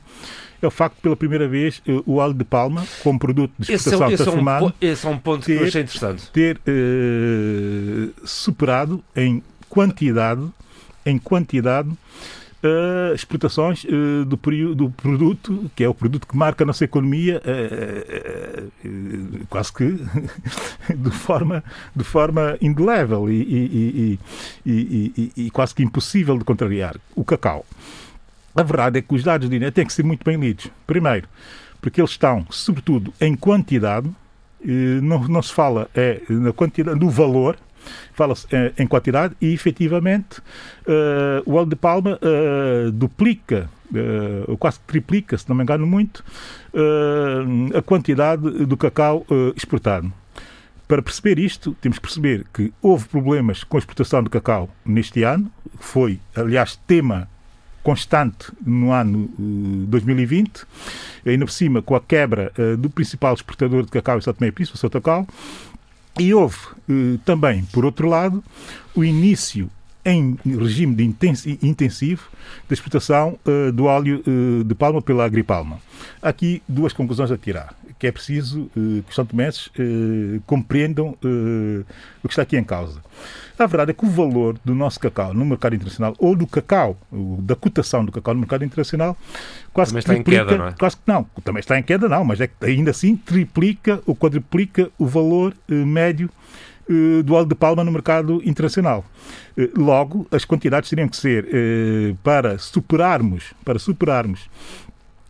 é 0.62 0.66
o 0.66 0.70
facto 0.70 0.94
de, 0.94 1.02
pela 1.02 1.16
primeira 1.16 1.48
vez, 1.48 1.82
uh, 1.88 2.02
o 2.06 2.14
óleo 2.14 2.32
de 2.32 2.44
palma, 2.44 2.86
como 3.02 3.18
produto 3.18 3.52
de 3.58 3.74
exportação 3.74 4.06
esse 4.06 4.14
é, 4.14 4.24
transformado, 4.24 4.72
esse 4.80 4.86
é 4.86 4.88
um, 4.88 4.92
esse 4.92 5.06
é 5.06 5.10
um 5.10 5.18
ponto 5.18 5.44
ter, 5.44 5.56
que 5.56 5.62
eu 5.62 5.66
achei 5.66 5.82
interessante. 5.82 6.30
Ter 6.30 6.60
superado 8.24 9.02
em 9.16 9.42
quantidade 9.68 10.48
em 11.04 11.18
quantidade 11.18 11.90
uh, 12.64 13.14
exportações 13.14 13.84
uh, 13.84 14.24
do, 14.24 14.36
do, 14.74 14.90
produto, 14.90 15.70
que 15.76 15.84
é 15.84 15.88
o 15.88 15.94
produto 15.94 16.26
que 16.26 16.36
marca 16.36 16.64
a 16.64 16.66
nossa 16.66 16.84
economia, 16.84 17.40
uh, 17.44 19.46
quase 19.48 19.72
que 19.72 19.84
de 20.96 21.10
forma, 21.10 21.62
de 21.94 22.04
forma 22.04 22.56
indelével 22.60 23.30
e, 23.30 23.42
e, 23.42 24.18
e, 24.66 25.32
e, 25.36 25.50
quase 25.50 25.74
que 25.74 25.82
impossível 25.82 26.38
de 26.38 26.44
contrariar. 26.44 26.96
O 27.14 27.24
cacau. 27.24 27.64
A 28.56 28.62
verdade 28.62 28.98
é 28.98 29.02
que 29.02 29.14
os 29.14 29.22
dados 29.22 29.48
de 29.48 29.56
INE 29.56 29.70
têm 29.70 29.84
que 29.84 29.92
ser 29.92 30.04
muito 30.04 30.24
bem 30.24 30.38
lidos. 30.38 30.70
Primeiro, 30.86 31.28
porque 31.80 32.00
eles 32.00 32.12
estão, 32.12 32.46
sobretudo, 32.50 33.12
em 33.20 33.34
quantidade, 33.34 34.08
não, 35.02 35.26
não 35.26 35.42
se 35.42 35.52
fala 35.52 35.90
é, 35.92 36.22
na 36.28 36.52
quantidade, 36.52 36.98
no 36.98 37.10
valor, 37.10 37.58
fala-se 38.12 38.46
eh, 38.52 38.72
em 38.78 38.86
quantidade 38.86 39.34
e, 39.40 39.52
efetivamente, 39.52 40.38
uh, 40.38 41.42
o 41.44 41.54
óleo 41.54 41.68
de 41.68 41.76
palma 41.76 42.18
uh, 42.22 42.90
duplica, 42.92 43.68
uh, 43.90 44.50
ou 44.50 44.56
quase 44.56 44.80
triplica, 44.86 45.36
se 45.36 45.48
não 45.48 45.56
me 45.56 45.62
engano 45.62 45.86
muito, 45.86 46.24
a 47.72 47.80
quantidade 47.82 48.42
do 48.66 48.76
cacau 48.76 49.24
exportado. 49.54 50.12
Para 50.88 51.00
perceber 51.00 51.38
isto, 51.38 51.76
temos 51.80 51.98
que 51.98 52.02
perceber 52.02 52.44
que 52.52 52.72
houve 52.82 53.06
problemas 53.06 53.62
com 53.62 53.76
a 53.76 53.78
exportação 53.78 54.22
do 54.22 54.28
cacau 54.28 54.68
neste 54.84 55.22
ano, 55.22 55.50
foi, 55.78 56.18
aliás, 56.34 56.76
tema 56.84 57.28
constante 57.84 58.50
no 58.66 58.90
ano 58.90 59.30
2020, 59.38 60.64
ainda 61.24 61.44
por 61.44 61.52
cima 61.52 61.80
com 61.80 61.94
a 61.94 62.00
quebra 62.00 62.52
do 62.76 62.90
principal 62.90 63.34
exportador 63.34 63.84
de 63.84 63.92
cacau 63.92 64.18
em 64.18 64.20
São 64.20 64.34
Tomé 64.34 64.50
Príncipe, 64.50 64.76
o 64.76 64.80
Sotocal, 64.80 65.28
e 66.18 66.32
houve 66.32 66.58
eh, 66.88 67.18
também, 67.24 67.64
por 67.72 67.84
outro 67.84 68.08
lado, 68.08 68.42
o 68.94 69.04
início 69.04 69.70
em 70.04 70.38
regime 70.44 70.94
de 70.94 71.56
intensivo 71.62 72.28
da 72.68 72.74
exportação 72.74 73.38
uh, 73.46 73.72
do 73.72 73.84
óleo 73.84 74.22
uh, 74.26 74.62
de 74.62 74.74
palma 74.74 75.00
pela 75.00 75.24
Agripalma. 75.24 75.80
Aqui 76.20 76.62
duas 76.68 76.92
conclusões 76.92 77.30
a 77.30 77.38
tirar, 77.38 77.74
que 78.04 78.08
é 78.08 78.12
preciso 78.12 78.62
uh, 78.76 79.02
que 79.02 79.08
os 79.08 79.14
santomenses 79.14 79.70
compreendam 80.46 81.16
o 82.22 82.28
que 82.28 82.32
está 82.32 82.42
aqui 82.42 82.56
em 82.56 82.64
causa. 82.64 83.00
A 83.58 83.66
verdade 83.66 83.92
é 83.92 83.94
que 83.94 84.04
o 84.04 84.08
valor 84.08 84.58
do 84.64 84.74
nosso 84.74 85.00
cacau 85.00 85.32
no 85.32 85.44
mercado 85.44 85.74
internacional, 85.74 86.14
ou 86.18 86.36
do 86.36 86.46
cacau, 86.46 86.98
da 87.38 87.56
cotação 87.56 88.04
do 88.04 88.12
cacau 88.12 88.34
no 88.34 88.40
mercado 88.40 88.64
internacional, 88.64 89.16
quase 89.72 89.92
também 89.92 90.02
que 90.02 90.10
está 90.10 90.14
triplica, 90.14 90.42
em 90.42 90.46
queda, 90.46 90.58
não 90.58 90.68
é? 90.68 90.72
Quase 90.72 90.96
que 90.96 91.02
não, 91.06 91.24
também 91.42 91.60
está 91.60 91.78
em 91.78 91.82
queda, 91.82 92.08
não, 92.08 92.24
mas 92.24 92.40
é 92.40 92.46
que 92.46 92.54
ainda 92.66 92.90
assim 92.90 93.16
triplica 93.16 94.02
ou 94.06 94.14
quadruplica 94.14 94.90
o 94.98 95.06
valor 95.06 95.54
médio 95.68 96.28
eh, 96.88 97.22
do 97.22 97.32
óleo 97.32 97.46
de 97.46 97.54
palma 97.54 97.82
no 97.82 97.90
mercado 97.90 98.42
internacional. 98.44 99.04
Eh, 99.56 99.70
logo, 99.74 100.26
as 100.30 100.44
quantidades 100.44 100.90
teriam 100.90 101.08
que 101.08 101.16
ser 101.16 101.48
eh, 101.50 102.14
para 102.22 102.58
superarmos, 102.58 103.54
para 103.64 103.78
superarmos 103.78 104.50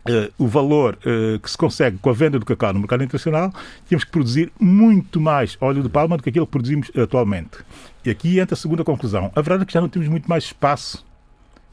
Uh, 0.07 0.31
o 0.37 0.47
valor 0.47 0.99
uh, 0.99 1.39
que 1.39 1.49
se 1.49 1.57
consegue 1.57 1.97
com 1.97 2.11
a 2.11 2.13
venda 2.13 2.37
do 2.37 2.45
cacau 2.45 2.71
no 2.71 2.79
mercado 2.79 3.03
internacional, 3.03 3.51
temos 3.89 4.03
que 4.03 4.11
produzir 4.11 4.51
muito 4.59 5.19
mais 5.19 5.57
óleo 5.59 5.81
de 5.81 5.89
palma 5.89 6.15
do 6.15 6.21
que 6.21 6.29
aquilo 6.29 6.45
que 6.45 6.51
produzimos 6.51 6.91
atualmente. 6.95 7.57
E 8.05 8.11
aqui 8.11 8.39
entra 8.39 8.53
a 8.53 8.57
segunda 8.57 8.83
conclusão. 8.83 9.31
A 9.35 9.41
verdade 9.41 9.63
é 9.63 9.65
que 9.65 9.73
já 9.73 9.81
não 9.81 9.89
temos 9.89 10.07
muito 10.07 10.29
mais 10.29 10.43
espaço 10.43 11.03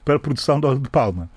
para 0.02 0.16
a 0.16 0.18
produção 0.18 0.58
de 0.58 0.66
óleo 0.66 0.78
de 0.78 0.88
palma 0.88 1.28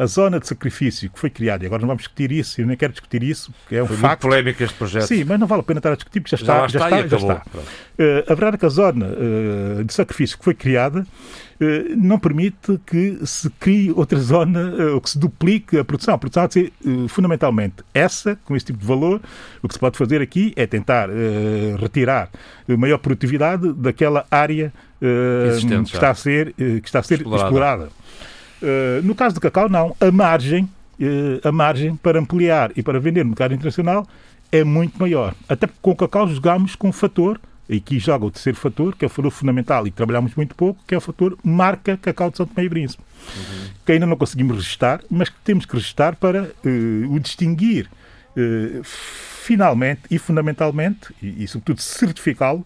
a 0.00 0.06
zona 0.06 0.40
de 0.40 0.46
sacrifício 0.46 1.10
que 1.10 1.18
foi 1.18 1.28
criada, 1.28 1.62
e 1.62 1.66
agora 1.66 1.82
não 1.82 1.88
vamos 1.88 2.04
discutir 2.04 2.32
isso, 2.32 2.58
eu 2.58 2.66
nem 2.66 2.74
quero 2.74 2.90
discutir 2.90 3.22
isso, 3.22 3.52
porque 3.52 3.76
é 3.76 3.82
um 3.82 3.86
foi 3.86 3.96
facto. 3.98 4.24
Muito 4.24 4.32
polémico 4.32 4.62
este 4.62 4.74
projeto. 4.76 5.06
Sim, 5.06 5.24
mas 5.24 5.38
não 5.38 5.46
vale 5.46 5.60
a 5.60 5.62
pena 5.62 5.78
estar 5.78 5.92
a 5.92 5.94
discutir, 5.94 6.20
porque 6.20 6.34
já 6.34 6.40
está. 6.40 6.66
Já, 6.68 6.78
já 6.78 6.84
está, 6.86 7.06
já 7.06 7.16
está. 7.18 7.42
Uh, 7.44 8.24
a 8.26 8.34
verdade 8.34 8.54
é 8.54 8.58
que 8.58 8.64
a 8.64 8.70
zona 8.70 9.06
uh, 9.06 9.84
de 9.84 9.92
sacrifício 9.92 10.38
que 10.38 10.44
foi 10.44 10.54
criada 10.54 11.00
uh, 11.00 11.66
não 11.98 12.18
permite 12.18 12.80
que 12.86 13.18
se 13.26 13.50
crie 13.60 13.92
outra 13.92 14.18
zona 14.18 14.72
ou 14.94 15.02
que 15.02 15.10
se 15.10 15.18
duplique 15.18 15.76
a 15.76 15.84
produção. 15.84 16.14
A 16.14 16.18
produção 16.18 16.44
há 16.44 16.46
de 16.46 16.54
ser 16.54 16.72
fundamentalmente 17.08 17.84
essa, 17.92 18.38
com 18.46 18.56
esse 18.56 18.64
tipo 18.64 18.78
de 18.78 18.86
valor. 18.86 19.20
O 19.62 19.68
que 19.68 19.74
se 19.74 19.80
pode 19.80 19.98
fazer 19.98 20.22
aqui 20.22 20.54
é 20.56 20.66
tentar 20.66 21.10
retirar 21.78 22.30
maior 22.66 22.96
produtividade 22.96 23.70
daquela 23.74 24.24
área 24.30 24.72
que 24.98 25.94
está, 25.94 26.10
a 26.10 26.14
ser, 26.14 26.54
que 26.54 26.80
está 26.84 27.00
a 27.00 27.02
ser 27.02 27.16
explorada. 27.16 27.44
explorada. 27.44 27.88
Uh, 28.62 29.02
no 29.02 29.14
caso 29.14 29.34
do 29.34 29.40
cacau, 29.40 29.68
não. 29.68 29.96
A 30.00 30.10
margem, 30.10 30.64
uh, 30.64 31.48
a 31.48 31.52
margem 31.52 31.96
para 31.96 32.18
ampliar 32.18 32.72
e 32.76 32.82
para 32.82 33.00
vender 33.00 33.24
no 33.24 33.30
mercado 33.30 33.54
internacional 33.54 34.06
é 34.52 34.64
muito 34.64 34.98
maior. 34.98 35.34
Até 35.48 35.66
porque 35.66 35.80
com 35.80 35.90
o 35.92 35.96
cacau 35.96 36.28
jogamos 36.28 36.74
com 36.74 36.88
um 36.88 36.92
fator, 36.92 37.40
e 37.68 37.76
aqui 37.76 37.98
joga 37.98 38.26
o 38.26 38.30
terceiro 38.30 38.58
fator, 38.58 38.96
que 38.96 39.04
é 39.04 39.06
o 39.06 39.10
fator 39.10 39.30
fundamental 39.30 39.86
e 39.86 39.90
trabalhamos 39.90 40.34
muito 40.34 40.54
pouco, 40.54 40.82
que 40.86 40.94
é 40.94 40.98
o 40.98 41.00
fator 41.00 41.38
marca 41.42 41.96
cacau 41.96 42.30
de 42.30 42.36
São 42.36 42.46
Tomé 42.46 42.66
e 42.66 42.68
Príncipe. 42.68 43.02
Uhum. 43.36 43.68
Que 43.86 43.92
ainda 43.92 44.06
não 44.06 44.16
conseguimos 44.16 44.56
registrar, 44.56 45.00
mas 45.08 45.28
que 45.28 45.36
temos 45.44 45.64
que 45.64 45.74
registrar 45.74 46.16
para 46.16 46.42
uh, 46.42 47.14
o 47.14 47.18
distinguir 47.20 47.88
finalmente 49.50 50.02
e 50.10 50.18
fundamentalmente, 50.18 51.12
e, 51.20 51.44
e 51.44 51.48
sobretudo 51.48 51.80
certificá-lo, 51.80 52.64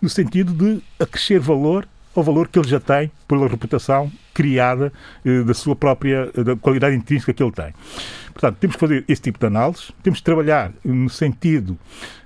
no 0.00 0.08
sentido 0.08 0.52
de 0.52 0.82
acrescer 0.98 1.38
valor 1.38 1.86
ao 2.14 2.22
valor 2.22 2.48
que 2.48 2.58
ele 2.58 2.68
já 2.68 2.80
tem 2.80 3.10
pela 3.26 3.48
reputação 3.48 4.10
criada 4.32 4.92
eh, 5.24 5.42
da 5.42 5.54
sua 5.54 5.76
própria 5.76 6.30
eh, 6.36 6.44
da 6.44 6.56
qualidade 6.56 6.96
intrínseca 6.96 7.32
que 7.32 7.42
ele 7.42 7.52
tem. 7.52 7.72
Portanto, 8.32 8.56
temos 8.58 8.76
que 8.76 8.80
fazer 8.80 9.04
esse 9.08 9.22
tipo 9.22 9.38
de 9.38 9.46
análise, 9.46 9.92
temos 10.02 10.20
que 10.20 10.24
trabalhar 10.24 10.72
no 10.84 11.10
sentido 11.10 11.78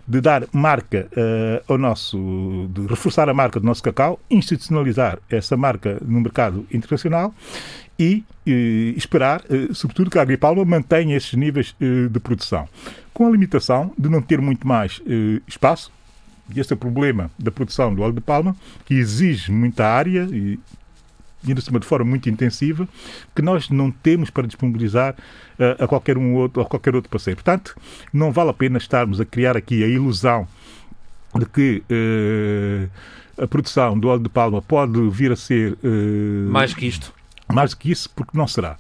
de 0.07 0.21
dar 0.21 0.45
marca 0.53 1.09
uh, 1.11 1.73
ao 1.73 1.77
nosso, 1.77 2.69
de 2.71 2.87
reforçar 2.87 3.29
a 3.29 3.35
marca 3.35 3.59
do 3.59 3.67
nosso 3.67 3.83
cacau, 3.83 4.21
institucionalizar 4.31 5.19
essa 5.29 5.57
marca 5.57 5.99
no 6.01 6.21
mercado 6.21 6.65
internacional 6.73 7.35
e 7.99 8.23
esperar, 8.97 9.43
sobretudo, 9.73 10.11
que 10.11 10.19
a 10.19 10.23
Agripalma 10.23 10.65
mantenha 10.65 11.17
esses 11.17 11.33
níveis 11.33 11.75
de 11.81 12.21
produção, 12.21 12.69
com 13.13 13.27
a 13.27 13.31
limitação 13.31 13.91
de 13.99 14.09
não 14.09 14.23
ter 14.23 14.41
muito 14.41 14.69
mais 14.69 15.03
espaço, 15.49 15.91
este 16.55 16.73
é 16.73 16.77
o 16.77 16.78
problema 16.78 17.31
da 17.39 17.51
produção 17.51 17.94
do 17.94 18.02
óleo 18.02 18.14
de 18.14 18.20
palma, 18.20 18.56
que 18.85 18.94
exige 18.94 19.51
muita 19.51 19.86
área 19.86 20.28
e 20.31 20.59
ainda 21.47 21.60
de 21.60 21.86
forma 21.86 22.05
muito 22.05 22.28
intensiva, 22.28 22.89
que 23.35 23.43
nós 23.43 23.70
não 23.70 23.90
temos 23.90 24.31
para 24.31 24.47
disponibilizar 24.47 25.14
uh, 25.59 25.85
a 25.85 25.86
qualquer 25.86 26.18
um 26.18 26.35
outro, 26.35 26.62
a 26.62 26.64
qualquer 26.64 26.94
outro 26.94 27.10
parceiro. 27.10 27.36
Portanto, 27.36 27.77
não 28.12 28.32
vale 28.32 28.51
a 28.51 28.55
pena 28.55 28.78
estarmos 28.78 29.20
a 29.20 29.24
criar 29.24 29.56
aqui 29.56 29.85
a 29.85 29.86
ilusão 29.86 30.47
de 31.35 31.47
que 31.47 31.82
uh, 31.90 33.43
a 33.43 33.47
produção 33.47 33.98
do 33.98 34.09
óleo 34.09 34.23
de 34.23 34.28
palma 34.28 34.62
pode 34.62 34.98
vir 35.10 35.31
a 35.32 35.36
ser 35.36 35.73
uh, 35.74 36.51
mais 36.51 36.74
que 36.74 36.86
isto. 36.86 37.14
Mais 37.52 37.74
que 37.74 37.93
isso, 37.93 38.10
porque 38.10 38.36
não 38.36 38.48
será. 38.48 38.77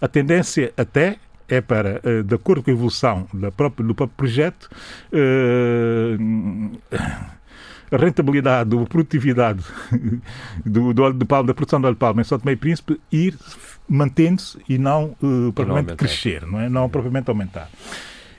A 0.00 0.06
tendência 0.06 0.72
até 0.76 1.16
é 1.50 1.60
para, 1.60 2.00
eh, 2.04 2.22
de 2.22 2.34
acordo 2.34 2.62
com 2.62 2.70
a 2.70 2.72
evolução 2.72 3.26
da 3.34 3.50
própria, 3.50 3.86
do 3.86 3.94
próprio 3.94 4.16
projeto, 4.16 4.70
uh, 5.12 6.18
a 7.90 7.96
rentabilidade 7.96 8.76
a 8.76 8.86
produtividade 8.86 9.64
do, 10.64 10.94
do 10.94 11.02
óleo 11.02 11.14
de 11.14 11.24
palma, 11.24 11.48
da 11.48 11.54
produção 11.54 11.80
de 11.80 11.86
óleo 11.86 11.96
de 11.96 11.98
palma 11.98 12.20
em 12.20 12.24
São 12.24 12.38
Tomé 12.38 12.52
e 12.52 12.56
Príncipe 12.56 13.00
ir 13.10 13.36
mantendo-se 13.88 14.58
e 14.68 14.78
não 14.78 15.16
uh, 15.20 15.52
propriamente 15.52 15.96
crescer, 15.96 16.46
não 16.46 16.60
é? 16.60 16.68
Não 16.68 16.88
propriamente 16.88 17.28
aumentar. 17.28 17.68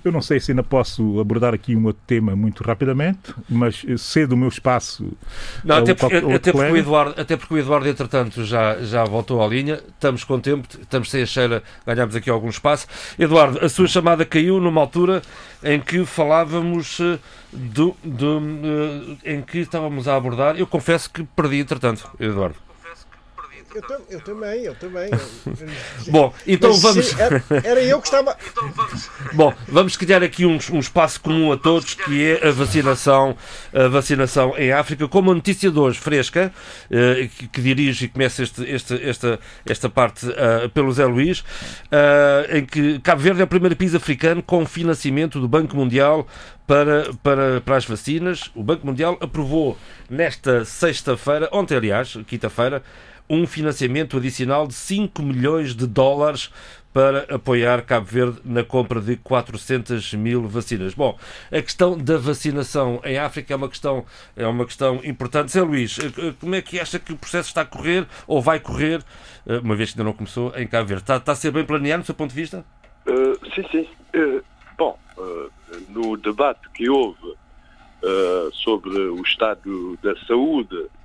Eu 0.03 0.11
não 0.11 0.21
sei 0.21 0.39
se 0.39 0.51
ainda 0.51 0.63
posso 0.63 1.19
abordar 1.19 1.53
aqui 1.53 1.75
um 1.75 1.85
outro 1.85 2.01
tema 2.07 2.35
muito 2.35 2.63
rapidamente, 2.63 3.33
mas 3.47 3.85
cedo 3.97 4.33
o 4.33 4.37
meu 4.37 4.49
espaço. 4.49 5.11
Não, 5.63 5.77
até, 5.77 5.93
porque, 5.93 6.15
até, 6.17 6.51
porque 6.51 6.71
o 6.71 6.77
Eduardo, 6.77 7.21
até 7.21 7.37
porque 7.37 7.53
o 7.53 7.57
Eduardo, 7.57 7.87
entretanto, 7.87 8.43
já, 8.43 8.81
já 8.81 9.03
voltou 9.03 9.43
à 9.43 9.47
linha. 9.47 9.75
Estamos 9.75 10.23
com 10.23 10.39
tempo, 10.39 10.67
estamos 10.81 11.09
sem 11.09 11.21
a 11.21 11.25
cheira, 11.25 11.63
ganhamos 11.85 12.15
aqui 12.15 12.29
algum 12.29 12.49
espaço. 12.49 12.87
Eduardo, 13.19 13.63
a 13.63 13.69
sua 13.69 13.87
chamada 13.87 14.25
caiu 14.25 14.59
numa 14.59 14.81
altura 14.81 15.21
em 15.63 15.79
que 15.79 16.05
falávamos 16.05 16.99
eh, 16.99 17.19
do, 17.53 17.95
do, 18.03 18.41
eh, 19.23 19.35
em 19.35 19.41
que 19.41 19.59
estávamos 19.59 20.07
a 20.07 20.15
abordar. 20.15 20.57
Eu 20.57 20.65
confesso 20.65 21.09
que 21.09 21.23
perdi, 21.23 21.59
entretanto, 21.59 22.09
Eduardo. 22.19 22.70
Eu, 23.73 24.05
eu, 24.09 24.21
também, 24.21 24.63
eu 24.63 24.75
também. 24.75 25.09
Bom, 26.09 26.33
então 26.45 26.71
Mas, 26.71 26.81
vamos. 26.81 27.19
Era, 27.19 27.43
era, 27.63 27.81
eu 27.81 28.01
que 28.01 28.07
estava. 28.07 28.37
Então 28.51 28.69
vamos... 28.71 29.09
Bom, 29.33 29.53
vamos 29.67 29.95
criar 29.95 30.21
aqui 30.21 30.45
um, 30.45 30.57
um 30.71 30.79
espaço 30.79 31.21
comum 31.21 31.51
a 31.53 31.57
todos 31.57 31.93
que 31.93 32.25
é 32.25 32.47
a 32.47 32.51
vacinação, 32.51 33.35
a 33.73 33.87
vacinação 33.87 34.57
em 34.57 34.73
África, 34.73 35.07
com 35.07 35.19
uma 35.19 35.33
notícia 35.33 35.71
de 35.71 35.79
hoje 35.79 35.99
fresca, 35.99 36.51
uh, 36.87 37.29
que, 37.29 37.47
que, 37.47 37.61
dirige 37.61 38.05
e 38.05 38.07
começa 38.09 38.43
este, 38.43 38.63
este, 38.63 39.09
esta, 39.09 39.39
esta 39.65 39.89
parte 39.89 40.27
uh, 40.27 40.69
pelo 40.73 40.91
Zé 40.91 41.05
Luís, 41.05 41.39
uh, 41.39 42.57
em 42.57 42.65
que 42.65 42.99
Cabo 42.99 43.21
Verde 43.21 43.41
é 43.41 43.43
o 43.45 43.47
primeiro 43.47 43.75
país 43.75 43.95
africano 43.95 44.43
com 44.43 44.65
financiamento 44.65 45.39
do 45.39 45.47
Banco 45.47 45.75
Mundial 45.77 46.27
para, 46.67 47.13
para, 47.21 47.61
para 47.61 47.77
as 47.77 47.85
vacinas. 47.85 48.51
O 48.55 48.63
Banco 48.63 48.85
Mundial 48.85 49.17
aprovou 49.19 49.77
nesta 50.09 50.65
sexta-feira, 50.65 51.49
ontem 51.51 51.75
aliás, 51.75 52.17
quinta-feira, 52.27 52.81
um 53.31 53.47
financiamento 53.47 54.17
adicional 54.17 54.67
de 54.67 54.73
5 54.73 55.23
milhões 55.23 55.73
de 55.73 55.87
dólares 55.87 56.51
para 56.93 57.33
apoiar 57.33 57.81
Cabo 57.83 58.05
Verde 58.05 58.41
na 58.43 58.61
compra 58.61 58.99
de 58.99 59.15
400 59.15 60.13
mil 60.15 60.49
vacinas. 60.49 60.93
Bom, 60.93 61.17
a 61.49 61.61
questão 61.61 61.97
da 61.97 62.17
vacinação 62.17 62.99
em 63.05 63.17
África 63.17 63.53
é 63.53 63.55
uma 63.55 63.69
questão, 63.69 64.05
é 64.35 64.45
uma 64.45 64.65
questão 64.65 64.99
importante. 65.05 65.53
Zé 65.53 65.61
Luís, 65.61 65.97
eh, 65.97 66.33
como 66.41 66.55
é 66.55 66.61
que 66.61 66.77
acha 66.77 66.99
que 66.99 67.13
o 67.13 67.17
processo 67.17 67.47
está 67.47 67.61
a 67.61 67.65
correr 67.65 68.05
ou 68.27 68.41
vai 68.41 68.59
correr, 68.59 69.01
eh, 69.47 69.59
uma 69.59 69.77
vez 69.77 69.93
que 69.93 69.97
ainda 69.97 70.09
não 70.09 70.13
começou, 70.13 70.51
em 70.57 70.67
Cabo 70.67 70.89
Verde? 70.89 71.03
Está, 71.03 71.15
está 71.15 71.31
a 71.31 71.35
ser 71.35 71.51
bem 71.51 71.63
planeado, 71.63 72.03
do 72.03 72.05
seu 72.05 72.15
ponto 72.15 72.31
de 72.31 72.35
vista? 72.35 72.65
Uh, 73.07 73.49
sim, 73.55 73.65
sim. 73.71 73.87
Uh, 74.13 74.43
bom, 74.77 74.99
uh, 75.17 75.49
no 75.87 76.17
debate 76.17 76.69
que 76.73 76.89
houve 76.89 77.39
sobre 78.51 78.97
o 78.97 79.21
estado 79.21 79.95
da 80.01 80.15
saúde 80.25 80.75
eh, 80.75 81.00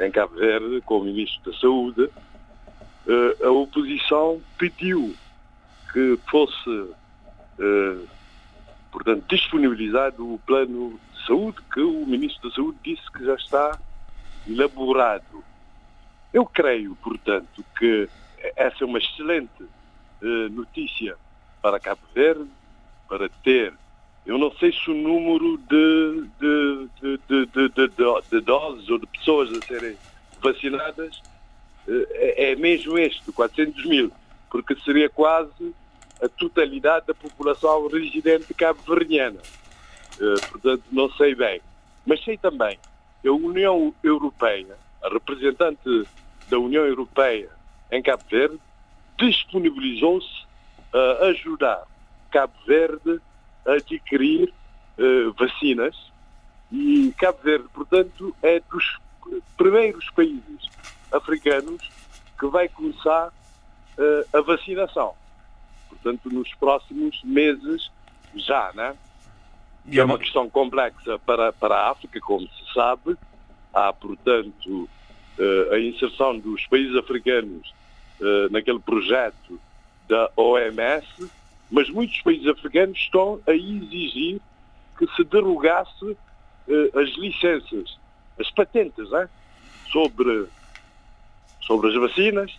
em 0.00 0.10
Cabo 0.10 0.34
Verde, 0.36 0.80
com 0.82 0.98
o 0.98 1.04
Ministro 1.04 1.50
da 1.50 1.58
Saúde, 1.58 2.10
eh, 3.06 3.44
a 3.44 3.50
oposição 3.50 4.40
pediu 4.56 5.14
que 5.92 6.18
fosse, 6.30 6.90
eh, 7.58 7.98
portanto, 8.92 9.24
disponibilizado 9.28 10.34
o 10.34 10.38
plano 10.40 11.00
de 11.12 11.26
saúde, 11.26 11.58
que 11.72 11.80
o 11.80 12.06
Ministro 12.06 12.48
da 12.48 12.54
Saúde 12.54 12.78
disse 12.84 13.10
que 13.12 13.24
já 13.24 13.34
está 13.34 13.78
elaborado. 14.46 15.44
Eu 16.32 16.44
creio, 16.44 16.94
portanto, 16.96 17.64
que 17.78 18.08
essa 18.56 18.84
é 18.84 18.86
uma 18.86 18.98
excelente 18.98 19.64
notícia 20.50 21.16
para 21.62 21.80
Cabo 21.80 22.02
Verde, 22.14 22.48
para 23.08 23.28
ter 23.42 23.72
eu 24.28 24.36
não 24.36 24.52
sei 24.58 24.70
se 24.70 24.90
o 24.90 24.94
número 24.94 25.56
de, 25.56 26.28
de, 26.38 27.18
de, 27.26 28.28
de, 28.30 28.40
doses 28.42 28.86
ou 28.90 28.98
de 28.98 29.06
pessoas 29.06 29.50
a 29.50 29.66
serem 29.66 29.96
vacinadas 30.38 31.22
é, 31.88 32.52
é 32.52 32.54
mesmo 32.54 32.98
este, 32.98 33.32
400 33.32 33.86
mil, 33.86 34.12
porque 34.50 34.76
seria 34.84 35.08
quase 35.08 35.74
a 36.22 36.28
totalidade 36.28 37.06
da 37.06 37.14
população 37.14 37.88
residente 37.88 38.52
cabo-verdiana. 38.52 39.40
Portanto, 40.50 40.82
não 40.92 41.10
sei 41.12 41.34
bem. 41.34 41.62
Mas 42.04 42.22
sei 42.22 42.36
também 42.36 42.78
que 43.22 43.28
a 43.28 43.32
União 43.32 43.94
Europeia, 44.04 44.76
a 45.02 45.08
representante 45.08 46.06
da 46.50 46.58
União 46.58 46.84
Europeia 46.84 47.48
em 47.90 48.02
Cabo 48.02 48.24
Verde, 48.30 48.60
disponibilizou-se 49.18 50.44
a 50.92 51.28
ajudar 51.28 51.84
Cabo 52.30 52.52
Verde 52.66 53.22
adquirir 53.76 54.52
uh, 54.98 55.32
vacinas 55.32 55.96
e 56.70 57.12
Cabo 57.16 57.38
Verde, 57.42 57.66
portanto, 57.72 58.34
é 58.42 58.60
dos 58.60 58.98
primeiros 59.56 60.08
países 60.10 60.68
africanos 61.12 61.90
que 62.38 62.46
vai 62.46 62.68
começar 62.68 63.28
uh, 63.28 64.36
a 64.36 64.40
vacinação. 64.40 65.14
Portanto, 65.88 66.30
nos 66.30 66.52
próximos 66.54 67.20
meses, 67.24 67.90
já, 68.34 68.70
né? 68.74 68.96
E 69.86 69.98
é 69.98 70.04
uma 70.04 70.18
questão 70.18 70.48
complexa 70.50 71.18
para, 71.20 71.52
para 71.52 71.74
a 71.74 71.90
África, 71.90 72.20
como 72.20 72.46
se 72.46 72.74
sabe. 72.74 73.16
Há, 73.72 73.92
portanto, 73.92 74.88
uh, 75.38 75.72
a 75.72 75.80
inserção 75.80 76.38
dos 76.38 76.66
países 76.66 76.94
africanos 76.96 77.72
uh, 78.20 78.50
naquele 78.50 78.78
projeto 78.78 79.58
da 80.06 80.30
OMS, 80.36 81.30
mas 81.70 81.88
muitos 81.90 82.20
países 82.22 82.46
africanos 82.46 82.98
estão 82.98 83.40
a 83.46 83.52
exigir 83.52 84.40
que 84.98 85.06
se 85.14 85.24
derogasse 85.24 86.04
uh, 86.04 86.98
as 86.98 87.10
licenças, 87.16 87.98
as 88.38 88.50
patentes 88.50 89.08
sobre, 89.90 90.46
sobre 91.60 91.88
as 91.88 91.94
vacinas, 91.94 92.58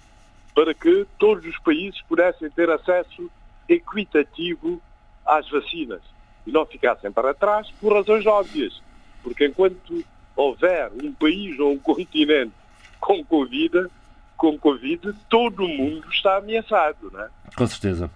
para 0.54 0.74
que 0.74 1.06
todos 1.18 1.46
os 1.46 1.58
países 1.60 2.02
pudessem 2.04 2.50
ter 2.50 2.70
acesso 2.70 3.30
equitativo 3.68 4.82
às 5.26 5.50
vacinas 5.50 6.02
e 6.46 6.52
não 6.52 6.66
ficassem 6.66 7.12
para 7.12 7.34
trás 7.34 7.70
por 7.80 7.94
razões 7.94 8.26
óbvias. 8.26 8.82
Porque 9.22 9.46
enquanto 9.46 10.04
houver 10.36 10.92
um 11.04 11.14
país 11.14 11.60
ou 11.60 11.74
um 11.74 11.80
continente 11.80 12.54
com 13.00 13.24
Covid, 13.24 13.88
com 14.36 14.58
Covid, 14.58 15.14
todo 15.30 15.64
o 15.64 15.68
mundo 15.68 16.08
está 16.10 16.38
ameaçado, 16.38 17.12
não 17.12 17.22
é? 17.22 17.30
Com 17.56 17.68
certeza. 17.68 18.10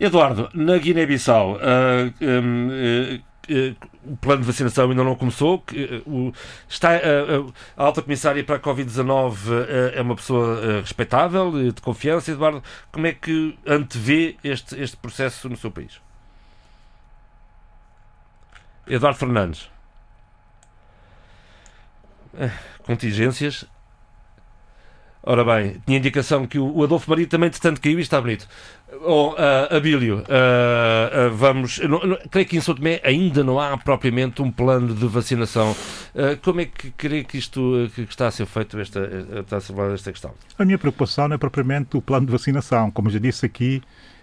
Eduardo, 0.00 0.48
na 0.54 0.78
Guiné-Bissau, 0.78 1.56
uh, 1.56 1.58
um, 2.20 2.68
uh, 2.68 3.30
Uh, 3.50 3.74
o 4.04 4.16
plano 4.16 4.42
de 4.42 4.46
vacinação 4.46 4.88
ainda 4.88 5.02
não 5.02 5.16
começou. 5.16 5.64
Uh, 6.06 6.32
está, 6.68 6.90
uh, 6.96 7.52
a 7.76 7.82
alta 7.82 8.00
comissária 8.00 8.44
para 8.44 8.56
a 8.56 8.60
Covid-19 8.60 9.34
é 9.92 10.00
uma 10.00 10.14
pessoa 10.14 10.80
respeitável, 10.80 11.72
de 11.72 11.82
confiança. 11.82 12.30
Eduardo, 12.30 12.62
como 12.92 13.08
é 13.08 13.12
que 13.12 13.58
antevê 13.66 14.36
este, 14.44 14.80
este 14.80 14.96
processo 14.96 15.48
no 15.48 15.56
seu 15.56 15.70
país? 15.70 16.00
Eduardo 18.86 19.18
Fernandes. 19.18 19.68
Contingências 22.84 23.64
Ora 25.22 25.44
bem, 25.44 25.76
tinha 25.84 25.98
indicação 25.98 26.46
que 26.46 26.58
o 26.58 26.82
Adolfo 26.82 27.10
Maria 27.10 27.26
também, 27.26 27.50
de 27.50 27.60
tanto 27.60 27.80
caiu 27.80 27.98
e 27.98 28.02
está 28.02 28.20
bonito. 28.20 28.48
Oh, 29.02 29.32
uh, 29.32 29.76
Abílio, 29.76 30.18
uh, 30.18 30.20
uh, 30.20 31.34
vamos. 31.34 31.78
Não, 31.78 32.00
não, 32.00 32.18
creio 32.30 32.46
que 32.46 32.56
em 32.56 32.60
São 32.60 32.74
Tomé 32.74 33.00
ainda 33.04 33.44
não 33.44 33.60
há 33.60 33.76
propriamente 33.76 34.40
um 34.40 34.50
plano 34.50 34.94
de 34.94 35.06
vacinação. 35.06 35.76
como 36.42 36.62
é 36.62 36.64
que 36.64 36.90
creio 36.92 37.24
que 37.24 37.36
isto 37.36 37.90
que 37.94 38.00
está 38.02 38.28
a 38.28 38.30
ser 38.30 38.46
feito, 38.46 38.80
esta, 38.80 39.00
está 39.40 39.58
a 39.58 39.60
ser 39.60 39.74
esta 39.92 40.10
questão? 40.10 40.34
A 40.58 40.64
minha 40.64 40.78
preocupação 40.78 41.28
não 41.28 41.34
é 41.34 41.38
propriamente 41.38 41.96
o 41.96 42.02
plano 42.02 42.26
de 42.26 42.32
vacinação. 42.32 42.90
Como 42.90 43.10
já 43.10 43.18
disse 43.18 43.44
aqui, 43.44 43.80
eh, 43.80 44.19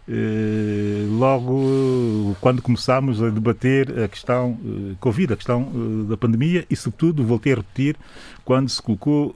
logo 1.18 2.36
quando 2.40 2.62
começámos 2.62 3.22
a 3.22 3.30
debater 3.30 4.04
a 4.04 4.08
questão 4.08 4.58
eh, 4.66 4.96
Covid, 5.02 5.34
a 5.34 5.36
questão 5.36 5.70
eh, 5.70 6.10
da 6.10 6.16
pandemia 6.16 6.66
e, 6.70 6.76
sobretudo, 6.76 7.26
voltei 7.26 7.52
a 7.54 7.58
repetir, 7.58 7.98
quando 8.46 8.70
se 8.70 8.82
colocou 8.82 9.36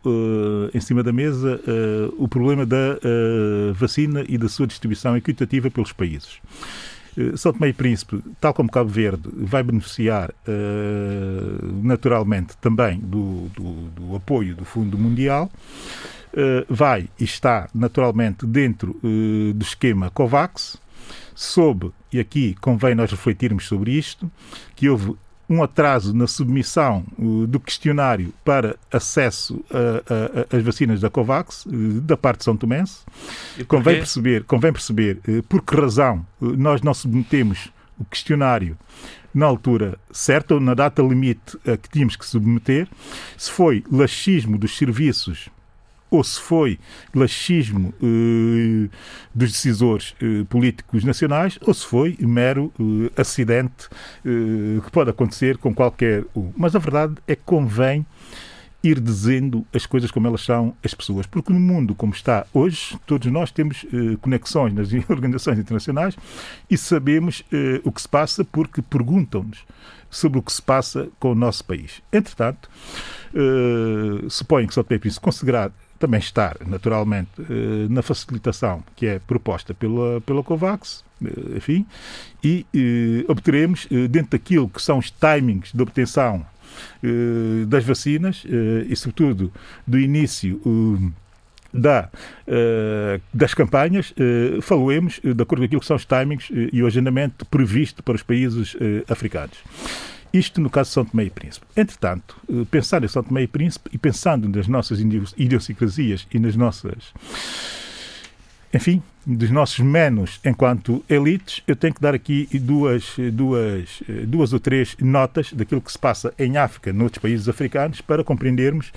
em 0.74 0.80
cima 0.80 1.04
da 1.04 1.12
mesa 1.12 1.60
o 2.18 2.30
problema 2.30 2.66
da 2.66 2.98
vacina 3.74 4.24
e 4.26 4.38
da 4.38 4.48
sua 4.48 4.66
distribuição 4.66 5.18
equitativa 5.18 5.70
pelos 5.70 5.92
países. 5.92 6.40
São 7.36 7.52
Tomé 7.52 7.68
e 7.68 7.74
Príncipe, 7.74 8.24
tal 8.40 8.54
como 8.54 8.72
Cabo 8.72 8.90
Verde, 8.90 9.24
vai 9.34 9.64
beneficiar 9.64 10.34
naturalmente 11.84 12.56
também 12.62 13.00
do, 13.00 13.50
do, 13.54 13.74
do 13.90 14.16
apoio 14.16 14.56
do 14.56 14.64
Fundo 14.64 14.98
Mundial. 14.98 15.52
Eh, 16.34 16.66
vai 16.70 17.10
e 17.20 17.26
está 17.26 17.68
naturalmente 17.74 18.46
dentro 18.46 18.98
uh, 19.04 19.54
do 19.54 19.64
esquema 19.64 20.10
COVAX, 20.10 20.78
soube, 21.36 21.92
e 22.12 22.22
aqui 22.22 22.56
convém 22.62 22.96
nós 22.96 23.12
refletirmos 23.12 23.68
sobre 23.68 23.92
isto, 23.92 24.32
que 24.74 24.88
houve 24.88 25.14
um 25.50 25.62
atraso 25.62 26.16
na 26.16 26.28
submissão 26.28 27.04
uh, 27.20 27.46
do 27.48 27.60
questionário 27.60 28.34
para 28.46 28.78
acesso 28.90 29.62
às 30.50 30.64
vacinas 30.64 31.02
da 31.02 31.10
COVAX, 31.10 31.68
da 32.04 32.16
parte 32.16 32.40
de 32.40 32.44
São 32.46 32.56
Tomense. 32.56 33.02
Convém 33.68 33.98
perceber, 33.98 34.46
convém 34.46 34.72
perceber 34.72 35.20
por 35.50 35.62
que 35.62 35.76
razão 35.76 36.26
nós 36.40 36.82
não 36.82 36.94
submetemos 36.94 37.74
o 38.00 38.06
questionário 38.06 38.78
na 39.34 39.46
altura 39.46 39.98
certa, 40.12 40.54
ou 40.54 40.62
na 40.62 40.74
data 40.74 41.02
limite 41.02 41.58
a 41.68 41.76
que 41.76 41.90
tínhamos 41.90 42.16
que 42.16 42.26
submeter, 42.26 42.88
se 43.38 43.52
foi 43.52 43.84
laxismo 43.92 44.58
dos 44.58 44.78
serviços 44.78 45.50
ou 46.12 46.24
se 46.26 46.40
foi 46.40 46.78
laxismo 47.16 47.94
eh, 48.04 48.90
dos 49.34 49.54
decisores 49.54 50.14
eh, 50.22 50.44
políticos 50.50 51.06
nacionais, 51.06 51.58
ou 51.62 51.74
se 51.74 51.86
foi 51.86 52.18
mero 52.20 52.72
eh, 52.78 53.22
acidente 53.22 53.88
que 54.24 54.92
pode 54.92 55.10
acontecer 55.10 55.58
com 55.58 55.74
qualquer 55.74 56.26
um. 56.36 56.52
Mas 56.58 56.76
a 56.76 56.80
verdade 56.80 57.16
é 57.26 57.36
que 57.36 57.44
convém 57.46 58.06
ir 58.84 59.00
dizendo 59.00 59.66
as 59.74 59.86
coisas 59.86 60.12
como 60.12 60.28
elas 60.28 60.42
são 60.42 60.76
as 60.84 60.94
pessoas. 60.94 61.26
Porque 61.26 61.54
no 61.54 61.60
mundo 61.60 61.96
como 61.96 62.14
está 62.14 62.46
hoje, 62.54 62.98
todos 63.06 63.32
nós 63.32 63.52
temos 63.52 63.86
conexões 64.20 64.74
nas 64.74 64.92
organizações 65.10 65.60
internacionais 65.60 66.16
e 66.70 66.78
sabemos 66.78 67.44
o 67.84 67.92
que 67.92 68.02
se 68.02 68.10
passa 68.10 68.44
porque 68.44 68.82
perguntam-nos 68.82 69.64
sobre 70.10 70.40
o 70.40 70.42
que 70.42 70.52
se 70.52 70.62
passa 70.62 71.08
com 71.20 71.32
o 71.32 71.36
nosso 71.36 71.64
país. 71.64 72.02
Entretanto, 72.12 72.70
eh, 73.34 74.28
suponho 74.30 74.68
que 74.68 74.74
São 74.74 74.84
Tomé 74.84 74.98
e 74.98 75.00
Príncipe 75.00 75.24
conseguirá 75.24 75.72
também 76.02 76.20
estar, 76.20 76.58
naturalmente, 76.66 77.30
eh, 77.40 77.88
na 77.90 78.02
facilitação 78.02 78.84
que 78.96 79.06
é 79.06 79.20
proposta 79.20 79.74
pela, 79.74 80.20
pela 80.22 80.44
COVAX, 80.44 81.04
eh, 81.24 81.58
enfim, 81.58 81.86
e 82.44 82.66
eh, 82.74 83.26
obteremos, 83.28 83.88
dentro 84.10 84.32
daquilo 84.32 84.68
que 84.68 84.82
são 84.82 84.98
os 84.98 85.12
timings 85.12 85.72
de 85.72 85.82
obtenção 85.82 86.46
das 87.68 87.84
vacinas 87.84 88.46
e, 88.88 88.96
sobretudo, 88.96 89.52
do 89.86 90.00
início 90.00 90.62
da, 91.74 92.10
das 93.34 93.54
campanhas, 93.54 94.14
eh, 94.18 94.58
de 95.22 95.44
acordo 95.44 95.62
com 95.62 95.66
aquilo 95.66 95.82
que 95.82 95.86
são 95.86 95.98
os 95.98 96.06
timings 96.06 96.50
e 96.72 96.82
o 96.82 96.88
agendamento 96.88 97.46
previsto 97.46 98.02
para 98.02 98.16
os 98.16 98.24
países 98.24 98.76
africanos. 99.10 99.58
Isto 100.34 100.62
no 100.62 100.70
caso 100.70 100.90
de 100.90 100.94
São 100.94 101.06
Tomé 101.06 101.26
e 101.26 101.30
Príncipe. 101.30 101.66
Entretanto, 101.76 102.38
eh, 102.50 102.66
pensar 102.70 103.04
em 103.04 103.08
São 103.08 103.24
Tomé 103.24 103.44
e 103.44 103.48
Príncipe 103.48 103.90
e 103.94 103.98
pensando 103.98 104.48
nas 104.48 104.68
nossas 104.68 105.00
idios- 105.00 105.34
idiosincrasias 105.38 106.28
e 106.34 106.40
nas 106.40 106.56
nossas 106.56 107.14
enfim, 108.74 109.04
dos 109.26 109.52
nossos 109.52 109.80
menos 109.80 110.40
enquanto 110.46 111.04
elites, 111.10 111.62
eu 111.68 111.76
tenho 111.76 111.94
que 111.94 112.02
dar 112.02 112.16
aqui 112.16 112.48
duas, 112.54 113.16
duas, 113.34 114.02
duas 114.26 114.54
ou 114.54 114.60
três 114.60 114.96
notas 115.00 115.52
daquilo 115.52 115.82
que 115.82 115.92
se 115.92 116.00
passa 116.00 116.34
em 116.40 116.58
África, 116.58 116.94
noutros 116.94 117.22
países 117.22 117.50
africanos, 117.50 118.02
para 118.02 118.24
compreendermos 118.24 118.92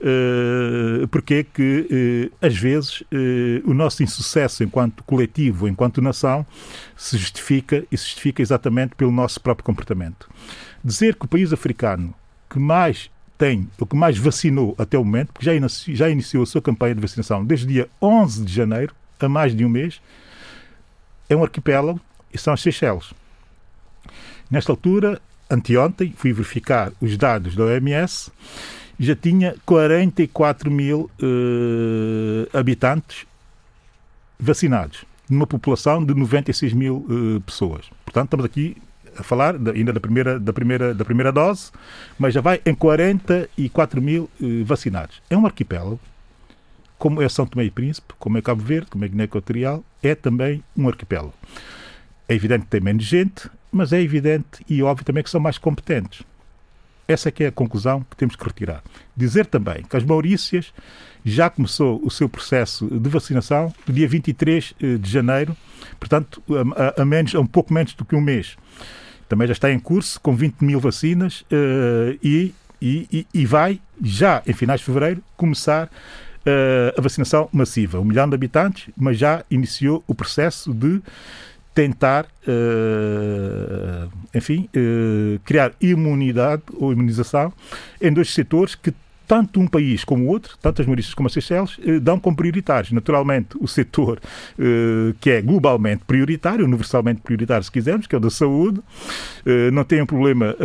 eh, 0.00 1.06
porque 1.10 1.34
é 1.34 1.44
que, 1.44 2.30
eh, 2.42 2.46
às 2.46 2.56
vezes, 2.56 3.02
eh, 3.12 3.62
o 3.64 3.72
nosso 3.72 4.02
insucesso 4.02 4.64
enquanto 4.64 5.04
coletivo, 5.04 5.68
enquanto 5.68 6.02
nação, 6.02 6.44
se 6.96 7.16
justifica 7.16 7.84
e 7.90 7.96
se 7.96 8.06
justifica 8.06 8.42
exatamente 8.42 8.94
pelo 8.96 9.12
nosso 9.12 9.40
próprio 9.40 9.64
comportamento. 9.64 10.28
Dizer 10.84 11.14
que 11.14 11.24
o 11.24 11.28
país 11.28 11.52
africano 11.52 12.14
que 12.48 12.58
mais 12.58 13.10
tem, 13.38 13.68
o 13.78 13.86
que 13.86 13.96
mais 13.96 14.18
vacinou 14.18 14.74
até 14.78 14.98
o 14.98 15.04
momento, 15.04 15.32
porque 15.32 15.46
já 15.46 15.54
inici- 15.54 15.94
já 15.94 16.08
iniciou 16.10 16.42
a 16.42 16.46
sua 16.46 16.60
campanha 16.60 16.94
de 16.94 17.00
vacinação 17.00 17.44
desde 17.44 17.66
dia 17.66 17.88
11 18.00 18.44
de 18.44 18.52
janeiro, 18.52 18.94
a 19.18 19.28
mais 19.28 19.54
de 19.54 19.64
um 19.64 19.68
mês, 19.68 20.00
é 21.28 21.36
um 21.36 21.42
arquipélago 21.42 22.00
e 22.32 22.38
são 22.38 22.52
as 22.54 22.60
Seychelles. 22.60 23.12
Nesta 24.50 24.72
altura, 24.72 25.20
anteontem, 25.48 26.12
fui 26.16 26.32
verificar 26.32 26.92
os 27.00 27.16
dados 27.16 27.54
da 27.54 27.64
OMS 27.64 28.30
já 28.98 29.14
tinha 29.16 29.54
44 29.64 30.70
mil 30.70 31.10
eh, 31.22 32.48
habitantes 32.58 33.24
vacinados, 34.38 35.04
numa 35.28 35.46
população 35.46 36.04
de 36.04 36.12
96 36.14 36.72
mil 36.74 37.06
eh, 37.08 37.40
pessoas. 37.46 37.86
Portanto, 38.04 38.26
estamos 38.26 38.44
aqui 38.44 38.76
a 39.20 39.22
falar 39.22 39.56
da- 39.58 39.72
ainda 39.72 39.92
da 39.92 40.00
primeira, 40.00 40.38
da, 40.40 40.52
primeira, 40.52 40.94
da 40.94 41.04
primeira 41.04 41.30
dose, 41.32 41.70
mas 42.18 42.34
já 42.34 42.40
vai 42.40 42.60
em 42.66 42.74
44 42.74 44.00
mil 44.02 44.28
eh, 44.42 44.62
vacinados. 44.64 45.20
É 45.30 45.36
um 45.36 45.46
arquipélago 45.46 46.00
como 46.98 47.22
é 47.22 47.28
São 47.30 47.46
Tomé 47.46 47.64
e 47.64 47.70
Príncipe, 47.70 48.12
como 48.18 48.36
é 48.36 48.42
Cabo 48.42 48.62
Verde, 48.62 48.88
como 48.90 49.04
é 49.04 49.08
Guiné 49.08 49.24
Equatorial, 49.24 49.82
é 50.02 50.14
também 50.14 50.62
um 50.76 50.86
arquipélago. 50.86 51.32
É 52.28 52.34
evidente 52.34 52.64
que 52.64 52.70
tem 52.70 52.80
menos 52.80 53.04
gente, 53.04 53.48
mas 53.72 53.92
é 53.92 54.00
evidente 54.02 54.62
e 54.68 54.82
óbvio 54.82 55.04
também 55.04 55.22
que 55.22 55.30
são 55.30 55.40
mais 55.40 55.56
competentes. 55.56 56.22
Essa 57.08 57.28
é 57.28 57.32
que 57.32 57.42
é 57.42 57.46
a 57.48 57.52
conclusão 57.52 58.04
que 58.08 58.16
temos 58.16 58.36
que 58.36 58.44
retirar. 58.44 58.82
Dizer 59.16 59.46
também 59.46 59.82
que 59.82 59.96
as 59.96 60.04
Maurícias 60.04 60.72
já 61.24 61.50
começou 61.50 62.00
o 62.04 62.10
seu 62.10 62.28
processo 62.28 62.86
de 62.86 63.08
vacinação 63.10 63.74
no 63.86 63.92
dia 63.94 64.06
23 64.06 64.74
eh, 64.80 64.96
de 64.96 65.10
janeiro, 65.10 65.56
portanto, 65.98 66.42
a- 66.76 67.00
a 67.02 67.04
menos, 67.04 67.34
a 67.34 67.40
um 67.40 67.46
pouco 67.46 67.72
menos 67.74 67.94
do 67.94 68.04
que 68.04 68.14
um 68.14 68.20
mês. 68.20 68.56
Também 69.30 69.46
já 69.46 69.52
está 69.52 69.70
em 69.70 69.78
curso, 69.78 70.20
com 70.20 70.34
20 70.34 70.60
mil 70.60 70.80
vacinas, 70.80 71.44
eh, 71.52 72.18
e, 72.20 72.52
e, 72.82 73.26
e- 73.32 73.46
vai, 73.46 73.80
já 74.02 74.42
em 74.44 74.52
finais 74.52 74.80
de 74.80 74.86
fevereiro, 74.86 75.22
começar 75.36 75.88
eh, 76.44 76.92
a 76.98 77.00
vacinação 77.00 77.48
massiva. 77.52 78.00
Um 78.00 78.04
milhão 78.06 78.28
de 78.28 78.34
habitantes, 78.34 78.88
mas 78.96 79.16
já 79.16 79.44
iniciou 79.48 80.02
o 80.08 80.16
processo 80.16 80.74
de 80.74 81.00
tentar, 81.72 82.26
eh, 82.44 84.08
enfim, 84.34 84.68
eh, 84.74 85.38
criar 85.44 85.74
imunidade 85.80 86.62
ou 86.74 86.92
imunização 86.92 87.52
em 88.02 88.12
dois 88.12 88.34
setores 88.34 88.74
que 88.74 88.92
tanto 89.30 89.60
um 89.60 89.68
país 89.68 90.02
como 90.02 90.24
o 90.24 90.26
outro, 90.26 90.58
tanto 90.60 90.82
as 90.82 90.88
Maurícias 90.88 91.14
como 91.14 91.28
as 91.28 91.32
Seychelles, 91.32 91.78
eh, 91.86 92.00
dão 92.00 92.18
como 92.18 92.36
prioritários. 92.36 92.90
Naturalmente, 92.90 93.56
o 93.60 93.68
setor 93.68 94.18
eh, 94.58 95.14
que 95.20 95.30
é 95.30 95.40
globalmente 95.40 96.02
prioritário, 96.04 96.64
universalmente 96.64 97.20
prioritário, 97.20 97.62
se 97.62 97.70
quisermos, 97.70 98.08
que 98.08 98.14
é 98.16 98.18
o 98.18 98.20
da 98.20 98.28
saúde, 98.28 98.80
eh, 99.46 99.70
não 99.70 99.84
tem 99.84 100.02
um 100.02 100.06
problema 100.06 100.56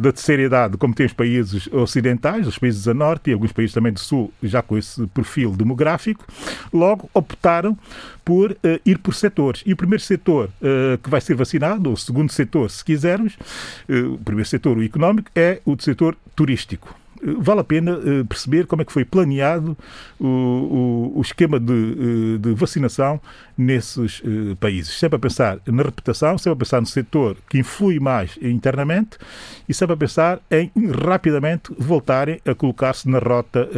da 0.00 0.12
terceira 0.12 0.42
idade, 0.42 0.76
como 0.78 0.94
tem 0.94 1.04
os 1.04 1.12
países 1.12 1.68
ocidentais, 1.70 2.46
os 2.46 2.58
países 2.58 2.88
a 2.88 2.94
norte 2.94 3.28
e 3.28 3.32
alguns 3.34 3.52
países 3.52 3.74
também 3.74 3.92
do 3.92 4.00
sul, 4.00 4.32
já 4.42 4.62
com 4.62 4.78
esse 4.78 5.06
perfil 5.08 5.50
demográfico, 5.50 6.24
logo 6.72 7.10
optaram 7.12 7.76
por 8.24 8.56
ir 8.84 8.98
por 8.98 9.14
setores. 9.14 9.62
E 9.66 9.72
o 9.72 9.76
primeiro 9.76 10.02
setor 10.02 10.50
que 11.02 11.10
vai 11.10 11.20
ser 11.20 11.34
vacinado, 11.34 11.90
ou 11.90 11.94
o 11.94 11.98
segundo 11.98 12.32
setor, 12.32 12.70
se 12.70 12.84
quisermos, 12.84 13.36
o 13.88 14.18
primeiro 14.18 14.48
setor, 14.48 14.78
o 14.78 14.82
económico, 14.82 15.30
é 15.34 15.60
o 15.64 15.76
setor 15.78 16.16
turístico. 16.34 16.94
Vale 17.38 17.60
a 17.60 17.64
pena 17.64 17.92
eh, 18.04 18.24
perceber 18.28 18.66
como 18.66 18.82
é 18.82 18.84
que 18.84 18.92
foi 18.92 19.04
planeado 19.04 19.76
o, 20.18 20.26
o- 20.26 21.12
o 21.18 21.20
esquema 21.22 21.58
de, 21.58 21.72
eh, 21.72 22.38
de 22.38 22.54
vacinação 22.54 23.20
nesses 23.56 24.22
eh, 24.24 24.54
países. 24.60 24.98
Sempre 24.98 25.16
a 25.16 25.18
pensar 25.18 25.58
na 25.66 25.82
reputação, 25.82 26.38
sempre 26.38 26.52
a 26.52 26.56
pensar 26.56 26.80
no 26.80 26.86
setor 26.86 27.36
que 27.48 27.58
influi 27.58 27.98
mais 27.98 28.38
internamente 28.40 29.18
e 29.68 29.74
sempre 29.74 29.94
a 29.94 29.96
pensar 29.96 30.40
em 30.50 30.70
rapidamente 31.04 31.72
voltarem 31.78 32.40
a 32.46 32.54
colocar-se 32.54 33.08
na 33.08 33.18
rota 33.18 33.68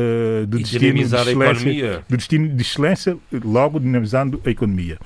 de 0.47 0.57
E 0.59 0.62
destino 0.62 0.81
de 1.09 1.17
a 1.17 1.21
excelência, 1.23 2.05
de 2.09 2.17
destino 2.17 2.49
de 2.49 2.62
excelência, 2.62 3.17
logo 3.45 3.79
dinamizando 3.81 4.41
a 4.45 4.51
economia. 4.51 4.99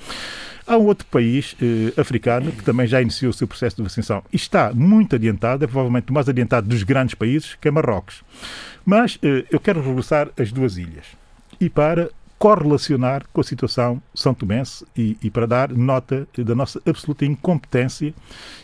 Há 0.67 0.79
um 0.79 0.87
outro 0.87 1.07
país 1.07 1.55
eh, 1.61 2.01
africano 2.01 2.51
que 2.51 2.65
também 2.65 2.87
já 2.87 3.01
iniciou 3.01 3.31
o 3.31 3.35
seu 3.35 3.47
processo 3.47 3.77
de 3.77 3.83
vacinação 3.83 4.23
e 4.33 4.37
está 4.37 4.73
muito 4.73 5.15
adiantado, 5.15 5.63
é 5.65 5.67
provavelmente 5.67 6.11
o 6.11 6.15
mais 6.15 6.27
adiantado 6.29 6.67
dos 6.67 6.83
grandes 6.83 7.15
países, 7.15 7.55
que 7.61 7.69
é 7.69 7.71
Marrocos. 7.71 8.23
Mas 8.85 9.19
eh, 9.23 9.45
eu 9.51 9.61
quero 9.61 9.83
regressar 9.83 10.31
às 10.39 10.51
duas 10.51 10.79
ilhas 10.79 11.05
e 11.61 11.69
para 11.69 12.11
correlacionar 12.39 13.25
com 13.33 13.41
a 13.41 13.45
situação 13.45 14.03
são 14.15 14.35
tomense 14.35 14.85
e, 14.97 15.17
e 15.23 15.31
para 15.31 15.47
dar 15.47 15.71
nota 15.71 16.27
da 16.37 16.55
nossa 16.55 16.81
absoluta 16.87 17.25
incompetência 17.25 18.15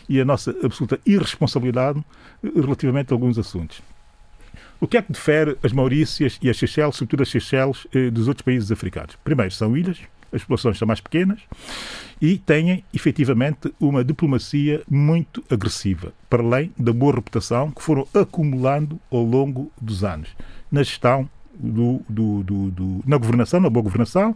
e 0.09 0.19
a 0.19 0.25
nossa 0.25 0.55
absoluta 0.63 0.99
irresponsabilidade 1.05 2.03
eh, 2.43 2.49
relativamente 2.55 3.11
a 3.11 3.15
alguns 3.15 3.37
assuntos. 3.37 3.81
O 4.79 4.87
que 4.87 4.97
é 4.97 5.01
que 5.03 5.13
difere 5.13 5.55
as 5.61 5.71
Maurícias 5.71 6.39
e 6.41 6.49
as 6.49 6.57
Seychelles, 6.57 6.95
sobretudo 6.95 7.21
as 7.21 7.29
Seychelles, 7.29 7.85
eh, 7.93 8.09
dos 8.09 8.27
outros 8.27 8.43
países 8.43 8.71
africanos? 8.71 9.15
Primeiro, 9.23 9.51
são 9.51 9.77
ilhas, 9.77 9.99
as 10.31 10.41
populações 10.41 10.77
são 10.77 10.87
mais 10.87 11.01
pequenas 11.01 11.39
e 12.21 12.37
têm, 12.37 12.83
efetivamente, 12.93 13.73
uma 13.79 14.03
diplomacia 14.03 14.81
muito 14.89 15.43
agressiva, 15.49 16.13
para 16.29 16.43
além 16.43 16.71
da 16.77 16.93
boa 16.93 17.15
reputação 17.15 17.71
que 17.71 17.81
foram 17.81 18.07
acumulando 18.13 18.99
ao 19.11 19.23
longo 19.23 19.71
dos 19.81 20.03
anos 20.03 20.29
na 20.71 20.83
gestão 20.83 21.29
do, 21.53 22.01
do- 22.07 22.43
do- 22.43 22.71
do- 22.71 23.03
na 23.05 23.17
governação, 23.17 23.59
na 23.59 23.69
boa 23.69 23.83
governação. 23.83 24.33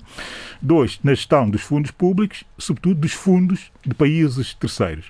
Dois, 0.61 0.99
na 1.03 1.13
gestão 1.13 1.49
dos 1.49 1.61
fundos 1.61 1.89
públicos, 1.91 2.43
sobretudo 2.57 2.99
dos 2.99 3.13
fundos 3.13 3.71
de 3.85 3.93
países 3.95 4.53
terceiros. 4.53 5.05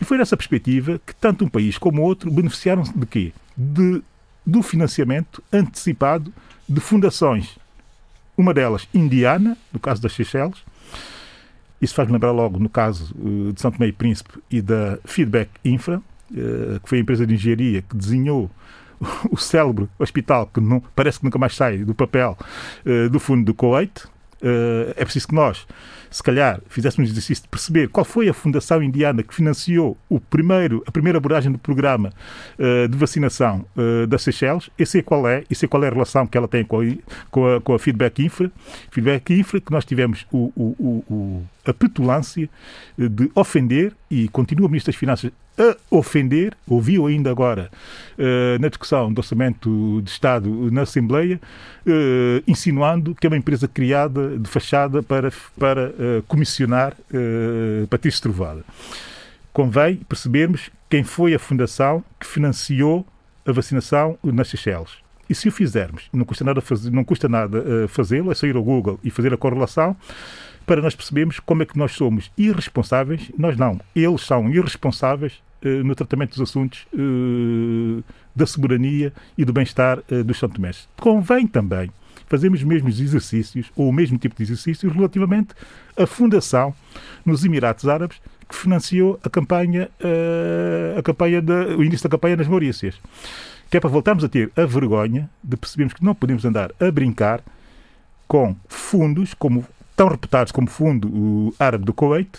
E 0.00 0.04
foi 0.04 0.18
nessa 0.18 0.36
perspectiva 0.36 1.00
que 1.06 1.14
tanto 1.14 1.44
um 1.44 1.48
país 1.48 1.78
como 1.78 2.02
outro 2.02 2.30
beneficiaram 2.30 2.82
de 2.82 3.06
quê? 3.06 3.32
De, 3.56 4.02
do 4.44 4.60
financiamento 4.62 5.42
antecipado 5.52 6.32
de 6.68 6.80
fundações. 6.80 7.56
Uma 8.36 8.52
delas 8.52 8.88
indiana, 8.92 9.56
no 9.72 9.80
caso 9.80 10.02
das 10.02 10.12
Seychelles. 10.12 10.62
Isso 11.80 11.94
faz-me 11.94 12.14
lembrar 12.14 12.32
logo 12.32 12.58
no 12.58 12.68
caso 12.68 13.14
eh, 13.18 13.52
de 13.52 13.60
São 13.60 13.70
Tomé 13.70 13.88
e 13.88 13.92
Príncipe 13.92 14.38
e 14.50 14.62
da 14.62 14.98
Feedback 15.04 15.50
Infra, 15.64 16.00
eh, 16.34 16.78
que 16.82 16.88
foi 16.88 16.98
a 16.98 17.00
empresa 17.00 17.26
de 17.26 17.34
engenharia 17.34 17.82
que 17.82 17.96
desenhou 17.96 18.50
o 19.30 19.36
célebre 19.36 19.88
hospital 19.98 20.46
que 20.46 20.60
não, 20.60 20.82
parece 20.94 21.18
que 21.18 21.24
nunca 21.24 21.38
mais 21.38 21.54
sai 21.54 21.78
do 21.78 21.94
papel 21.94 22.36
eh, 22.84 23.08
do 23.08 23.20
fundo 23.20 23.52
do. 23.52 23.66
Uh, 24.42 24.92
é 24.96 25.02
preciso 25.02 25.28
que 25.28 25.34
nós, 25.34 25.66
se 26.10 26.22
calhar, 26.22 26.60
fizéssemos 26.68 27.08
um 27.08 27.12
exercício 27.12 27.44
de 27.44 27.48
perceber 27.48 27.88
qual 27.88 28.04
foi 28.04 28.28
a 28.28 28.34
fundação 28.34 28.82
indiana 28.82 29.22
que 29.22 29.34
financiou 29.34 29.96
o 30.08 30.20
primeiro, 30.20 30.82
a 30.86 30.90
primeira 30.90 31.18
abordagem 31.18 31.50
do 31.50 31.58
programa 31.58 32.12
uh, 32.58 32.88
de 32.88 32.96
vacinação 32.96 33.64
uh, 33.76 34.06
das 34.06 34.22
Seychelles, 34.22 34.70
e 34.78 34.86
sei 34.86 35.02
qual 35.02 35.26
é, 35.26 35.44
e 35.50 35.54
sei 35.54 35.68
qual 35.68 35.82
é 35.84 35.88
a 35.88 35.90
relação 35.90 36.26
que 36.26 36.36
ela 36.36 36.48
tem 36.48 36.64
com 36.64 36.80
a, 36.80 36.84
com 37.30 37.54
a, 37.54 37.60
com 37.60 37.74
a 37.74 37.78
Feedback 37.78 38.24
Infra. 38.24 38.50
Feedback 38.90 39.32
Infra, 39.34 39.60
que 39.60 39.72
nós 39.72 39.84
tivemos 39.84 40.26
o, 40.32 40.52
o, 40.56 41.04
o, 41.08 41.42
a 41.64 41.72
petulância 41.72 42.48
de 42.96 43.30
ofender, 43.34 43.92
e 44.10 44.28
continua 44.28 44.66
o 44.66 44.70
Ministro 44.70 44.92
das 44.92 44.98
Finanças 44.98 45.32
a 45.58 45.76
ofender, 45.90 46.54
ouviu 46.68 47.06
ainda 47.06 47.30
agora 47.30 47.70
uh, 48.18 48.60
na 48.60 48.68
discussão 48.68 49.12
do 49.12 49.18
Orçamento 49.18 50.02
de 50.02 50.10
Estado 50.10 50.70
na 50.70 50.82
Assembleia, 50.82 51.40
uh, 51.86 52.42
insinuando 52.46 53.14
que 53.14 53.26
é 53.26 53.30
uma 53.30 53.36
empresa 53.36 53.66
criada 53.66 54.38
de 54.38 54.48
fachada 54.48 55.02
para, 55.02 55.32
para 55.58 55.94
uh, 55.96 56.22
comissionar 56.24 56.94
Patrícia 57.90 58.22
Trovada. 58.22 58.64
Convém 59.52 59.96
percebermos 59.96 60.70
quem 60.88 61.02
foi 61.02 61.34
a 61.34 61.38
fundação 61.38 62.04
que 62.20 62.26
financiou 62.26 63.06
a 63.44 63.52
vacinação 63.52 64.18
nas 64.22 64.48
Seychelles. 64.48 64.90
E 65.28 65.34
se 65.34 65.48
o 65.48 65.52
fizermos, 65.52 66.08
não 66.12 66.24
custa 66.24 66.44
nada, 66.44 66.60
fazer, 66.60 66.90
não 66.90 67.02
custa 67.02 67.28
nada 67.28 67.88
fazê-lo, 67.88 68.30
é 68.30 68.34
sair 68.34 68.54
ao 68.54 68.62
Google 68.62 69.00
e 69.02 69.10
fazer 69.10 69.32
a 69.32 69.36
correlação, 69.36 69.96
para 70.66 70.82
nós 70.82 70.94
percebermos 70.94 71.40
como 71.40 71.62
é 71.62 71.66
que 71.66 71.78
nós 71.78 71.92
somos 71.92 72.30
irresponsáveis, 72.36 73.30
nós 73.38 73.56
não, 73.56 73.80
eles 73.94 74.22
são 74.22 74.48
irresponsáveis 74.50 75.40
eh, 75.62 75.82
no 75.82 75.94
tratamento 75.94 76.30
dos 76.30 76.40
assuntos 76.40 76.86
eh, 76.92 78.02
da 78.34 78.46
soberania 78.46 79.12
e 79.38 79.44
do 79.44 79.52
bem-estar 79.52 80.00
eh, 80.10 80.22
dos 80.22 80.38
São 80.38 80.48
Tomés. 80.48 80.88
Convém 81.00 81.46
também 81.46 81.90
fazermos 82.26 82.60
os 82.60 82.64
mesmos 82.64 83.00
exercícios, 83.00 83.70
ou 83.74 83.88
o 83.88 83.92
mesmo 83.92 84.18
tipo 84.18 84.36
de 84.36 84.42
exercícios, 84.42 84.92
relativamente 84.92 85.54
à 85.96 86.06
fundação 86.06 86.74
nos 87.24 87.44
Emirados 87.44 87.88
Árabes 87.88 88.20
que 88.48 88.54
financiou 88.54 89.18
a 89.24 89.28
campanha, 89.28 89.90
a 90.96 91.02
campanha 91.02 91.42
da, 91.42 91.76
o 91.76 91.82
início 91.82 92.08
da 92.08 92.16
campanha 92.16 92.36
nas 92.36 92.46
Maurícias. 92.46 93.00
Que 93.68 93.78
é 93.78 93.80
para 93.80 93.90
voltarmos 93.90 94.22
a 94.22 94.28
ter 94.28 94.52
a 94.56 94.64
vergonha 94.64 95.28
de 95.42 95.56
percebermos 95.56 95.94
que 95.94 96.04
não 96.04 96.14
podemos 96.14 96.44
andar 96.44 96.70
a 96.78 96.90
brincar 96.90 97.42
com 98.28 98.54
fundos 98.68 99.34
como 99.34 99.66
tão 99.96 100.08
reputados 100.08 100.52
como 100.52 100.68
o 100.68 100.70
Fundo 100.70 101.54
Árabe 101.58 101.84
do 101.84 101.94
Kuwait, 101.94 102.38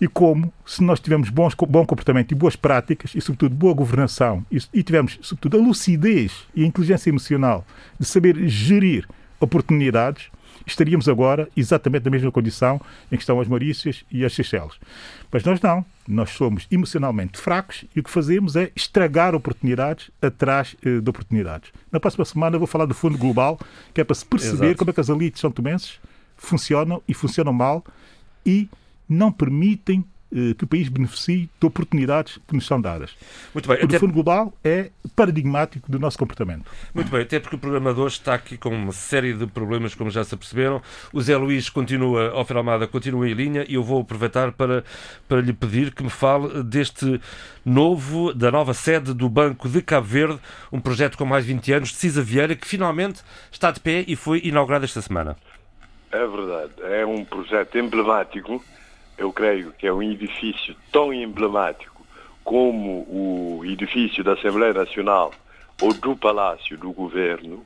e 0.00 0.08
como, 0.08 0.52
se 0.66 0.82
nós 0.82 0.98
tivermos 0.98 1.30
bons, 1.30 1.54
bom 1.54 1.86
comportamento 1.86 2.32
e 2.32 2.34
boas 2.34 2.56
práticas, 2.56 3.14
e 3.14 3.20
sobretudo 3.20 3.54
boa 3.54 3.72
governação, 3.72 4.44
e, 4.50 4.58
e 4.74 4.82
tivermos 4.82 5.16
sobretudo 5.22 5.56
a 5.56 5.60
lucidez 5.60 6.32
e 6.56 6.64
a 6.64 6.66
inteligência 6.66 7.08
emocional 7.08 7.64
de 8.00 8.04
saber 8.04 8.36
gerir 8.48 9.06
oportunidades, 9.38 10.28
estaríamos 10.66 11.08
agora 11.08 11.48
exatamente 11.56 12.04
na 12.04 12.10
mesma 12.10 12.30
condição 12.30 12.80
em 13.10 13.16
que 13.16 13.22
estão 13.22 13.40
as 13.40 13.48
Maurícias 13.48 14.04
e 14.10 14.24
as 14.24 14.32
Seychelles. 14.32 14.78
Mas 15.30 15.44
nós 15.44 15.60
não. 15.60 15.84
Nós 16.06 16.30
somos 16.30 16.66
emocionalmente 16.70 17.38
fracos 17.38 17.84
e 17.94 18.00
o 18.00 18.02
que 18.02 18.10
fazemos 18.10 18.56
é 18.56 18.72
estragar 18.74 19.34
oportunidades 19.34 20.10
atrás 20.20 20.74
eh, 20.84 21.00
de 21.00 21.08
oportunidades. 21.08 21.70
Na 21.92 22.00
próxima 22.00 22.24
semana 22.24 22.58
vou 22.58 22.66
falar 22.66 22.86
do 22.86 22.94
Fundo 22.94 23.16
Global, 23.16 23.58
que 23.94 24.00
é 24.00 24.04
para 24.04 24.14
se 24.14 24.26
perceber 24.26 24.66
Exato. 24.66 24.78
como 24.78 24.90
é 24.90 24.94
que 24.94 25.00
as 25.00 25.08
elites 25.08 25.40
são 25.40 25.50
tomenses 25.50 26.00
funcionam 26.36 27.00
e 27.06 27.14
funcionam 27.14 27.52
mal 27.52 27.84
e 28.44 28.68
não 29.08 29.30
permitem 29.30 30.04
que 30.56 30.64
o 30.64 30.66
país 30.66 30.88
beneficie 30.88 31.50
de 31.60 31.66
oportunidades 31.66 32.38
que 32.48 32.54
nos 32.54 32.66
são 32.66 32.80
dadas. 32.80 33.14
Muito 33.52 33.68
bem. 33.68 33.78
O 33.78 33.84
até... 33.84 33.98
Fundo 33.98 34.12
Global 34.12 34.52
é 34.64 34.90
paradigmático 35.14 35.90
do 35.90 35.98
nosso 35.98 36.18
comportamento. 36.18 36.64
Muito 36.94 37.10
bem, 37.10 37.22
até 37.22 37.38
porque 37.38 37.56
o 37.56 37.58
programa 37.58 37.92
de 37.92 38.00
hoje 38.00 38.16
está 38.16 38.34
aqui 38.34 38.56
com 38.56 38.70
uma 38.70 38.92
série 38.92 39.34
de 39.34 39.46
problemas, 39.46 39.94
como 39.94 40.10
já 40.10 40.24
se 40.24 40.34
aperceberam. 40.34 40.80
O 41.12 41.20
Zé 41.20 41.36
Luís 41.36 41.68
continua, 41.68 42.30
Alfer 42.30 42.56
Almada 42.56 42.86
continua 42.86 43.28
em 43.28 43.34
linha 43.34 43.64
e 43.68 43.74
eu 43.74 43.82
vou 43.82 44.00
aproveitar 44.00 44.52
para, 44.52 44.84
para 45.28 45.40
lhe 45.40 45.52
pedir 45.52 45.92
que 45.94 46.02
me 46.02 46.10
fale 46.10 46.62
deste 46.62 47.20
novo, 47.64 48.32
da 48.32 48.50
nova 48.50 48.74
sede 48.74 49.12
do 49.12 49.28
Banco 49.28 49.68
de 49.68 49.82
Cabo 49.82 50.06
Verde, 50.06 50.40
um 50.72 50.80
projeto 50.80 51.16
com 51.18 51.24
mais 51.24 51.44
de 51.44 51.52
20 51.52 51.72
anos, 51.72 51.88
de 51.90 51.96
Cisa 51.96 52.22
Vieira, 52.22 52.56
que 52.56 52.66
finalmente 52.66 53.22
está 53.50 53.70
de 53.70 53.80
pé 53.80 54.04
e 54.08 54.16
foi 54.16 54.40
inaugurado 54.44 54.84
esta 54.84 55.00
semana. 55.00 55.36
É 56.10 56.26
verdade, 56.26 56.72
é 56.82 57.06
um 57.06 57.24
projeto 57.24 57.78
emblemático 57.78 58.62
eu 59.22 59.32
creio 59.32 59.72
que 59.72 59.86
é 59.86 59.92
um 59.92 60.02
edifício 60.02 60.74
tão 60.90 61.12
emblemático 61.14 62.04
como 62.42 63.06
o 63.08 63.64
edifício 63.64 64.24
da 64.24 64.32
Assembleia 64.32 64.74
Nacional 64.74 65.32
ou 65.80 65.94
do 65.94 66.16
Palácio 66.16 66.76
do 66.76 66.92
Governo, 66.92 67.64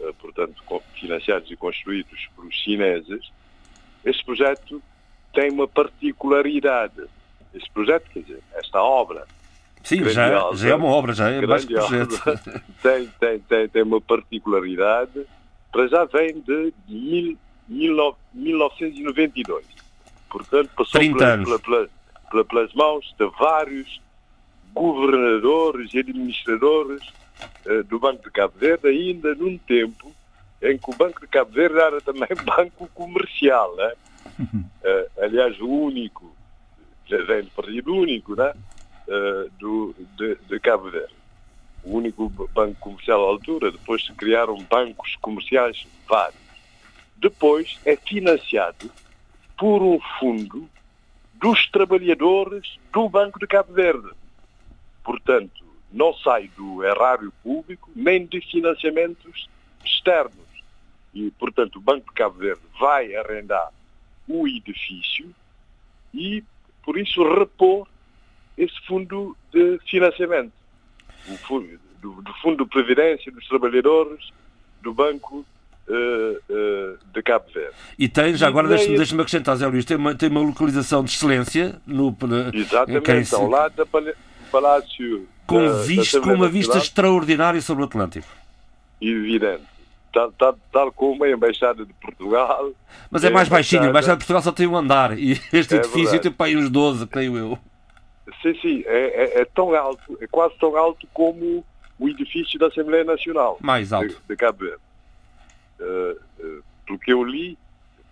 eh, 0.00 0.12
portanto, 0.20 0.54
financiados 0.94 1.50
e 1.50 1.56
construídos 1.56 2.28
por 2.36 2.44
os 2.44 2.54
chineses, 2.54 3.32
este 4.04 4.24
projeto 4.24 4.80
tem 5.34 5.50
uma 5.50 5.66
particularidade. 5.66 7.02
Este 7.52 7.70
projeto, 7.72 8.08
quer 8.12 8.20
dizer, 8.20 8.42
esta 8.54 8.80
obra. 8.80 9.26
Sim, 9.82 10.04
já, 10.08 10.52
já 10.54 10.68
é 10.68 10.74
uma 10.74 10.86
obra, 10.86 11.12
já 11.12 11.30
é 11.30 11.44
mais 11.44 11.64
projeto. 11.64 12.14
Tem, 12.80 13.08
tem, 13.18 13.38
tem, 13.40 13.68
tem 13.68 13.82
uma 13.82 14.00
particularidade, 14.00 15.26
para 15.72 15.88
já 15.88 16.04
vem 16.04 16.40
de 16.40 16.72
mil, 16.88 17.38
mil, 17.68 18.16
1992. 18.32 19.81
Portanto, 20.32 20.70
passou 20.74 20.98
pela, 20.98 21.58
pela, 21.58 21.88
pela, 22.30 22.44
pelas 22.46 22.72
mãos 22.72 23.14
de 23.18 23.26
vários 23.38 24.00
governadores 24.72 25.92
e 25.92 25.98
administradores 25.98 27.06
uh, 27.66 27.84
do 27.84 27.98
Banco 27.98 28.24
de 28.24 28.30
Cabo 28.30 28.54
Verde, 28.56 28.88
ainda 28.88 29.34
num 29.34 29.58
tempo 29.58 30.10
em 30.62 30.78
que 30.78 30.90
o 30.90 30.96
Banco 30.96 31.20
de 31.20 31.26
Cabo 31.26 31.50
Verde 31.52 31.78
era 31.78 32.00
também 32.00 32.28
banco 32.46 32.88
comercial. 32.94 33.76
Né? 33.76 33.92
Uh, 34.40 35.22
aliás, 35.22 35.60
o 35.60 35.68
único, 35.68 36.34
vem 37.06 37.42
do 37.42 37.50
partido 37.50 37.94
único 37.94 38.34
né? 38.34 38.54
Uh, 39.06 39.50
do, 39.58 39.94
de, 40.16 40.36
de, 40.48 40.60
Cabo 40.60 40.88
Verde. 40.88 41.12
O 41.84 41.98
único 41.98 42.30
banco 42.30 42.76
comercial 42.80 43.22
à 43.22 43.28
altura, 43.28 43.70
depois 43.70 44.06
se 44.06 44.12
criaram 44.14 44.56
bancos 44.70 45.14
comerciais 45.16 45.86
vários. 46.08 46.40
Depois 47.16 47.78
é 47.84 47.96
financiado 47.96 48.90
por 49.56 49.82
um 49.82 50.00
fundo 50.18 50.68
dos 51.34 51.68
trabalhadores 51.68 52.78
do 52.92 53.08
Banco 53.08 53.38
de 53.38 53.46
Cabo 53.46 53.72
Verde. 53.72 54.10
Portanto, 55.02 55.64
não 55.92 56.14
sai 56.14 56.48
do 56.56 56.84
erário 56.84 57.32
público 57.42 57.90
nem 57.94 58.26
de 58.26 58.40
financiamentos 58.40 59.48
externos. 59.84 60.36
E, 61.14 61.30
portanto, 61.32 61.76
o 61.76 61.80
Banco 61.80 62.08
de 62.08 62.14
Cabo 62.14 62.38
Verde 62.38 62.62
vai 62.78 63.14
arrendar 63.14 63.70
o 64.28 64.46
edifício 64.46 65.34
e, 66.14 66.42
por 66.84 66.96
isso, 66.96 67.22
repor 67.22 67.86
esse 68.56 68.80
fundo 68.86 69.36
de 69.52 69.78
financiamento. 69.90 70.52
Fundo, 71.46 71.78
do, 72.00 72.22
do 72.22 72.34
Fundo 72.34 72.64
de 72.64 72.70
Previdência 72.70 73.30
dos 73.30 73.46
Trabalhadores 73.46 74.30
do 74.80 74.92
Banco 74.92 75.46
de 77.12 77.22
Cabo 77.22 77.44
Verde. 77.52 77.74
E 77.98 78.08
tem, 78.08 78.34
já 78.34 78.48
agora 78.48 78.68
deixa-me 78.68 78.96
deixa 78.96 79.14
acrescentar, 79.14 79.56
Zé 79.56 79.66
Luís, 79.66 79.84
tem 79.84 79.96
uma, 79.96 80.14
tem 80.14 80.28
uma 80.28 80.40
localização 80.40 81.04
de 81.04 81.10
excelência 81.10 81.80
no 81.86 82.16
Exatamente, 82.52 83.34
ao 83.34 83.48
lado 83.48 83.74
do 83.76 83.86
Palácio. 84.50 85.28
Com, 85.46 85.66
da, 85.66 85.82
vista, 85.82 86.20
da 86.20 86.26
com 86.26 86.34
uma 86.34 86.48
vista 86.48 86.78
extraordinária 86.78 87.60
sobre 87.60 87.82
o 87.82 87.86
Atlântico. 87.86 88.28
Evidente. 89.00 89.62
Tal, 90.12 90.30
tal, 90.32 90.58
tal, 90.70 90.92
como 90.92 91.24
a 91.24 91.30
Embaixada 91.30 91.86
de 91.86 91.92
Portugal. 91.94 92.70
Mas 93.10 93.24
é 93.24 93.30
mais 93.30 93.48
baixinho, 93.48 93.82
a 93.82 93.86
Embaixada 93.86 94.16
de 94.16 94.20
Portugal 94.20 94.42
só 94.42 94.52
tem 94.52 94.66
um 94.66 94.76
andar 94.76 95.18
e 95.18 95.32
este 95.52 95.74
é 95.74 95.78
edifício 95.78 96.02
verdade. 96.02 96.20
tem 96.20 96.32
para 96.32 96.46
aí 96.46 96.56
uns 96.56 96.68
12, 96.70 97.06
creio 97.06 97.36
eu. 97.36 97.58
Sim, 98.42 98.54
sim, 98.60 98.82
é, 98.86 99.38
é, 99.38 99.40
é, 99.40 99.44
tão 99.44 99.74
alto, 99.74 100.18
é 100.20 100.26
quase 100.26 100.54
tão 100.58 100.76
alto 100.76 101.06
como 101.12 101.64
o 101.98 102.08
edifício 102.08 102.58
da 102.58 102.66
Assembleia 102.66 103.04
Nacional. 103.04 103.58
Mais 103.60 103.92
alto. 103.92 104.08
De, 104.08 104.16
de 104.28 104.36
Cabo 104.36 104.58
Verde. 104.58 104.91
Uh, 105.82 106.18
uh, 106.38 106.62
pelo 106.86 106.98
que 106.98 107.12
eu 107.12 107.24
li, 107.24 107.58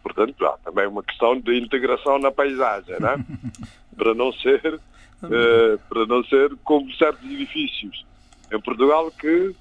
portanto, 0.03 0.45
há 0.45 0.59
também 0.59 0.87
uma 0.87 1.03
questão 1.03 1.39
de 1.39 1.59
integração 1.59 2.19
na 2.19 2.31
paisagem, 2.31 2.99
né? 3.01 3.25
para 3.97 4.15
não 4.15 4.33
ser 4.33 4.75
uh, 4.75 5.79
para 5.89 6.07
não 6.07 6.25
ser 6.25 6.57
como 6.65 6.93
certos 6.95 7.25
edifícios 7.31 8.05
em 8.53 8.61
Portugal 8.61 9.11
que 9.11 9.55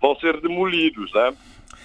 vão 0.00 0.14
ser 0.16 0.40
demolidos, 0.40 1.12
né? 1.12 1.34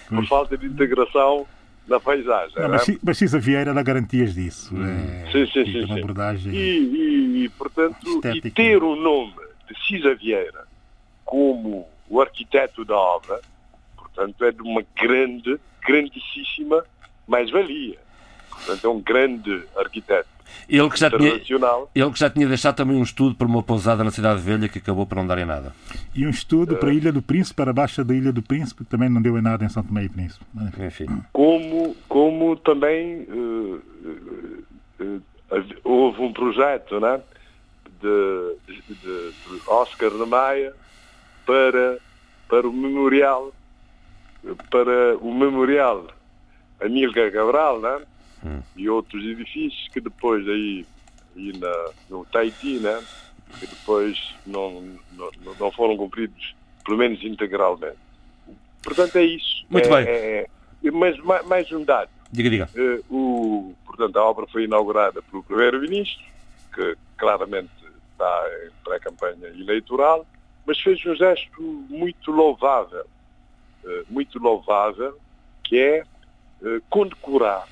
por 0.10 0.28
falta 0.28 0.58
de 0.58 0.68
integração 0.68 1.48
na 1.88 2.00
paisagem. 2.00 2.62
Não, 2.62 2.70
mas, 2.70 2.88
né? 2.88 2.98
mas 3.02 3.18
Cisa 3.18 3.40
Vieira 3.40 3.74
dá 3.74 3.82
garantias 3.82 4.36
disso. 4.36 4.76
É, 4.76 5.32
sim, 5.32 5.46
sim, 5.48 5.66
sim. 5.66 5.88
sim. 5.88 6.00
Abordagem 6.00 6.54
e, 6.54 6.58
e, 6.58 7.44
e, 7.46 7.50
portanto, 7.50 8.08
estética. 8.08 8.48
e 8.48 8.52
ter 8.52 8.84
o 8.84 8.96
nome 8.96 9.34
de 9.68 9.88
Cisa 9.88 10.14
Vieira 10.16 10.66
como 11.26 11.88
o 12.10 12.22
arquiteto 12.22 12.84
da 12.84 12.96
obra, 12.96 13.40
portanto, 13.96 14.44
é 14.44 14.52
de 14.52 14.62
uma 14.62 14.84
grande 14.96 15.58
grandíssima 15.86 16.84
mais-valia. 17.28 17.98
Portanto, 18.50 18.86
é 18.86 18.90
um 18.90 19.00
grande 19.02 19.64
arquiteto. 19.76 20.28
ele 20.70 20.90
que, 20.90 21.00
já 21.00 21.10
tinha, 21.10 21.30
internacional. 21.30 21.90
ele 21.96 22.12
que 22.12 22.20
já 22.20 22.30
tinha 22.30 22.48
deixado 22.48 22.76
também 22.76 22.96
um 22.98 23.02
estudo 23.04 23.34
para 23.36 23.48
uma 23.48 23.64
pousada 23.64 24.04
na 24.04 24.12
Cidade 24.12 24.40
Velha 24.42 24.68
que 24.70 24.78
acabou 24.78 25.06
por 25.06 25.16
não 25.16 25.26
dar 25.26 25.38
em 25.40 25.46
nada. 25.46 25.74
E 26.14 26.28
um 26.28 26.30
estudo 26.30 26.76
para 26.76 26.90
a 26.90 26.94
Ilha 26.94 27.12
do 27.12 27.22
Príncipe, 27.22 27.56
para 27.56 27.72
a 27.72 27.74
Baixa 27.74 28.04
da 28.04 28.14
Ilha 28.14 28.32
do 28.32 28.42
Príncipe, 28.44 28.84
que 28.84 28.90
também 28.90 29.10
não 29.10 29.22
deu 29.22 29.38
em 29.38 29.42
nada 29.42 29.64
em 29.66 29.70
São 29.70 29.82
Tomé 29.84 30.04
e 30.04 30.10
Príncipe. 30.10 30.46
Enfim. 30.86 31.08
como, 31.34 31.96
como 32.08 32.56
também 32.58 33.26
eh, 33.30 33.80
eh, 35.00 35.20
eh, 35.52 35.64
houve 35.84 36.22
um 36.22 36.34
projeto 36.34 37.00
né, 37.00 37.20
de, 38.02 38.56
de- 38.68 38.82
de 38.94 39.62
Oscar 39.68 40.10
de 40.12 40.26
Maia 40.26 40.74
para, 41.46 41.98
para 42.50 42.68
o 42.68 42.74
memorial 42.74 43.52
para 44.70 45.18
o 45.18 45.34
memorial 45.34 46.08
Amílcar 46.80 47.32
Cabral 47.32 47.80
né, 47.80 48.02
e 48.76 48.90
outros 48.90 49.24
edifícios 49.24 49.88
que 49.94 50.02
depois 50.02 50.48
aí, 50.48 50.86
aí 51.36 51.54
na, 51.54 51.90
no 52.10 52.26
Tahiti 52.26 52.80
né, 52.80 53.04
que 53.60 53.68
depois 53.68 54.18
não, 54.46 54.82
não, 55.12 55.30
não 55.60 55.72
foram 55.72 55.96
cumpridos 55.96 56.56
pelo 56.84 56.98
menos 56.98 57.24
integralmente. 57.24 57.98
Portanto 58.84 59.16
é 59.18 59.24
isso. 59.26 59.66
Muito 59.70 59.88
É- 59.88 60.04
bem. 60.04 60.14
é- 60.14 60.48
é- 60.84 60.92
mas 60.92 61.16
ma- 61.20 61.44
mais 61.44 61.72
um 61.72 61.84
dado. 61.84 62.10
Diga, 62.32 62.50
diga. 62.50 62.70
eh, 62.74 63.02
o, 63.10 63.76
portanto, 63.86 64.18
a 64.18 64.24
obra 64.24 64.48
foi 64.48 64.64
inaugurada 64.64 65.22
pelo 65.22 65.44
Primeiro-Ministro, 65.44 66.24
que 66.74 66.96
claramente 67.18 67.70
está 68.12 68.46
em 68.66 68.72
pré-campanha 68.84 69.48
eleitoral, 69.50 70.26
mas 70.66 70.80
fez 70.80 71.06
um 71.06 71.14
gesto 71.16 71.62
muito 71.90 72.32
louvável, 72.32 73.06
muito 74.10 74.40
louvável, 74.40 75.16
que 75.64 75.78
é 75.80 76.04
eh, 76.64 76.82
condecorar 76.90 77.68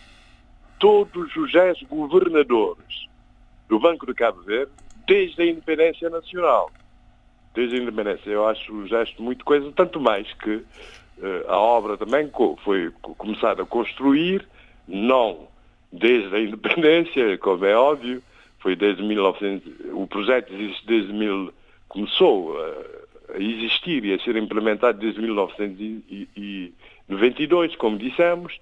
todos 0.80 1.36
os 1.36 1.54
ex-governadores 1.54 3.08
do 3.68 3.80
Banco 3.80 4.06
de 4.06 4.14
Cabo 4.14 4.42
Verde 4.42 4.72
desde 5.08 5.42
a 5.42 5.46
independência 5.46 6.10
nacional. 6.10 6.72
Desde 7.54 7.76
a 7.76 7.80
independência. 7.80 8.30
Eu 8.30 8.48
acho 8.48 8.72
um 8.74 8.88
gesto 8.88 9.22
muito 9.22 9.44
coisa, 9.44 9.72
tanto 9.74 10.00
mais 10.00 10.32
que 10.34 10.64
eh, 11.22 11.46
a 11.48 11.58
obra 11.58 11.98
também 11.98 12.30
foi 12.64 12.92
co- 13.02 13.16
começada 13.16 13.64
a 13.64 13.66
construir, 13.66 14.48
não 14.88 15.48
desde 15.92 16.34
a 16.36 16.40
independência, 16.42 17.38
como 17.40 17.66
é 17.66 17.76
óbvio, 17.76 18.24
foi 18.60 18.76
desde 18.76 19.02
1900, 19.04 19.72
o 19.94 20.06
projeto 20.08 20.54
existe 20.54 20.86
desde 20.86 21.12
mil, 21.14 21.52
começou 21.88 22.56
a, 22.62 22.74
a 23.34 23.38
existir 23.40 24.06
e 24.06 24.14
a 24.14 24.20
ser 24.20 24.36
implementado 24.38 25.00
desde 25.00 25.20
1992, 25.22 27.76
como 27.76 27.98
dissemos, 27.98 28.58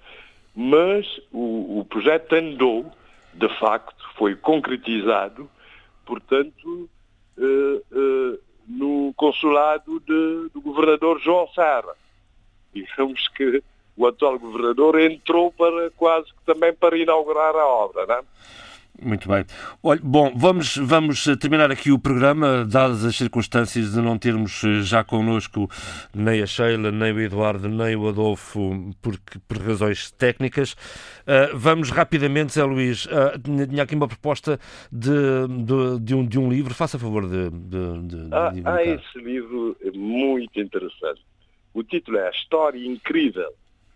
mas 0.56 1.06
o, 1.31 1.80
o 1.80 1.85
projeto 1.85 2.34
andou, 2.34 2.91
de 3.34 3.48
facto, 3.60 4.03
foi 4.15 4.35
concretizado, 4.35 5.49
portanto, 6.06 6.89
eh, 7.38 7.81
eh, 7.91 8.39
no 8.68 9.14
consulado 9.15 9.99
de- 10.02 10.49
do 10.53 10.61
governador 10.61 11.19
João 11.22 11.48
Serra 11.53 11.94
digamos 12.73 13.27
que 13.30 13.64
o 13.95 14.06
atual 14.06 14.38
governador 14.38 14.99
entrou 14.99 15.52
para 15.52 15.89
quase 15.91 16.27
que 16.27 16.44
também 16.45 16.73
para 16.73 16.98
inaugurar 16.98 17.56
a 17.56 17.65
obra, 17.65 18.06
não 18.06 18.15
é? 18.15 18.22
Muito 19.02 19.28
bem. 19.30 19.45
Olha, 19.84 20.02
bom, 20.03 20.34
vamos, 20.36 20.76
vamos 20.78 21.28
eh, 21.28 21.36
terminar 21.36 21.69
aqui 21.72 21.91
o 21.91 21.99
programa, 21.99 22.65
dadas 22.65 23.06
as 23.06 23.15
circunstâncias 23.15 23.91
de 23.94 24.02
não 24.02 24.18
termos 24.18 24.64
eh, 24.64 24.82
já 24.82 25.03
connosco 25.03 25.69
nem 26.15 26.41
a 26.41 26.48
Sheila, 26.48 26.91
nem 26.91 27.14
o 27.14 27.19
Eduardo, 27.19 27.69
nem 27.69 27.95
o 27.95 28.07
Adolfo, 28.07 28.91
porque, 29.02 29.38
por 29.48 29.57
razões 29.57 30.10
técnicas. 30.11 30.76
Eh, 31.28 31.52
vamos 31.53 31.91
rapidamente, 31.91 32.53
Zé 32.53 32.64
Luís, 32.64 33.06
uh, 33.06 33.38
tinha 33.69 33.84
aqui 33.84 33.94
uma 33.94 34.07
proposta 34.07 34.60
de, 34.91 35.10
de, 35.64 35.99
de 35.99 36.15
um, 36.15 36.26
de 36.26 36.40
um 36.40 36.49
livro, 36.49 36.74
faça 36.74 36.98
favor 36.98 37.28
de, 37.28 37.49
de, 37.52 38.07
de, 38.07 38.34
Há, 38.34 38.49
divulgar. 38.49 38.78
há 38.78 38.84
esse 38.84 39.19
livro 39.19 39.78
muito 39.94 40.60
interessante. 40.60 41.22
O 41.74 41.84
título 41.84 42.18
é 42.18 42.28
A 42.28 42.32
História 42.32 42.84
Incrível 42.84 43.53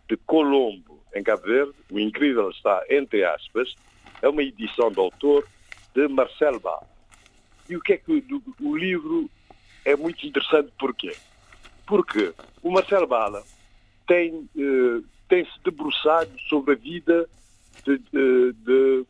de 0.08 0.16
Colombo 0.18 1.00
em 1.16 1.24
Cabo 1.24 1.42
Verde. 1.42 1.74
O 1.90 2.00
incrível 2.00 2.52
está 2.52 2.84
entre 2.90 3.24
aspas. 3.24 3.74
É 4.22 4.30
uma 4.30 4.44
edição 4.44 4.92
do 4.92 5.02
autor 5.02 5.48
de 5.94 6.08
Marcel 6.08 6.60
Ball. 6.60 6.88
E 7.70 7.76
o 7.76 7.82
que 7.82 7.94
é 7.94 7.98
que 7.98 8.12
o, 8.12 8.44
o 8.62 8.78
livro 8.78 9.30
é 9.86 9.96
muito 9.96 10.26
interessante 10.26 10.72
porquê? 10.78 11.16
Porque 11.86 12.34
o 12.62 12.72
Marcel 12.72 13.08
Bala 13.08 13.44
tem, 14.08 14.50
eh, 14.58 15.02
tem 15.28 15.46
se 15.46 15.60
debruçado 15.64 16.32
sobre 16.48 16.74
a 16.74 16.78
vida 16.78 17.30
de, 17.86 17.98
de, 17.98 18.54
de, 18.54 19.06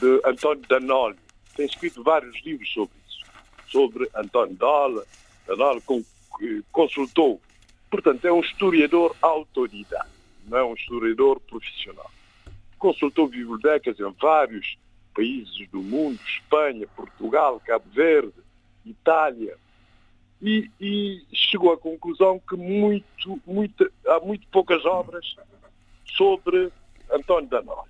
de 0.00 0.20
António 0.24 0.64
Danoli. 0.68 1.16
Tem 1.56 1.66
escrito 1.66 2.02
vários 2.02 2.34
livros 2.44 2.68
sobre 2.72 2.94
isso. 3.06 3.24
Sobre 3.66 4.08
António 4.14 4.54
Dola, 4.56 5.04
Danoli 5.46 5.80
com, 5.82 6.02
que 6.38 6.62
consultou. 6.70 7.40
Portanto, 7.90 8.24
é 8.24 8.32
um 8.32 8.40
historiador 8.40 9.16
autodidata, 9.22 10.08
não 10.46 10.58
é 10.58 10.64
um 10.64 10.74
historiador 10.74 11.40
profissional. 11.40 12.10
Consultou 12.78 13.28
bibliotecas 13.28 13.98
em 13.98 14.10
vários 14.20 14.78
países 15.14 15.68
do 15.70 15.82
mundo, 15.82 16.18
Espanha, 16.26 16.86
Portugal, 16.94 17.60
Cabo 17.64 17.84
Verde, 17.92 18.32
Itália, 18.86 19.56
e, 20.40 20.70
e 20.80 21.26
chegou 21.32 21.72
à 21.72 21.76
conclusão 21.76 22.40
que 22.48 22.56
muito, 22.56 23.40
muito, 23.44 23.90
há 24.06 24.20
muito 24.20 24.46
poucas 24.48 24.84
obras 24.84 25.34
sobre 26.06 26.70
António 27.10 27.48
Danoli. 27.48 27.88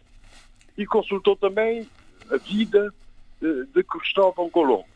E 0.77 0.87
consultou 0.87 1.37
também 1.37 1.87
a 2.31 2.37
vida 2.37 2.93
de, 3.41 3.67
de 3.67 3.85
Cristóvão 3.85 4.49
Colombo. 4.49 4.89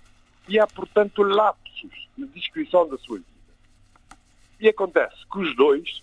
E 0.48 0.58
há, 0.58 0.66
portanto, 0.66 1.22
lapsos 1.22 2.08
na 2.16 2.26
descrição 2.26 2.88
da 2.88 2.96
sua 2.98 3.18
vida. 3.18 3.28
E 4.60 4.68
acontece 4.68 5.16
que 5.30 5.38
os 5.38 5.54
dois, 5.56 6.02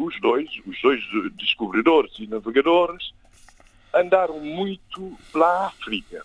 os 0.00 0.18
dois, 0.20 0.48
os 0.66 0.80
dois 0.80 1.00
descobridores 1.34 2.12
e 2.18 2.26
navegadores, 2.26 3.12
andaram 3.94 4.40
muito 4.40 5.16
pela 5.30 5.66
África. 5.66 6.24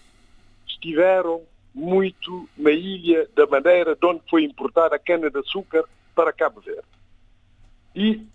Estiveram 0.68 1.42
muito 1.74 2.48
na 2.58 2.72
ilha 2.72 3.28
da 3.36 3.46
Madeira, 3.46 3.96
de 3.96 4.06
onde 4.06 4.22
foi 4.30 4.44
importada 4.44 4.96
a 4.96 5.00
cana-de-açúcar 5.00 5.84
para 6.16 6.32
Cabo 6.32 6.62
Verde. 6.62 6.88
E, 7.94 8.26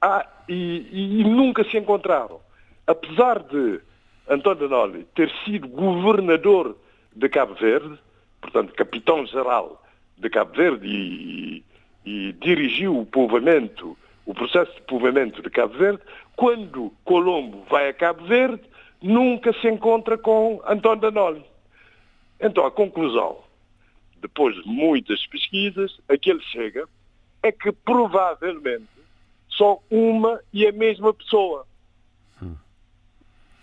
ah, 0.00 0.26
e, 0.48 0.86
e, 0.90 1.20
e 1.20 1.24
nunca 1.24 1.64
se 1.64 1.76
encontraram. 1.76 2.40
Apesar 2.86 3.40
de 3.40 3.80
António 4.26 4.68
Danoli 4.68 5.04
ter 5.14 5.30
sido 5.44 5.68
governador 5.68 6.76
de 7.14 7.28
Cabo 7.28 7.54
Verde, 7.54 7.98
portanto, 8.40 8.72
capitão-geral 8.72 9.84
de 10.16 10.30
Cabo 10.30 10.54
Verde 10.54 10.86
e, 10.86 11.64
e 12.06 12.32
dirigiu 12.40 12.98
o 12.98 13.04
povoamento, 13.04 13.96
o 14.28 14.34
processo 14.34 14.70
de 14.74 14.82
povoamento 14.82 15.40
de 15.40 15.48
Cabo 15.48 15.72
Verde, 15.78 16.02
quando 16.36 16.92
Colombo 17.02 17.64
vai 17.70 17.88
a 17.88 17.94
Cabo 17.94 18.26
Verde, 18.26 18.62
nunca 19.00 19.54
se 19.54 19.66
encontra 19.66 20.18
com 20.18 20.60
António 20.66 21.00
Danoli. 21.00 21.42
Então 22.38 22.66
a 22.66 22.70
conclusão, 22.70 23.38
depois 24.20 24.54
de 24.54 24.68
muitas 24.68 25.26
pesquisas, 25.28 25.98
a 26.10 26.18
que 26.18 26.30
ele 26.30 26.42
chega 26.42 26.86
é 27.42 27.50
que 27.50 27.72
provavelmente 27.72 28.86
só 29.48 29.80
uma 29.90 30.38
e 30.52 30.66
a 30.66 30.72
mesma 30.72 31.14
pessoa. 31.14 31.66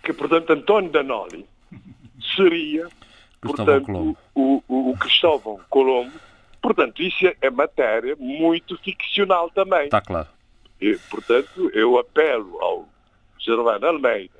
Que, 0.02 0.12
portanto, 0.12 0.50
António 0.52 0.90
Danoli 0.90 1.46
seria, 2.34 2.88
Cristóvão 3.40 3.40
portanto, 3.40 3.86
Colombo. 3.86 4.18
o, 4.34 4.62
o, 4.66 4.90
o 4.90 4.98
Cristóvão 4.98 5.60
Colombo. 5.70 6.18
Portanto, 6.60 7.00
isso 7.02 7.24
é 7.40 7.50
matéria 7.50 8.16
muito 8.16 8.76
ficcional 8.78 9.48
também. 9.50 9.84
Está 9.84 10.00
claro. 10.00 10.35
E, 10.80 10.96
portanto, 11.10 11.70
eu 11.72 11.98
apelo 11.98 12.60
ao 12.60 12.88
Germano 13.38 13.86
Almeida, 13.86 14.38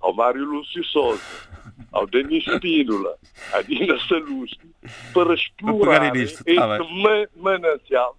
ao 0.00 0.12
Mário 0.14 0.44
Lúcio 0.44 0.84
Souza, 0.84 1.22
ao 1.92 2.06
Denis 2.06 2.44
Spínola, 2.46 3.16
à 3.52 3.62
Dina 3.62 3.98
Salusti, 4.08 4.68
para 5.12 5.34
explorar 5.34 6.12
nisto, 6.12 6.42
este 6.46 6.54
tá 6.54 6.78
manancial. 7.36 8.16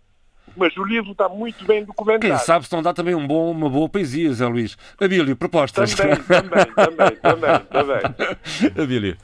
Mas 0.56 0.76
o 0.76 0.84
livro 0.84 1.12
está 1.12 1.30
muito 1.30 1.64
bem 1.66 1.86
documentado. 1.86 2.34
Quem 2.34 2.38
sabe 2.38 2.66
se 2.66 2.74
não 2.74 2.82
dá 2.82 2.92
também 2.92 3.14
um 3.14 3.28
bom, 3.28 3.52
uma 3.52 3.70
boa 3.70 3.88
poesia, 3.88 4.34
Zé 4.34 4.48
Luís. 4.48 4.76
Abílio, 5.00 5.36
propostas. 5.36 5.94
Também, 5.94 6.16
também, 6.16 6.66
também, 6.74 7.16
também, 7.22 7.60
também. 7.70 8.74
Abílio. 8.84 9.18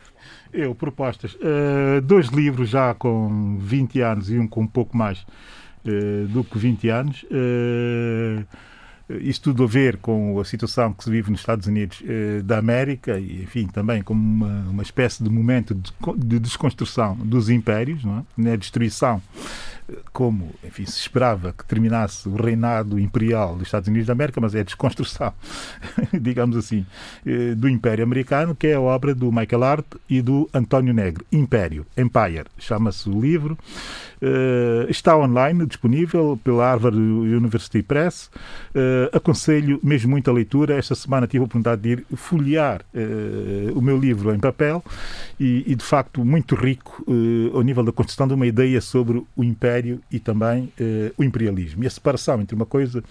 Eu, 0.54 0.76
propostas. 0.76 1.36
Eh, 1.42 2.02
dois 2.02 2.28
livros 2.28 2.70
já 2.70 2.94
com 2.94 3.58
20 3.60 4.02
anos 4.02 4.30
e 4.30 4.38
um 4.38 4.48
com 4.48 4.62
um 4.62 4.68
pouco 4.68 4.96
mais 4.96 5.26
do 6.30 6.44
que 6.44 6.58
20 6.58 6.90
anos. 6.90 7.26
Eh, 7.32 8.44
isto 9.20 9.52
tudo 9.52 9.66
a 9.66 9.68
ver 9.68 9.98
com 9.98 10.40
a 10.40 10.46
situação 10.46 10.94
que 10.94 11.04
se 11.04 11.10
vive 11.10 11.30
nos 11.30 11.42
Estados 11.42 11.68
Unidos 11.68 12.02
eh, 12.08 12.42
da 12.42 12.58
América 12.58 13.20
e, 13.20 13.44
enfim, 13.44 13.68
também 13.68 14.02
como 14.02 14.22
uma, 14.22 14.70
uma 14.70 14.82
espécie 14.82 15.22
de 15.22 15.30
momento 15.30 15.76
de, 15.76 15.92
de 16.18 16.40
desconstrução 16.40 17.16
dos 17.18 17.50
impérios, 17.50 18.04
não 18.04 18.20
é? 18.20 18.24
na 18.38 18.56
destruição 18.56 19.22
como 20.12 20.52
enfim, 20.64 20.86
se 20.86 21.00
esperava 21.00 21.54
que 21.54 21.66
terminasse 21.66 22.28
o 22.28 22.36
reinado 22.36 23.00
imperial 23.00 23.56
dos 23.56 23.68
Estados 23.68 23.88
Unidos 23.88 24.08
da 24.08 24.14
América, 24.14 24.40
mas 24.40 24.56
é 24.56 24.62
a 24.62 24.64
desconstrução, 24.64 25.34
digamos 26.14 26.56
assim, 26.58 26.86
eh, 27.26 27.56
do 27.56 27.68
Império 27.68 28.04
Americano, 28.04 28.56
que 28.56 28.68
é 28.68 28.74
a 28.74 28.82
obra 28.82 29.14
do 29.14 29.32
Michael 29.32 29.64
Hart 29.64 29.86
e 30.10 30.22
do 30.22 30.50
António 30.54 30.94
Negro. 30.94 31.26
Império, 31.32 31.86
Empire, 31.98 32.46
chama-se 32.58 33.10
o 33.10 33.20
livro. 33.20 33.58
Uh, 34.22 34.90
está 34.90 35.18
online, 35.18 35.66
disponível 35.66 36.40
pela 36.42 36.64
Harvard 36.64 36.98
University 36.98 37.84
Press. 37.84 38.32
Uh, 38.74 39.18
aconselho 39.18 39.82
mesmo 39.84 40.12
muito 40.12 40.30
a 40.30 40.34
leitura. 40.34 40.78
Esta 40.78 40.96
semana 40.96 41.28
tive 41.28 41.42
a 41.42 41.46
oportunidade 41.46 41.82
de 41.82 41.90
ir 41.90 42.06
folhear 42.16 42.86
o 43.76 43.82
meu 43.82 43.98
livro 43.98 44.34
em 44.34 44.40
papel 44.40 44.84
e 45.40 45.76
de 45.76 45.84
facto, 45.84 46.24
muito 46.24 46.56
rico 46.56 47.04
ao 47.54 47.62
nível 47.62 47.84
da 47.84 47.92
construção 47.92 48.28
de 48.28 48.34
uma 48.34 48.48
ideia 48.48 48.80
sobre 48.80 49.22
o 49.36 49.44
Império 49.44 49.73
e 50.12 50.20
também 50.20 50.72
o 51.18 51.24
imperialismo. 51.24 51.84
E 51.84 51.88
a 51.88 51.90
separação 51.90 52.42
entre 52.42 52.56
uma 52.56 52.66
coisa 52.66 53.04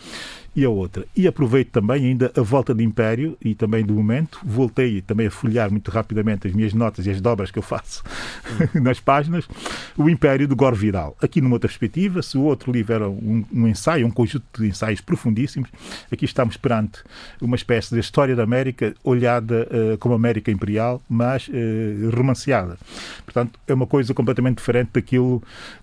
e 0.55 0.65
a 0.65 0.71
outra. 0.71 1.07
E 1.17 1.27
aproveito 1.27 1.71
também 1.71 2.07
ainda 2.07 2.31
a 2.37 2.43
volta 2.43 2.75
do 2.75 2.83
Império 2.83 3.37
e 3.41 3.55
também 3.55 3.85
do 3.85 3.95
momento. 3.95 4.39
Voltei 4.45 5.01
também 5.01 5.27
a 5.27 5.31
folhear 5.31 5.71
muito 5.71 5.91
rapidamente 5.91 6.47
as 6.47 6.53
minhas 6.53 6.75
notas 6.75 7.07
e 7.07 7.11
as 7.11 7.21
dobras 7.21 7.51
que 7.51 7.59
eu 7.59 7.63
faço 7.63 8.03
nas 8.75 9.01
páginas. 9.01 9.49
O 9.97 10.09
Império 10.09 10.47
do 10.47 10.55
Gore 10.55 10.77
Vidal. 10.77 11.17
Aqui 11.23 11.41
numa 11.41 11.55
outra 11.55 11.69
perspectiva, 11.69 12.23
se 12.23 12.37
o 12.37 12.43
outro 12.43 12.71
livro 12.71 12.93
era 12.93 13.09
um, 13.09 13.45
um, 13.53 13.67
ensaio, 13.67 14.07
um 14.07 14.11
conjunto 14.11 14.45
de 14.59 14.69
ensaios 14.69 15.01
profundíssimos, 15.01 15.71
aqui 16.11 16.25
estamos 16.25 16.57
perante 16.57 17.03
uma 17.41 17.57
espécie 17.57 17.95
de 17.95 18.01
história 18.01 18.37
da 18.37 18.43
América 18.43 18.95
olhada 19.03 19.67
uh, 19.71 19.99
como 19.99 20.15
América 20.15 20.51
Imperial, 20.51 21.01
mas 21.09 21.49
uh, 21.49 22.11
romanceada. 22.15 22.77
Portanto, 23.25 23.59
é 23.67 23.73
uma 23.73 23.87
coisa 23.87 24.13
completamente 24.13 24.59
diferente 24.59 24.91
daquilo 24.93 25.43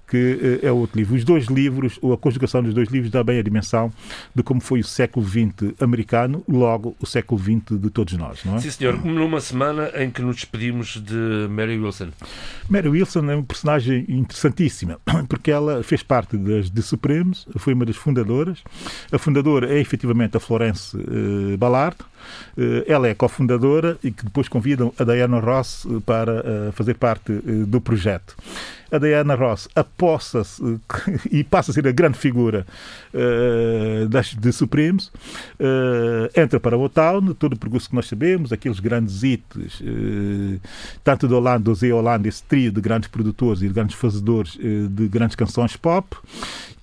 que 0.09 0.59
uh, 0.63 0.65
é 0.65 0.71
o 0.71 0.77
outro 0.77 0.97
livro. 0.97 1.15
Os 1.15 1.23
dois 1.23 1.45
livros, 1.45 1.97
ou 2.01 2.13
a 2.13 2.17
conjugação 2.17 2.61
dos 2.63 2.73
dois 2.73 2.89
livros, 2.89 3.11
dá 3.11 3.23
bem 3.23 3.39
a 3.39 3.43
dimensão 3.43 3.91
de 4.35 4.43
como 4.43 4.58
foi 4.59 4.79
o 4.79 4.83
século 4.83 5.25
XX 5.25 5.73
americano, 5.79 6.43
logo 6.47 6.95
o 6.99 7.05
século 7.05 7.39
XX 7.39 7.79
de 7.79 7.89
todos 7.89 8.13
nós, 8.13 8.43
não 8.43 8.55
é? 8.55 8.59
Sim, 8.59 8.71
senhor. 8.71 9.05
Numa 9.05 9.41
semana 9.41 9.91
em 9.95 10.09
que 10.09 10.21
nos 10.21 10.35
despedimos 10.35 11.01
de 11.01 11.47
Mary 11.49 11.77
Wilson. 11.77 12.09
Mary 12.69 12.89
Wilson 12.89 13.29
é 13.29 13.35
uma 13.35 13.43
personagem 13.43 14.05
interessantíssima, 14.07 14.99
porque 15.27 15.51
ela 15.51 15.83
fez 15.83 16.03
parte 16.03 16.37
das 16.37 16.69
The 16.69 16.81
Supremes, 16.81 17.45
foi 17.57 17.73
uma 17.73 17.85
das 17.85 17.95
fundadoras. 17.95 18.63
A 19.11 19.17
fundadora 19.17 19.73
é 19.73 19.79
efetivamente 19.79 20.37
a 20.37 20.39
Florence 20.39 20.95
uh, 20.95 21.57
Ballard. 21.57 21.97
Uh, 22.57 22.83
ela 22.87 23.07
é 23.07 23.13
cofundadora 23.13 23.97
e 24.03 24.11
que 24.11 24.23
depois 24.23 24.47
convidam 24.47 24.93
a 24.97 25.03
Diana 25.03 25.39
Ross 25.39 25.87
para 26.05 26.39
uh, 26.39 26.71
fazer 26.73 26.95
parte 26.95 27.31
do 27.31 27.79
projeto. 27.79 28.35
A 28.91 28.97
Diana 28.97 29.35
Ross 29.35 29.67
aposta-se 29.75 30.61
e 31.31 31.43
passa 31.43 31.71
a 31.71 31.73
ser 31.73 31.87
a 31.87 31.91
grande 31.91 32.17
figura 32.17 32.65
de 34.39 34.51
Supremes, 34.51 35.11
entra 36.35 36.59
para 36.59 36.75
o 36.75 36.89
Town, 36.89 37.33
todo 37.35 37.53
o 37.53 37.57
percurso 37.57 37.87
que 37.87 37.95
nós 37.95 38.07
sabemos, 38.07 38.51
aqueles 38.51 38.79
grandes 38.79 39.21
hits, 39.21 39.83
tanto 41.03 41.27
do 41.27 41.37
Holanda, 41.37 41.59
do 41.59 41.75
Zé 41.75 41.93
Holanda, 41.93 42.27
esse 42.27 42.41
trio 42.41 42.71
de 42.71 42.81
grandes 42.81 43.09
produtores 43.09 43.61
e 43.61 43.67
de 43.67 43.73
grandes 43.73 43.95
fazedores 43.95 44.57
de 44.57 45.07
grandes 45.07 45.35
canções 45.35 45.75
pop, 45.75 46.17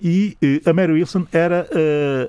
e 0.01 0.37
a 0.65 0.71
Mary 0.71 0.93
Wilson 0.93 1.27
era 1.31 1.67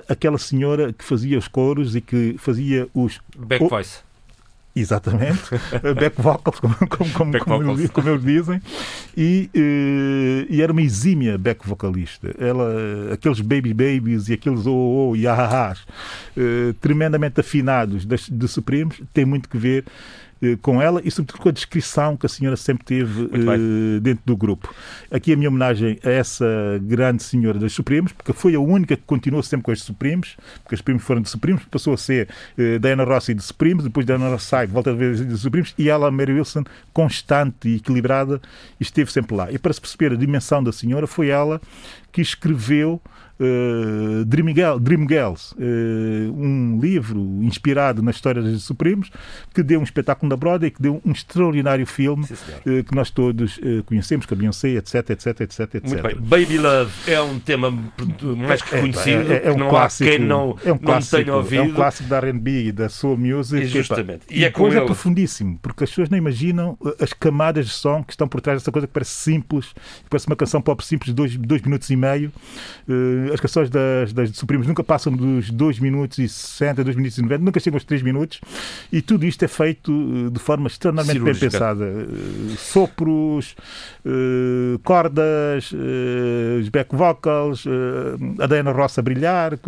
aquela 0.09 0.37
senhora 0.37 0.91
que 0.91 1.05
fazia 1.05 1.37
os 1.37 1.47
coros 1.47 1.95
e 1.95 2.01
que 2.01 2.35
fazia 2.37 2.87
os... 3.03 3.19
Back 3.37 3.67
voice. 3.67 4.09
Exatamente, 4.75 5.41
back 5.99 6.21
vocals, 6.21 6.59
como, 6.59 6.75
como, 6.75 7.11
como, 7.11 7.31
back 7.31 7.43
como, 7.43 7.57
vocals. 7.57 7.79
Eles, 7.79 7.91
como 7.91 8.09
eles 8.09 8.23
dizem, 8.23 8.61
e, 9.17 9.49
e, 9.53 10.47
e, 10.49 10.61
era 10.61 10.71
uma 10.71 10.81
exímia 10.81 11.37
back 11.37 11.67
vocalista. 11.67 12.33
Ela, 12.37 13.13
aqueles 13.13 13.41
baby 13.41 13.73
babies 13.73 14.29
e 14.29 14.33
aqueles 14.33 14.65
oh, 14.67 14.71
oh, 14.71 15.09
oh 15.09 15.15
e 15.15 15.27
ahahás, 15.27 15.79
uh, 16.37 16.73
tremendamente 16.79 17.39
afinados 17.39 18.05
de, 18.05 18.15
de 18.31 18.47
Supremos, 18.47 19.01
tem 19.11 19.25
muito 19.25 19.49
que 19.49 19.57
ver 19.57 19.83
eh, 19.85 20.28
com 20.61 20.81
ela 20.81 21.01
e, 21.03 21.11
sobretudo, 21.11 21.41
com 21.41 21.49
a 21.49 21.51
descrição 21.51 22.15
que 22.15 22.25
a 22.25 22.29
senhora 22.29 22.55
sempre 22.55 22.85
teve 22.85 23.23
uh, 23.23 23.99
dentro 24.01 24.23
do 24.25 24.37
grupo. 24.37 24.73
Aqui 25.11 25.33
a 25.33 25.35
minha 25.35 25.49
homenagem 25.49 25.99
a 26.03 26.09
essa 26.09 26.45
grande 26.81 27.23
senhora 27.23 27.59
dos 27.59 27.73
Supremos, 27.73 28.11
porque 28.11 28.33
foi 28.33 28.55
a 28.55 28.59
única 28.59 28.95
que 28.95 29.03
continuou 29.05 29.43
sempre 29.43 29.65
com 29.65 29.71
os 29.71 29.81
Supremos, 29.81 30.37
porque 30.63 30.75
os 30.75 30.79
Supremos 30.79 31.03
foram 31.03 31.21
de 31.21 31.29
Supremos, 31.29 31.63
passou 31.65 31.93
a 31.93 31.97
ser 31.97 32.29
uh, 32.57 32.79
Diana 32.79 33.03
Rossi 33.03 33.33
de 33.33 33.43
Supremos, 33.43 33.83
depois 33.83 34.05
Diana 34.05 34.29
Rossi 34.29 34.47
sai, 34.47 34.67
volta 34.67 34.91
a 34.91 34.93
ver 34.93 35.15
de 35.15 35.37
Supremos, 35.37 35.73
e 35.77 35.89
ela, 35.89 36.09
Mary 36.09 36.33
Wilson, 36.33 36.63
constante 36.93 37.67
e 37.67 37.75
equilibrada, 37.75 38.41
esteve 38.79 39.11
sempre 39.11 39.35
lá. 39.35 39.51
E 39.51 39.57
para 39.57 39.73
se 39.73 39.81
perceber 39.81 40.13
a 40.13 40.15
dimensão 40.15 40.63
da 40.63 40.71
senhora, 40.71 41.05
foi 41.05 41.27
ela 41.27 41.61
que 42.11 42.21
escreveu 42.21 43.01
uh, 43.39 44.25
Dream, 44.25 44.53
Dream 44.79 45.07
Girls, 45.07 45.55
uh, 45.55 46.33
um 46.33 46.79
livro 46.81 47.19
inspirado 47.41 48.01
na 48.01 48.11
história 48.11 48.41
dos 48.41 48.63
Supremos, 48.63 49.09
que 49.53 49.63
deu 49.63 49.79
um 49.79 49.83
espetáculo 49.83 50.29
da 50.29 50.35
Broadway, 50.35 50.71
que 50.71 50.81
deu 50.81 51.01
um 51.05 51.11
extraordinário 51.11 51.85
filme 51.85 52.25
uh, 52.25 52.83
que 52.83 52.95
nós 52.95 53.09
todos 53.09 53.59
conhecemos, 53.85 54.25
com 54.25 54.33
a 54.33 54.37
Beyoncé, 54.37 54.69
etc, 54.69 55.09
etc, 55.11 55.41
etc, 55.41 55.75
etc. 55.75 55.83
Muito 55.83 56.03
bem. 56.03 56.15
Baby 56.15 56.57
Love 56.57 56.91
é 57.07 57.21
um 57.21 57.39
tema 57.39 57.71
mais 58.47 58.61
que 58.61 58.75
é, 58.75 58.79
conhecido, 58.79 59.31
é, 59.31 59.37
é, 59.37 59.47
é 59.47 59.51
um 59.51 59.57
não 59.57 59.69
clássico, 59.69 60.09
há 60.09 60.11
quem 60.11 60.19
não, 60.19 60.57
é 60.63 60.71
um 60.71 60.77
clássico, 60.77 61.17
não 61.17 61.23
tenha 61.23 61.35
ouvido. 61.35 61.61
É 61.61 61.63
um 61.63 61.73
clássico 61.73 62.09
da 62.09 62.17
R&B 62.17 62.63
e 62.65 62.71
da 62.71 62.89
soul 62.89 63.17
music. 63.17 63.63
E 63.63 63.67
justamente. 63.67 64.21
E, 64.29 64.41
e 64.41 64.45
é 64.45 64.51
coisa 64.51 64.79
é 64.79 64.85
profundíssimo, 64.85 65.59
porque 65.61 65.83
as 65.83 65.89
pessoas 65.89 66.09
não 66.09 66.17
imaginam 66.17 66.77
as 66.99 67.13
camadas 67.13 67.67
de 67.67 67.71
som 67.71 68.03
que 68.03 68.13
estão 68.13 68.27
por 68.27 68.41
trás 68.41 68.59
dessa 68.59 68.71
coisa 68.71 68.87
que 68.87 68.93
parece 68.93 69.11
simples, 69.11 69.67
que 69.67 70.09
parece 70.09 70.27
uma 70.27 70.35
canção 70.35 70.61
pop 70.61 70.83
simples 70.83 71.09
de 71.09 71.15
dois, 71.15 71.35
dois 71.37 71.61
minutos 71.61 71.89
e 71.89 71.95
meio, 71.95 72.31
as 73.33 73.39
canções 73.39 73.69
das, 73.69 74.13
das 74.13 74.29
Supremos 74.31 74.67
nunca 74.67 74.83
passam 74.83 75.11
dos 75.11 75.49
2 75.49 75.79
minutos 75.79 76.17
e 76.17 76.27
60, 76.27 76.83
2 76.83 76.95
minutos 76.95 77.17
e 77.17 77.21
90, 77.21 77.43
nunca 77.43 77.59
chegam 77.59 77.75
aos 77.75 77.83
3 77.83 78.01
minutos 78.01 78.41
e 78.91 79.01
tudo 79.01 79.25
isto 79.25 79.43
é 79.43 79.47
feito 79.47 79.91
eh, 79.91 80.29
de 80.29 80.39
forma 80.39 80.67
extremamente 80.67 81.19
bem 81.19 81.35
pensada. 81.35 81.85
Eh, 81.85 82.55
sopros, 82.57 83.55
eh, 84.05 84.79
cordas, 84.83 85.71
os 86.59 86.69
back 86.69 86.95
vocals, 86.95 87.65
a 88.39 88.47
Diana 88.47 88.71
Ross 88.71 88.97
a 88.97 89.01
brilhar. 89.01 89.59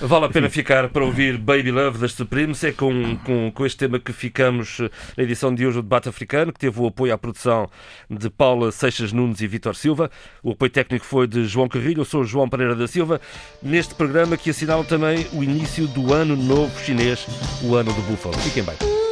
Vale 0.00 0.26
a 0.26 0.28
pena 0.28 0.46
Enfim. 0.46 0.60
ficar 0.60 0.88
para 0.88 1.04
ouvir 1.04 1.38
Baby 1.38 1.70
Love 1.70 1.98
das 1.98 2.12
Supremes. 2.12 2.62
É 2.64 2.72
com, 2.72 3.16
com, 3.18 3.50
com 3.52 3.66
este 3.66 3.78
tema 3.78 3.98
que 3.98 4.12
ficamos 4.12 4.80
na 5.16 5.22
edição 5.22 5.54
de 5.54 5.66
hoje 5.66 5.76
do 5.76 5.82
Debate 5.82 6.08
Africano, 6.08 6.52
que 6.52 6.58
teve 6.58 6.80
o 6.80 6.86
apoio 6.86 7.12
à 7.12 7.18
produção 7.18 7.68
de 8.08 8.30
Paula 8.30 8.70
Seixas 8.72 9.12
Nunes 9.12 9.40
e 9.40 9.46
Vitor 9.46 9.74
Silva. 9.74 10.10
O 10.42 10.52
apoio 10.52 10.70
técnico 10.70 11.04
foi 11.04 11.26
de 11.26 11.44
João 11.44 11.68
Carrilho. 11.68 12.00
Eu 12.00 12.04
sou 12.04 12.24
João 12.24 12.48
Pereira 12.48 12.74
da 12.74 12.86
Silva 13.02 13.20
neste 13.60 13.94
programa 13.94 14.36
que 14.36 14.50
assinala 14.50 14.84
também 14.84 15.26
o 15.32 15.42
início 15.42 15.88
do 15.88 16.14
Ano 16.14 16.36
Novo 16.36 16.72
Chinês, 16.84 17.26
o 17.62 17.74
Ano 17.74 17.92
do 17.92 18.02
Búfalo. 18.02 18.38
Fiquem 18.38 18.62
bem. 18.62 19.11